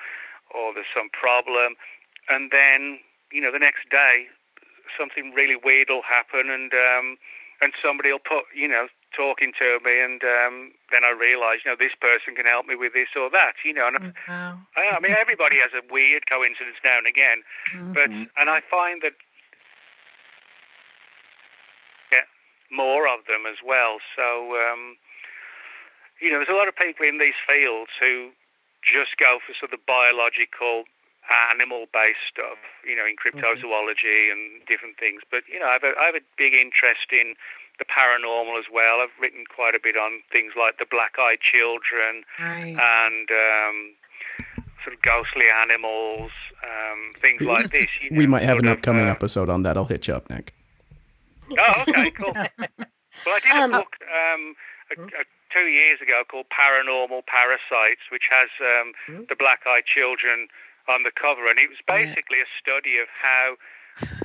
or 0.55 0.70
there's 0.70 0.90
some 0.94 1.11
problem, 1.11 1.74
and 2.31 2.55
then 2.55 3.02
you 3.35 3.43
know 3.43 3.51
the 3.51 3.59
next 3.59 3.90
day 3.90 4.31
something 4.94 5.35
really 5.35 5.59
weird 5.59 5.90
will 5.90 6.06
happen, 6.06 6.47
and 6.47 6.70
um, 6.70 7.19
and 7.59 7.74
somebody 7.82 8.15
will 8.15 8.23
put 8.23 8.47
you 8.55 8.70
know 8.70 8.86
talking 9.15 9.55
to 9.59 9.78
me, 9.86 10.02
and 10.02 10.20
um, 10.23 10.74
then 10.90 11.06
I 11.06 11.15
realise, 11.15 11.62
you 11.65 11.70
know, 11.70 11.78
this 11.78 11.94
person 11.94 12.35
can 12.35 12.47
help 12.47 12.66
me 12.66 12.74
with 12.74 12.93
this 12.93 13.15
or 13.15 13.31
that, 13.31 13.55
you 13.65 13.73
know. 13.73 13.86
And 13.86 14.12
wow. 14.28 14.59
I, 14.77 14.98
I 14.98 15.01
mean, 15.01 15.15
everybody 15.15 15.56
has 15.62 15.70
a 15.73 15.82
weird 15.86 16.27
coincidence 16.27 16.77
now 16.82 16.98
and 16.98 17.06
again, 17.06 17.47
mm-hmm. 17.73 17.94
but 17.94 18.11
and 18.11 18.51
I 18.51 18.61
find 18.66 19.01
that 19.02 19.15
get 22.11 22.27
more 22.74 23.06
of 23.06 23.24
them 23.30 23.46
as 23.46 23.62
well. 23.64 24.02
So, 24.16 24.59
um, 24.59 24.98
you 26.20 26.30
know, 26.30 26.38
there's 26.42 26.52
a 26.52 26.59
lot 26.59 26.68
of 26.68 26.76
people 26.76 27.06
in 27.06 27.18
these 27.18 27.38
fields 27.46 27.90
who 27.98 28.34
just 28.82 29.16
go 29.16 29.38
for 29.40 29.55
sort 29.55 29.72
of 29.72 29.80
the 29.80 29.84
biological 29.86 30.84
animal-based 31.51 32.20
stuff, 32.28 32.60
you 32.84 32.92
know, 32.92 33.06
in 33.09 33.16
cryptozoology 33.16 34.28
mm-hmm. 34.28 34.36
and 34.36 34.66
different 34.68 35.01
things. 35.01 35.22
But 35.30 35.48
you 35.48 35.59
know, 35.59 35.66
I 35.66 35.80
have, 35.80 35.84
a, 35.84 35.92
I 35.96 36.05
have 36.12 36.18
a 36.18 36.26
big 36.36 36.52
interest 36.52 37.09
in 37.12 37.34
the 37.78 37.84
paranormal 37.84 38.59
as 38.59 38.66
well. 38.72 39.01
I've 39.01 39.14
written 39.20 39.44
quite 39.48 39.74
a 39.74 39.80
bit 39.82 39.96
on 39.96 40.20
things 40.30 40.52
like 40.52 40.78
the 40.78 40.86
black-eyed 40.86 41.40
children 41.40 42.22
Right. 42.38 42.76
and 42.76 43.26
um, 43.32 43.76
sort 44.84 44.94
of 44.94 45.02
ghostly 45.02 45.48
animals, 45.48 46.30
um, 46.62 47.12
things 47.20 47.42
like 47.42 47.70
this. 47.76 47.88
You 48.02 48.10
know, 48.10 48.18
we 48.18 48.26
might 48.26 48.42
have 48.42 48.59
an 48.59 48.64
sort 48.64 48.72
of, 48.72 48.78
upcoming 48.78 49.09
uh, 49.09 49.16
episode 49.16 49.48
on 49.48 49.62
that. 49.64 49.76
I'll 49.76 49.86
hit 49.86 50.06
you 50.06 50.14
up, 50.14 50.30
Nick. 50.30 50.55
Oh, 51.53 51.83
okay, 51.83 52.11
cool. 52.11 52.33
well, 53.25 53.35
I 53.37 53.41
did 53.41 53.53
Um, 53.57 53.75
a 53.75 53.79
book 53.79 53.95
um, 54.09 54.55
a, 54.91 54.97
a, 55.21 55.25
two 55.53 55.66
years 55.69 56.01
ago 56.01 56.23
called 56.29 56.47
Paranormal 56.51 57.27
Parasites, 57.27 58.09
which 58.11 58.27
has 58.31 58.51
um, 58.61 58.93
Hmm. 59.07 59.25
the 59.29 59.37
black-eyed 59.37 59.85
children 59.87 60.49
on 60.89 61.03
the 61.03 61.12
cover, 61.12 61.49
and 61.49 61.59
it 61.59 61.69
was 61.71 61.81
basically 61.89 62.41
a 62.41 62.49
study 62.61 62.99
of 62.99 63.09
how, 63.09 63.57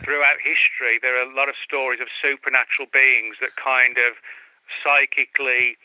throughout 0.04 0.40
history, 0.44 1.00
there 1.02 1.16
are 1.16 1.24
a 1.24 1.34
lot 1.34 1.48
of 1.48 1.56
stories 1.64 2.02
of 2.02 2.08
supernatural 2.22 2.88
beings 2.92 3.38
that 3.40 3.56
kind 3.56 3.96
of 3.98 4.20
psychically 4.84 5.78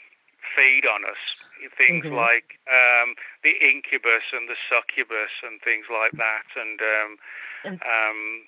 feed 0.56 0.86
on 0.86 1.04
us. 1.04 1.20
Things 1.78 2.04
Mhm. 2.04 2.12
like 2.12 2.58
um, 2.68 3.14
the 3.42 3.54
incubus 3.62 4.24
and 4.34 4.48
the 4.48 4.56
succubus 4.68 5.30
and 5.42 5.60
things 5.62 5.86
like 5.88 6.12
that, 6.18 6.44
and 6.56 6.80
um, 6.82 7.10
And- 7.64 7.80
um, 7.82 8.42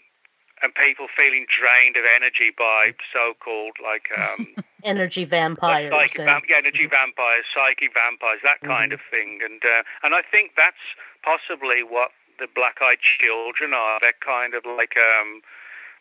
and 0.63 0.73
people 0.75 1.07
feeling 1.17 1.45
drained 1.53 1.97
of 1.97 2.05
energy 2.09 2.49
by 2.57 2.93
so-called 3.13 3.77
like 3.83 4.09
um, 4.17 4.49
Energy 4.85 5.23
like 5.23 5.31
vampires. 5.31 5.91
psychic 5.93 6.19
and- 6.29 6.43
yeah, 6.49 6.57
energy 6.59 6.87
vampires, 6.87 7.45
psychic 7.53 7.93
vampires, 7.93 8.41
that 8.43 8.61
kind 8.65 8.93
of 8.93 9.01
thing. 9.11 9.41
And 9.45 9.61
uh, 9.65 9.83
and 10.03 10.15
I 10.15 10.23
think 10.23 10.53
that's 10.57 10.81
possibly 11.23 11.83
what 11.83 12.11
the 12.39 12.47
black-eyed 12.55 13.01
children 13.21 13.73
are. 13.75 13.99
They're 14.01 14.17
kind 14.25 14.55
of 14.55 14.65
like 14.65 14.95
um 14.97 15.43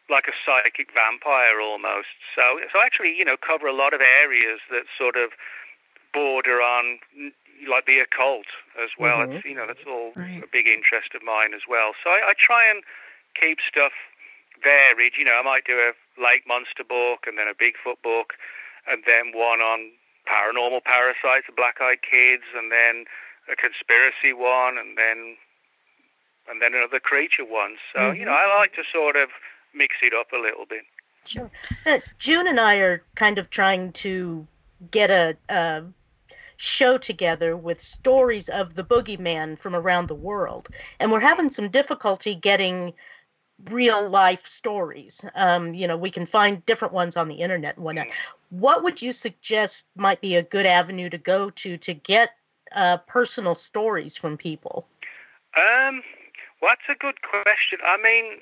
like 0.07 0.27
a 0.30 0.36
psychic 0.45 0.94
vampire 0.94 1.60
almost. 1.60 2.14
So 2.36 2.60
so 2.72 2.80
actually, 2.84 3.15
you 3.18 3.26
know, 3.26 3.36
cover 3.41 3.68
a 3.68 3.73
lot 3.76 3.94
of 3.94 4.02
areas 4.02 4.60
that 4.69 4.86
sort 4.98 5.15
of 5.18 5.32
border 6.14 6.61
on 6.61 6.99
like 7.68 7.86
the 7.88 7.99
occult 7.99 8.48
as 8.82 8.91
well. 8.99 9.19
Mhm. 9.26 9.36
It's, 9.40 9.45
you 9.45 9.56
know, 9.56 9.65
that's 9.68 9.84
all 9.88 10.11
Right. 10.15 10.44
a 10.44 10.48
big 10.48 10.68
interest 10.68 11.15
of 11.15 11.23
mine 11.23 11.53
as 11.53 11.61
well. 11.68 11.95
So 12.03 12.10
I, 12.11 12.32
I 12.32 12.34
try 12.38 12.69
and 12.69 12.84
keep 13.40 13.60
stuff 13.68 13.91
varied. 14.64 15.14
You 15.18 15.26
know, 15.26 15.38
I 15.40 15.44
might 15.44 15.65
do 15.65 15.77
a 15.80 15.94
lake 16.22 16.48
monster 16.48 16.84
book 16.84 17.27
and 17.27 17.38
then 17.38 17.48
a 17.48 17.56
Bigfoot 17.56 18.02
book 18.03 18.34
and 18.88 19.03
then 19.06 19.34
one 19.34 19.60
on 19.61 19.91
paranormal 20.26 20.84
parasites, 20.84 21.45
the 21.48 21.53
black-eyed 21.56 22.02
kids, 22.02 22.44
and 22.56 22.72
then 22.72 23.06
a 23.52 23.56
conspiracy 23.56 24.34
one, 24.34 24.77
and 24.77 24.98
then 24.98 25.38
and 26.48 26.61
then 26.61 26.73
another 26.76 26.99
creature 26.99 27.45
one. 27.45 27.76
So 27.94 28.11
you 28.11 28.26
know, 28.26 28.32
I 28.32 28.60
like 28.60 28.73
to 28.73 28.84
sort 28.91 29.15
of 29.15 29.30
mix 29.73 29.95
it 30.02 30.14
up 30.14 30.32
a 30.32 30.38
little 30.38 30.65
bit. 30.65 30.84
Sure. 31.26 31.49
Uh, 31.86 31.99
June 32.19 32.48
and 32.48 32.60
I 32.60 32.76
are 32.76 33.03
kind 33.15 33.40
of 33.40 33.49
trying 33.49 33.91
to 33.94 34.48
get 34.91 35.10
a, 35.10 35.36
a 35.49 35.84
show 36.57 36.98
together 36.99 37.57
with 37.57 37.82
stories 37.82 38.48
of 38.48 38.76
the 38.76 38.84
boogeyman 38.84 39.57
from 39.57 39.76
around 39.76 40.07
the 40.07 40.15
world, 40.15 40.69
and 40.99 41.11
we're 41.11 41.19
having 41.19 41.49
some 41.49 41.69
difficulty 41.69 42.36
getting 42.36 42.94
real 43.69 44.07
life 44.10 44.45
stories. 44.45 45.23
Um, 45.36 45.73
you 45.73 45.88
know, 45.88 45.98
we 45.98 46.11
can 46.11 46.26
find 46.26 46.65
different 46.65 46.94
ones 46.94 47.15
on 47.15 47.27
the 47.27 47.36
internet 47.36 47.76
and 47.77 47.86
whatnot. 47.86 48.07
What 48.49 48.84
would 48.84 49.02
you 49.02 49.14
suggest 49.14 49.88
might 49.95 50.22
be 50.22 50.36
a 50.36 50.44
good 50.44 50.65
avenue 50.65 51.10
to 51.10 51.18
go 51.18 51.49
to 51.49 51.77
to 51.77 51.94
get 51.94 52.32
uh, 52.72 52.98
personal 52.98 53.56
stories 53.56 54.18
from 54.18 54.38
people? 54.38 54.86
Um, 55.56 56.03
well, 56.61 56.72
that's 56.76 56.90
a 56.90 56.99
good 56.99 57.22
question. 57.22 57.80
I 57.86 57.98
mean, 58.02 58.41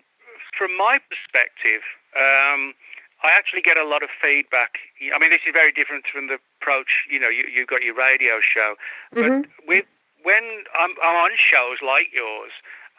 from 0.58 0.76
my 0.78 1.00
perspective, 1.10 1.82
um, 2.16 2.74
I 3.24 3.32
actually 3.32 3.62
get 3.62 3.78
a 3.78 3.86
lot 3.86 4.04
of 4.04 4.10
feedback. 4.22 4.78
I 5.14 5.18
mean, 5.20 5.30
this 5.30 5.42
is 5.48 5.54
very 5.54 5.72
different 5.72 6.06
from 6.12 6.28
the 6.28 6.40
approach. 6.60 7.06
You 7.10 7.20
know, 7.20 7.30
you 7.30 7.46
you've 7.54 7.68
got 7.68 7.82
your 7.84 7.96
radio 7.96 8.40
show, 8.42 8.76
but 9.14 9.32
Mhm. 9.32 9.46
with 9.68 9.86
when 10.24 10.44
I'm, 10.74 10.96
I'm 11.04 11.16
on 11.16 11.32
shows 11.38 11.82
like 11.82 12.14
yours, 12.14 12.52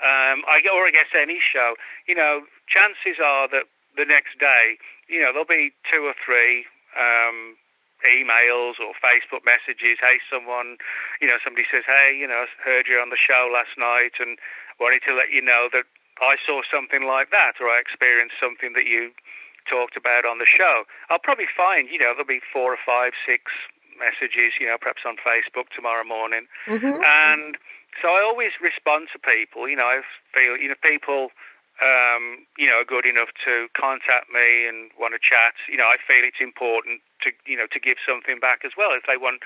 um, 0.02 0.42
I 0.48 0.60
or 0.72 0.86
I 0.86 0.90
guess 0.90 1.10
any 1.14 1.38
show, 1.40 1.74
you 2.06 2.14
know, 2.14 2.46
chances 2.66 3.20
are 3.22 3.48
that 3.48 3.64
the 3.96 4.04
next 4.04 4.38
day, 4.38 4.78
you 5.08 5.20
know, 5.22 5.30
there'll 5.30 5.46
be 5.48 5.70
two 5.86 6.02
or 6.04 6.14
three 6.18 6.66
um, 6.98 7.54
emails 8.02 8.82
or 8.82 8.92
Facebook 8.98 9.46
messages. 9.46 9.98
Hey, 10.02 10.18
someone, 10.28 10.76
you 11.20 11.28
know, 11.28 11.38
somebody 11.42 11.64
says, 11.70 11.84
hey, 11.86 12.14
you 12.16 12.26
know, 12.26 12.44
I 12.44 12.46
heard 12.62 12.86
you 12.88 12.98
on 12.98 13.10
the 13.10 13.20
show 13.20 13.48
last 13.52 13.78
night 13.78 14.18
and 14.18 14.38
wanted 14.80 15.02
to 15.06 15.14
let 15.14 15.30
you 15.30 15.40
know 15.40 15.68
that 15.72 15.86
I 16.20 16.36
saw 16.44 16.62
something 16.66 17.06
like 17.06 17.30
that 17.30 17.58
or 17.60 17.70
I 17.70 17.78
experienced 17.80 18.36
something 18.38 18.72
that 18.74 18.86
you 18.86 19.10
talked 19.68 19.96
about 19.96 20.26
on 20.26 20.38
the 20.38 20.46
show. 20.46 20.84
I'll 21.08 21.22
probably 21.22 21.48
find, 21.48 21.88
you 21.88 21.98
know, 21.98 22.12
there'll 22.12 22.28
be 22.28 22.42
four 22.52 22.72
or 22.74 22.82
five, 22.84 23.12
six 23.24 23.50
messages, 23.98 24.58
you 24.60 24.66
know, 24.66 24.76
perhaps 24.78 25.02
on 25.06 25.16
Facebook 25.16 25.70
tomorrow 25.74 26.04
morning. 26.04 26.46
Mhm. 26.66 27.02
And 27.02 27.56
so 28.00 28.08
I 28.14 28.22
always 28.22 28.52
respond 28.60 29.08
to 29.12 29.18
people. 29.18 29.68
You 29.68 29.76
know, 29.76 29.86
I 29.86 30.02
feel, 30.32 30.56
you 30.56 30.68
know, 30.68 30.78
people, 30.82 31.30
um, 31.82 32.46
you 32.58 32.66
know, 32.66 32.80
are 32.80 32.88
good 32.88 33.06
enough 33.06 33.30
to 33.44 33.68
contact 33.74 34.30
me 34.32 34.66
and 34.66 34.90
want 34.98 35.14
to 35.14 35.22
chat. 35.22 35.54
You 35.68 35.76
know, 35.76 35.90
I 35.90 35.98
feel 35.98 36.22
it's 36.22 36.40
important 36.40 37.00
to, 37.22 37.30
you 37.46 37.56
know, 37.56 37.66
to 37.70 37.80
give 37.80 37.98
something 38.02 38.38
back 38.38 38.64
as 38.64 38.72
well. 38.76 38.92
If 38.92 39.04
they 39.06 39.16
want 39.16 39.42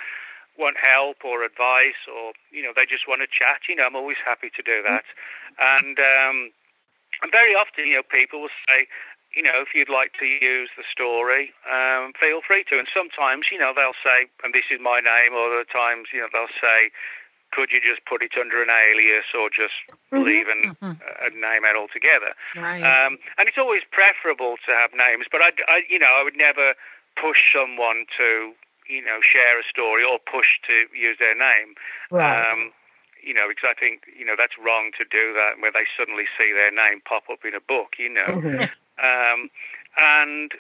want 0.59 0.77
help 0.77 1.23
or 1.23 1.47
advice, 1.47 2.03
or 2.11 2.35
you 2.51 2.63
know, 2.63 2.75
they 2.75 2.85
just 2.85 3.07
want 3.07 3.23
to 3.23 3.31
chat. 3.31 3.71
You 3.71 3.77
know, 3.77 3.87
I'm 3.87 3.97
always 3.97 4.19
happy 4.25 4.51
to 4.51 4.63
do 4.63 4.83
that. 4.83 5.07
And 5.59 5.97
um, 5.99 6.51
and 7.23 7.31
very 7.31 7.55
often, 7.55 7.87
you 7.87 7.95
know, 7.95 8.07
people 8.07 8.43
will 8.43 8.57
say, 8.69 8.87
you 9.35 9.43
know, 9.43 9.63
if 9.63 9.75
you'd 9.75 9.93
like 9.93 10.13
to 10.19 10.27
use 10.27 10.71
the 10.77 10.85
story, 10.91 11.53
um, 11.69 12.13
feel 12.19 12.41
free 12.41 12.65
to. 12.71 12.79
And 12.79 12.89
sometimes, 12.93 13.47
you 13.53 13.59
know, 13.59 13.73
they'll 13.75 13.99
say, 14.03 14.27
and 14.43 14.55
this 14.55 14.67
is 14.71 14.81
my 14.81 15.01
name, 15.01 15.35
or 15.35 15.53
other 15.53 15.69
times, 15.69 16.09
you 16.13 16.21
know, 16.21 16.29
they'll 16.33 16.59
say, 16.61 16.91
could 17.51 17.71
you 17.73 17.81
just 17.81 18.05
put 18.05 18.23
it 18.23 18.33
under 18.39 18.63
an 18.63 18.71
alias 18.71 19.25
or 19.35 19.49
just 19.51 19.75
Mhm. 20.13 20.25
leave 20.25 20.49
an, 20.49 20.75
Mhm. 20.75 21.01
a 21.21 21.31
name 21.31 21.65
out 21.65 21.77
altogether? 21.77 22.35
Right. 22.55 22.83
Um, 22.83 23.19
and 23.37 23.49
it's 23.49 23.59
always 23.59 23.83
preferable 23.91 24.59
to 24.67 24.75
have 24.75 24.93
names, 24.95 25.27
but 25.31 25.43
I, 25.43 25.53
I, 25.67 25.85
you 25.89 25.99
know, 25.99 26.13
I 26.15 26.23
would 26.23 26.37
never 26.37 26.75
push 27.17 27.53
someone 27.53 28.07
to, 28.17 28.55
you 28.87 29.03
know, 29.03 29.21
share 29.21 29.59
a 29.59 29.65
story 29.65 30.05
or 30.05 30.19
push 30.19 30.59
to 30.67 30.87
use 30.95 31.19
their 31.19 31.35
name. 31.35 31.75
Right. 32.11 32.45
Um, 32.47 32.73
you 33.23 33.35
know, 33.35 33.49
because 33.49 33.69
I 33.69 33.75
think, 33.75 34.07
you 34.17 34.25
know, 34.25 34.37
that's 34.37 34.57
wrong 34.59 34.93
to 34.97 35.05
do 35.05 35.33
that 35.35 35.61
where 35.61 35.73
they 35.73 35.87
suddenly 35.97 36.27
see 36.39 36.53
their 36.53 36.71
name 36.71 37.01
pop 37.01 37.29
up 37.31 37.45
in 37.45 37.55
a 37.55 37.61
book, 37.61 37.99
you 37.99 38.09
know. 38.09 38.27
Mhm. 38.27 38.71
Um, 38.99 39.51
and 39.97 40.53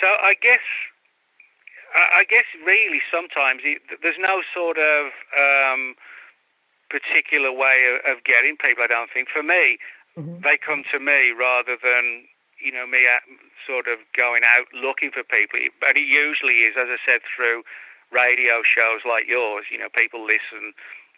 so 0.00 0.06
I 0.20 0.34
guess, 0.34 0.60
I 1.94 2.20
I 2.20 2.24
guess 2.24 2.44
really 2.64 3.00
sometimes 3.10 3.62
it, 3.64 3.82
there's 4.02 4.18
no 4.18 4.42
sort 4.52 4.78
of 4.78 5.06
um, 5.36 5.94
particular 6.92 7.50
way 7.50 7.88
of, 7.88 8.04
of 8.18 8.24
getting 8.24 8.60
people. 8.60 8.84
I 8.84 8.86
don't 8.92 9.08
think. 9.10 9.28
For 9.32 9.42
me, 9.42 9.78
Mhm. 10.18 10.42
they 10.44 10.58
come 10.60 10.84
to 10.92 11.00
me 11.00 11.30
rather 11.32 11.74
than 11.80 12.28
you 12.60 12.70
know 12.70 12.86
me 12.86 13.06
at, 13.08 13.24
sort 13.66 13.88
of 13.88 13.98
going 14.14 14.44
out 14.44 14.68
looking 14.76 15.10
for 15.10 15.24
people. 15.24 15.58
But 15.80 15.96
it 15.96 16.04
usually 16.04 16.68
is, 16.68 16.76
as 16.76 16.88
I 16.92 16.98
said, 17.04 17.22
through 17.24 17.64
radio 18.12 18.62
shows 18.62 19.00
like 19.08 19.26
yours. 19.26 19.66
You 19.72 19.78
know, 19.78 19.88
people 19.88 20.20
listen, 20.24 20.74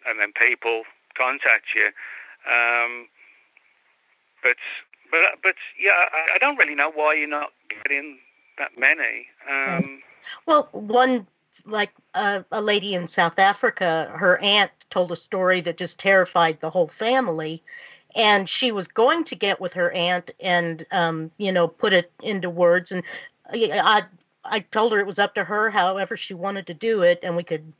and 0.07 0.19
then 0.19 0.31
people 0.31 0.83
contact 1.17 1.75
you. 1.75 1.91
Um, 2.49 3.09
but 4.41 4.55
but 5.11 5.19
but 5.43 5.55
yeah, 5.77 6.07
I, 6.13 6.35
I 6.35 6.37
don't 6.39 6.57
really 6.57 6.75
know 6.75 6.91
why 6.91 7.15
you're 7.15 7.27
not 7.27 7.51
getting 7.69 8.19
that 8.57 8.71
many. 8.79 9.27
Um, 9.49 10.01
Well, 10.45 10.69
one 10.71 11.27
like 11.65 11.91
uh, 12.13 12.43
a 12.51 12.61
lady 12.61 12.93
in 12.93 13.07
South 13.07 13.39
Africa, 13.39 14.11
her 14.15 14.37
aunt 14.39 14.71
told 14.89 15.11
a 15.11 15.15
story 15.15 15.61
that 15.61 15.77
just 15.77 15.99
terrified 15.99 16.59
the 16.59 16.69
whole 16.69 16.87
family, 16.87 17.63
and 18.15 18.47
she 18.47 18.71
was 18.71 18.87
going 18.87 19.23
to 19.25 19.35
get 19.35 19.59
with 19.59 19.73
her 19.73 19.91
aunt 19.91 20.31
and 20.39 20.85
um, 20.91 21.31
you 21.37 21.51
know 21.51 21.67
put 21.67 21.93
it 21.93 22.11
into 22.21 22.49
words, 22.49 22.91
and 22.91 23.03
I 23.51 24.03
I 24.43 24.59
told 24.59 24.91
her 24.93 24.99
it 24.99 25.07
was 25.07 25.19
up 25.19 25.35
to 25.35 25.43
her, 25.43 25.69
however 25.69 26.15
she 26.17 26.33
wanted 26.33 26.67
to 26.67 26.73
do 26.73 27.01
it, 27.01 27.19
and 27.23 27.35
we 27.35 27.43
could 27.43 27.73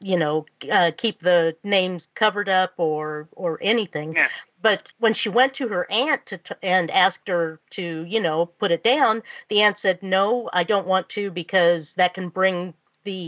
you 0.00 0.16
know 0.16 0.46
uh, 0.70 0.92
keep 0.96 1.20
the 1.20 1.56
names 1.64 2.08
covered 2.14 2.48
up 2.48 2.72
or 2.76 3.28
or 3.32 3.58
anything. 3.62 4.14
Yeah. 4.14 4.28
But 4.60 4.88
when 4.98 5.14
she 5.14 5.28
went 5.28 5.54
to 5.54 5.68
her 5.68 5.86
aunt 5.90 6.26
to 6.26 6.38
t- 6.38 6.54
and 6.64 6.90
asked 6.90 7.28
her 7.28 7.60
to, 7.70 8.04
you 8.08 8.18
know, 8.18 8.46
put 8.46 8.72
it 8.72 8.82
down, 8.82 9.22
the 9.48 9.62
aunt 9.62 9.78
said, 9.78 10.02
"No, 10.02 10.50
I 10.52 10.64
don't 10.64 10.86
want 10.86 11.08
to 11.10 11.30
because 11.30 11.94
that 11.94 12.14
can 12.14 12.28
bring 12.28 12.74
the 13.08 13.24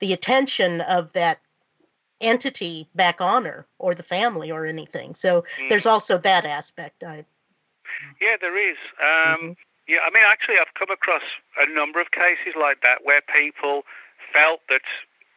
the 0.00 0.12
attention 0.16 0.80
of 0.96 1.12
that 1.12 1.38
entity 2.20 2.88
back 2.94 3.20
on 3.20 3.44
her 3.44 3.60
or 3.78 3.94
the 3.94 4.08
family 4.16 4.50
or 4.50 4.64
anything." 4.66 5.14
So 5.14 5.30
mm. 5.42 5.68
there's 5.68 5.86
also 5.86 6.18
that 6.18 6.44
aspect. 6.58 7.04
I 7.04 7.24
Yeah, 8.20 8.36
there 8.40 8.58
is. 8.70 8.78
Um, 9.00 9.56
Yeah, 9.88 10.04
I 10.04 10.10
mean, 10.12 10.24
actually, 10.34 10.58
I've 10.60 10.74
come 10.76 10.92
across 10.92 11.24
a 11.56 11.66
number 11.80 11.98
of 12.04 12.08
cases 12.12 12.52
like 12.52 12.84
that 12.84 12.98
where 13.08 13.22
people 13.24 13.76
felt 14.32 14.60
that 14.68 14.84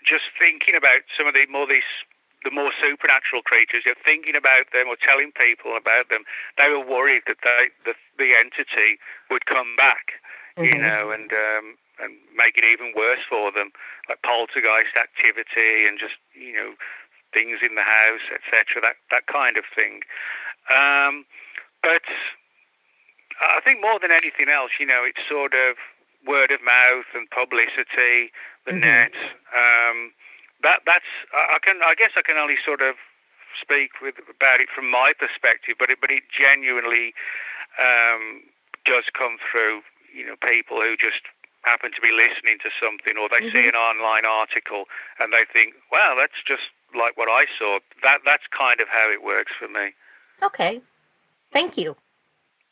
just 0.03 0.27
thinking 0.43 0.75
about 0.75 1.07
some 1.15 1.25
of 1.29 1.33
the 1.33 1.45
more 1.47 1.67
these 1.67 1.91
the 2.43 2.51
more 2.51 2.71
supernatural 2.81 3.43
creatures, 3.43 3.83
you're 3.85 4.03
thinking 4.03 4.35
about 4.35 4.65
them 4.73 4.87
or 4.91 4.97
telling 4.97 5.31
people 5.31 5.77
about 5.77 6.09
them, 6.09 6.23
they 6.57 6.67
were 6.73 6.83
worried 6.83 7.23
that 7.29 7.39
they 7.47 7.63
the 7.87 7.95
the 8.17 8.29
entity 8.43 8.99
would 9.29 9.45
come 9.45 9.71
back, 9.77 10.05
you 10.57 10.75
Mhm. 10.75 10.83
know, 10.85 11.03
and 11.15 11.29
um, 11.31 11.65
and 12.01 12.17
make 12.35 12.57
it 12.57 12.65
even 12.65 12.93
worse 12.97 13.21
for 13.29 13.51
them, 13.51 13.71
like 14.09 14.21
poltergeist 14.25 14.97
activity 14.97 15.85
and 15.85 15.99
just 15.99 16.17
you 16.33 16.53
know 16.53 16.73
things 17.33 17.63
in 17.63 17.75
the 17.75 17.85
house, 17.85 18.25
etc. 18.33 18.81
That 18.81 18.97
that 19.13 19.27
kind 19.27 19.55
of 19.55 19.63
thing. 19.69 20.01
Um, 20.69 21.25
but 21.81 22.05
I 23.41 23.59
think 23.63 23.81
more 23.81 23.97
than 23.99 24.11
anything 24.11 24.49
else, 24.49 24.71
you 24.79 24.85
know, 24.85 25.01
it's 25.05 25.21
sort 25.27 25.53
of 25.53 25.77
word 26.25 26.51
of 26.51 26.61
mouth 26.61 27.09
and 27.17 27.29
publicity, 27.29 28.29
the 28.65 28.77
mm-hmm. 28.77 28.85
net. 28.85 29.15
Um, 29.49 30.13
that 30.61 30.85
that's 30.85 31.09
I 31.33 31.57
can 31.57 31.81
I 31.81 31.95
guess 31.97 32.13
I 32.15 32.21
can 32.21 32.37
only 32.37 32.57
sort 32.63 32.81
of 32.81 32.95
speak 33.57 33.99
with 34.01 34.15
about 34.29 34.61
it 34.61 34.69
from 34.69 34.89
my 34.89 35.13
perspective, 35.17 35.75
but 35.79 35.89
it 35.89 35.97
but 35.99 36.11
it 36.11 36.23
genuinely 36.29 37.13
um, 37.81 38.45
does 38.85 39.05
come 39.11 39.37
through. 39.41 39.81
You 40.13 40.27
know, 40.27 40.35
people 40.37 40.77
who 40.77 40.93
just 40.99 41.25
happen 41.61 41.91
to 41.93 42.01
be 42.01 42.11
listening 42.11 42.57
to 42.63 42.69
something, 42.81 43.17
or 43.17 43.29
they 43.29 43.45
mm-hmm. 43.45 43.55
see 43.55 43.67
an 43.67 43.75
online 43.75 44.25
article 44.25 44.85
and 45.19 45.33
they 45.33 45.45
think, 45.51 45.75
"Well, 45.91 46.15
that's 46.17 46.39
just 46.47 46.63
like 46.95 47.17
what 47.17 47.29
I 47.29 47.45
saw." 47.57 47.79
That 48.03 48.19
that's 48.25 48.43
kind 48.57 48.81
of 48.81 48.87
how 48.87 49.11
it 49.11 49.23
works 49.23 49.51
for 49.57 49.67
me. 49.67 49.93
Okay, 50.43 50.81
thank 51.51 51.77
you. 51.77 51.95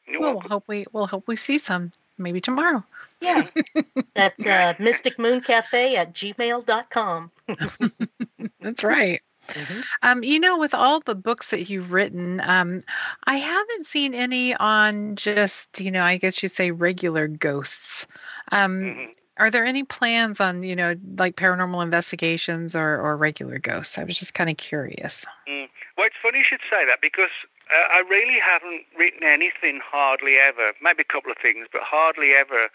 You're 0.08 0.22
well, 0.22 0.34
we'll 0.34 0.50
hope 0.50 0.64
we 0.68 0.86
we'll 0.92 1.08
hope 1.08 1.28
we 1.28 1.36
see 1.36 1.58
some 1.58 1.92
maybe 2.20 2.42
tomorrow. 2.42 2.84
Yeah. 3.22 3.48
That's 4.14 4.46
uh, 4.46 4.74
Mystic 4.80 5.18
Moon 5.18 5.42
Cafe 5.42 5.96
at 5.96 6.14
gmail.com. 6.14 7.32
That's 8.60 8.84
right. 8.84 9.22
Mm-hmm. 9.50 9.82
Um, 10.04 10.24
you 10.24 10.40
know, 10.40 10.58
with 10.58 10.74
all 10.74 11.00
the 11.00 11.16
books 11.16 11.52
that 11.52 11.70
you've 11.70 11.92
written, 11.92 12.42
um, 12.44 12.82
I 13.26 13.38
haven't 13.38 13.86
seen 13.86 14.14
any 14.14 14.56
on 14.56 15.16
just, 15.16 15.80
you 15.80 15.92
know, 15.92 16.04
I 16.04 16.18
guess 16.18 16.42
you'd 16.42 16.52
say 16.52 16.72
regular 16.72 17.28
ghosts. 17.28 18.08
Um, 18.52 18.82
mm-hmm. 18.82 19.12
Are 19.38 19.50
there 19.50 19.64
any 19.64 19.84
plans 19.84 20.42
on, 20.42 20.64
you 20.64 20.76
know, 20.76 20.96
like 21.18 21.38
paranormal 21.38 21.82
investigations 21.82 22.76
or, 22.76 23.00
or 23.00 23.16
regular 23.16 23.58
ghosts? 23.58 23.98
I 23.98 24.04
was 24.04 24.20
just 24.20 24.34
kind 24.34 24.50
of 24.50 24.58
curious. 24.58 25.26
Mm. 25.48 25.70
Well, 25.98 26.08
it's 26.08 26.16
funny 26.22 26.40
you 26.40 26.46
should 26.48 26.60
say 26.70 26.86
that 26.86 27.00
because 27.02 27.32
uh, 27.72 27.94
I 27.94 28.04
really 28.10 28.38
haven't 28.40 28.84
written 28.98 29.24
anything 29.24 29.80
hardly 29.84 30.36
ever. 30.36 30.74
Maybe 30.82 31.02
a 31.02 31.12
couple 31.12 31.32
of 31.32 31.38
things, 31.38 31.68
but 31.72 31.82
hardly 31.84 32.32
ever 32.34 32.70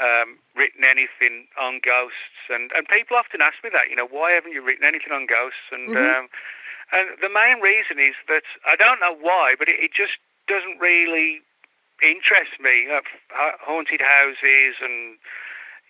um, 0.00 0.38
written 0.56 0.82
anything 0.84 1.46
on 1.60 1.80
ghosts. 1.84 2.46
And, 2.48 2.70
and 2.74 2.86
people 2.88 3.16
often 3.16 3.42
ask 3.42 3.62
me 3.62 3.70
that, 3.72 3.90
you 3.90 3.96
know, 3.96 4.06
why 4.06 4.32
haven't 4.32 4.52
you 4.52 4.62
written 4.62 4.86
anything 4.86 5.12
on 5.12 5.26
ghosts? 5.26 5.68
And 5.70 5.90
mm-hmm. 5.90 5.98
um, 5.98 6.28
and 6.90 7.20
the 7.20 7.28
main 7.28 7.60
reason 7.60 8.00
is 8.00 8.16
that 8.28 8.48
I 8.64 8.76
don't 8.76 9.00
know 9.00 9.12
why, 9.12 9.54
but 9.58 9.68
it, 9.68 9.76
it 9.76 9.92
just 9.92 10.16
doesn't 10.48 10.80
really 10.80 11.44
interest 12.00 12.56
me. 12.60 12.88
Uh, 12.88 13.04
haunted 13.60 14.00
houses 14.00 14.80
and 14.80 15.18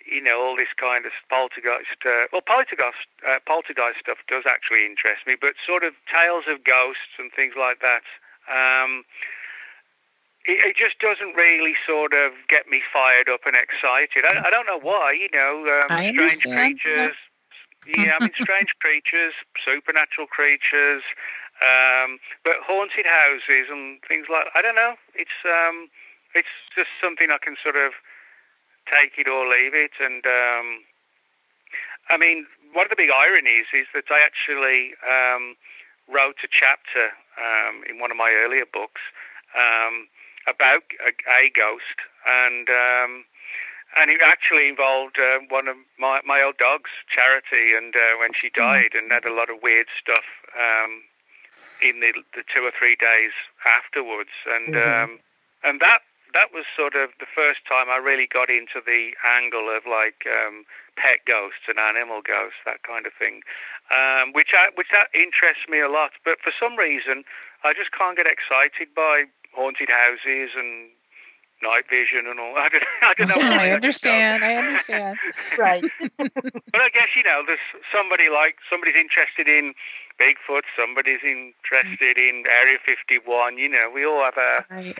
you 0.09 0.23
know 0.23 0.41
all 0.41 0.57
this 0.57 0.73
kind 0.75 1.07
of 1.07 1.13
poltergeist. 1.31 2.03
Uh, 2.03 2.27
well, 2.33 2.43
poltergeist 2.43 3.07
uh, 3.23 3.39
poltergeist 3.47 4.01
stuff 4.03 4.19
does 4.27 4.45
actually 4.49 4.85
interest 4.85 5.23
me, 5.27 5.37
but 5.39 5.55
sort 5.63 5.85
of 5.85 5.95
tales 6.11 6.45
of 6.49 6.65
ghosts 6.65 7.15
and 7.19 7.31
things 7.31 7.55
like 7.55 7.79
that. 7.79 8.03
Um, 8.51 9.05
it, 10.45 10.59
it, 10.73 10.77
just 10.77 10.99
doesn't 10.99 11.35
really 11.35 11.75
sort 11.87 12.13
of 12.13 12.33
get 12.49 12.69
me 12.69 12.81
fired 12.93 13.29
up 13.29 13.43
and 13.47 13.57
excited. 13.57 14.25
I, 14.25 14.47
I 14.47 14.51
don't 14.51 14.67
know 14.67 14.79
why, 14.81 15.13
you 15.13 15.29
know, 15.33 15.67
um, 15.67 15.89
strange 15.89 16.43
creatures. 16.43 17.17
Yeah, 17.87 18.15
I 18.21 18.25
mean, 18.25 18.35
strange 18.41 18.71
creatures, 18.81 19.35
supernatural 19.65 20.27
creatures, 20.27 21.03
um, 21.61 22.19
but 22.45 22.61
haunted 22.63 23.07
houses 23.07 23.67
and 23.71 23.99
things 24.07 24.27
like. 24.31 24.47
I 24.55 24.63
don't 24.63 24.77
know. 24.77 24.95
It's 25.15 25.39
um, 25.45 25.89
it's 26.35 26.53
just 26.75 26.91
something 27.03 27.29
I 27.31 27.39
can 27.43 27.57
sort 27.63 27.77
of 27.77 27.93
take 28.87 29.19
it 29.19 29.29
or 29.29 29.49
leave 29.49 29.75
it. 29.75 29.97
And 30.01 30.25
um, 30.25 30.85
I 32.11 32.17
mean, 32.17 32.47
one 32.73 32.87
of 32.87 32.91
the 32.91 33.01
big 33.01 33.11
ironies 33.11 33.69
is 33.73 33.87
that 33.95 34.09
I 34.11 34.21
actually 34.21 34.95
um, 35.05 35.57
wrote 36.09 36.41
a 36.45 36.49
chapter 36.49 37.13
um, 37.37 37.85
in 37.89 38.01
one 38.01 38.11
of 38.11 38.17
my 38.17 38.33
earlier 38.33 38.65
books 38.65 39.01
um, 39.57 40.09
about 40.49 40.85
a, 41.05 41.13
a, 41.29 41.51
ghost, 41.55 42.01
and 42.27 42.69
um, 42.69 43.25
and 43.97 44.11
it 44.11 44.21
actually 44.25 44.69
involved 44.69 45.19
uh, 45.19 45.39
one 45.49 45.69
of 45.69 45.77
my 45.99 46.21
my 46.25 46.43
old 46.43 46.57
dogs, 46.57 46.91
Charity, 47.13 47.77
and 47.77 47.95
uh, 47.95 48.19
when 48.19 48.33
she 48.35 48.49
mm-hmm. 48.49 48.63
died, 48.63 48.93
and 48.95 49.13
had 49.13 49.25
a 49.25 49.35
lot 49.35 49.51
of 49.51 49.63
weird 49.63 49.87
stuff 50.01 50.27
um, 50.57 51.03
in 51.83 52.01
the 52.01 52.13
the 52.35 52.43
two 52.53 52.63
or 52.65 52.73
three 52.73 52.97
days 52.97 53.33
afterwards, 53.65 54.33
and 54.47 54.75
mm-hmm. 54.75 55.13
Um, 55.13 55.19
and 55.65 55.81
that 55.81 56.01
that 56.35 56.53
was 56.53 56.65
sort 56.77 56.95
of 56.95 57.11
the 57.21 57.27
first 57.27 57.61
time 57.69 57.89
I 57.89 57.97
really 57.97 58.29
got 58.29 58.51
into 58.51 58.85
the 58.85 59.17
angle 59.25 59.73
of 59.73 59.89
like 59.89 60.29
um, 60.29 60.65
pet 60.97 61.25
ghosts 61.27 61.67
and 61.69 61.79
animal 61.79 62.21
ghosts, 62.21 62.61
that 62.67 62.83
kind 62.83 63.07
of 63.07 63.13
thing, 63.17 63.41
um, 63.89 64.33
which 64.33 64.53
I, 64.53 64.69
which 64.75 64.89
that 64.93 65.09
interests 65.15 65.65
me 65.69 65.81
a 65.81 65.89
lot. 65.89 66.13
But 66.25 66.39
for 66.43 66.53
some 66.53 66.77
reason, 66.77 67.25
I 67.65 67.73
just 67.73 67.93
can't 67.93 68.17
get 68.17 68.27
excited 68.27 68.95
by 68.95 69.25
haunted 69.59 69.91
houses 69.91 70.55
and 70.55 70.95
night 71.63 71.91
vision 71.91 72.31
and 72.31 72.39
all. 72.39 72.55
I 72.55 72.69
don't, 72.73 72.85
I 73.03 73.15
don't 73.19 73.29
know. 73.29 73.59
I 73.59 73.71
understand. 73.79 74.45
I 74.45 74.55
understand. 74.55 75.19
right. 75.59 75.83
but 76.17 76.81
I 76.81 76.89
guess 76.95 77.11
you 77.19 77.27
know, 77.27 77.43
there's 77.43 77.67
somebody 77.91 78.31
like 78.31 78.63
somebody's 78.71 78.95
interested 78.95 79.51
in 79.51 79.75
Bigfoot. 80.23 80.63
Somebody's 80.79 81.27
interested 81.27 82.17
in 82.17 82.45
Area 82.47 82.79
51. 82.87 83.59
You 83.59 83.69
know, 83.69 83.91
we 83.93 84.07
all 84.07 84.23
have 84.23 84.39
a. 84.39 84.65
Right 84.71 84.99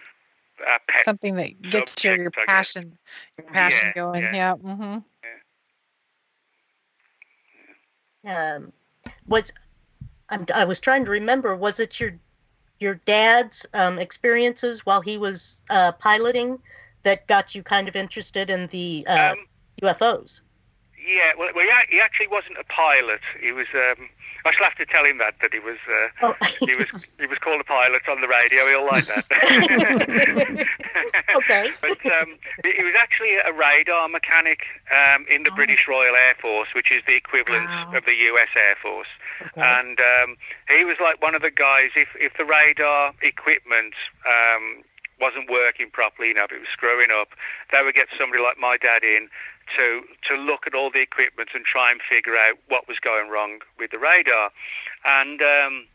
uh, 0.61 0.79
pet 0.89 1.05
something 1.05 1.37
that 1.37 1.61
gets 1.63 2.05
your, 2.05 2.17
your 2.17 2.31
passion, 2.31 2.99
your 3.39 3.47
passion 3.49 3.89
yeah, 3.89 3.93
going. 3.95 4.23
Yeah. 4.23 4.35
yeah. 4.35 4.55
Mm-hmm. 4.55 4.99
yeah. 8.25 8.55
Um, 8.57 8.73
was 9.27 9.53
I'm, 10.29 10.47
I 10.55 10.65
was 10.65 10.81
trying 10.81 11.05
to 11.05 11.11
remember. 11.11 11.55
Was 11.57 11.81
it 11.81 11.99
your 12.01 12.13
your 12.81 12.95
dad's 12.95 13.67
um, 13.75 13.99
experiences 13.99 14.87
while 14.87 15.01
he 15.01 15.19
was 15.19 15.63
uh, 15.71 15.93
piloting 15.93 16.59
that 17.03 17.27
got 17.27 17.55
you 17.55 17.63
kind 17.63 17.89
of 17.89 17.97
interested 17.97 18.51
in 18.51 18.67
the 18.69 19.05
uh, 19.09 19.33
um, 19.33 19.47
UFOs? 19.83 20.41
Yeah, 21.07 21.33
well, 21.39 21.49
well, 21.55 21.65
he 21.89 22.01
actually 22.01 22.29
wasn't 22.29 22.59
a 22.59 22.65
pilot. 22.65 23.21
He 23.41 23.53
was 23.53 23.67
um, 23.75 24.09
I 24.49 24.53
shall 24.57 24.65
have 24.65 24.81
to 24.81 24.87
tell 24.87 25.05
him 25.05 25.19
that 25.19 25.35
that 25.45 25.53
he 25.53 25.61
was 25.61 25.77
uh, 25.85 26.09
oh. 26.33 26.35
he 26.65 26.73
was 26.73 26.89
he 27.21 27.27
was 27.27 27.37
called 27.39 27.61
a 27.61 27.65
pilot 27.65 28.09
on 28.09 28.21
the 28.25 28.29
radio. 28.29 28.65
He'll 28.65 28.87
like 28.87 29.05
that. 29.07 29.29
okay. 31.37 31.69
but 31.85 32.01
um, 32.07 32.39
he 32.65 32.83
was 32.83 32.95
actually 32.97 33.37
a 33.37 33.53
radar 33.53 34.09
mechanic 34.09 34.65
um, 34.89 35.27
in 35.29 35.43
the 35.43 35.53
oh. 35.53 35.55
British 35.55 35.85
Royal 35.87 36.17
Air 36.17 36.35
Force, 36.41 36.69
which 36.75 36.91
is 36.91 37.03
the 37.07 37.15
equivalent 37.15 37.69
wow. 37.69 37.93
of 37.95 38.05
the 38.07 38.17
U.S. 38.33 38.49
Air 38.57 38.77
Force. 38.81 39.13
Okay. 39.53 39.61
And 39.61 40.01
um, 40.01 40.37
he 40.69 40.85
was 40.85 40.97
like 41.01 41.21
one 41.21 41.35
of 41.35 41.43
the 41.43 41.53
guys. 41.53 41.93
If 41.95 42.09
if 42.17 42.33
the 42.41 42.45
radar 42.45 43.13
equipment 43.21 43.93
um, 44.25 44.83
wasn't 45.21 45.51
working 45.51 45.91
properly, 45.91 46.29
you 46.29 46.35
know, 46.35 46.45
if 46.45 46.53
it 46.53 46.61
was 46.61 46.73
screwing 46.73 47.11
up, 47.13 47.29
they 47.71 47.83
would 47.85 47.95
get 47.95 48.09
somebody 48.19 48.43
like 48.43 48.57
my 48.59 48.77
dad 48.79 49.03
in 49.03 49.29
to 49.77 50.03
to 50.23 50.35
look 50.35 50.67
at 50.67 50.75
all 50.75 50.91
the 50.91 51.01
equipment 51.01 51.51
and 51.55 51.65
try 51.65 51.91
and 51.91 52.01
figure 52.09 52.37
out 52.37 52.59
what 52.69 52.89
was 52.89 52.99
going 52.99 53.31
wrong 53.31 53.61
with 53.79 53.91
the 53.91 53.99
radar. 53.99 54.51
And 55.05 55.41
um, 55.43 55.87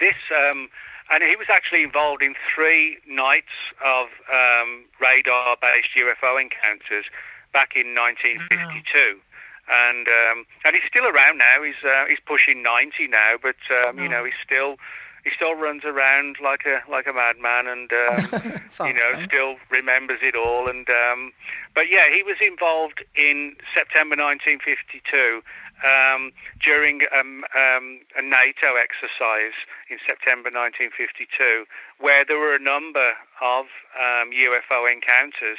this, 0.00 0.16
um, 0.34 0.68
and 1.10 1.22
he 1.22 1.36
was 1.36 1.46
actually 1.48 1.82
involved 1.82 2.22
in 2.22 2.34
three 2.54 2.98
nights 3.06 3.54
of 3.84 4.08
um, 4.32 4.84
radar-based 5.00 5.90
UFO 5.96 6.40
encounters 6.40 7.06
back 7.52 7.72
in 7.74 7.94
1952. 7.94 8.50
Wow. 8.58 9.22
And 9.70 10.08
um, 10.08 10.46
and 10.64 10.74
he's 10.74 10.88
still 10.88 11.06
around 11.06 11.38
now. 11.38 11.62
He's 11.62 11.84
uh, 11.84 12.06
he's 12.08 12.20
pushing 12.24 12.62
90 12.62 13.08
now, 13.08 13.36
but 13.40 13.60
um, 13.68 13.98
you 13.98 14.08
know 14.08 14.24
he's 14.24 14.40
still 14.42 14.76
he 15.24 15.30
still 15.34 15.54
runs 15.54 15.84
around 15.84 16.36
like 16.42 16.64
a 16.66 16.80
like 16.90 17.06
a 17.06 17.12
madman, 17.12 17.66
and 17.66 17.90
um, 17.92 18.86
you 18.86 18.94
know 18.94 19.24
still 19.24 19.56
remembers 19.70 20.20
it 20.22 20.34
all. 20.34 20.68
And 20.68 20.88
um, 20.90 21.32
but 21.74 21.90
yeah, 21.90 22.12
he 22.12 22.22
was 22.22 22.36
involved 22.40 23.04
in 23.14 23.56
September 23.74 24.16
1952 24.16 25.42
um, 25.84 26.32
during 26.62 27.02
um, 27.14 27.44
um, 27.54 28.00
a 28.16 28.22
NATO 28.22 28.74
exercise 28.74 29.54
in 29.90 29.98
September 30.06 30.50
1952, 30.50 31.66
where 32.00 32.24
there 32.24 32.38
were 32.38 32.54
a 32.54 32.62
number 32.62 33.12
of 33.40 33.66
UFO 33.98 34.82
um, 34.82 34.90
encounters, 34.90 35.58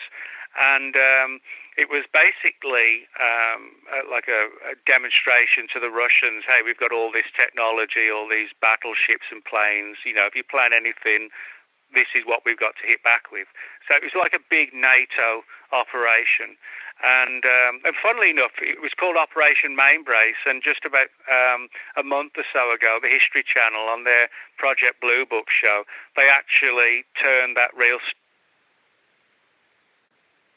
and 0.60 0.96
it 1.80 1.88
was 1.88 2.04
basically 2.12 3.08
um, 3.24 3.72
like 4.12 4.28
a, 4.28 4.52
a, 4.68 4.76
demonstration 4.84 5.72
to 5.72 5.80
the 5.80 5.88
Russians. 5.88 6.44
Hey, 6.44 6.60
we've 6.60 6.78
got 6.78 6.92
all 6.92 7.08
this 7.08 7.32
technology, 7.32 8.12
all 8.12 8.28
these 8.28 8.52
battleships 8.60 9.32
and 9.32 9.40
planes. 9.48 10.04
You 10.04 10.12
know, 10.12 10.28
if 10.28 10.36
you 10.36 10.44
plan 10.44 10.76
anything, 10.76 11.32
this 11.96 12.12
is 12.12 12.28
what 12.28 12.44
we've 12.44 12.60
got 12.60 12.76
to 12.84 12.86
hit 12.86 13.00
back 13.00 13.32
with. 13.32 13.48
So 13.88 13.96
it 13.96 14.04
was 14.04 14.12
like 14.12 14.36
a 14.36 14.44
big 14.44 14.76
NATO 14.76 15.48
operation. 15.72 16.60
And, 17.00 17.48
um, 17.48 17.80
and 17.88 17.96
funnily 17.96 18.36
enough, 18.36 18.60
it 18.60 18.84
was 18.84 18.92
called 18.92 19.16
Operation 19.16 19.72
Mainbrace. 19.72 20.44
And 20.44 20.60
just 20.60 20.84
about 20.84 21.08
um, 21.32 21.72
a 21.96 22.04
month 22.04 22.36
or 22.36 22.44
so 22.52 22.76
ago, 22.76 23.00
the 23.00 23.08
History 23.08 23.40
Channel 23.48 23.88
on 23.88 24.04
their 24.04 24.28
Project 24.60 25.00
Blue 25.00 25.24
Book 25.24 25.48
show, 25.48 25.88
they 26.20 26.28
actually 26.28 27.08
turned 27.16 27.56
that 27.56 27.72
real 27.72 28.04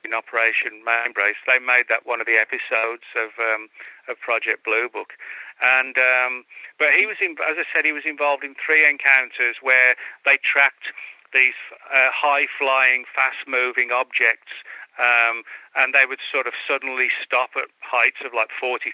in 0.04 0.14
Operation 0.14 0.82
Mainbrace. 0.86 1.40
They 1.46 1.58
made 1.58 1.86
that 1.88 2.06
one 2.06 2.20
of 2.20 2.26
the 2.26 2.36
episodes 2.36 3.06
of 3.14 3.30
um, 3.38 3.68
of 4.08 4.18
Project 4.20 4.64
Blue 4.64 4.88
Book, 4.88 5.14
and 5.62 5.96
um, 5.98 6.44
but 6.78 6.94
he 6.96 7.06
was, 7.06 7.16
in, 7.20 7.36
as 7.42 7.56
I 7.58 7.64
said, 7.72 7.84
he 7.84 7.92
was 7.92 8.04
involved 8.06 8.44
in 8.44 8.54
three 8.58 8.88
encounters 8.88 9.62
where 9.62 9.94
they 10.24 10.38
tracked 10.42 10.90
these 11.32 11.56
uh, 11.88 12.12
high-flying, 12.12 13.04
fast-moving 13.08 13.90
objects 13.90 14.52
um, 15.00 15.42
and 15.76 15.94
they 15.94 16.04
would 16.04 16.20
sort 16.20 16.46
of 16.46 16.52
suddenly 16.68 17.08
stop 17.24 17.56
at 17.56 17.72
heights 17.80 18.20
of 18.24 18.34
like 18.34 18.52
40,000 18.52 18.92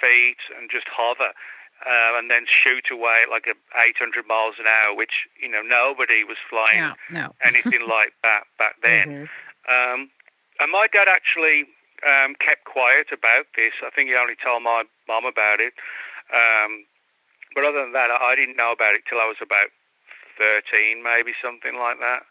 feet 0.00 0.42
and 0.56 0.70
just 0.70 0.86
hover. 0.90 1.30
Uh, 1.86 2.18
and 2.18 2.28
then 2.28 2.42
shoot 2.50 2.90
away 2.90 3.22
at 3.22 3.30
like 3.30 3.46
800 3.46 4.26
miles 4.26 4.56
an 4.58 4.66
hour, 4.66 4.96
which 4.96 5.30
you 5.40 5.48
know 5.48 5.62
nobody 5.62 6.24
was 6.26 6.36
flying 6.50 6.82
no, 6.82 7.22
no. 7.22 7.34
anything 7.46 7.86
like 7.88 8.10
that 8.26 8.50
back 8.58 8.74
then. 8.82 9.06
Mm-hmm. 9.06 9.70
Um, 9.70 10.10
and 10.60 10.72
my 10.72 10.86
dad 10.90 11.08
actually 11.08 11.66
um, 12.06 12.34
kept 12.38 12.64
quiet 12.64 13.08
about 13.12 13.46
this. 13.56 13.74
I 13.84 13.90
think 13.90 14.10
he 14.10 14.14
only 14.14 14.36
told 14.38 14.62
my 14.62 14.84
mom 15.06 15.24
about 15.24 15.60
it. 15.60 15.74
Um, 16.30 16.84
but 17.54 17.64
other 17.64 17.80
than 17.80 17.92
that, 17.92 18.10
I 18.10 18.36
didn't 18.36 18.56
know 18.56 18.72
about 18.72 18.94
it 18.94 19.02
till 19.08 19.18
I 19.18 19.26
was 19.26 19.40
about 19.40 19.72
13, 20.38 21.02
maybe 21.02 21.32
something 21.42 21.74
like 21.78 21.98
that. 21.98 22.22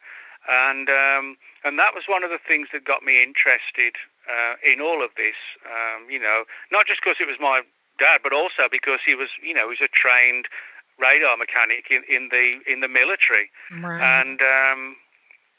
And 0.48 0.88
um, 0.88 1.36
and 1.66 1.76
that 1.78 1.92
was 1.92 2.08
one 2.08 2.24
of 2.24 2.32
the 2.32 2.40
things 2.40 2.72
that 2.72 2.86
got 2.88 3.04
me 3.04 3.20
interested 3.20 4.00
uh, 4.32 4.56
in 4.64 4.80
all 4.80 5.04
of 5.04 5.12
this. 5.20 5.36
Um, 5.68 6.08
you 6.08 6.20
know, 6.20 6.48
not 6.72 6.88
just 6.88 7.04
because 7.04 7.20
it 7.20 7.28
was 7.28 7.36
my 7.42 7.68
dad, 8.00 8.24
but 8.24 8.32
also 8.32 8.72
because 8.72 9.04
he 9.04 9.16
was, 9.16 9.28
you 9.44 9.54
know, 9.54 9.68
he 9.68 9.76
was 9.76 9.84
a 9.84 9.92
trained 9.92 10.48
radar 10.96 11.36
mechanic 11.36 11.92
in, 11.92 12.08
in 12.08 12.30
the 12.32 12.64
in 12.64 12.80
the 12.80 12.88
military. 12.88 13.52
Right. 13.76 14.00
And 14.00 14.40
um, 14.40 14.96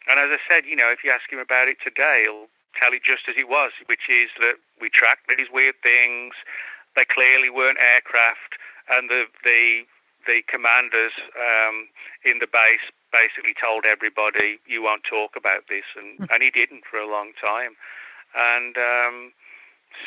and 0.09 0.17
as 0.17 0.33
I 0.33 0.41
said, 0.49 0.65
you 0.65 0.77
know, 0.77 0.89
if 0.89 1.05
you 1.05 1.13
ask 1.13 1.29
him 1.29 1.39
about 1.39 1.69
it 1.69 1.77
today, 1.85 2.25
he'll 2.25 2.49
tell 2.77 2.93
you 2.93 3.01
just 3.01 3.29
as 3.29 3.37
it 3.37 3.49
was, 3.49 3.73
which 3.87 4.09
is 4.09 4.31
that 4.41 4.57
we 4.81 4.91
tracked 4.91 5.29
these 5.29 5.49
weird 5.53 5.77
things. 5.83 6.35
They 6.97 7.05
clearly 7.05 7.51
weren't 7.51 7.79
aircraft, 7.79 8.59
and 8.91 9.09
the 9.09 9.25
the 9.45 9.85
the 10.27 10.43
commanders 10.47 11.13
um, 11.39 11.89
in 12.25 12.39
the 12.39 12.47
base 12.47 12.85
basically 13.13 13.55
told 13.55 13.85
everybody, 13.85 14.61
"You 14.67 14.83
won't 14.83 15.05
talk 15.05 15.37
about 15.37 15.69
this," 15.69 15.85
and 15.97 16.29
and 16.31 16.43
he 16.43 16.51
didn't 16.51 16.85
for 16.85 16.99
a 16.99 17.09
long 17.09 17.33
time, 17.41 17.77
and 18.35 18.77
um, 18.77 19.33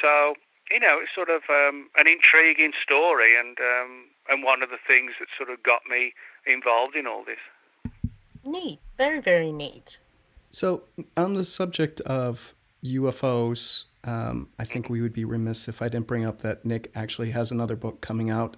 so 0.02 0.36
you 0.70 0.80
know 0.80 1.00
it's 1.02 1.14
sort 1.14 1.30
of 1.30 1.44
um, 1.50 1.90
an 1.98 2.08
intriguing 2.08 2.74
story, 2.82 3.38
and 3.38 3.58
um, 3.60 4.06
and 4.30 4.44
one 4.44 4.62
of 4.62 4.70
the 4.70 4.82
things 4.86 5.14
that 5.20 5.28
sort 5.38 5.50
of 5.50 5.64
got 5.64 5.82
me 5.90 6.14
involved 6.46 6.96
in 6.96 7.08
all 7.08 7.24
this. 7.24 7.42
Neat, 8.44 8.80
very 8.98 9.20
very 9.20 9.52
neat. 9.52 10.00
So 10.52 10.84
on 11.16 11.34
the 11.34 11.46
subject 11.46 12.02
of 12.02 12.54
UFOs, 12.84 13.86
um, 14.04 14.50
I 14.60 14.66
think 14.66 14.90
we 14.90 15.02
would 15.02 15.14
be 15.14 15.26
remiss 15.26 15.68
if 15.68 15.82
I 15.82 15.90
didn't 15.90 16.08
bring 16.08 16.26
up 16.26 16.40
that 16.40 16.66
Nick 16.66 16.92
actually 16.94 17.32
has 17.32 17.52
another 17.52 17.76
book 17.76 18.02
coming 18.02 18.30
out 18.30 18.58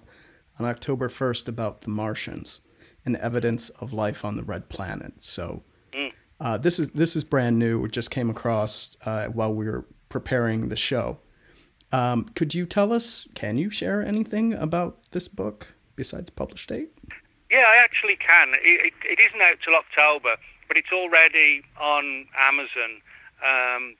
on 0.58 0.66
October 0.66 1.08
1st 1.08 1.48
about 1.48 1.82
the 1.82 1.90
Martians 1.90 2.60
and 3.04 3.16
evidence 3.16 3.70
of 3.70 3.92
life 3.92 4.24
on 4.24 4.36
the 4.36 4.42
red 4.42 4.68
planet. 4.68 5.22
So 5.22 5.62
mm. 5.92 6.12
uh, 6.40 6.58
this 6.58 6.78
is 6.78 6.90
this 6.92 7.14
is 7.14 7.22
brand 7.22 7.58
new. 7.58 7.84
It 7.84 7.92
just 7.92 8.10
came 8.10 8.30
across 8.30 8.96
uh, 9.04 9.26
while 9.26 9.52
we 9.54 9.66
were 9.66 9.86
preparing 10.08 10.70
the 10.70 10.76
show. 10.76 11.18
Um, 11.92 12.24
could 12.34 12.54
you 12.54 12.66
tell 12.66 12.92
us? 12.92 13.28
Can 13.34 13.56
you 13.56 13.70
share 13.70 14.02
anything 14.02 14.52
about 14.52 14.98
this 15.12 15.28
book 15.28 15.74
besides 15.94 16.30
published 16.30 16.68
date? 16.68 16.90
Yeah, 17.50 17.66
I 17.68 17.76
actually 17.76 18.16
can. 18.16 18.54
It, 18.54 18.86
it, 18.86 18.92
it 19.04 19.18
isn't 19.20 19.40
out 19.40 19.58
till 19.64 19.76
October, 19.76 20.36
but 20.68 20.76
it's 20.76 20.92
already 20.92 21.62
on 21.80 22.26
Amazon. 22.38 23.00
Um, 23.44 23.96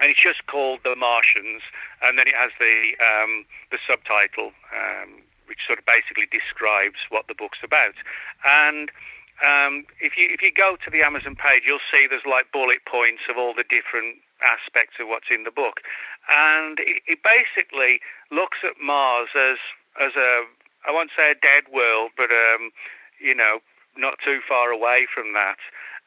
and 0.00 0.10
it's 0.10 0.20
just 0.22 0.46
called 0.46 0.80
The 0.82 0.96
Martians, 0.96 1.62
and 2.02 2.18
then 2.18 2.26
it 2.26 2.34
has 2.34 2.50
the 2.58 2.98
um, 2.98 3.46
the 3.70 3.78
subtitle, 3.86 4.50
um, 4.74 5.22
which 5.46 5.62
sort 5.64 5.78
of 5.78 5.86
basically 5.86 6.26
describes 6.26 7.06
what 7.08 7.28
the 7.28 7.38
book's 7.38 7.62
about. 7.62 7.94
And 8.42 8.90
um, 9.46 9.86
if 10.02 10.18
you 10.18 10.26
if 10.30 10.42
you 10.42 10.50
go 10.50 10.76
to 10.82 10.90
the 10.90 11.02
Amazon 11.02 11.36
page, 11.38 11.62
you'll 11.66 11.84
see 11.86 12.10
there's 12.10 12.26
like 12.26 12.50
bullet 12.50 12.82
points 12.84 13.22
of 13.30 13.38
all 13.38 13.54
the 13.54 13.62
different 13.62 14.18
aspects 14.42 14.98
of 14.98 15.06
what's 15.06 15.30
in 15.30 15.44
the 15.44 15.54
book, 15.54 15.86
and 16.26 16.82
it, 16.82 17.02
it 17.06 17.18
basically 17.22 18.02
looks 18.30 18.58
at 18.66 18.82
Mars 18.82 19.30
as 19.38 19.58
as 20.02 20.18
a 20.18 20.42
I 20.82 20.90
won't 20.90 21.14
say 21.14 21.30
a 21.30 21.38
dead 21.38 21.70
world, 21.70 22.10
but 22.16 22.34
um, 22.34 22.74
you 23.22 23.34
know 23.34 23.62
not 23.96 24.18
too 24.24 24.40
far 24.46 24.70
away 24.70 25.06
from 25.12 25.32
that, 25.32 25.58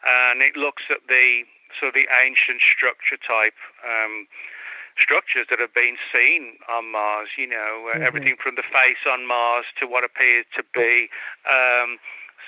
and 0.06 0.42
it 0.42 0.56
looks 0.56 0.84
at 0.90 1.08
the 1.08 1.44
sort 1.80 1.90
of 1.90 1.96
the 1.96 2.08
ancient 2.24 2.62
structure 2.62 3.18
type. 3.18 3.58
Um, 3.84 4.28
structures 4.96 5.46
that 5.50 5.60
have 5.60 5.74
been 5.74 5.98
seen 6.12 6.56
on 6.72 6.92
Mars. 6.92 7.30
You 7.38 7.48
know, 7.48 7.92
uh, 7.92 7.96
mm-hmm. 7.96 8.04
everything 8.04 8.36
from 8.42 8.56
the 8.56 8.64
face 8.64 9.04
on 9.04 9.28
Mars 9.28 9.66
to 9.80 9.88
what 9.88 10.04
appears 10.04 10.46
to 10.56 10.64
be 10.74 11.10
um, 11.44 12.00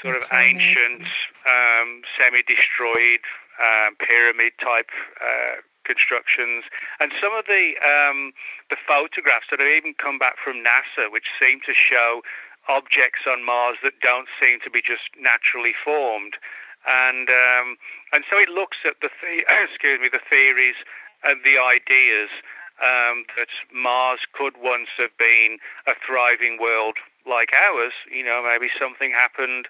sort 0.02 0.16
of 0.16 0.24
ancient, 0.32 1.04
um, 1.44 2.02
semi-destroyed 2.16 3.24
um, 3.60 3.96
pyramid 4.00 4.54
type. 4.62 4.90
Uh, 5.20 5.62
constructions 5.88 6.68
and 7.00 7.16
some 7.16 7.32
of 7.32 7.48
the 7.48 7.80
um, 7.80 8.36
the 8.70 8.76
photographs 8.76 9.48
that 9.50 9.64
have 9.64 9.72
even 9.72 9.96
come 9.96 10.20
back 10.20 10.36
from 10.36 10.60
NASA, 10.60 11.08
which 11.08 11.32
seem 11.40 11.64
to 11.64 11.72
show 11.72 12.20
objects 12.70 13.26
on 13.28 13.46
Mars 13.46 13.78
that 13.84 14.00
don't 14.02 14.28
seem 14.40 14.60
to 14.64 14.70
be 14.70 14.82
just 14.82 15.10
naturally 15.20 15.74
formed, 15.74 16.36
and 16.88 17.30
um, 17.30 17.78
and 18.14 18.24
so 18.30 18.38
it 18.38 18.50
looks 18.50 18.80
at 18.86 19.00
the, 19.02 19.10
the 19.22 19.44
excuse 19.64 20.00
me 20.00 20.10
the 20.12 20.24
theories 20.30 20.76
and 21.24 21.42
the 21.44 21.58
ideas 21.58 22.30
um, 22.82 23.26
that 23.36 23.50
Mars 23.74 24.22
could 24.34 24.54
once 24.62 24.90
have 24.98 25.16
been 25.18 25.58
a 25.88 25.94
thriving 26.06 26.58
world 26.62 26.98
like 27.26 27.52
ours. 27.54 27.94
You 28.12 28.24
know, 28.24 28.44
maybe 28.46 28.70
something 28.80 29.12
happened, 29.12 29.68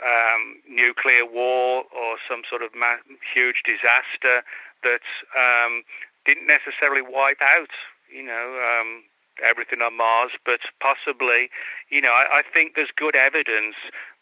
um, 0.00 0.60
nuclear 0.68 1.26
war 1.26 1.84
or 1.92 2.16
some 2.28 2.42
sort 2.48 2.62
of 2.62 2.74
ma- 2.74 3.04
huge 3.34 3.62
disaster 3.64 4.42
that 4.82 5.04
um, 5.36 5.82
didn't 6.24 6.46
necessarily 6.46 7.02
wipe 7.02 7.42
out, 7.42 7.72
you 8.12 8.22
know, 8.22 8.60
um, 8.62 9.02
everything 9.44 9.80
on 9.82 9.96
Mars, 9.96 10.32
but 10.44 10.60
possibly, 10.80 11.50
you 11.90 12.00
know, 12.00 12.12
I, 12.12 12.40
I 12.40 12.42
think 12.42 12.74
there's 12.74 12.92
good 12.94 13.16
evidence 13.16 13.76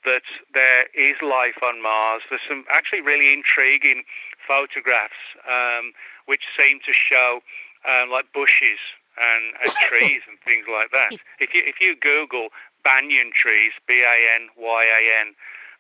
that 0.04 0.26
there 0.54 0.86
is 0.94 1.16
life 1.20 1.58
on 1.62 1.82
Mars. 1.82 2.22
There's 2.30 2.44
some 2.48 2.64
actually 2.70 3.00
really 3.02 3.32
intriguing 3.32 4.04
photographs 4.46 5.18
um, 5.44 5.92
which 6.26 6.46
seem 6.56 6.78
to 6.86 6.92
show 6.94 7.42
um, 7.84 8.10
like 8.10 8.32
bushes 8.32 8.78
and, 9.18 9.54
and 9.60 9.70
trees 9.90 10.22
and 10.28 10.38
things 10.46 10.66
like 10.70 10.90
that. 10.94 11.18
If 11.40 11.52
you 11.52 11.62
if 11.66 11.80
you 11.80 11.96
Google 11.96 12.54
banyan 12.86 13.34
trees, 13.34 13.74
B 13.86 14.06
A 14.06 14.16
N 14.38 14.48
Y 14.56 14.82
A 14.86 15.02
N, 15.26 15.34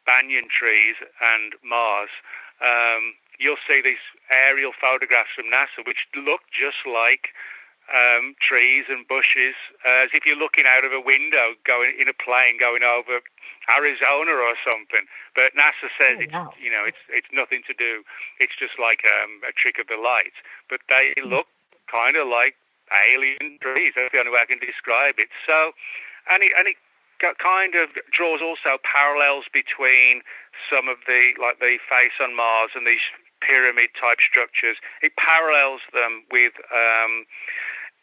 banyan 0.04 0.50
trees 0.50 0.96
and 1.22 1.54
Mars, 1.62 2.10
um, 2.60 3.14
you'll 3.38 3.62
see 3.62 3.80
these 3.82 4.02
aerial 4.30 4.72
photographs 4.74 5.30
from 5.36 5.46
NASA 5.46 5.86
which 5.86 6.08
look 6.16 6.42
just 6.50 6.82
like 6.82 7.30
um, 7.92 8.34
trees 8.42 8.86
and 8.88 9.06
bushes, 9.06 9.54
uh, 9.86 10.06
as 10.06 10.10
if 10.12 10.26
you're 10.26 10.38
looking 10.38 10.64
out 10.66 10.84
of 10.84 10.92
a 10.92 11.00
window 11.00 11.54
going 11.64 11.94
in 11.94 12.08
a 12.08 12.16
plane 12.16 12.58
going 12.58 12.82
over 12.82 13.22
Arizona 13.70 14.34
or 14.34 14.54
something. 14.62 15.06
But 15.34 15.54
NASA 15.54 15.90
says 15.94 16.18
oh, 16.18 16.24
it's 16.26 16.32
wow. 16.32 16.50
you 16.58 16.70
know 16.70 16.82
it's 16.86 17.00
it's 17.10 17.30
nothing 17.32 17.62
to 17.66 17.74
do. 17.74 18.02
It's 18.38 18.54
just 18.58 18.78
like 18.78 19.06
um, 19.06 19.42
a 19.46 19.52
trick 19.54 19.78
of 19.78 19.86
the 19.86 19.98
light. 19.98 20.34
But 20.70 20.82
they 20.88 21.14
mm. 21.18 21.30
look 21.30 21.46
kind 21.90 22.16
of 22.16 22.26
like 22.26 22.54
alien 22.90 23.58
trees. 23.62 23.94
That's 23.94 24.10
the 24.12 24.18
only 24.18 24.34
way 24.34 24.42
I 24.42 24.50
can 24.50 24.62
describe 24.62 25.18
it. 25.18 25.30
So, 25.46 25.74
and 26.30 26.42
it 26.42 26.52
and 26.58 26.66
it 26.66 26.78
kind 27.38 27.74
of 27.74 27.90
draws 28.12 28.42
also 28.42 28.78
parallels 28.82 29.46
between 29.50 30.22
some 30.70 30.88
of 30.88 30.98
the 31.06 31.34
like 31.38 31.58
the 31.58 31.78
face 31.86 32.18
on 32.22 32.34
Mars 32.34 32.74
and 32.74 32.86
these 32.86 33.04
pyramid 33.42 33.90
type 33.98 34.18
structures. 34.22 34.78
It 35.02 35.14
parallels 35.16 35.82
them 35.92 36.24
with. 36.30 36.54
Um, 36.70 37.26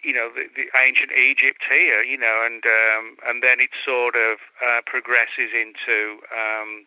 you 0.04 0.14
know 0.14 0.30
the, 0.36 0.52
the, 0.56 0.68
ancient 0.76 1.12
Egypt 1.16 1.64
here, 1.68 2.04
you 2.04 2.18
know, 2.18 2.44
and 2.46 2.64
um, 2.68 3.18
and 3.26 3.42
then 3.42 3.60
it 3.60 3.72
sort 3.84 4.16
of 4.16 4.38
uh, 4.60 4.84
progresses 4.86 5.56
into 5.56 6.20
um, 6.32 6.86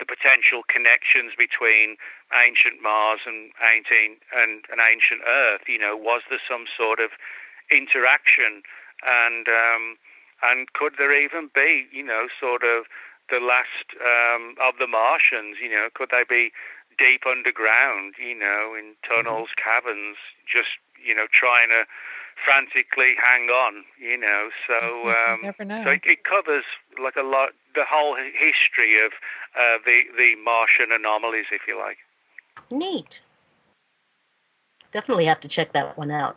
the 0.00 0.06
potential 0.06 0.62
connections 0.66 1.34
between 1.36 1.96
ancient 2.32 2.80
Mars 2.82 3.20
and 3.26 3.50
ancient 3.60 4.22
and, 4.32 4.64
and 4.70 4.80
ancient 4.80 5.20
Earth. 5.26 5.68
You 5.68 5.78
know, 5.78 5.96
was 5.96 6.22
there 6.30 6.42
some 6.42 6.64
sort 6.70 7.00
of 7.00 7.10
interaction, 7.70 8.64
and 9.04 9.48
um, 9.48 9.98
and 10.42 10.72
could 10.72 10.94
there 10.98 11.12
even 11.12 11.50
be, 11.54 11.86
you 11.92 12.04
know, 12.04 12.28
sort 12.40 12.62
of 12.62 12.86
the 13.30 13.40
last 13.42 13.92
um, 14.00 14.54
of 14.62 14.78
the 14.78 14.86
Martians? 14.86 15.58
You 15.60 15.70
know, 15.70 15.88
could 15.92 16.10
they 16.10 16.24
be 16.24 16.50
deep 16.96 17.26
underground? 17.26 18.14
You 18.16 18.38
know, 18.38 18.74
in 18.78 18.94
tunnels, 19.02 19.50
mm-hmm. 19.52 19.66
caverns, 19.66 20.16
just 20.46 20.78
you 20.96 21.14
know, 21.14 21.26
trying 21.28 21.68
to 21.70 21.84
frantically 22.44 23.14
hang 23.20 23.48
on, 23.48 23.84
you 24.00 24.16
know. 24.16 24.50
So, 24.66 25.14
um, 25.28 25.40
never 25.42 25.64
know. 25.64 25.84
so 25.84 25.90
it, 25.90 26.02
it, 26.04 26.24
covers 26.24 26.64
like 27.02 27.16
a 27.16 27.22
lot, 27.22 27.50
the 27.74 27.84
whole 27.88 28.16
history 28.16 29.04
of 29.04 29.12
uh, 29.56 29.78
the 29.84 30.02
the 30.16 30.34
Martian 30.42 30.92
anomalies, 30.92 31.46
if 31.52 31.62
you 31.66 31.78
like. 31.78 31.98
Neat. 32.70 33.20
definitely 34.92 35.24
have 35.26 35.40
to 35.40 35.48
check 35.48 35.72
that 35.72 35.96
one 35.96 36.10
out. 36.10 36.36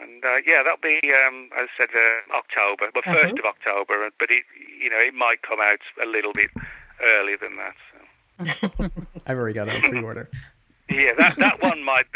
And 0.00 0.24
uh, 0.24 0.36
yeah, 0.46 0.62
that'll 0.62 0.78
be, 0.82 1.00
um, 1.26 1.48
as 1.56 1.68
I 1.78 1.86
said, 1.86 1.88
uh, 1.94 2.36
October, 2.36 2.90
but 2.92 3.04
1st 3.04 3.14
mm-hmm. 3.14 3.38
of 3.38 3.44
October. 3.46 4.10
But 4.18 4.30
it, 4.30 4.44
you 4.80 4.90
know, 4.90 4.98
it 4.98 5.14
might 5.14 5.42
come 5.42 5.60
out 5.60 5.80
a 6.02 6.06
little 6.06 6.32
bit 6.32 6.50
earlier 7.02 7.36
than 7.38 7.56
that. 7.56 7.74
So. 7.92 8.90
I've 9.26 9.38
already 9.38 9.54
got 9.54 9.68
a 9.68 9.80
pre-order. 9.80 10.28
Yeah, 10.88 11.14
that 11.18 11.34
that 11.38 11.60
one 11.60 11.82
might 11.82 12.06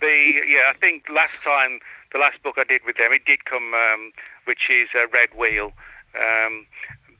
be. 0.00 0.40
Yeah, 0.48 0.70
I 0.70 0.74
think 0.78 1.08
last 1.08 1.42
time 1.42 1.80
the 2.12 2.18
last 2.18 2.42
book 2.42 2.56
I 2.58 2.64
did 2.64 2.82
with 2.84 2.96
them, 2.96 3.12
it 3.12 3.24
did 3.24 3.44
come, 3.44 3.74
um, 3.74 4.12
which 4.44 4.70
is 4.70 4.88
uh, 4.94 5.06
Red 5.12 5.30
Wheel. 5.36 5.72
Um, 6.14 6.66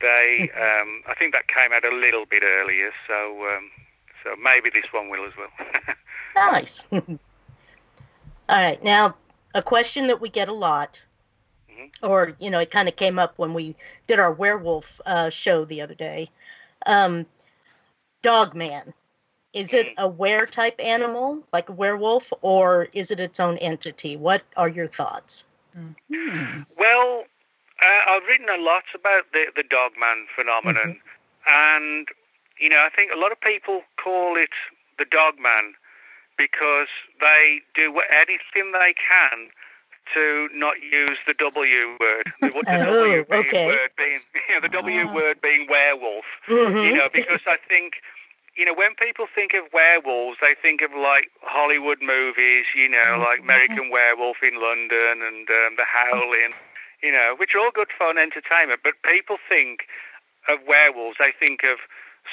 they, 0.01 0.49
um, 0.55 1.03
I 1.07 1.15
think 1.17 1.33
that 1.33 1.47
came 1.47 1.71
out 1.71 1.85
a 1.85 1.95
little 1.95 2.25
bit 2.25 2.43
earlier, 2.43 2.91
so 3.07 3.47
um, 3.47 3.69
so 4.23 4.35
maybe 4.41 4.69
this 4.69 4.85
one 4.91 5.09
will 5.09 5.25
as 5.25 5.33
well. 5.37 5.49
nice. 6.51 6.85
All 6.91 7.07
right, 8.49 8.83
now 8.83 9.15
a 9.55 9.61
question 9.61 10.07
that 10.07 10.19
we 10.19 10.29
get 10.29 10.49
a 10.49 10.53
lot, 10.53 11.01
mm-hmm. 11.71 12.05
or 12.05 12.35
you 12.39 12.49
know, 12.49 12.59
it 12.59 12.71
kind 12.71 12.87
of 12.87 12.95
came 12.95 13.17
up 13.17 13.37
when 13.37 13.53
we 13.53 13.75
did 14.07 14.19
our 14.19 14.31
werewolf 14.31 14.99
uh, 15.05 15.29
show 15.29 15.65
the 15.65 15.81
other 15.81 15.95
day. 15.95 16.29
Um, 16.85 17.25
Dogman, 18.21 18.93
is 19.53 19.73
it 19.73 19.87
mm. 19.87 19.93
a 19.97 20.07
were 20.07 20.45
type 20.45 20.75
animal 20.79 21.43
like 21.51 21.69
a 21.69 21.73
werewolf, 21.73 22.31
or 22.41 22.87
is 22.93 23.11
it 23.11 23.19
its 23.19 23.39
own 23.39 23.57
entity? 23.57 24.15
What 24.15 24.43
are 24.55 24.69
your 24.69 24.87
thoughts? 24.87 25.45
Mm-hmm. 25.77 26.61
Well, 26.77 27.23
uh, 27.81 28.11
I've 28.11 28.23
written 28.27 28.47
a 28.49 28.61
lot 28.61 28.83
about 28.95 29.23
the 29.33 29.45
the 29.55 29.63
Dogman 29.63 30.27
phenomenon, 30.35 30.99
mm-hmm. 30.99 31.47
and 31.47 32.07
you 32.59 32.69
know, 32.69 32.77
I 32.77 32.89
think 32.95 33.11
a 33.13 33.17
lot 33.17 33.31
of 33.31 33.41
people 33.41 33.81
call 34.01 34.37
it 34.37 34.51
the 34.97 35.05
Dogman 35.05 35.73
because 36.37 36.87
they 37.19 37.59
do 37.75 37.99
anything 38.09 38.71
they 38.71 38.93
can 38.93 39.49
to 40.13 40.49
not 40.53 40.75
use 40.81 41.17
the 41.25 41.33
W 41.33 41.97
word. 41.99 42.25
The, 42.39 42.49
the 42.49 42.89
oh, 42.89 42.93
W 42.93 43.25
being 43.29 43.45
okay. 43.45 43.65
word 43.67 43.89
being 43.97 44.19
you 44.49 44.55
know, 44.55 44.61
the 44.61 44.69
W 44.69 45.01
oh. 45.09 45.13
word 45.13 45.41
being 45.41 45.67
werewolf. 45.69 46.25
Mm-hmm. 46.47 46.77
You 46.77 46.95
know, 46.95 47.09
because 47.11 47.41
I 47.47 47.57
think 47.67 47.93
you 48.57 48.65
know 48.65 48.73
when 48.73 48.95
people 48.95 49.25
think 49.33 49.53
of 49.53 49.71
werewolves, 49.73 50.37
they 50.41 50.55
think 50.59 50.81
of 50.81 50.91
like 50.91 51.31
Hollywood 51.41 51.99
movies. 52.01 52.65
You 52.75 52.89
know, 52.89 53.19
mm-hmm. 53.19 53.23
like 53.23 53.39
American 53.39 53.89
Werewolf 53.89 54.37
in 54.43 54.61
London 54.61 55.23
and 55.23 55.47
um, 55.49 55.75
The 55.77 55.87
Howling. 55.87 56.53
You 57.01 57.11
know, 57.11 57.33
which 57.37 57.55
are 57.55 57.59
all 57.59 57.71
good 57.73 57.89
fun 57.97 58.17
entertainment. 58.17 58.81
But 58.83 58.93
people 59.01 59.37
think 59.49 59.89
of 60.47 60.59
werewolves. 60.67 61.17
They 61.17 61.33
think 61.33 61.63
of 61.63 61.79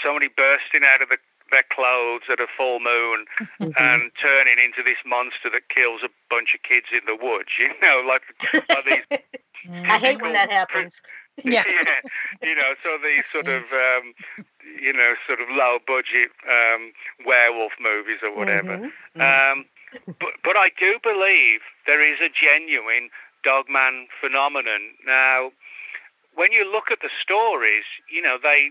somebody 0.04 0.28
bursting 0.28 0.84
out 0.84 1.00
of 1.00 1.08
the 1.08 1.16
their 1.50 1.64
clothes 1.70 2.28
at 2.30 2.40
a 2.40 2.46
full 2.56 2.80
moon 2.80 3.24
mm-hmm. 3.40 3.70
and 3.76 4.10
turning 4.20 4.56
into 4.62 4.82
this 4.82 4.98
monster 5.06 5.50
that 5.50 5.68
kills 5.68 6.00
a 6.04 6.10
bunch 6.30 6.54
of 6.54 6.62
kids 6.62 6.86
in 6.92 7.00
the 7.06 7.16
woods. 7.16 7.48
You 7.58 7.68
know, 7.80 8.02
like, 8.08 8.22
like 8.68 8.84
these. 8.84 9.18
I 9.88 9.98
hate 9.98 10.22
when 10.22 10.32
that 10.34 10.50
happens. 10.50 11.02
Yeah. 11.44 11.64
yeah, 11.68 12.00
you 12.42 12.54
know, 12.54 12.74
so 12.82 12.98
these 13.02 13.26
sort 13.26 13.48
of, 13.48 13.72
um, 13.72 14.14
you 14.80 14.92
know, 14.92 15.14
sort 15.26 15.40
of 15.40 15.48
low 15.50 15.78
budget 15.86 16.30
um, 16.46 16.92
werewolf 17.24 17.72
movies 17.80 18.18
or 18.22 18.34
whatever. 18.34 18.78
Mm-hmm. 18.78 19.20
Um, 19.20 19.64
but 20.06 20.34
but 20.44 20.56
I 20.56 20.70
do 20.78 20.98
believe 21.02 21.60
there 21.86 22.04
is 22.04 22.20
a 22.20 22.28
genuine 22.28 23.10
dogman 23.44 24.08
phenomenon. 24.20 24.92
Now, 25.06 25.52
when 26.34 26.52
you 26.52 26.70
look 26.70 26.90
at 26.90 27.00
the 27.00 27.10
stories, 27.20 27.84
you 28.12 28.22
know, 28.22 28.38
they 28.42 28.70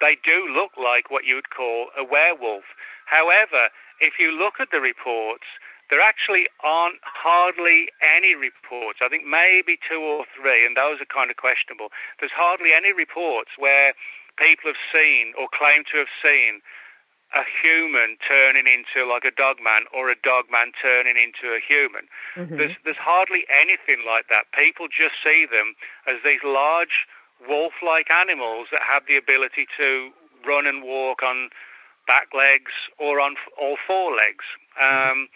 they 0.00 0.16
do 0.24 0.48
look 0.52 0.72
like 0.76 1.10
what 1.10 1.24
you 1.24 1.34
would 1.34 1.50
call 1.50 1.88
a 1.96 2.04
werewolf. 2.04 2.64
However, 3.06 3.70
if 4.00 4.14
you 4.18 4.30
look 4.30 4.60
at 4.60 4.68
the 4.70 4.80
reports, 4.80 5.44
there 5.90 6.00
actually 6.00 6.46
aren't 6.62 7.00
hardly 7.02 7.88
any 8.04 8.34
reports. 8.34 9.00
I 9.02 9.08
think 9.08 9.24
maybe 9.24 9.78
two 9.88 10.00
or 10.00 10.24
three, 10.36 10.66
and 10.66 10.76
those 10.76 11.00
are 11.00 11.08
kind 11.08 11.30
of 11.30 11.36
questionable. 11.36 11.88
There's 12.20 12.34
hardly 12.34 12.72
any 12.76 12.92
reports 12.92 13.56
where 13.56 13.94
people 14.38 14.70
have 14.70 14.82
seen 14.94 15.34
or 15.38 15.48
claim 15.50 15.82
to 15.90 15.98
have 15.98 16.12
seen 16.22 16.62
a 17.36 17.44
human 17.44 18.16
turning 18.24 18.64
into 18.64 19.04
like 19.04 19.24
a 19.24 19.30
dogman 19.30 19.84
or 19.92 20.08
a 20.08 20.16
dogman 20.24 20.72
turning 20.80 21.16
into 21.20 21.52
a 21.52 21.60
human. 21.60 22.08
Mm-hmm. 22.36 22.56
There's 22.56 22.76
there's 22.84 22.96
hardly 22.96 23.44
anything 23.52 24.00
like 24.06 24.28
that. 24.32 24.48
People 24.56 24.88
just 24.88 25.20
see 25.22 25.44
them 25.44 25.76
as 26.06 26.16
these 26.24 26.40
large 26.42 27.04
wolf-like 27.46 28.10
animals 28.10 28.68
that 28.72 28.80
have 28.80 29.04
the 29.06 29.16
ability 29.16 29.66
to 29.78 30.10
run 30.46 30.66
and 30.66 30.82
walk 30.82 31.22
on 31.22 31.50
back 32.06 32.32
legs 32.34 32.72
or 32.98 33.20
on 33.20 33.36
all 33.60 33.76
four 33.86 34.16
legs. 34.16 34.44
Um, 34.80 35.28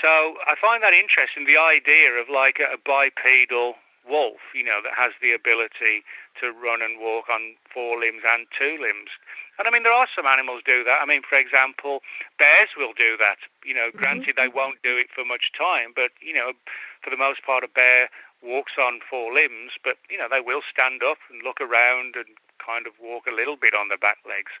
so 0.00 0.40
I 0.48 0.54
find 0.60 0.82
that 0.82 0.94
interesting, 0.94 1.44
the 1.44 1.60
idea 1.60 2.12
of 2.16 2.28
like 2.32 2.58
a, 2.58 2.74
a 2.74 2.78
bipedal 2.80 3.74
wolf, 4.08 4.40
you 4.54 4.64
know, 4.64 4.80
that 4.82 4.94
has 4.96 5.12
the 5.20 5.32
ability 5.32 6.02
to 6.40 6.52
run 6.52 6.82
and 6.82 7.00
walk 7.00 7.28
on 7.28 7.54
four 7.72 7.98
limbs 7.98 8.22
and 8.26 8.46
two 8.52 8.78
limbs. 8.80 9.10
And 9.58 9.66
I 9.66 9.70
mean, 9.74 9.82
there 9.82 9.92
are 9.92 10.06
some 10.14 10.26
animals 10.26 10.62
do 10.64 10.84
that. 10.84 11.02
I 11.02 11.06
mean, 11.06 11.22
for 11.26 11.34
example, 11.34 12.00
bears 12.38 12.70
will 12.78 12.94
do 12.94 13.18
that. 13.18 13.42
You 13.66 13.74
know, 13.74 13.90
mm-hmm. 13.90 13.98
granted 13.98 14.34
they 14.38 14.48
won't 14.48 14.82
do 14.82 14.96
it 14.96 15.10
for 15.10 15.24
much 15.24 15.50
time, 15.50 15.90
but 15.94 16.14
you 16.22 16.32
know, 16.32 16.54
for 17.02 17.10
the 17.10 17.18
most 17.18 17.42
part, 17.42 17.64
a 17.64 17.68
bear 17.68 18.08
walks 18.42 18.78
on 18.78 19.00
four 19.02 19.34
limbs, 19.34 19.74
but 19.82 19.98
you 20.06 20.16
know 20.16 20.30
they 20.30 20.40
will 20.40 20.62
stand 20.62 21.02
up 21.02 21.18
and 21.30 21.42
look 21.42 21.60
around 21.60 22.14
and 22.14 22.38
kind 22.62 22.86
of 22.86 22.94
walk 23.02 23.26
a 23.26 23.34
little 23.34 23.58
bit 23.58 23.74
on 23.74 23.90
their 23.90 23.98
back 23.98 24.22
legs. 24.22 24.54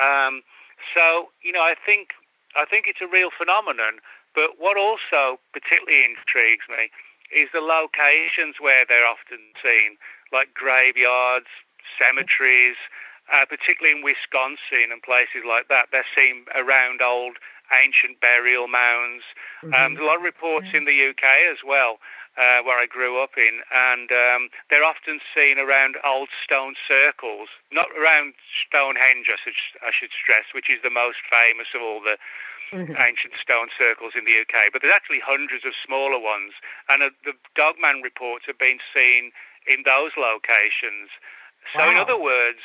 Um, 0.00 0.40
so 0.96 1.28
you 1.44 1.52
know, 1.52 1.60
I 1.60 1.76
think 1.76 2.16
I 2.56 2.64
think 2.64 2.88
it's 2.88 3.04
a 3.04 3.10
real 3.10 3.28
phenomenon. 3.28 4.00
But 4.34 4.56
what 4.56 4.80
also 4.80 5.36
particularly 5.52 6.08
intrigues 6.08 6.64
me 6.72 6.88
is 7.32 7.48
the 7.52 7.64
locations 7.64 8.56
where 8.60 8.84
they're 8.86 9.06
often 9.06 9.40
seen, 9.60 9.96
like 10.32 10.54
graveyards, 10.54 11.48
cemeteries, 11.98 12.76
uh, 13.32 13.46
particularly 13.48 13.96
in 13.96 14.04
Wisconsin 14.04 14.92
and 14.92 15.02
places 15.02 15.42
like 15.46 15.68
that. 15.68 15.88
They're 15.90 16.08
seen 16.14 16.44
around 16.54 17.00
old 17.00 17.38
ancient 17.72 18.20
burial 18.20 18.68
mounds. 18.68 19.24
Mm-hmm. 19.64 19.74
Um, 19.74 19.94
there's 19.94 20.04
a 20.04 20.08
lot 20.08 20.20
of 20.20 20.26
reports 20.26 20.68
in 20.74 20.84
the 20.84 20.92
UK 20.92 21.24
as 21.48 21.64
well 21.64 21.98
uh, 22.36 22.64
where 22.64 22.80
I 22.80 22.86
grew 22.86 23.22
up 23.22 23.36
in, 23.36 23.60
and 23.72 24.08
um, 24.08 24.48
they're 24.70 24.84
often 24.84 25.20
seen 25.36 25.58
around 25.58 25.96
old 26.00 26.28
stone 26.44 26.74
circles, 26.88 27.48
not 27.70 27.92
around 27.92 28.32
Stonehenge, 28.48 29.28
I 29.28 29.36
should, 29.36 29.58
I 29.84 29.92
should 29.92 30.16
stress, 30.16 30.48
which 30.56 30.70
is 30.72 30.80
the 30.80 30.92
most 30.92 31.20
famous 31.28 31.68
of 31.76 31.82
all 31.82 32.00
the 32.00 32.16
mm-hmm. 32.72 32.96
ancient 32.96 33.36
stone 33.40 33.68
circles 33.76 34.16
in 34.16 34.24
the 34.24 34.32
UK. 34.32 34.72
But 34.72 34.82
there's 34.82 34.94
actually 34.94 35.20
hundreds 35.20 35.64
of 35.64 35.76
smaller 35.78 36.18
ones, 36.18 36.56
and 36.88 37.02
uh, 37.02 37.14
the 37.24 37.36
Dogman 37.54 38.02
reports 38.02 38.48
have 38.48 38.58
been 38.58 38.80
seen 38.90 39.30
in 39.68 39.84
those 39.84 40.16
locations. 40.16 41.12
So, 41.70 41.78
wow. 41.78 41.92
in 41.92 41.96
other 41.96 42.18
words, 42.18 42.64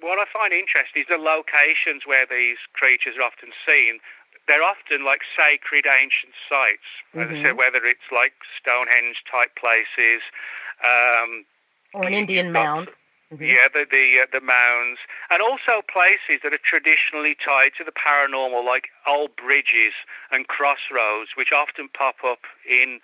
what 0.00 0.16
I 0.16 0.24
find 0.32 0.56
interesting 0.56 1.04
is 1.04 1.10
the 1.12 1.20
locations 1.20 2.08
where 2.08 2.24
these 2.24 2.56
creatures 2.72 3.20
are 3.20 3.28
often 3.28 3.52
seen 3.66 4.00
they're 4.48 4.62
often 4.62 5.04
like 5.04 5.20
sacred 5.36 5.86
ancient 5.86 6.34
sites. 6.48 6.88
As 7.14 7.28
mm-hmm. 7.30 7.36
I 7.36 7.42
said, 7.42 7.56
whether 7.56 7.84
it's 7.86 8.08
like 8.10 8.34
Stonehenge 8.58 9.22
type 9.30 9.54
places, 9.54 10.22
um, 10.82 11.44
or 11.94 12.04
an 12.06 12.14
Indian 12.14 12.50
mound. 12.50 12.88
Mm-hmm. 13.32 13.44
Yeah, 13.44 13.72
the 13.72 13.86
the, 13.88 14.20
uh, 14.22 14.26
the 14.30 14.44
mounds, 14.44 15.00
and 15.30 15.40
also 15.40 15.80
places 15.88 16.44
that 16.44 16.52
are 16.52 16.60
traditionally 16.60 17.34
tied 17.34 17.72
to 17.78 17.84
the 17.84 17.92
paranormal, 17.92 18.64
like 18.64 18.92
old 19.08 19.34
bridges 19.36 19.96
and 20.30 20.46
crossroads, 20.48 21.32
which 21.34 21.48
often 21.50 21.88
pop 21.88 22.20
up 22.24 22.44
in 22.68 23.00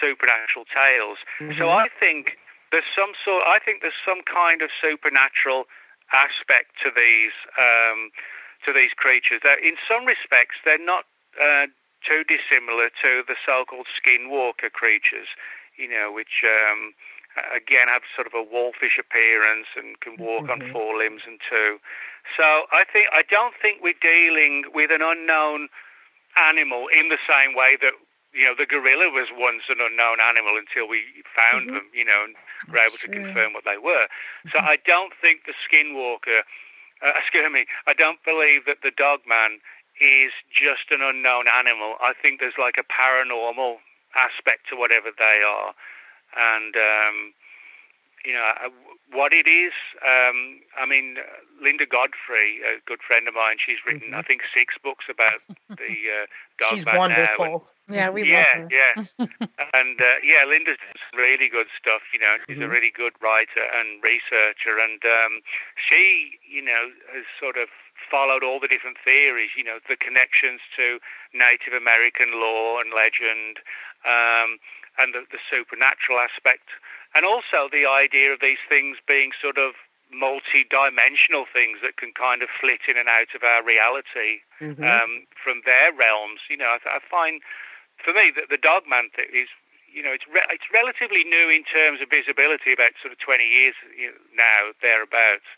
supernatural 0.00 0.64
tales. 0.72 1.18
Mm-hmm. 1.38 1.58
So 1.60 1.68
I 1.68 1.88
think 2.00 2.38
there's 2.72 2.88
some 2.96 3.12
sort. 3.24 3.44
I 3.46 3.58
think 3.60 3.82
there's 3.82 4.00
some 4.00 4.24
kind 4.24 4.62
of 4.62 4.70
supernatural 4.80 5.68
aspect 6.12 6.80
to 6.82 6.90
these. 6.90 7.36
Um, 7.60 8.10
to 8.64 8.72
these 8.72 8.94
creatures. 8.94 9.40
They're, 9.42 9.58
in 9.58 9.74
some 9.90 10.06
respects, 10.06 10.56
they're 10.64 10.78
not 10.78 11.04
uh, 11.34 11.66
too 12.06 12.22
dissimilar 12.26 12.90
to 13.02 13.22
the 13.26 13.34
so-called 13.44 13.86
skinwalker 13.90 14.70
creatures, 14.70 15.26
you 15.76 15.88
know, 15.88 16.12
which 16.12 16.46
um, 16.46 16.94
again 17.54 17.88
have 17.88 18.02
sort 18.14 18.26
of 18.26 18.34
a 18.34 18.42
wolfish 18.42 18.98
appearance 18.98 19.66
and 19.76 19.98
can 20.00 20.16
walk 20.18 20.46
mm-hmm. 20.46 20.62
on 20.62 20.72
four 20.72 20.98
limbs 20.98 21.22
and 21.26 21.40
two. 21.48 21.78
So 22.36 22.68
I 22.70 22.84
think 22.84 23.08
I 23.12 23.22
don't 23.22 23.54
think 23.60 23.82
we're 23.82 23.98
dealing 24.00 24.64
with 24.74 24.90
an 24.90 25.02
unknown 25.02 25.68
animal 26.36 26.86
in 26.88 27.08
the 27.08 27.20
same 27.28 27.54
way 27.54 27.76
that 27.80 27.92
you 28.32 28.44
know 28.44 28.54
the 28.56 28.66
gorilla 28.66 29.10
was 29.10 29.28
once 29.32 29.68
an 29.68 29.80
unknown 29.80 30.20
animal 30.20 30.56
until 30.56 30.88
we 30.88 31.04
found 31.36 31.68
mm-hmm. 31.68 31.82
them, 31.82 31.86
you 31.92 32.04
know, 32.04 32.24
and 32.24 32.34
were 32.72 32.80
able 32.80 33.00
to 33.00 33.08
confirm 33.08 33.52
what 33.52 33.64
they 33.64 33.76
were. 33.76 34.06
So 34.50 34.58
mm-hmm. 34.58 34.72
I 34.72 34.76
don't 34.84 35.12
think 35.20 35.44
the 35.44 35.56
skinwalker 35.64 36.46
uh, 37.02 37.12
excuse 37.20 37.44
me, 37.50 37.66
I 37.86 37.92
don't 37.92 38.22
believe 38.24 38.64
that 38.66 38.80
the 38.82 38.94
dog 38.94 39.20
man 39.26 39.58
is 40.00 40.32
just 40.48 40.90
an 40.90 41.02
unknown 41.02 41.46
animal. 41.50 41.98
I 42.00 42.14
think 42.14 42.40
there's 42.40 42.58
like 42.58 42.78
a 42.78 42.86
paranormal 42.86 43.82
aspect 44.14 44.70
to 44.70 44.76
whatever 44.76 45.10
they 45.10 45.42
are, 45.44 45.74
and 46.36 46.74
um, 46.76 47.34
you 48.24 48.32
know, 48.32 48.52
uh, 48.64 48.68
what 49.10 49.32
it 49.32 49.46
is. 49.48 49.72
Um, 50.02 50.60
I 50.78 50.86
mean, 50.86 51.16
uh, 51.18 51.22
Linda 51.62 51.86
Godfrey, 51.86 52.60
a 52.62 52.78
good 52.86 53.00
friend 53.06 53.26
of 53.26 53.34
mine, 53.34 53.56
she's 53.58 53.78
written, 53.86 54.14
mm-hmm. 54.14 54.20
I 54.20 54.22
think, 54.22 54.42
six 54.54 54.74
books 54.82 55.06
about 55.10 55.42
the 55.68 55.94
uh, 56.06 56.26
dog 56.58 56.70
She's 56.70 56.86
wonderful. 56.86 57.66
Now. 57.88 57.94
Yeah, 57.94 58.10
we 58.10 58.22
yeah, 58.22 58.46
love 58.46 58.46
her. 58.46 58.68
yeah, 58.70 59.26
and 59.74 60.00
uh, 60.00 60.22
yeah, 60.22 60.46
Linda's 60.46 60.78
really 61.18 61.50
good 61.50 61.66
stuff. 61.74 62.00
You 62.14 62.20
know, 62.20 62.38
she's 62.46 62.54
mm-hmm. 62.56 62.64
a 62.64 62.68
really 62.68 62.92
good 62.94 63.12
writer 63.20 63.66
and 63.74 63.98
researcher, 64.02 64.78
and 64.78 65.02
um, 65.02 65.42
she, 65.74 66.38
you 66.46 66.62
know, 66.62 66.94
has 67.12 67.26
sort 67.42 67.58
of 67.58 67.68
followed 68.08 68.46
all 68.46 68.60
the 68.60 68.68
different 68.70 68.98
theories. 69.02 69.50
You 69.58 69.64
know, 69.64 69.82
the 69.90 69.96
connections 69.96 70.62
to 70.78 71.02
Native 71.34 71.74
American 71.74 72.38
lore 72.38 72.80
and 72.80 72.94
legend, 72.94 73.58
um, 74.06 74.62
and 74.98 75.14
the, 75.14 75.24
the 75.30 75.40
supernatural 75.48 76.20
aspect 76.20 76.68
and 77.14 77.24
also 77.24 77.68
the 77.70 77.84
idea 77.84 78.32
of 78.32 78.40
these 78.40 78.60
things 78.68 78.96
being 79.06 79.32
sort 79.36 79.58
of 79.58 79.76
multi-dimensional 80.12 81.48
things 81.48 81.80
that 81.80 81.96
can 81.96 82.12
kind 82.12 82.44
of 82.44 82.48
flit 82.52 82.84
in 82.88 82.96
and 82.96 83.08
out 83.08 83.32
of 83.34 83.42
our 83.42 83.64
reality 83.64 84.44
mm-hmm. 84.60 84.84
um, 84.84 85.24
from 85.32 85.64
their 85.64 85.92
realms. 85.92 86.40
You 86.48 86.60
know, 86.60 86.76
I, 86.76 86.80
I 86.84 87.00
find 87.00 87.40
for 87.96 88.12
me 88.12 88.32
that 88.36 88.52
the 88.52 88.60
Dogman 88.60 89.12
is, 89.32 89.48
you 89.88 90.04
know, 90.04 90.12
it's 90.12 90.28
re- 90.28 90.48
it's 90.52 90.68
relatively 90.72 91.24
new 91.24 91.48
in 91.48 91.64
terms 91.64 92.00
of 92.00 92.08
visibility, 92.12 92.72
about 92.72 92.96
sort 93.00 93.12
of 93.12 93.20
20 93.20 93.44
years 93.44 93.76
now 94.36 94.72
thereabouts. 94.80 95.48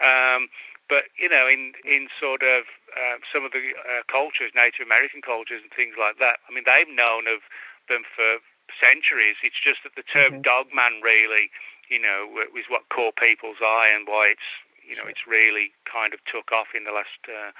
Um, 0.00 0.48
but 0.88 1.08
you 1.16 1.32
know, 1.32 1.48
in 1.48 1.72
in 1.84 2.12
sort 2.20 2.44
of 2.44 2.68
uh, 2.92 3.20
some 3.32 3.44
of 3.44 3.52
the 3.52 3.72
uh, 3.88 4.04
cultures, 4.04 4.52
Native 4.52 4.84
American 4.84 5.24
cultures 5.24 5.64
and 5.64 5.72
things 5.72 5.96
like 5.96 6.20
that. 6.20 6.44
I 6.44 6.52
mean, 6.52 6.68
they've 6.68 6.88
known 6.88 7.24
of 7.24 7.40
them 7.88 8.04
for 8.04 8.40
centuries. 8.80 9.36
It's 9.42 9.60
just 9.62 9.82
that 9.84 9.94
the 9.96 10.06
term 10.06 10.40
mm-hmm. 10.40 10.48
dogman 10.48 11.00
really, 11.02 11.50
you 11.90 12.00
know, 12.00 12.28
was 12.52 12.64
what 12.68 12.88
caught 12.88 13.16
people's 13.16 13.60
eye 13.60 13.90
and 13.94 14.06
why 14.06 14.32
it's, 14.32 14.48
you 14.86 14.96
know, 14.96 15.08
it's 15.08 15.26
really 15.26 15.72
kind 15.90 16.14
of 16.14 16.20
took 16.24 16.52
off 16.52 16.68
in 16.76 16.84
the 16.84 16.92
last 16.92 17.20
uh, 17.28 17.52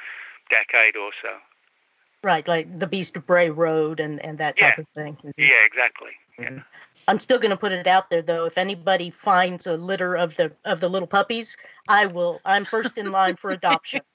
decade 0.50 0.96
or 0.96 1.10
so. 1.22 1.36
Right, 2.22 2.46
like 2.48 2.78
the 2.78 2.86
Beast 2.86 3.16
of 3.16 3.26
Bray 3.26 3.50
Road 3.50 4.00
and, 4.00 4.24
and 4.24 4.38
that 4.38 4.56
type 4.56 4.74
yeah. 4.78 4.82
of 4.82 4.88
thing. 4.94 5.16
Mm-hmm. 5.16 5.40
Yeah, 5.40 5.60
exactly. 5.66 6.12
Mm-hmm. 6.38 6.56
Yeah. 6.56 6.62
I'm 7.06 7.20
still 7.20 7.38
going 7.38 7.50
to 7.50 7.56
put 7.56 7.72
it 7.72 7.86
out 7.86 8.08
there 8.08 8.22
though. 8.22 8.46
If 8.46 8.56
anybody 8.56 9.10
finds 9.10 9.66
a 9.66 9.76
litter 9.76 10.16
of 10.16 10.36
the 10.36 10.52
of 10.64 10.80
the 10.80 10.88
little 10.88 11.08
puppies, 11.08 11.56
I 11.88 12.06
will. 12.06 12.40
I'm 12.44 12.64
first 12.64 12.96
in 12.96 13.10
line 13.10 13.36
for 13.36 13.50
adoption. 13.50 14.00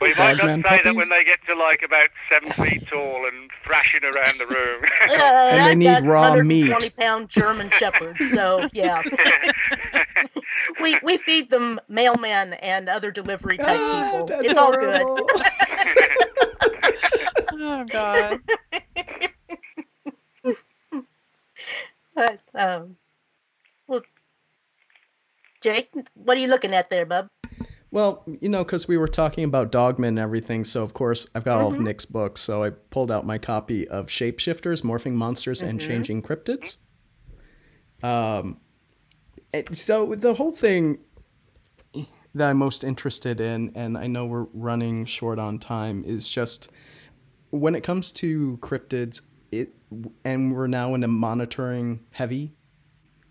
Well, 0.00 0.08
you 0.08 0.16
might 0.16 0.38
not 0.38 0.46
say 0.46 0.62
puppies. 0.62 0.84
that 0.84 0.94
when 0.94 1.08
they 1.10 1.24
get 1.24 1.40
to 1.46 1.54
like 1.54 1.82
about 1.82 2.08
seven 2.30 2.50
feet 2.52 2.86
tall 2.88 3.26
and 3.26 3.50
thrashing 3.64 4.02
around 4.02 4.38
the 4.38 4.46
room. 4.46 4.82
Uh, 5.10 5.50
and 5.52 5.66
they 5.66 5.74
need 5.74 6.06
raw 6.06 6.36
meat. 6.36 6.68
Twenty 6.68 6.90
pound 6.90 7.28
German 7.28 7.68
shepherds. 7.78 8.30
So 8.30 8.68
yeah, 8.72 9.02
we 10.82 10.96
we 11.02 11.16
feed 11.16 11.50
them 11.50 11.80
mailmen 11.90 12.56
and 12.62 12.88
other 12.88 13.10
delivery 13.10 13.56
type 13.58 13.76
ah, 13.78 14.10
people. 14.12 14.28
It's 14.40 14.52
horrible. 14.52 15.10
all 15.10 15.26
good. 15.26 15.74
oh 17.52 17.84
God. 17.84 18.40
but 22.14 22.40
um, 22.54 22.96
well, 23.86 24.02
Jake, 25.60 25.92
what 26.14 26.36
are 26.36 26.40
you 26.40 26.48
looking 26.48 26.72
at 26.72 26.88
there, 26.88 27.04
bub? 27.04 27.28
Well, 27.92 28.22
you 28.40 28.48
know, 28.48 28.62
because 28.62 28.86
we 28.86 28.96
were 28.96 29.08
talking 29.08 29.44
about 29.44 29.72
Dogman 29.72 30.10
and 30.10 30.18
everything, 30.18 30.62
so 30.64 30.82
of 30.82 30.94
course 30.94 31.26
I've 31.34 31.44
got 31.44 31.56
mm-hmm. 31.56 31.64
all 31.64 31.68
of 31.68 31.74
mm-hmm. 31.74 31.84
Nick's 31.84 32.04
books, 32.04 32.40
so 32.40 32.62
I 32.62 32.70
pulled 32.70 33.10
out 33.10 33.26
my 33.26 33.38
copy 33.38 33.88
of 33.88 34.06
Shapeshifters, 34.06 34.82
Morphing 34.82 35.14
Monsters, 35.14 35.60
mm-hmm. 35.60 35.70
and 35.70 35.80
Changing 35.80 36.22
Cryptids. 36.22 36.78
Um, 38.02 38.58
so 39.72 40.14
the 40.14 40.34
whole 40.34 40.52
thing 40.52 40.98
that 42.34 42.50
I'm 42.50 42.58
most 42.58 42.84
interested 42.84 43.40
in, 43.40 43.72
and 43.74 43.98
I 43.98 44.06
know 44.06 44.24
we're 44.24 44.46
running 44.52 45.04
short 45.04 45.40
on 45.40 45.58
time, 45.58 46.04
is 46.04 46.28
just 46.28 46.70
when 47.50 47.74
it 47.74 47.82
comes 47.82 48.12
to 48.12 48.56
cryptids, 48.58 49.22
it 49.50 49.74
and 50.24 50.54
we're 50.54 50.68
now 50.68 50.94
in 50.94 51.02
a 51.02 51.08
monitoring 51.08 52.04
heavy 52.12 52.54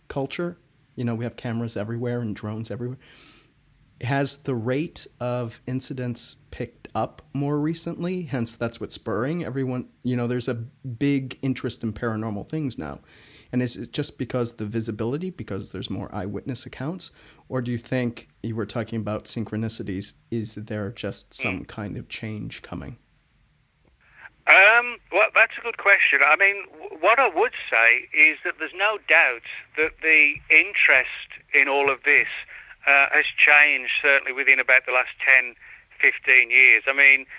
culture. 0.09 0.57
You 0.97 1.05
know, 1.05 1.15
we 1.15 1.23
have 1.23 1.37
cameras 1.37 1.77
everywhere 1.77 2.19
and 2.19 2.35
drones 2.35 2.69
everywhere 2.69 2.97
has 4.01 4.37
the 4.39 4.55
rate 4.55 5.07
of 5.19 5.61
incidents 5.67 6.37
picked 6.51 6.87
up 6.95 7.21
more 7.33 7.59
recently? 7.59 8.23
Hence, 8.23 8.55
that's 8.55 8.79
what's 8.79 8.95
spurring 8.95 9.43
everyone. 9.43 9.89
You 10.03 10.15
know, 10.15 10.27
there's 10.27 10.47
a 10.47 10.53
big 10.53 11.37
interest 11.41 11.83
in 11.83 11.93
paranormal 11.93 12.49
things 12.49 12.77
now. 12.77 12.99
And 13.51 13.61
is 13.61 13.75
it 13.77 13.91
just 13.91 14.17
because 14.17 14.53
the 14.53 14.65
visibility, 14.65 15.31
because 15.31 15.71
there's 15.71 15.89
more 15.89 16.13
eyewitness 16.13 16.65
accounts? 16.65 17.11
Or 17.47 17.61
do 17.61 17.71
you 17.71 17.79
think 17.79 18.29
you 18.43 18.55
were 18.55 18.65
talking 18.65 18.99
about 18.99 19.25
synchronicities? 19.25 20.13
Is 20.29 20.55
there 20.55 20.91
just 20.91 21.33
some 21.33 21.59
hmm. 21.59 21.63
kind 21.63 21.97
of 21.97 22.09
change 22.09 22.61
coming? 22.61 22.97
Um, 24.47 24.97
well, 25.11 25.29
that's 25.35 25.53
a 25.59 25.61
good 25.61 25.77
question. 25.77 26.21
I 26.25 26.35
mean, 26.35 26.63
what 27.01 27.19
I 27.19 27.29
would 27.29 27.53
say 27.69 28.09
is 28.17 28.39
that 28.43 28.55
there's 28.57 28.73
no 28.75 28.97
doubt 29.07 29.45
that 29.77 29.91
the 30.01 30.35
interest 30.49 31.45
in 31.53 31.67
all 31.67 31.91
of 31.91 32.01
this 32.03 32.27
uh, 32.89 33.05
has 33.13 33.29
changed 33.37 33.93
certainly 34.01 34.33
within 34.33 34.57
about 34.57 34.89
the 34.89 34.91
last 34.91 35.13
10, 35.21 35.53
15 36.01 36.49
years. 36.49 36.83
I 36.89 36.93
mean, 36.93 37.29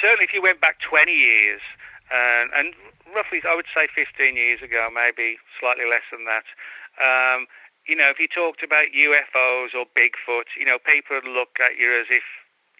certainly 0.00 0.24
if 0.24 0.32
you 0.32 0.40
went 0.40 0.64
back 0.64 0.80
20 0.80 1.12
years, 1.12 1.60
uh, 2.08 2.48
and 2.56 2.72
roughly, 3.12 3.44
I 3.44 3.54
would 3.54 3.68
say 3.68 3.84
15 3.92 4.36
years 4.36 4.64
ago, 4.64 4.88
maybe 4.88 5.36
slightly 5.60 5.84
less 5.84 6.08
than 6.08 6.24
that, 6.24 6.48
um, 6.96 7.44
you 7.84 7.96
know, 7.96 8.08
if 8.08 8.16
you 8.16 8.28
talked 8.28 8.64
about 8.64 8.96
UFOs 8.96 9.76
or 9.76 9.84
Bigfoot, 9.92 10.48
you 10.56 10.64
know, 10.64 10.80
people 10.80 11.20
would 11.20 11.28
look 11.28 11.60
at 11.60 11.76
you 11.76 11.92
as 11.92 12.08
if, 12.08 12.24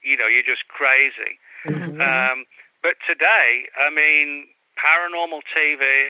you 0.01 0.17
know, 0.17 0.25
you're 0.25 0.47
just 0.47 0.65
crazy. 0.69 1.37
Mm-hmm. 1.69 2.01
Um, 2.01 2.49
but 2.81 2.97
today, 3.05 3.69
I 3.77 3.93
mean, 3.93 4.49
paranormal 4.81 5.45
TV, 5.53 6.09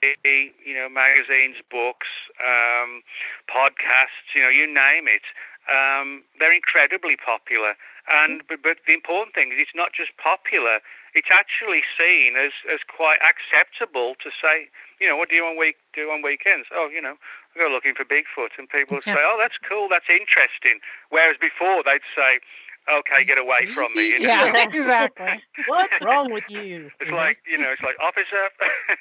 you 0.65 0.75
know, 0.75 0.89
magazines, 0.89 1.57
books, 1.71 2.07
um, 2.39 3.03
podcasts, 3.51 4.31
you 4.35 4.43
know, 4.43 4.49
you 4.49 4.67
name 4.67 5.11
it 5.11 5.27
um, 5.71 6.23
they're 6.39 6.55
incredibly 6.55 7.17
popular. 7.17 7.75
And 8.11 8.43
but, 8.49 8.61
but 8.63 8.77
the 8.87 8.93
important 8.93 9.35
thing 9.35 9.49
is 9.49 9.57
it's 9.59 9.75
not 9.75 9.97
just 9.97 10.13
popular; 10.21 10.85
it's 11.15 11.33
actually 11.33 11.83
seen 11.97 12.37
as 12.37 12.53
as 12.69 12.81
quite 12.85 13.19
acceptable 13.25 14.15
to 14.21 14.29
say, 14.29 14.69
you 15.01 15.09
know, 15.09 15.17
what 15.17 15.29
do 15.31 15.37
you 15.37 15.45
on 15.45 15.57
week 15.57 15.77
do 15.95 16.11
on 16.11 16.21
weekends? 16.21 16.69
Oh, 16.69 16.89
you 16.93 17.01
know, 17.01 17.17
I 17.55 17.59
go 17.59 17.73
looking 17.73 17.95
for 17.95 18.05
Bigfoot, 18.05 18.59
and 18.59 18.69
people 18.69 18.97
would 18.97 19.05
say, 19.05 19.17
oh, 19.19 19.39
that's 19.41 19.57
cool, 19.63 19.89
that's 19.89 20.11
interesting. 20.11 20.81
Whereas 21.09 21.37
before 21.41 21.83
they'd 21.83 22.05
say, 22.15 22.41
okay, 22.91 23.25
get 23.25 23.39
away 23.39 23.67
from 23.75 23.93
me. 23.95 24.09
You 24.09 24.21
know? 24.21 24.29
Yeah, 24.29 24.65
exactly. 24.69 25.43
What's 25.69 26.01
wrong 26.03 26.33
with 26.33 26.49
you? 26.49 26.91
It's 27.01 27.11
like 27.11 27.39
you 27.47 27.59
know, 27.59 27.71
it's 27.73 27.83
like 27.83 27.97
officer. 28.01 28.51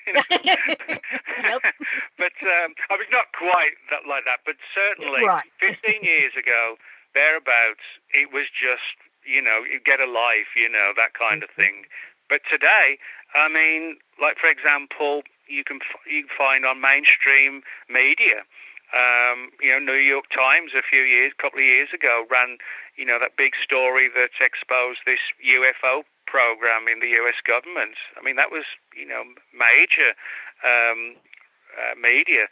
yep. 1.43 1.61
But 2.17 2.37
um, 2.43 2.73
I 2.89 2.97
mean, 2.97 3.11
not 3.11 3.31
quite 3.37 3.75
that 3.91 4.07
like 4.07 4.25
that, 4.25 4.41
but 4.45 4.55
certainly, 4.73 5.25
right. 5.25 5.45
15 5.59 6.03
years 6.03 6.33
ago, 6.37 6.75
thereabouts, 7.13 7.85
it 8.13 8.31
was 8.31 8.45
just 8.51 8.97
you 9.25 9.41
know, 9.41 9.63
you 9.63 9.79
get 9.79 9.99
a 9.99 10.09
life, 10.09 10.51
you 10.55 10.67
know, 10.69 10.91
that 10.95 11.13
kind 11.15 11.43
of 11.43 11.49
mm-hmm. 11.51 11.61
thing. 11.61 11.75
But 12.29 12.41
today, 12.49 12.97
I 13.35 13.47
mean, 13.47 13.97
like 14.21 14.37
for 14.37 14.49
example, 14.49 15.23
you 15.47 15.63
can 15.63 15.79
f- 15.81 16.05
you 16.09 16.23
can 16.27 16.33
find 16.37 16.65
on 16.65 16.81
mainstream 16.81 17.63
media. 17.89 18.47
Um, 18.93 19.49
you 19.59 19.73
know, 19.73 19.81
New 19.81 19.99
York 19.99 20.25
Times 20.29 20.71
a 20.77 20.85
few 20.85 21.01
years, 21.01 21.33
couple 21.41 21.59
of 21.59 21.65
years 21.65 21.89
ago, 21.93 22.25
ran 22.29 22.57
you 22.95 23.05
know, 23.05 23.17
that 23.19 23.37
big 23.37 23.53
story 23.57 24.09
that 24.13 24.37
exposed 24.37 25.01
this 25.05 25.21
UFO 25.41 26.05
program 26.29 26.85
in 26.85 26.99
the 26.99 27.09
U.S. 27.25 27.41
government. 27.41 27.97
I 28.17 28.21
mean, 28.21 28.35
that 28.37 28.51
was, 28.51 28.65
you 28.93 29.07
know, 29.07 29.23
major 29.53 30.13
um, 30.61 31.17
uh, 31.73 31.97
media. 31.97 32.45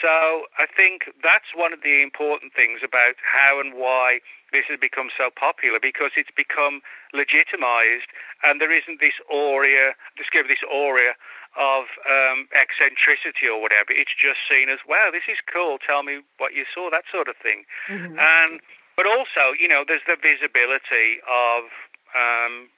So 0.00 0.46
I 0.58 0.66
think 0.66 1.10
that's 1.22 1.54
one 1.54 1.72
of 1.72 1.82
the 1.82 2.02
important 2.02 2.54
things 2.54 2.80
about 2.82 3.14
how 3.22 3.60
and 3.60 3.74
why 3.74 4.20
this 4.52 4.64
has 4.68 4.78
become 4.78 5.08
so 5.16 5.30
popular 5.30 5.78
because 5.80 6.12
it's 6.16 6.30
become 6.34 6.82
legitimized 7.14 8.10
and 8.42 8.60
there 8.60 8.72
isn't 8.72 9.00
this 9.00 9.16
aura, 9.30 9.94
give 10.32 10.48
this 10.48 10.64
aura 10.70 11.14
of 11.56 11.84
um, 12.08 12.48
eccentricity 12.56 13.48
or 13.48 13.60
whatever. 13.60 13.92
It's 13.92 14.16
just 14.16 14.40
seen 14.48 14.68
as, 14.68 14.80
wow, 14.88 15.10
this 15.12 15.28
is 15.28 15.38
cool. 15.44 15.78
Tell 15.78 16.02
me 16.02 16.20
what 16.38 16.54
you 16.54 16.64
saw, 16.72 16.88
that 16.90 17.04
sort 17.10 17.28
of 17.28 17.36
thing. 17.36 17.64
Mm-hmm. 17.88 18.18
And 18.18 18.60
but 18.96 19.06
also, 19.06 19.56
you 19.58 19.68
know, 19.68 19.84
there's 19.86 20.04
the 20.06 20.16
visibility 20.20 21.20
of, 21.24 21.64
um, 22.12 22.68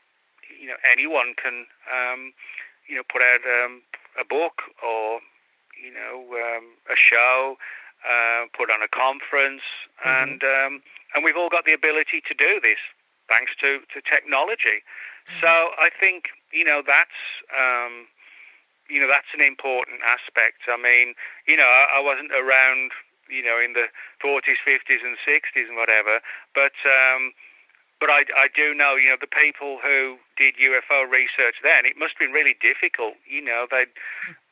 you 0.46 0.68
know, 0.68 0.78
anyone 0.86 1.34
can, 1.34 1.66
um, 1.90 2.32
you 2.88 2.94
know, 2.94 3.02
put 3.10 3.22
out 3.22 3.42
um, 3.42 3.82
a 4.18 4.24
book 4.24 4.62
or, 4.78 5.18
you 5.78 5.92
know, 5.92 6.26
um, 6.34 6.74
a 6.90 6.96
show, 6.96 7.56
uh, 8.04 8.46
put 8.56 8.70
on 8.70 8.82
a 8.82 8.88
conference, 8.88 9.62
mm-hmm. 10.00 10.08
and 10.08 10.40
um, 10.42 10.72
and 11.14 11.24
we've 11.24 11.36
all 11.36 11.50
got 11.50 11.64
the 11.64 11.72
ability 11.72 12.22
to 12.26 12.34
do 12.34 12.60
this 12.60 12.80
thanks 13.28 13.52
to 13.60 13.80
to 13.92 14.02
technology. 14.02 14.84
Mm-hmm. 15.26 15.40
So 15.40 15.72
I 15.80 15.88
think 15.88 16.28
you 16.52 16.64
know 16.64 16.82
that's 16.84 17.18
um, 17.54 18.06
you 18.88 19.00
know, 19.00 19.08
that's 19.08 19.32
an 19.32 19.40
important 19.40 20.04
aspect. 20.04 20.68
I 20.68 20.76
mean, 20.76 21.14
you 21.48 21.56
know, 21.56 21.68
I, 21.68 21.98
I 21.98 22.00
wasn't 22.04 22.32
around, 22.32 22.92
you 23.32 23.42
know, 23.42 23.56
in 23.56 23.72
the 23.72 23.88
40s, 24.20 24.60
50s, 24.60 25.00
and 25.00 25.16
60s 25.24 25.68
and 25.68 25.76
whatever, 25.76 26.20
but 26.54 26.76
um, 26.84 27.32
but 28.04 28.12
I, 28.12 28.28
I 28.36 28.52
do 28.52 28.76
know, 28.76 29.00
you 29.00 29.08
know, 29.08 29.16
the 29.16 29.32
people 29.32 29.80
who 29.80 30.20
did 30.36 30.60
UFO 30.60 31.08
research 31.08 31.64
then, 31.64 31.88
it 31.88 31.96
must 31.96 32.20
have 32.20 32.28
been 32.28 32.36
really 32.36 32.52
difficult. 32.60 33.16
You 33.24 33.40
know, 33.40 33.64
they 33.64 33.88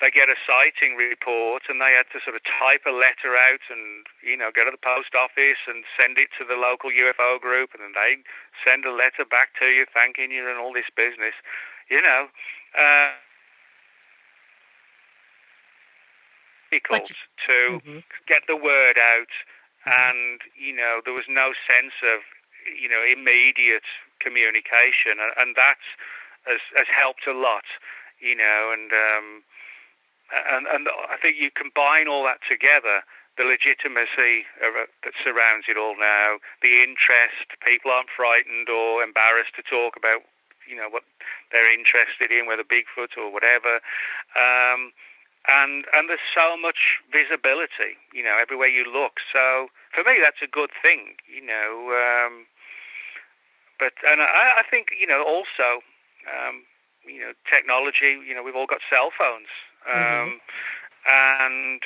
they 0.01 0.09
get 0.09 0.33
a 0.33 0.41
sighting 0.41 0.97
report 0.97 1.69
and 1.69 1.77
they 1.77 1.93
had 1.93 2.09
to 2.17 2.25
sort 2.25 2.33
of 2.33 2.41
type 2.49 2.89
a 2.89 2.97
letter 2.97 3.37
out 3.37 3.61
and 3.69 4.09
you 4.25 4.41
know 4.41 4.49
go 4.57 4.65
to 4.65 4.73
the 4.73 4.81
post 4.81 5.13
office 5.13 5.61
and 5.69 5.85
send 6.01 6.17
it 6.17 6.33
to 6.41 6.49
the 6.49 6.57
local 6.57 6.89
UFO 6.89 7.37
group, 7.37 7.77
and 7.77 7.85
then 7.85 7.93
they 7.93 8.25
send 8.65 8.89
a 8.89 8.95
letter 8.95 9.29
back 9.29 9.53
to 9.61 9.69
you 9.69 9.85
thanking 9.85 10.33
you 10.33 10.49
and 10.49 10.57
all 10.57 10.73
this 10.73 10.89
business. 10.89 11.37
You 11.93 12.01
know. 12.01 12.33
Uh, 12.73 13.13
difficult 16.73 17.13
to 17.45 17.85
mm-hmm. 17.85 18.01
get 18.25 18.49
the 18.49 18.57
word 18.57 18.97
out, 18.97 19.29
mm-hmm. 19.85 19.93
and 19.93 20.41
you 20.57 20.73
know 20.73 21.05
there 21.05 21.13
was 21.13 21.29
no 21.29 21.53
sense 21.69 21.93
of 22.01 22.25
you 22.81 22.89
know 22.89 23.03
immediate 23.03 23.87
communication, 24.21 25.19
and, 25.19 25.33
and 25.37 25.57
that 25.57 25.83
has 26.47 26.61
has 26.77 26.87
helped 26.89 27.27
a 27.27 27.35
lot, 27.35 27.67
you 28.21 28.35
know, 28.35 28.71
and 28.73 28.93
um, 28.93 29.43
and 30.33 30.67
and 30.67 30.89
I 30.89 31.17
think 31.21 31.37
you 31.39 31.51
combine 31.51 32.09
all 32.09 32.25
that 32.25 32.41
together. 32.49 33.03
The 33.41 33.49
legitimacy 33.49 34.45
that 34.61 35.17
surrounds 35.25 35.65
it 35.65 35.81
all 35.81 35.97
now, 35.97 36.37
the 36.61 36.85
interest, 36.85 37.57
people 37.65 37.91
aren't 37.91 38.13
frightened 38.13 38.69
or 38.69 39.03
embarrassed 39.03 39.57
to 39.57 39.65
talk 39.65 39.97
about, 39.97 40.21
you 40.69 40.77
know, 40.77 40.93
what 40.93 41.01
they're 41.51 41.73
interested 41.73 42.29
in, 42.29 42.45
whether 42.45 42.61
Bigfoot 42.63 43.17
or 43.17 43.33
whatever. 43.33 43.81
Um, 44.37 44.93
and 45.49 45.89
and 45.97 46.13
there's 46.13 46.29
so 46.29 46.61
much 46.61 47.01
visibility, 47.11 47.97
you 48.13 48.23
know, 48.23 48.37
everywhere 48.37 48.69
you 48.69 48.85
look. 48.85 49.19
So 49.33 49.69
for 49.95 50.05
me, 50.05 50.21
that's 50.21 50.45
a 50.45 50.47
good 50.47 50.71
thing, 50.85 51.17
you 51.27 51.41
know. 51.41 51.89
Um, 51.97 52.45
but 53.83 53.99
and 54.07 54.23
I, 54.23 54.63
I 54.63 54.65
think 54.71 54.95
you 54.95 55.11
know 55.11 55.27
also, 55.27 55.83
um, 56.31 56.63
you 57.03 57.19
know, 57.19 57.35
technology. 57.51 58.15
You 58.23 58.31
know, 58.31 58.47
we've 58.47 58.55
all 58.55 58.71
got 58.71 58.79
cell 58.87 59.11
phones, 59.11 59.51
um, 59.91 59.99
mm-hmm. 59.99 60.39
and 61.11 61.83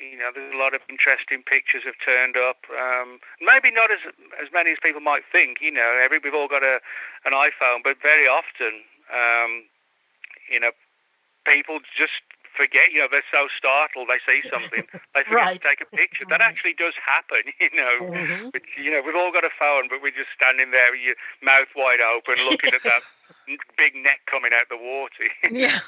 you 0.00 0.16
know, 0.16 0.32
there's 0.32 0.48
a 0.48 0.56
lot 0.56 0.72
of 0.72 0.80
interesting 0.88 1.44
pictures 1.44 1.84
have 1.84 2.00
turned 2.00 2.40
up. 2.40 2.64
Um, 2.72 3.20
maybe 3.44 3.68
not 3.68 3.92
as 3.92 4.00
as 4.40 4.48
many 4.48 4.72
as 4.72 4.80
people 4.80 5.04
might 5.04 5.28
think. 5.28 5.60
You 5.60 5.76
know, 5.76 6.00
every 6.00 6.24
we've 6.24 6.32
all 6.32 6.48
got 6.48 6.64
a 6.64 6.80
an 7.28 7.36
iPhone, 7.36 7.84
but 7.84 8.00
very 8.00 8.24
often, 8.24 8.80
um, 9.12 9.68
you 10.48 10.56
know, 10.56 10.72
people 11.44 11.84
just 11.92 12.24
forget, 12.56 12.94
you 12.94 13.00
know, 13.00 13.08
they're 13.10 13.26
so 13.30 13.50
startled, 13.58 14.08
they 14.08 14.22
see 14.22 14.40
something, 14.48 14.86
they 15.14 15.22
forget 15.26 15.34
right. 15.34 15.60
to 15.60 15.68
take 15.68 15.80
a 15.82 15.90
picture. 15.90 16.24
That 16.28 16.40
actually 16.40 16.74
does 16.74 16.94
happen, 16.98 17.50
you 17.60 17.74
know. 17.74 18.14
Mm-hmm. 18.14 18.48
But, 18.50 18.62
you 18.78 18.90
know, 18.90 19.02
we've 19.04 19.18
all 19.18 19.32
got 19.32 19.44
a 19.44 19.52
phone, 19.58 19.90
but 19.90 20.00
we're 20.02 20.14
just 20.14 20.30
standing 20.34 20.70
there 20.70 20.94
with 20.94 21.02
your 21.02 21.18
mouth 21.42 21.68
wide 21.76 22.00
open 22.00 22.38
looking 22.50 22.72
at 22.72 22.82
that 22.82 23.02
big 23.76 23.94
neck 23.98 24.24
coming 24.30 24.52
out 24.54 24.70
the 24.70 24.78
water. 24.78 25.28
yeah. 25.50 25.78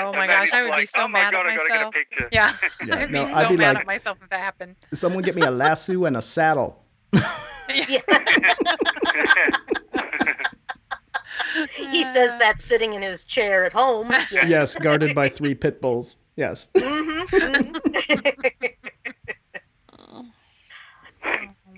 oh 0.00 0.12
my 0.12 0.26
gosh, 0.26 0.52
I 0.52 0.62
would 0.62 0.70
like, 0.70 0.80
be 0.80 0.86
so 0.86 1.04
oh 1.04 1.08
mad 1.08 1.32
God, 1.32 1.46
at 1.48 1.56
myself. 1.56 1.94
Yeah. 2.30 2.52
yeah. 2.84 2.96
I'd 2.96 3.10
no, 3.10 3.24
be 3.24 3.32
so 3.32 3.34
I'd 3.34 3.48
be 3.48 3.56
mad 3.56 3.74
like, 3.74 3.80
at 3.80 3.86
myself 3.86 4.18
if 4.22 4.30
that 4.30 4.40
happened. 4.40 4.76
Someone 4.92 5.22
get 5.22 5.34
me 5.34 5.42
a 5.42 5.50
lasso 5.50 6.04
and 6.04 6.16
a 6.16 6.22
saddle. 6.22 6.80
yeah 7.88 8.00
he 11.76 12.04
says 12.04 12.36
that 12.38 12.60
sitting 12.60 12.94
in 12.94 13.02
his 13.02 13.24
chair 13.24 13.64
at 13.64 13.72
home. 13.72 14.10
Yes, 14.10 14.32
yes 14.48 14.76
guarded 14.76 15.14
by 15.14 15.28
three 15.28 15.54
pit 15.54 15.80
bulls. 15.80 16.16
Yes. 16.36 16.68
Mm-hmm. 16.74 17.76
oh, 19.98 20.26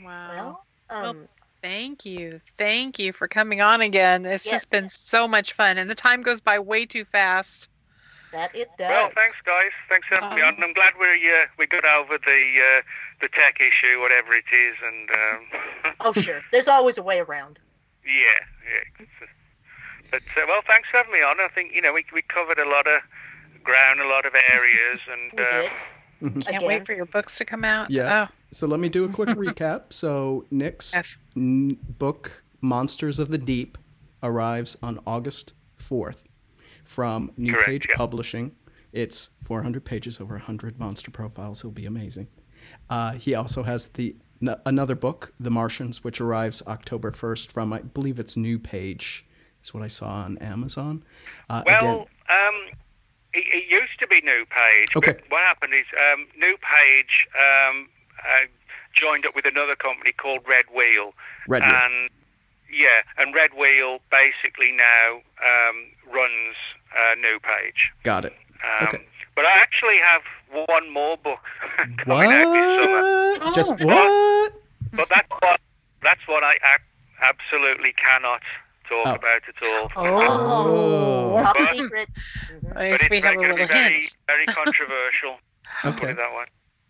wow. 0.03 0.31
Well, 0.35 0.65
um, 0.91 1.03
well, 1.03 1.17
thank 1.63 2.07
you. 2.07 2.41
Thank 2.57 2.99
you 2.99 3.13
for 3.13 3.29
coming 3.29 3.61
on 3.61 3.81
again. 3.81 4.25
It's 4.25 4.47
yes. 4.47 4.55
just 4.55 4.71
been 4.71 4.89
so 4.89 5.29
much 5.29 5.53
fun, 5.53 5.79
and 5.79 5.91
the 5.91 5.95
time 5.95 6.23
goes 6.23 6.41
by 6.41 6.59
way 6.59 6.87
too 6.87 7.05
fast. 7.05 7.69
That 8.33 8.55
it 8.55 8.69
does. 8.77 8.89
Well, 8.91 9.11
thanks, 9.15 9.39
guys. 9.45 9.71
Thanks 9.89 10.09
for 10.09 10.17
having 10.17 10.37
me 10.37 10.43
on. 10.43 10.57
I'm 10.63 10.73
glad 10.73 10.95
we 10.99 11.07
uh, 11.07 11.47
we 11.59 11.67
got 11.67 11.85
over 11.85 12.19
the 12.19 12.79
uh, 12.79 12.83
the 13.21 13.29
tech 13.29 13.61
issue, 13.61 14.01
whatever 14.01 14.35
it 14.35 14.45
is, 14.53 14.77
and. 14.85 15.11
Um... 15.11 15.95
oh, 16.01 16.13
sure. 16.13 16.43
There's 16.51 16.69
always 16.69 16.99
a 16.99 17.03
way 17.03 17.21
around. 17.21 17.59
Yeah, 18.05 19.01
yeah. 19.01 19.07
But 20.11 20.23
uh, 20.37 20.47
well, 20.47 20.61
thanks 20.67 20.89
for 20.91 20.99
having 20.99 21.13
me 21.13 21.23
on. 21.23 21.37
I 21.41 21.49
think 21.55 21.73
you 21.75 21.83
know 21.83 21.93
we 21.93 22.05
we 22.13 22.23
covered 22.23 22.59
a 22.59 22.69
lot 22.69 22.87
of 22.87 23.03
ground, 23.63 24.01
a 24.01 24.07
lot 24.09 24.27
of 24.27 24.33
areas, 24.53 25.01
and. 25.13 25.41
Uh, 25.41 25.45
mm-hmm. 26.23 26.41
Can't 26.41 26.57
Again. 26.57 26.69
wait 26.69 26.87
for 26.87 26.95
your 26.95 27.05
books 27.07 27.37
to 27.39 27.45
come 27.45 27.65
out. 27.65 27.91
Yeah. 27.91 28.29
Oh. 28.31 28.35
So 28.53 28.67
let 28.67 28.81
me 28.81 28.89
do 28.89 29.05
a 29.05 29.09
quick 29.09 29.29
recap. 29.37 29.93
So 29.93 30.47
Nick's 30.51 30.95
yes. 30.95 31.19
n- 31.37 31.79
book 31.99 32.43
"Monsters 32.63 33.19
of 33.19 33.29
the 33.29 33.39
Deep" 33.39 33.77
arrives 34.23 34.77
on 34.83 34.99
August 35.07 35.53
fourth 35.77 36.25
from 36.85 37.33
New 37.37 37.53
Correct, 37.53 37.69
Page 37.69 37.87
yeah. 37.89 37.97
Publishing. 37.97 38.53
It's 38.93 39.31
400 39.43 39.85
pages, 39.85 40.21
over 40.21 40.37
100 40.37 40.79
monster 40.79 41.11
profiles. 41.11 41.61
It'll 41.61 41.71
be 41.71 41.85
amazing. 41.85 42.29
Uh, 42.89 43.13
he 43.13 43.35
also 43.35 43.63
has 43.65 43.89
the 43.89 44.17
n- 44.41 44.57
another 44.65 44.95
book, 44.95 45.35
The 45.39 45.51
Martians, 45.51 46.03
which 46.03 46.19
arrives 46.19 46.63
October 46.67 47.11
1st 47.11 47.51
from, 47.51 47.73
I 47.75 47.81
believe 47.81 48.19
it's 48.19 48.37
New 48.39 48.59
Page 48.59 49.26
is 49.67 49.75
what 49.75 49.83
I 49.83 49.89
saw 49.89 50.23
on 50.23 50.39
Amazon. 50.39 51.03
Uh, 51.51 51.63
well, 51.67 51.79
again, 51.79 51.95
um, 52.31 52.57
it, 53.35 53.45
it, 53.53 53.65
used 53.69 53.99
to 53.99 54.07
be 54.07 54.21
New 54.23 54.45
Page. 54.47 54.89
Okay. 54.97 55.13
But 55.13 55.31
what 55.31 55.43
happened 55.43 55.75
is 55.75 55.87
um, 56.13 56.27
New 56.39 56.57
Page 56.63 57.27
um, 57.35 57.89
uh, 58.21 58.47
joined 58.95 59.27
up 59.27 59.35
with 59.35 59.45
another 59.45 59.75
company 59.75 60.13
called 60.13 60.41
Red 60.49 60.67
Wheel. 60.75 61.13
Red 61.49 61.63
Wheel. 61.63 61.75
And 61.75 62.11
yeah, 62.71 63.03
and 63.19 63.35
Red 63.35 63.55
Wheel 63.55 63.99
basically 64.11 64.73
now 64.73 65.21
um, 65.43 65.77
runs 66.13 66.57
uh, 66.95 67.15
New 67.17 67.39
Page. 67.41 67.91
Got 68.05 68.25
it. 68.25 68.35
Um, 68.63 68.89
okay. 68.89 69.05
But 69.35 69.45
I 69.45 69.59
actually 69.59 69.99
have 69.99 70.23
one 70.67 70.93
more 70.93 71.17
book 71.19 71.41
coming 71.77 71.97
what? 72.07 72.27
out 72.27 72.53
this 72.53 73.37
summer. 73.37 73.53
Just 73.53 73.85
what? 73.85 74.53
But, 74.93 74.97
but 74.97 75.09
that's 75.09 75.31
what 75.41 75.61
that's 76.03 76.29
what 76.29 76.45
I 76.45 76.55
absolutely 77.21 77.93
cannot 77.93 78.41
talk 78.89 79.07
oh. 79.07 79.15
about 79.15 79.43
it 79.49 79.55
all. 79.63 79.91
Oh, 79.97 81.43
top 81.43 81.57
but, 81.59 81.77
secret. 81.77 82.09
But 82.63 82.87
it's 82.87 83.11
we 83.11 83.21
have 83.21 83.37
a 83.37 83.39
little 83.39 83.57
very, 83.57 83.93
hint. 83.93 84.17
very 84.27 84.47
controversial. 84.47 85.37
okay. 85.85 86.13
that 86.13 86.17
way. 86.17 86.45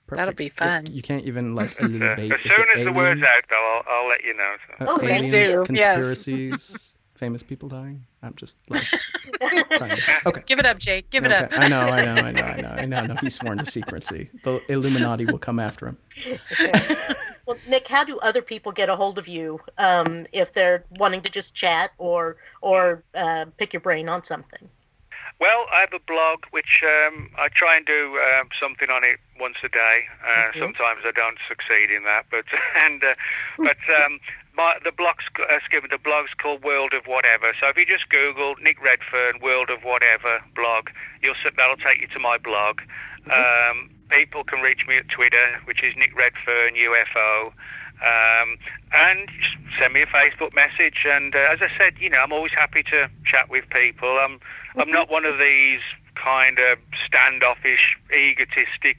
Perfect. 0.07 0.19
That'll 0.19 0.35
be 0.35 0.49
fun. 0.49 0.87
You 0.87 1.03
can't 1.03 1.25
even 1.25 1.57
like 1.57 1.81
a 1.81 1.87
little 1.87 2.15
bait. 2.15 2.33
as 2.33 2.39
soon 2.55 2.67
as 2.75 2.77
aliens? 2.77 2.85
the 2.85 2.93
word's 2.93 3.23
out, 3.23 3.43
though, 3.51 3.81
I'll, 3.89 4.03
I'll 4.03 4.09
let 4.09 4.23
you 4.23 4.35
know. 4.35 4.55
So. 4.79 4.87
Uh, 4.87 4.99
aliens, 5.03 5.67
conspiracies, 5.67 6.51
yes. 6.53 6.96
Famous 7.17 7.43
people 7.43 7.69
dying. 7.69 8.05
I'm 8.23 8.35
just 8.35 8.59
like 8.69 8.83
trying 9.71 9.97
to, 9.97 10.03
okay. 10.27 10.43
Give 10.47 10.59
it 10.59 10.67
up, 10.67 10.79
Jake. 10.79 11.11
Give 11.11 11.25
okay. 11.25 11.35
it 11.35 11.53
up. 11.53 11.59
I 11.59 11.69
know, 11.69 11.81
I 11.81 12.05
know, 12.05 12.15
I 12.15 12.33
know, 12.33 12.43
I 12.43 12.61
know, 12.61 12.69
I 12.69 12.85
know. 12.87 12.97
I 12.97 13.07
know. 13.07 13.15
He's 13.21 13.35
sworn 13.35 13.59
to 13.59 13.65
secrecy. 13.65 14.31
The 14.43 14.61
Illuminati 14.69 15.27
will 15.27 15.39
come 15.39 15.59
after 15.59 15.87
him. 15.87 15.99
well, 17.47 17.57
Nick, 17.69 17.89
how 17.89 18.05
do 18.05 18.19
other 18.19 18.43
people 18.43 18.73
get 18.73 18.89
a 18.89 18.97
hold 18.97 19.19
of 19.19 19.29
you 19.29 19.61
um, 19.79 20.27
if 20.33 20.53
they're 20.53 20.85
wanting 20.99 21.21
to 21.23 21.31
just 21.31 21.55
chat 21.55 21.93
or 21.99 22.37
or 22.61 23.03
uh, 23.15 23.47
pick 23.57 23.73
your 23.73 23.81
brain 23.81 24.09
on 24.09 24.25
something? 24.25 24.69
Well, 25.39 25.67
I 25.71 25.81
have 25.81 25.93
a 25.93 26.01
blog 26.07 26.45
which 26.51 26.83
um, 26.83 27.29
I 27.37 27.49
try 27.49 27.77
and 27.77 27.85
do 27.85 28.19
uh, 28.19 28.45
something 28.59 28.89
on 28.89 29.05
it 29.05 29.19
once 29.39 29.57
a 29.63 29.69
day. 29.69 30.05
Uh, 30.25 30.29
mm-hmm. 30.29 30.61
Sometimes 30.61 31.01
I 31.05 31.13
don't 31.13 31.37
succeed 31.47 31.91
in 31.95 32.05
that, 32.05 32.25
but 32.31 32.47
and 32.83 33.05
uh, 33.05 33.15
but 33.59 33.77
um, 34.03 34.19
my, 34.57 34.75
the 34.85 34.93
blog's 34.93 35.25
uh, 35.39 35.59
given 35.71 35.91
the 35.91 35.99
blog's 35.99 36.33
called 36.41 36.65
World 36.65 36.93
of 36.95 37.07
Whatever. 37.07 37.53
So 37.61 37.69
if 37.69 37.77
you 37.77 37.85
just 37.85 38.09
Google 38.09 38.55
Nick 38.63 38.83
Redfern 38.83 39.41
World 39.43 39.71
of 39.71 39.85
Whatever 39.85 40.41
blog, 40.55 40.89
you'll 41.23 41.35
that'll 41.57 41.77
take 41.77 42.01
you 42.01 42.09
to 42.09 42.19
my 42.19 42.39
blog. 42.39 42.81
Mm-hmm. 43.27 43.31
Um, 43.37 43.91
people 44.09 44.45
can 44.45 44.61
reach 44.61 44.87
me 44.89 44.97
at 44.97 45.09
Twitter, 45.09 45.61
which 45.65 45.83
is 45.83 45.95
Nick 45.97 46.17
Redfern 46.17 46.75
UFO. 46.75 47.53
Um, 47.97 48.59
and 48.93 49.29
send 49.79 49.95
me 49.95 50.03
a 50.03 50.07
Facebook 50.07 50.55
message. 50.55 51.05
And 51.07 51.35
uh, 51.35 51.49
as 51.51 51.61
I 51.63 51.69
said, 51.79 51.95
you 51.99 52.11
know, 52.11 52.19
I'm 52.19 52.33
always 52.33 52.53
happy 52.53 52.83
to 52.85 53.09
chat 53.25 53.49
with 53.49 53.65
people. 53.71 54.09
I'm 54.09 54.39
mm-hmm. 54.39 54.81
I'm 54.81 54.91
not 54.91 55.11
one 55.11 55.25
of 55.25 55.39
these 55.39 55.81
kind 56.15 56.59
of 56.59 56.79
standoffish, 57.07 57.97
egotistic 58.13 58.97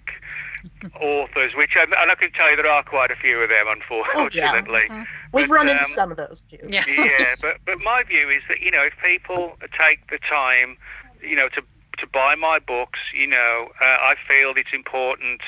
authors, 1.01 1.53
which 1.55 1.71
I, 1.75 1.83
and 1.83 2.11
I 2.11 2.15
can 2.15 2.31
tell 2.31 2.49
you 2.49 2.55
there 2.55 2.69
are 2.69 2.83
quite 2.83 3.11
a 3.11 3.15
few 3.15 3.39
of 3.39 3.49
them, 3.49 3.67
unfortunately. 3.67 4.81
Oh, 4.89 4.93
yeah. 4.93 5.03
mm-hmm. 5.03 5.03
We've 5.33 5.47
but, 5.47 5.53
run 5.53 5.69
into 5.69 5.81
um, 5.81 5.87
some 5.87 6.11
of 6.11 6.17
those 6.17 6.41
too. 6.49 6.57
Yes. 6.67 6.87
yeah, 6.87 7.35
but 7.41 7.57
but 7.65 7.79
my 7.83 8.03
view 8.03 8.29
is 8.29 8.43
that 8.47 8.61
you 8.61 8.71
know 8.71 8.83
if 8.83 8.93
people 9.03 9.57
take 9.77 10.09
the 10.09 10.19
time, 10.19 10.77
you 11.21 11.35
know, 11.35 11.49
to 11.49 11.61
to 11.99 12.07
buy 12.07 12.35
my 12.35 12.59
books, 12.59 12.99
you 13.13 13.27
know, 13.27 13.69
uh, 13.81 13.85
I 13.85 14.15
feel 14.27 14.53
it's 14.55 14.73
important 14.73 15.41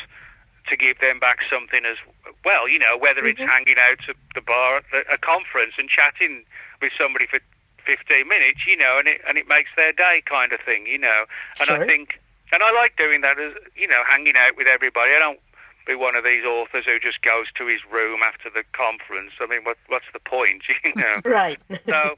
to 0.67 0.77
give 0.77 0.99
them 0.99 1.19
back 1.19 1.39
something 1.49 1.85
as 1.85 1.97
well. 2.43 2.67
You 2.67 2.79
know, 2.79 2.97
whether 2.97 3.21
mm-hmm. 3.21 3.41
it's 3.41 3.51
hanging 3.51 3.77
out 3.79 4.07
at 4.07 4.15
the 4.35 4.41
bar 4.41 4.77
at 4.77 5.05
a 5.11 5.17
conference 5.17 5.73
and 5.77 5.89
chatting 5.89 6.43
with 6.81 6.91
somebody 6.97 7.27
for 7.27 7.39
15 7.85 8.27
minutes, 8.27 8.59
you 8.67 8.77
know, 8.77 8.99
and 8.99 9.07
it 9.07 9.21
and 9.27 9.37
it 9.37 9.47
makes 9.47 9.69
their 9.75 9.91
day 9.91 10.21
kind 10.25 10.53
of 10.53 10.59
thing, 10.61 10.85
you 10.85 10.97
know. 10.97 11.25
And 11.59 11.67
Sure. 11.67 11.81
I 11.81 11.85
think, 11.85 12.19
and 12.51 12.63
I 12.63 12.71
like 12.71 12.97
doing 12.97 13.21
that 13.21 13.39
as 13.39 13.53
you 13.75 13.87
know, 13.87 14.01
hanging 14.07 14.35
out 14.37 14.57
with 14.57 14.67
everybody. 14.67 15.13
I 15.13 15.19
don't 15.19 15.39
be 15.87 15.95
one 15.95 16.15
of 16.15 16.23
these 16.23 16.45
authors 16.45 16.85
who 16.85 16.99
just 16.99 17.21
goes 17.21 17.47
to 17.57 17.65
his 17.65 17.81
room 17.89 18.21
after 18.21 18.49
the 18.49 18.63
conference. 18.77 19.33
I 19.41 19.47
mean, 19.47 19.63
what 19.63 19.77
what's 19.87 20.09
the 20.13 20.19
point, 20.19 20.63
you 20.83 20.93
know? 20.95 21.17
Right. 21.25 21.59
so, 21.89 22.17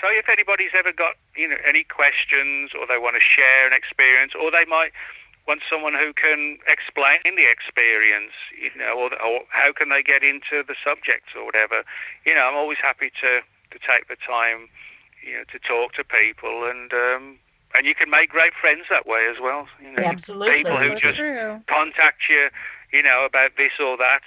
so 0.00 0.06
if 0.10 0.28
anybody's 0.28 0.74
ever 0.74 0.92
got 0.92 1.14
you 1.36 1.48
know 1.48 1.60
any 1.66 1.84
questions, 1.84 2.72
or 2.74 2.86
they 2.86 2.98
want 2.98 3.16
to 3.16 3.22
share 3.22 3.66
an 3.66 3.72
experience, 3.72 4.32
or 4.34 4.50
they 4.50 4.64
might 4.66 4.92
want 5.46 5.60
someone 5.68 5.94
who 5.94 6.12
can 6.14 6.58
explain 6.70 7.18
the 7.24 7.50
experience, 7.50 8.34
you 8.54 8.70
know, 8.78 8.94
or, 8.94 9.10
or 9.22 9.42
how 9.50 9.72
can 9.72 9.88
they 9.88 10.02
get 10.02 10.22
into 10.22 10.62
the 10.62 10.78
subjects 10.78 11.34
or 11.34 11.44
whatever, 11.44 11.82
you 12.24 12.32
know, 12.34 12.46
I'm 12.46 12.54
always 12.54 12.78
happy 12.82 13.10
to 13.22 13.42
to 13.42 13.78
take 13.78 14.06
the 14.06 14.16
time, 14.18 14.68
you 15.24 15.34
know, 15.34 15.44
to 15.50 15.58
talk 15.58 15.94
to 15.94 16.04
people 16.04 16.66
and. 16.66 16.92
um 16.92 17.38
and 17.74 17.86
you 17.86 17.94
can 17.94 18.10
make 18.10 18.30
great 18.30 18.52
friends 18.60 18.82
that 18.90 19.06
way 19.06 19.26
as 19.30 19.36
well. 19.40 19.66
You 19.82 19.92
know, 19.92 20.02
Absolutely. 20.02 20.56
people 20.56 20.76
who 20.76 20.88
So 20.90 20.94
just 20.94 21.16
true. 21.16 21.60
contact 21.68 22.22
you, 22.28 22.48
you 22.92 23.02
know, 23.02 23.24
about 23.24 23.52
this 23.56 23.72
or 23.80 23.96
that. 23.98 24.22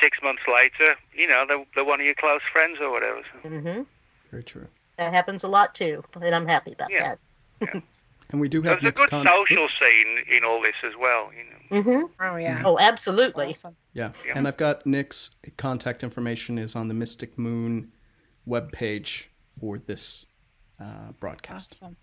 Six 0.00 0.18
months 0.22 0.42
later, 0.48 0.94
you 1.14 1.26
know, 1.28 1.44
they're, 1.46 1.64
they're 1.74 1.84
one 1.84 2.00
of 2.00 2.06
your 2.06 2.14
close 2.14 2.40
friends 2.50 2.78
or 2.80 2.90
whatever. 2.90 3.20
So. 3.42 3.48
hmm 3.48 3.82
Very 4.30 4.42
true. 4.42 4.68
That 4.96 5.12
happens 5.12 5.44
a 5.44 5.48
lot 5.48 5.74
too, 5.74 6.02
and 6.20 6.34
I'm 6.34 6.46
happy 6.46 6.72
about 6.72 6.90
Yeah. 6.90 7.16
that. 7.60 7.82
And 8.30 8.40
we 8.40 8.48
do 8.48 8.62
have 8.62 8.80
There's 8.80 8.88
a 8.88 8.92
good 8.92 9.10
con- 9.10 9.26
social 9.26 9.68
scene 9.78 10.24
in 10.34 10.42
all 10.42 10.62
this 10.62 10.76
as 10.82 10.92
well. 10.98 11.30
You 11.36 11.44
know. 11.44 11.82
hmm 11.82 12.04
Oh 12.18 12.36
yeah. 12.36 12.62
Oh, 12.64 12.78
absolutely. 12.78 13.48
Awesome. 13.50 13.76
Yeah. 13.92 14.12
Yeah. 14.26 14.32
And 14.36 14.48
I've 14.48 14.56
got 14.56 14.86
Nick's 14.86 15.36
contact 15.58 16.02
information 16.02 16.56
is 16.58 16.74
on 16.74 16.88
the 16.88 16.94
Mystic 16.94 17.38
Moon 17.38 17.92
webpage 18.48 19.26
for 19.46 19.76
this 19.78 20.24
uh, 20.80 21.12
broadcast. 21.20 21.74
Awesome. 21.82 21.96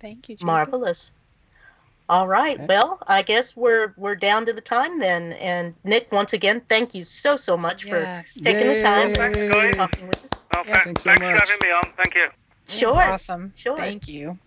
Thank 0.00 0.28
you. 0.28 0.36
Jacob. 0.36 0.46
Marvelous. 0.46 1.12
All 2.08 2.28
right. 2.28 2.56
Okay. 2.56 2.66
Well, 2.68 3.00
I 3.06 3.22
guess 3.22 3.56
we're 3.56 3.92
we're 3.96 4.14
down 4.14 4.46
to 4.46 4.52
the 4.52 4.60
time 4.60 5.00
then. 5.00 5.32
And 5.34 5.74
Nick, 5.82 6.12
once 6.12 6.32
again, 6.32 6.62
thank 6.68 6.94
you 6.94 7.02
so 7.02 7.36
so 7.36 7.56
much 7.56 7.84
Yes. 7.84 8.34
for 8.34 8.44
taking 8.44 8.68
the 8.68 8.80
time 8.80 9.08
Yay. 9.08 9.14
for 9.48 9.72
talking 9.72 10.06
with 10.06 10.24
us. 10.24 10.40
Oh, 10.54 10.62
Yes. 10.66 10.84
thanks, 10.84 11.02
Thanks 11.02 11.02
so 11.02 11.14
thanks 11.14 11.42
for 11.42 11.50
having 11.52 11.68
me 11.68 11.72
on. 11.74 11.82
Thank 11.96 12.14
you. 12.14 12.28
Sure. 12.68 13.00
Awesome. 13.00 13.52
Sure. 13.56 13.76
Thank 13.76 14.06
you. 14.08 14.38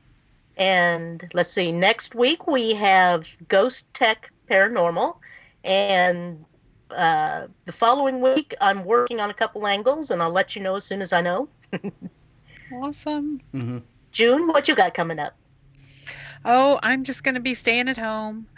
And 0.58 1.30
let's 1.34 1.50
see, 1.52 1.72
next 1.72 2.16
week 2.16 2.48
we 2.48 2.74
have 2.76 3.30
Ghost 3.48 3.94
Tech 3.94 4.32
Paranormal. 4.50 5.18
And 5.64 6.44
uh, 6.92 7.48
the 7.66 7.72
following 7.72 8.20
week, 8.22 8.56
I'm 8.60 8.84
working 8.84 9.20
on 9.22 9.30
a 9.30 9.34
couple 9.34 9.68
angles, 9.68 10.12
and 10.12 10.22
I'll 10.22 10.32
let 10.32 10.56
you 10.56 10.62
know 10.62 10.76
as 10.76 10.84
soon 10.86 11.02
as 11.02 11.12
I 11.14 11.22
know. 11.22 11.50
Awesome. 12.72 13.42
hmm 13.52 13.80
June, 14.12 14.48
what 14.48 14.68
you 14.68 14.76
got 14.76 14.94
coming 14.94 15.20
up? 15.20 15.36
Oh, 16.46 16.80
I'm 16.82 17.04
just 17.04 17.24
going 17.24 17.36
to 17.36 17.42
be 17.42 17.54
staying 17.54 17.90
at 17.90 17.98
home. 17.98 18.48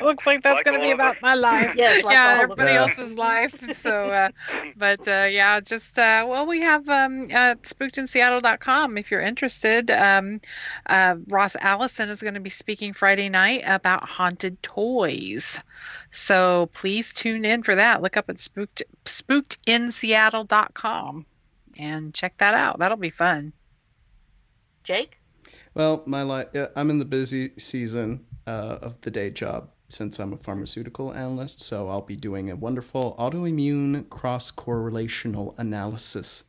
Looks 0.00 0.26
like 0.26 0.42
that's 0.42 0.56
Like 0.56 0.64
going 0.64 0.78
to 0.78 0.82
be 0.82 0.90
about 0.90 1.16
my 1.22 1.34
life. 1.34 1.74
Yes, 1.76 2.04
like 2.04 2.14
yeah, 2.14 2.38
everybody 2.40 2.72
us. 2.72 2.98
else's 2.98 3.16
life. 3.16 3.74
So, 3.74 4.10
uh, 4.10 4.30
but 4.76 5.06
uh, 5.06 5.28
yeah, 5.30 5.60
just 5.60 5.98
uh, 5.98 6.26
well, 6.28 6.46
we 6.46 6.60
have 6.60 6.88
um, 6.88 7.22
uh, 7.24 7.54
spookedinseattle.com 7.62 8.98
if 8.98 9.10
you're 9.10 9.20
interested. 9.20 9.90
Um, 9.90 10.40
uh, 10.86 11.16
Ross 11.28 11.56
Allison 11.60 12.08
is 12.08 12.22
going 12.22 12.34
to 12.34 12.40
be 12.40 12.50
speaking 12.50 12.92
Friday 12.92 13.28
night 13.28 13.62
about 13.66 14.08
haunted 14.08 14.62
toys. 14.62 15.62
So 16.10 16.70
please 16.72 17.12
tune 17.12 17.44
in 17.44 17.62
for 17.62 17.74
that. 17.74 18.02
Look 18.02 18.16
up 18.16 18.30
at 18.30 18.40
spooked 18.40 18.82
spookedinseattle.com 19.04 21.26
and 21.78 22.14
check 22.14 22.36
that 22.38 22.54
out. 22.54 22.78
That'll 22.78 22.96
be 22.96 23.10
fun. 23.10 23.52
Jake? 24.84 25.20
Well, 25.74 26.02
my 26.06 26.22
life, 26.22 26.54
uh, 26.54 26.68
I'm 26.76 26.90
in 26.90 26.98
the 26.98 27.04
busy 27.04 27.50
season 27.58 28.24
uh, 28.46 28.78
of 28.80 29.00
the 29.02 29.10
day 29.10 29.30
job 29.30 29.70
since 29.88 30.18
I'm 30.18 30.32
a 30.32 30.36
pharmaceutical 30.36 31.12
analyst. 31.12 31.60
So 31.60 31.88
I'll 31.88 32.00
be 32.00 32.16
doing 32.16 32.50
a 32.50 32.56
wonderful 32.56 33.14
autoimmune 33.18 34.08
cross 34.08 34.50
correlational 34.50 35.54
analysis. 35.58 36.44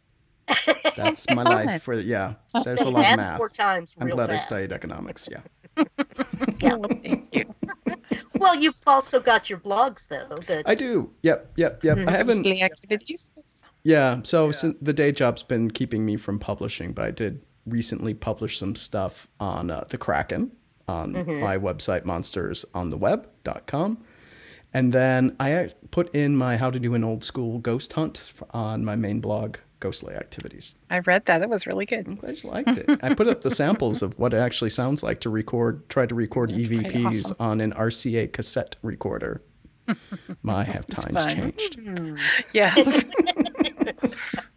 That's 0.96 1.30
my 1.34 1.44
life 1.44 1.84
for 1.84 1.94
yeah. 1.94 2.36
There's 2.64 2.82
a 2.82 2.90
lot 2.90 3.12
of 3.12 3.18
math. 3.18 3.38
four 3.38 3.50
times 3.50 3.96
I'm 4.00 4.08
real 4.08 4.16
glad 4.16 4.32
I 4.32 4.38
studied 4.38 4.72
economics. 4.72 5.28
Yeah. 5.32 5.42
Yeah. 6.60 6.76
Thank 7.04 7.36
you. 7.36 7.44
Well, 8.40 8.56
you've 8.56 8.76
also 8.86 9.20
got 9.20 9.50
your 9.50 9.60
blogs, 9.60 10.08
though. 10.08 10.36
That 10.46 10.64
I 10.68 10.76
do. 10.76 11.12
Yep. 11.24 11.54
Yep. 11.56 11.84
Yep. 11.84 12.08
I 12.08 12.12
haven't. 12.12 12.46
Activities. 12.46 13.32
Yeah. 13.88 14.20
So 14.24 14.52
sin- 14.52 14.76
the 14.82 14.92
day 14.92 15.14
job's 15.14 15.44
been 15.44 15.72
keeping 15.72 16.06
me 16.06 16.18
from 16.18 16.40
publishing, 16.40 16.92
but 16.92 17.06
I 17.06 17.12
did 17.12 17.42
recently 17.66 18.14
publish 18.14 18.60
some 18.60 18.76
stuff 18.76 19.30
on 19.40 19.72
uh, 19.72 19.86
the 19.88 19.98
Kraken 19.98 20.52
on 20.90 21.14
my 21.14 21.58
website, 21.58 22.02
monstersontheweb.com. 22.04 24.04
And 24.74 24.92
then 24.92 25.38
I 25.40 25.70
put 25.92 26.14
in 26.14 26.36
my 26.36 26.58
how 26.58 26.70
to 26.70 26.82
do 26.82 26.96
an 26.96 27.06
old 27.06 27.24
school 27.24 27.60
ghost 27.60 27.94
hunt 27.94 28.34
on 28.52 28.84
my 28.84 28.98
main 28.98 29.22
blog, 29.22 29.56
Ghostly 29.80 30.16
Activities. 30.16 30.76
I 30.90 31.00
read 31.00 31.26
that. 31.28 31.42
It 31.42 31.50
was 31.50 31.66
really 31.66 31.86
good. 31.86 32.08
I'm 32.08 32.16
glad 32.16 32.44
you 32.44 32.50
liked 32.50 32.78
it. 32.78 33.00
I 33.02 33.14
put 33.14 33.30
up 33.30 33.40
the 33.40 33.52
samples 33.52 34.02
of 34.02 34.20
what 34.20 34.34
it 34.34 34.38
actually 34.38 34.72
sounds 34.72 35.02
like 35.02 35.22
to 35.22 35.30
record, 35.30 35.88
try 35.88 36.06
to 36.06 36.14
record 36.14 36.50
That's 36.50 36.68
EVPs 36.68 37.06
awesome. 37.06 37.38
on 37.40 37.62
an 37.62 37.72
RCA 37.72 38.34
cassette 38.34 38.76
recorder. 38.82 39.44
My 40.44 40.66
have 40.66 40.86
times 40.88 41.34
changed. 41.34 41.80
Yes. 42.54 43.08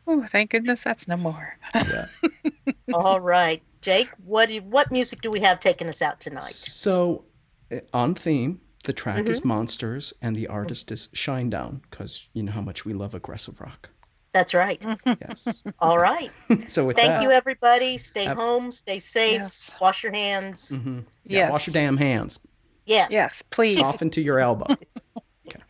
oh, 0.07 0.25
thank 0.27 0.51
goodness 0.51 0.83
that's 0.85 1.09
no 1.09 1.17
more. 1.17 1.57
Yeah. 1.75 2.07
all 2.95 3.21
right, 3.21 3.63
Jake. 3.83 4.09
What 4.25 4.49
do- 4.49 4.63
what 4.63 4.91
music 4.93 5.21
do 5.23 5.31
we 5.31 5.41
have 5.41 5.61
taking 5.61 5.89
us 5.89 6.03
out 6.03 6.21
tonight? 6.21 6.43
So, 6.45 7.25
uh, 7.73 7.77
on 7.93 8.15
theme, 8.15 8.61
the 8.85 8.93
track 8.93 9.19
Mm-hmm. 9.19 9.29
is 9.29 9.45
Monsters 9.45 10.13
and 10.23 10.35
the 10.37 10.47
artist 10.47 10.91
is 10.91 11.09
Shinedown 11.09 11.81
because 11.91 12.29
you 12.33 12.43
know 12.43 12.53
how 12.53 12.63
much 12.63 12.85
we 12.85 12.93
love 12.95 13.15
aggressive 13.15 13.61
rock. 13.61 13.91
That's 14.33 14.55
right. 14.55 14.81
Yes. 15.05 15.49
All 15.81 15.99
right. 15.99 16.31
so, 16.69 16.85
with 16.87 16.97
Thank 16.97 17.09
that, 17.09 17.23
you, 17.23 17.31
everybody. 17.33 17.99
Stay 17.99 18.25
Have- 18.25 18.37
home. 18.37 18.71
Stay 18.71 18.99
safe. 19.01 19.41
Yes. 19.41 19.75
Wash 19.81 20.03
your 20.05 20.13
hands. 20.13 20.71
Mhm. 20.71 21.05
yeah, 21.25 21.39
Yes. 21.41 21.51
wash 21.53 21.67
your 21.67 21.73
damn 21.75 21.97
hands. 21.97 22.39
Yeah. 22.87 23.07
Yes, 23.11 23.43
please. 23.51 23.81
Off 23.81 24.03
into 24.03 24.21
your 24.23 24.39
elbow. 24.39 24.67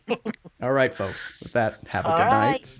Okay. 0.09 0.17
All 0.61 0.71
right, 0.71 0.93
folks. 0.93 1.39
With 1.41 1.53
that, 1.53 1.79
have 1.87 2.05
a 2.05 2.09
All 2.09 2.17
good 2.17 2.23
right. 2.23 2.51
night. 2.51 2.79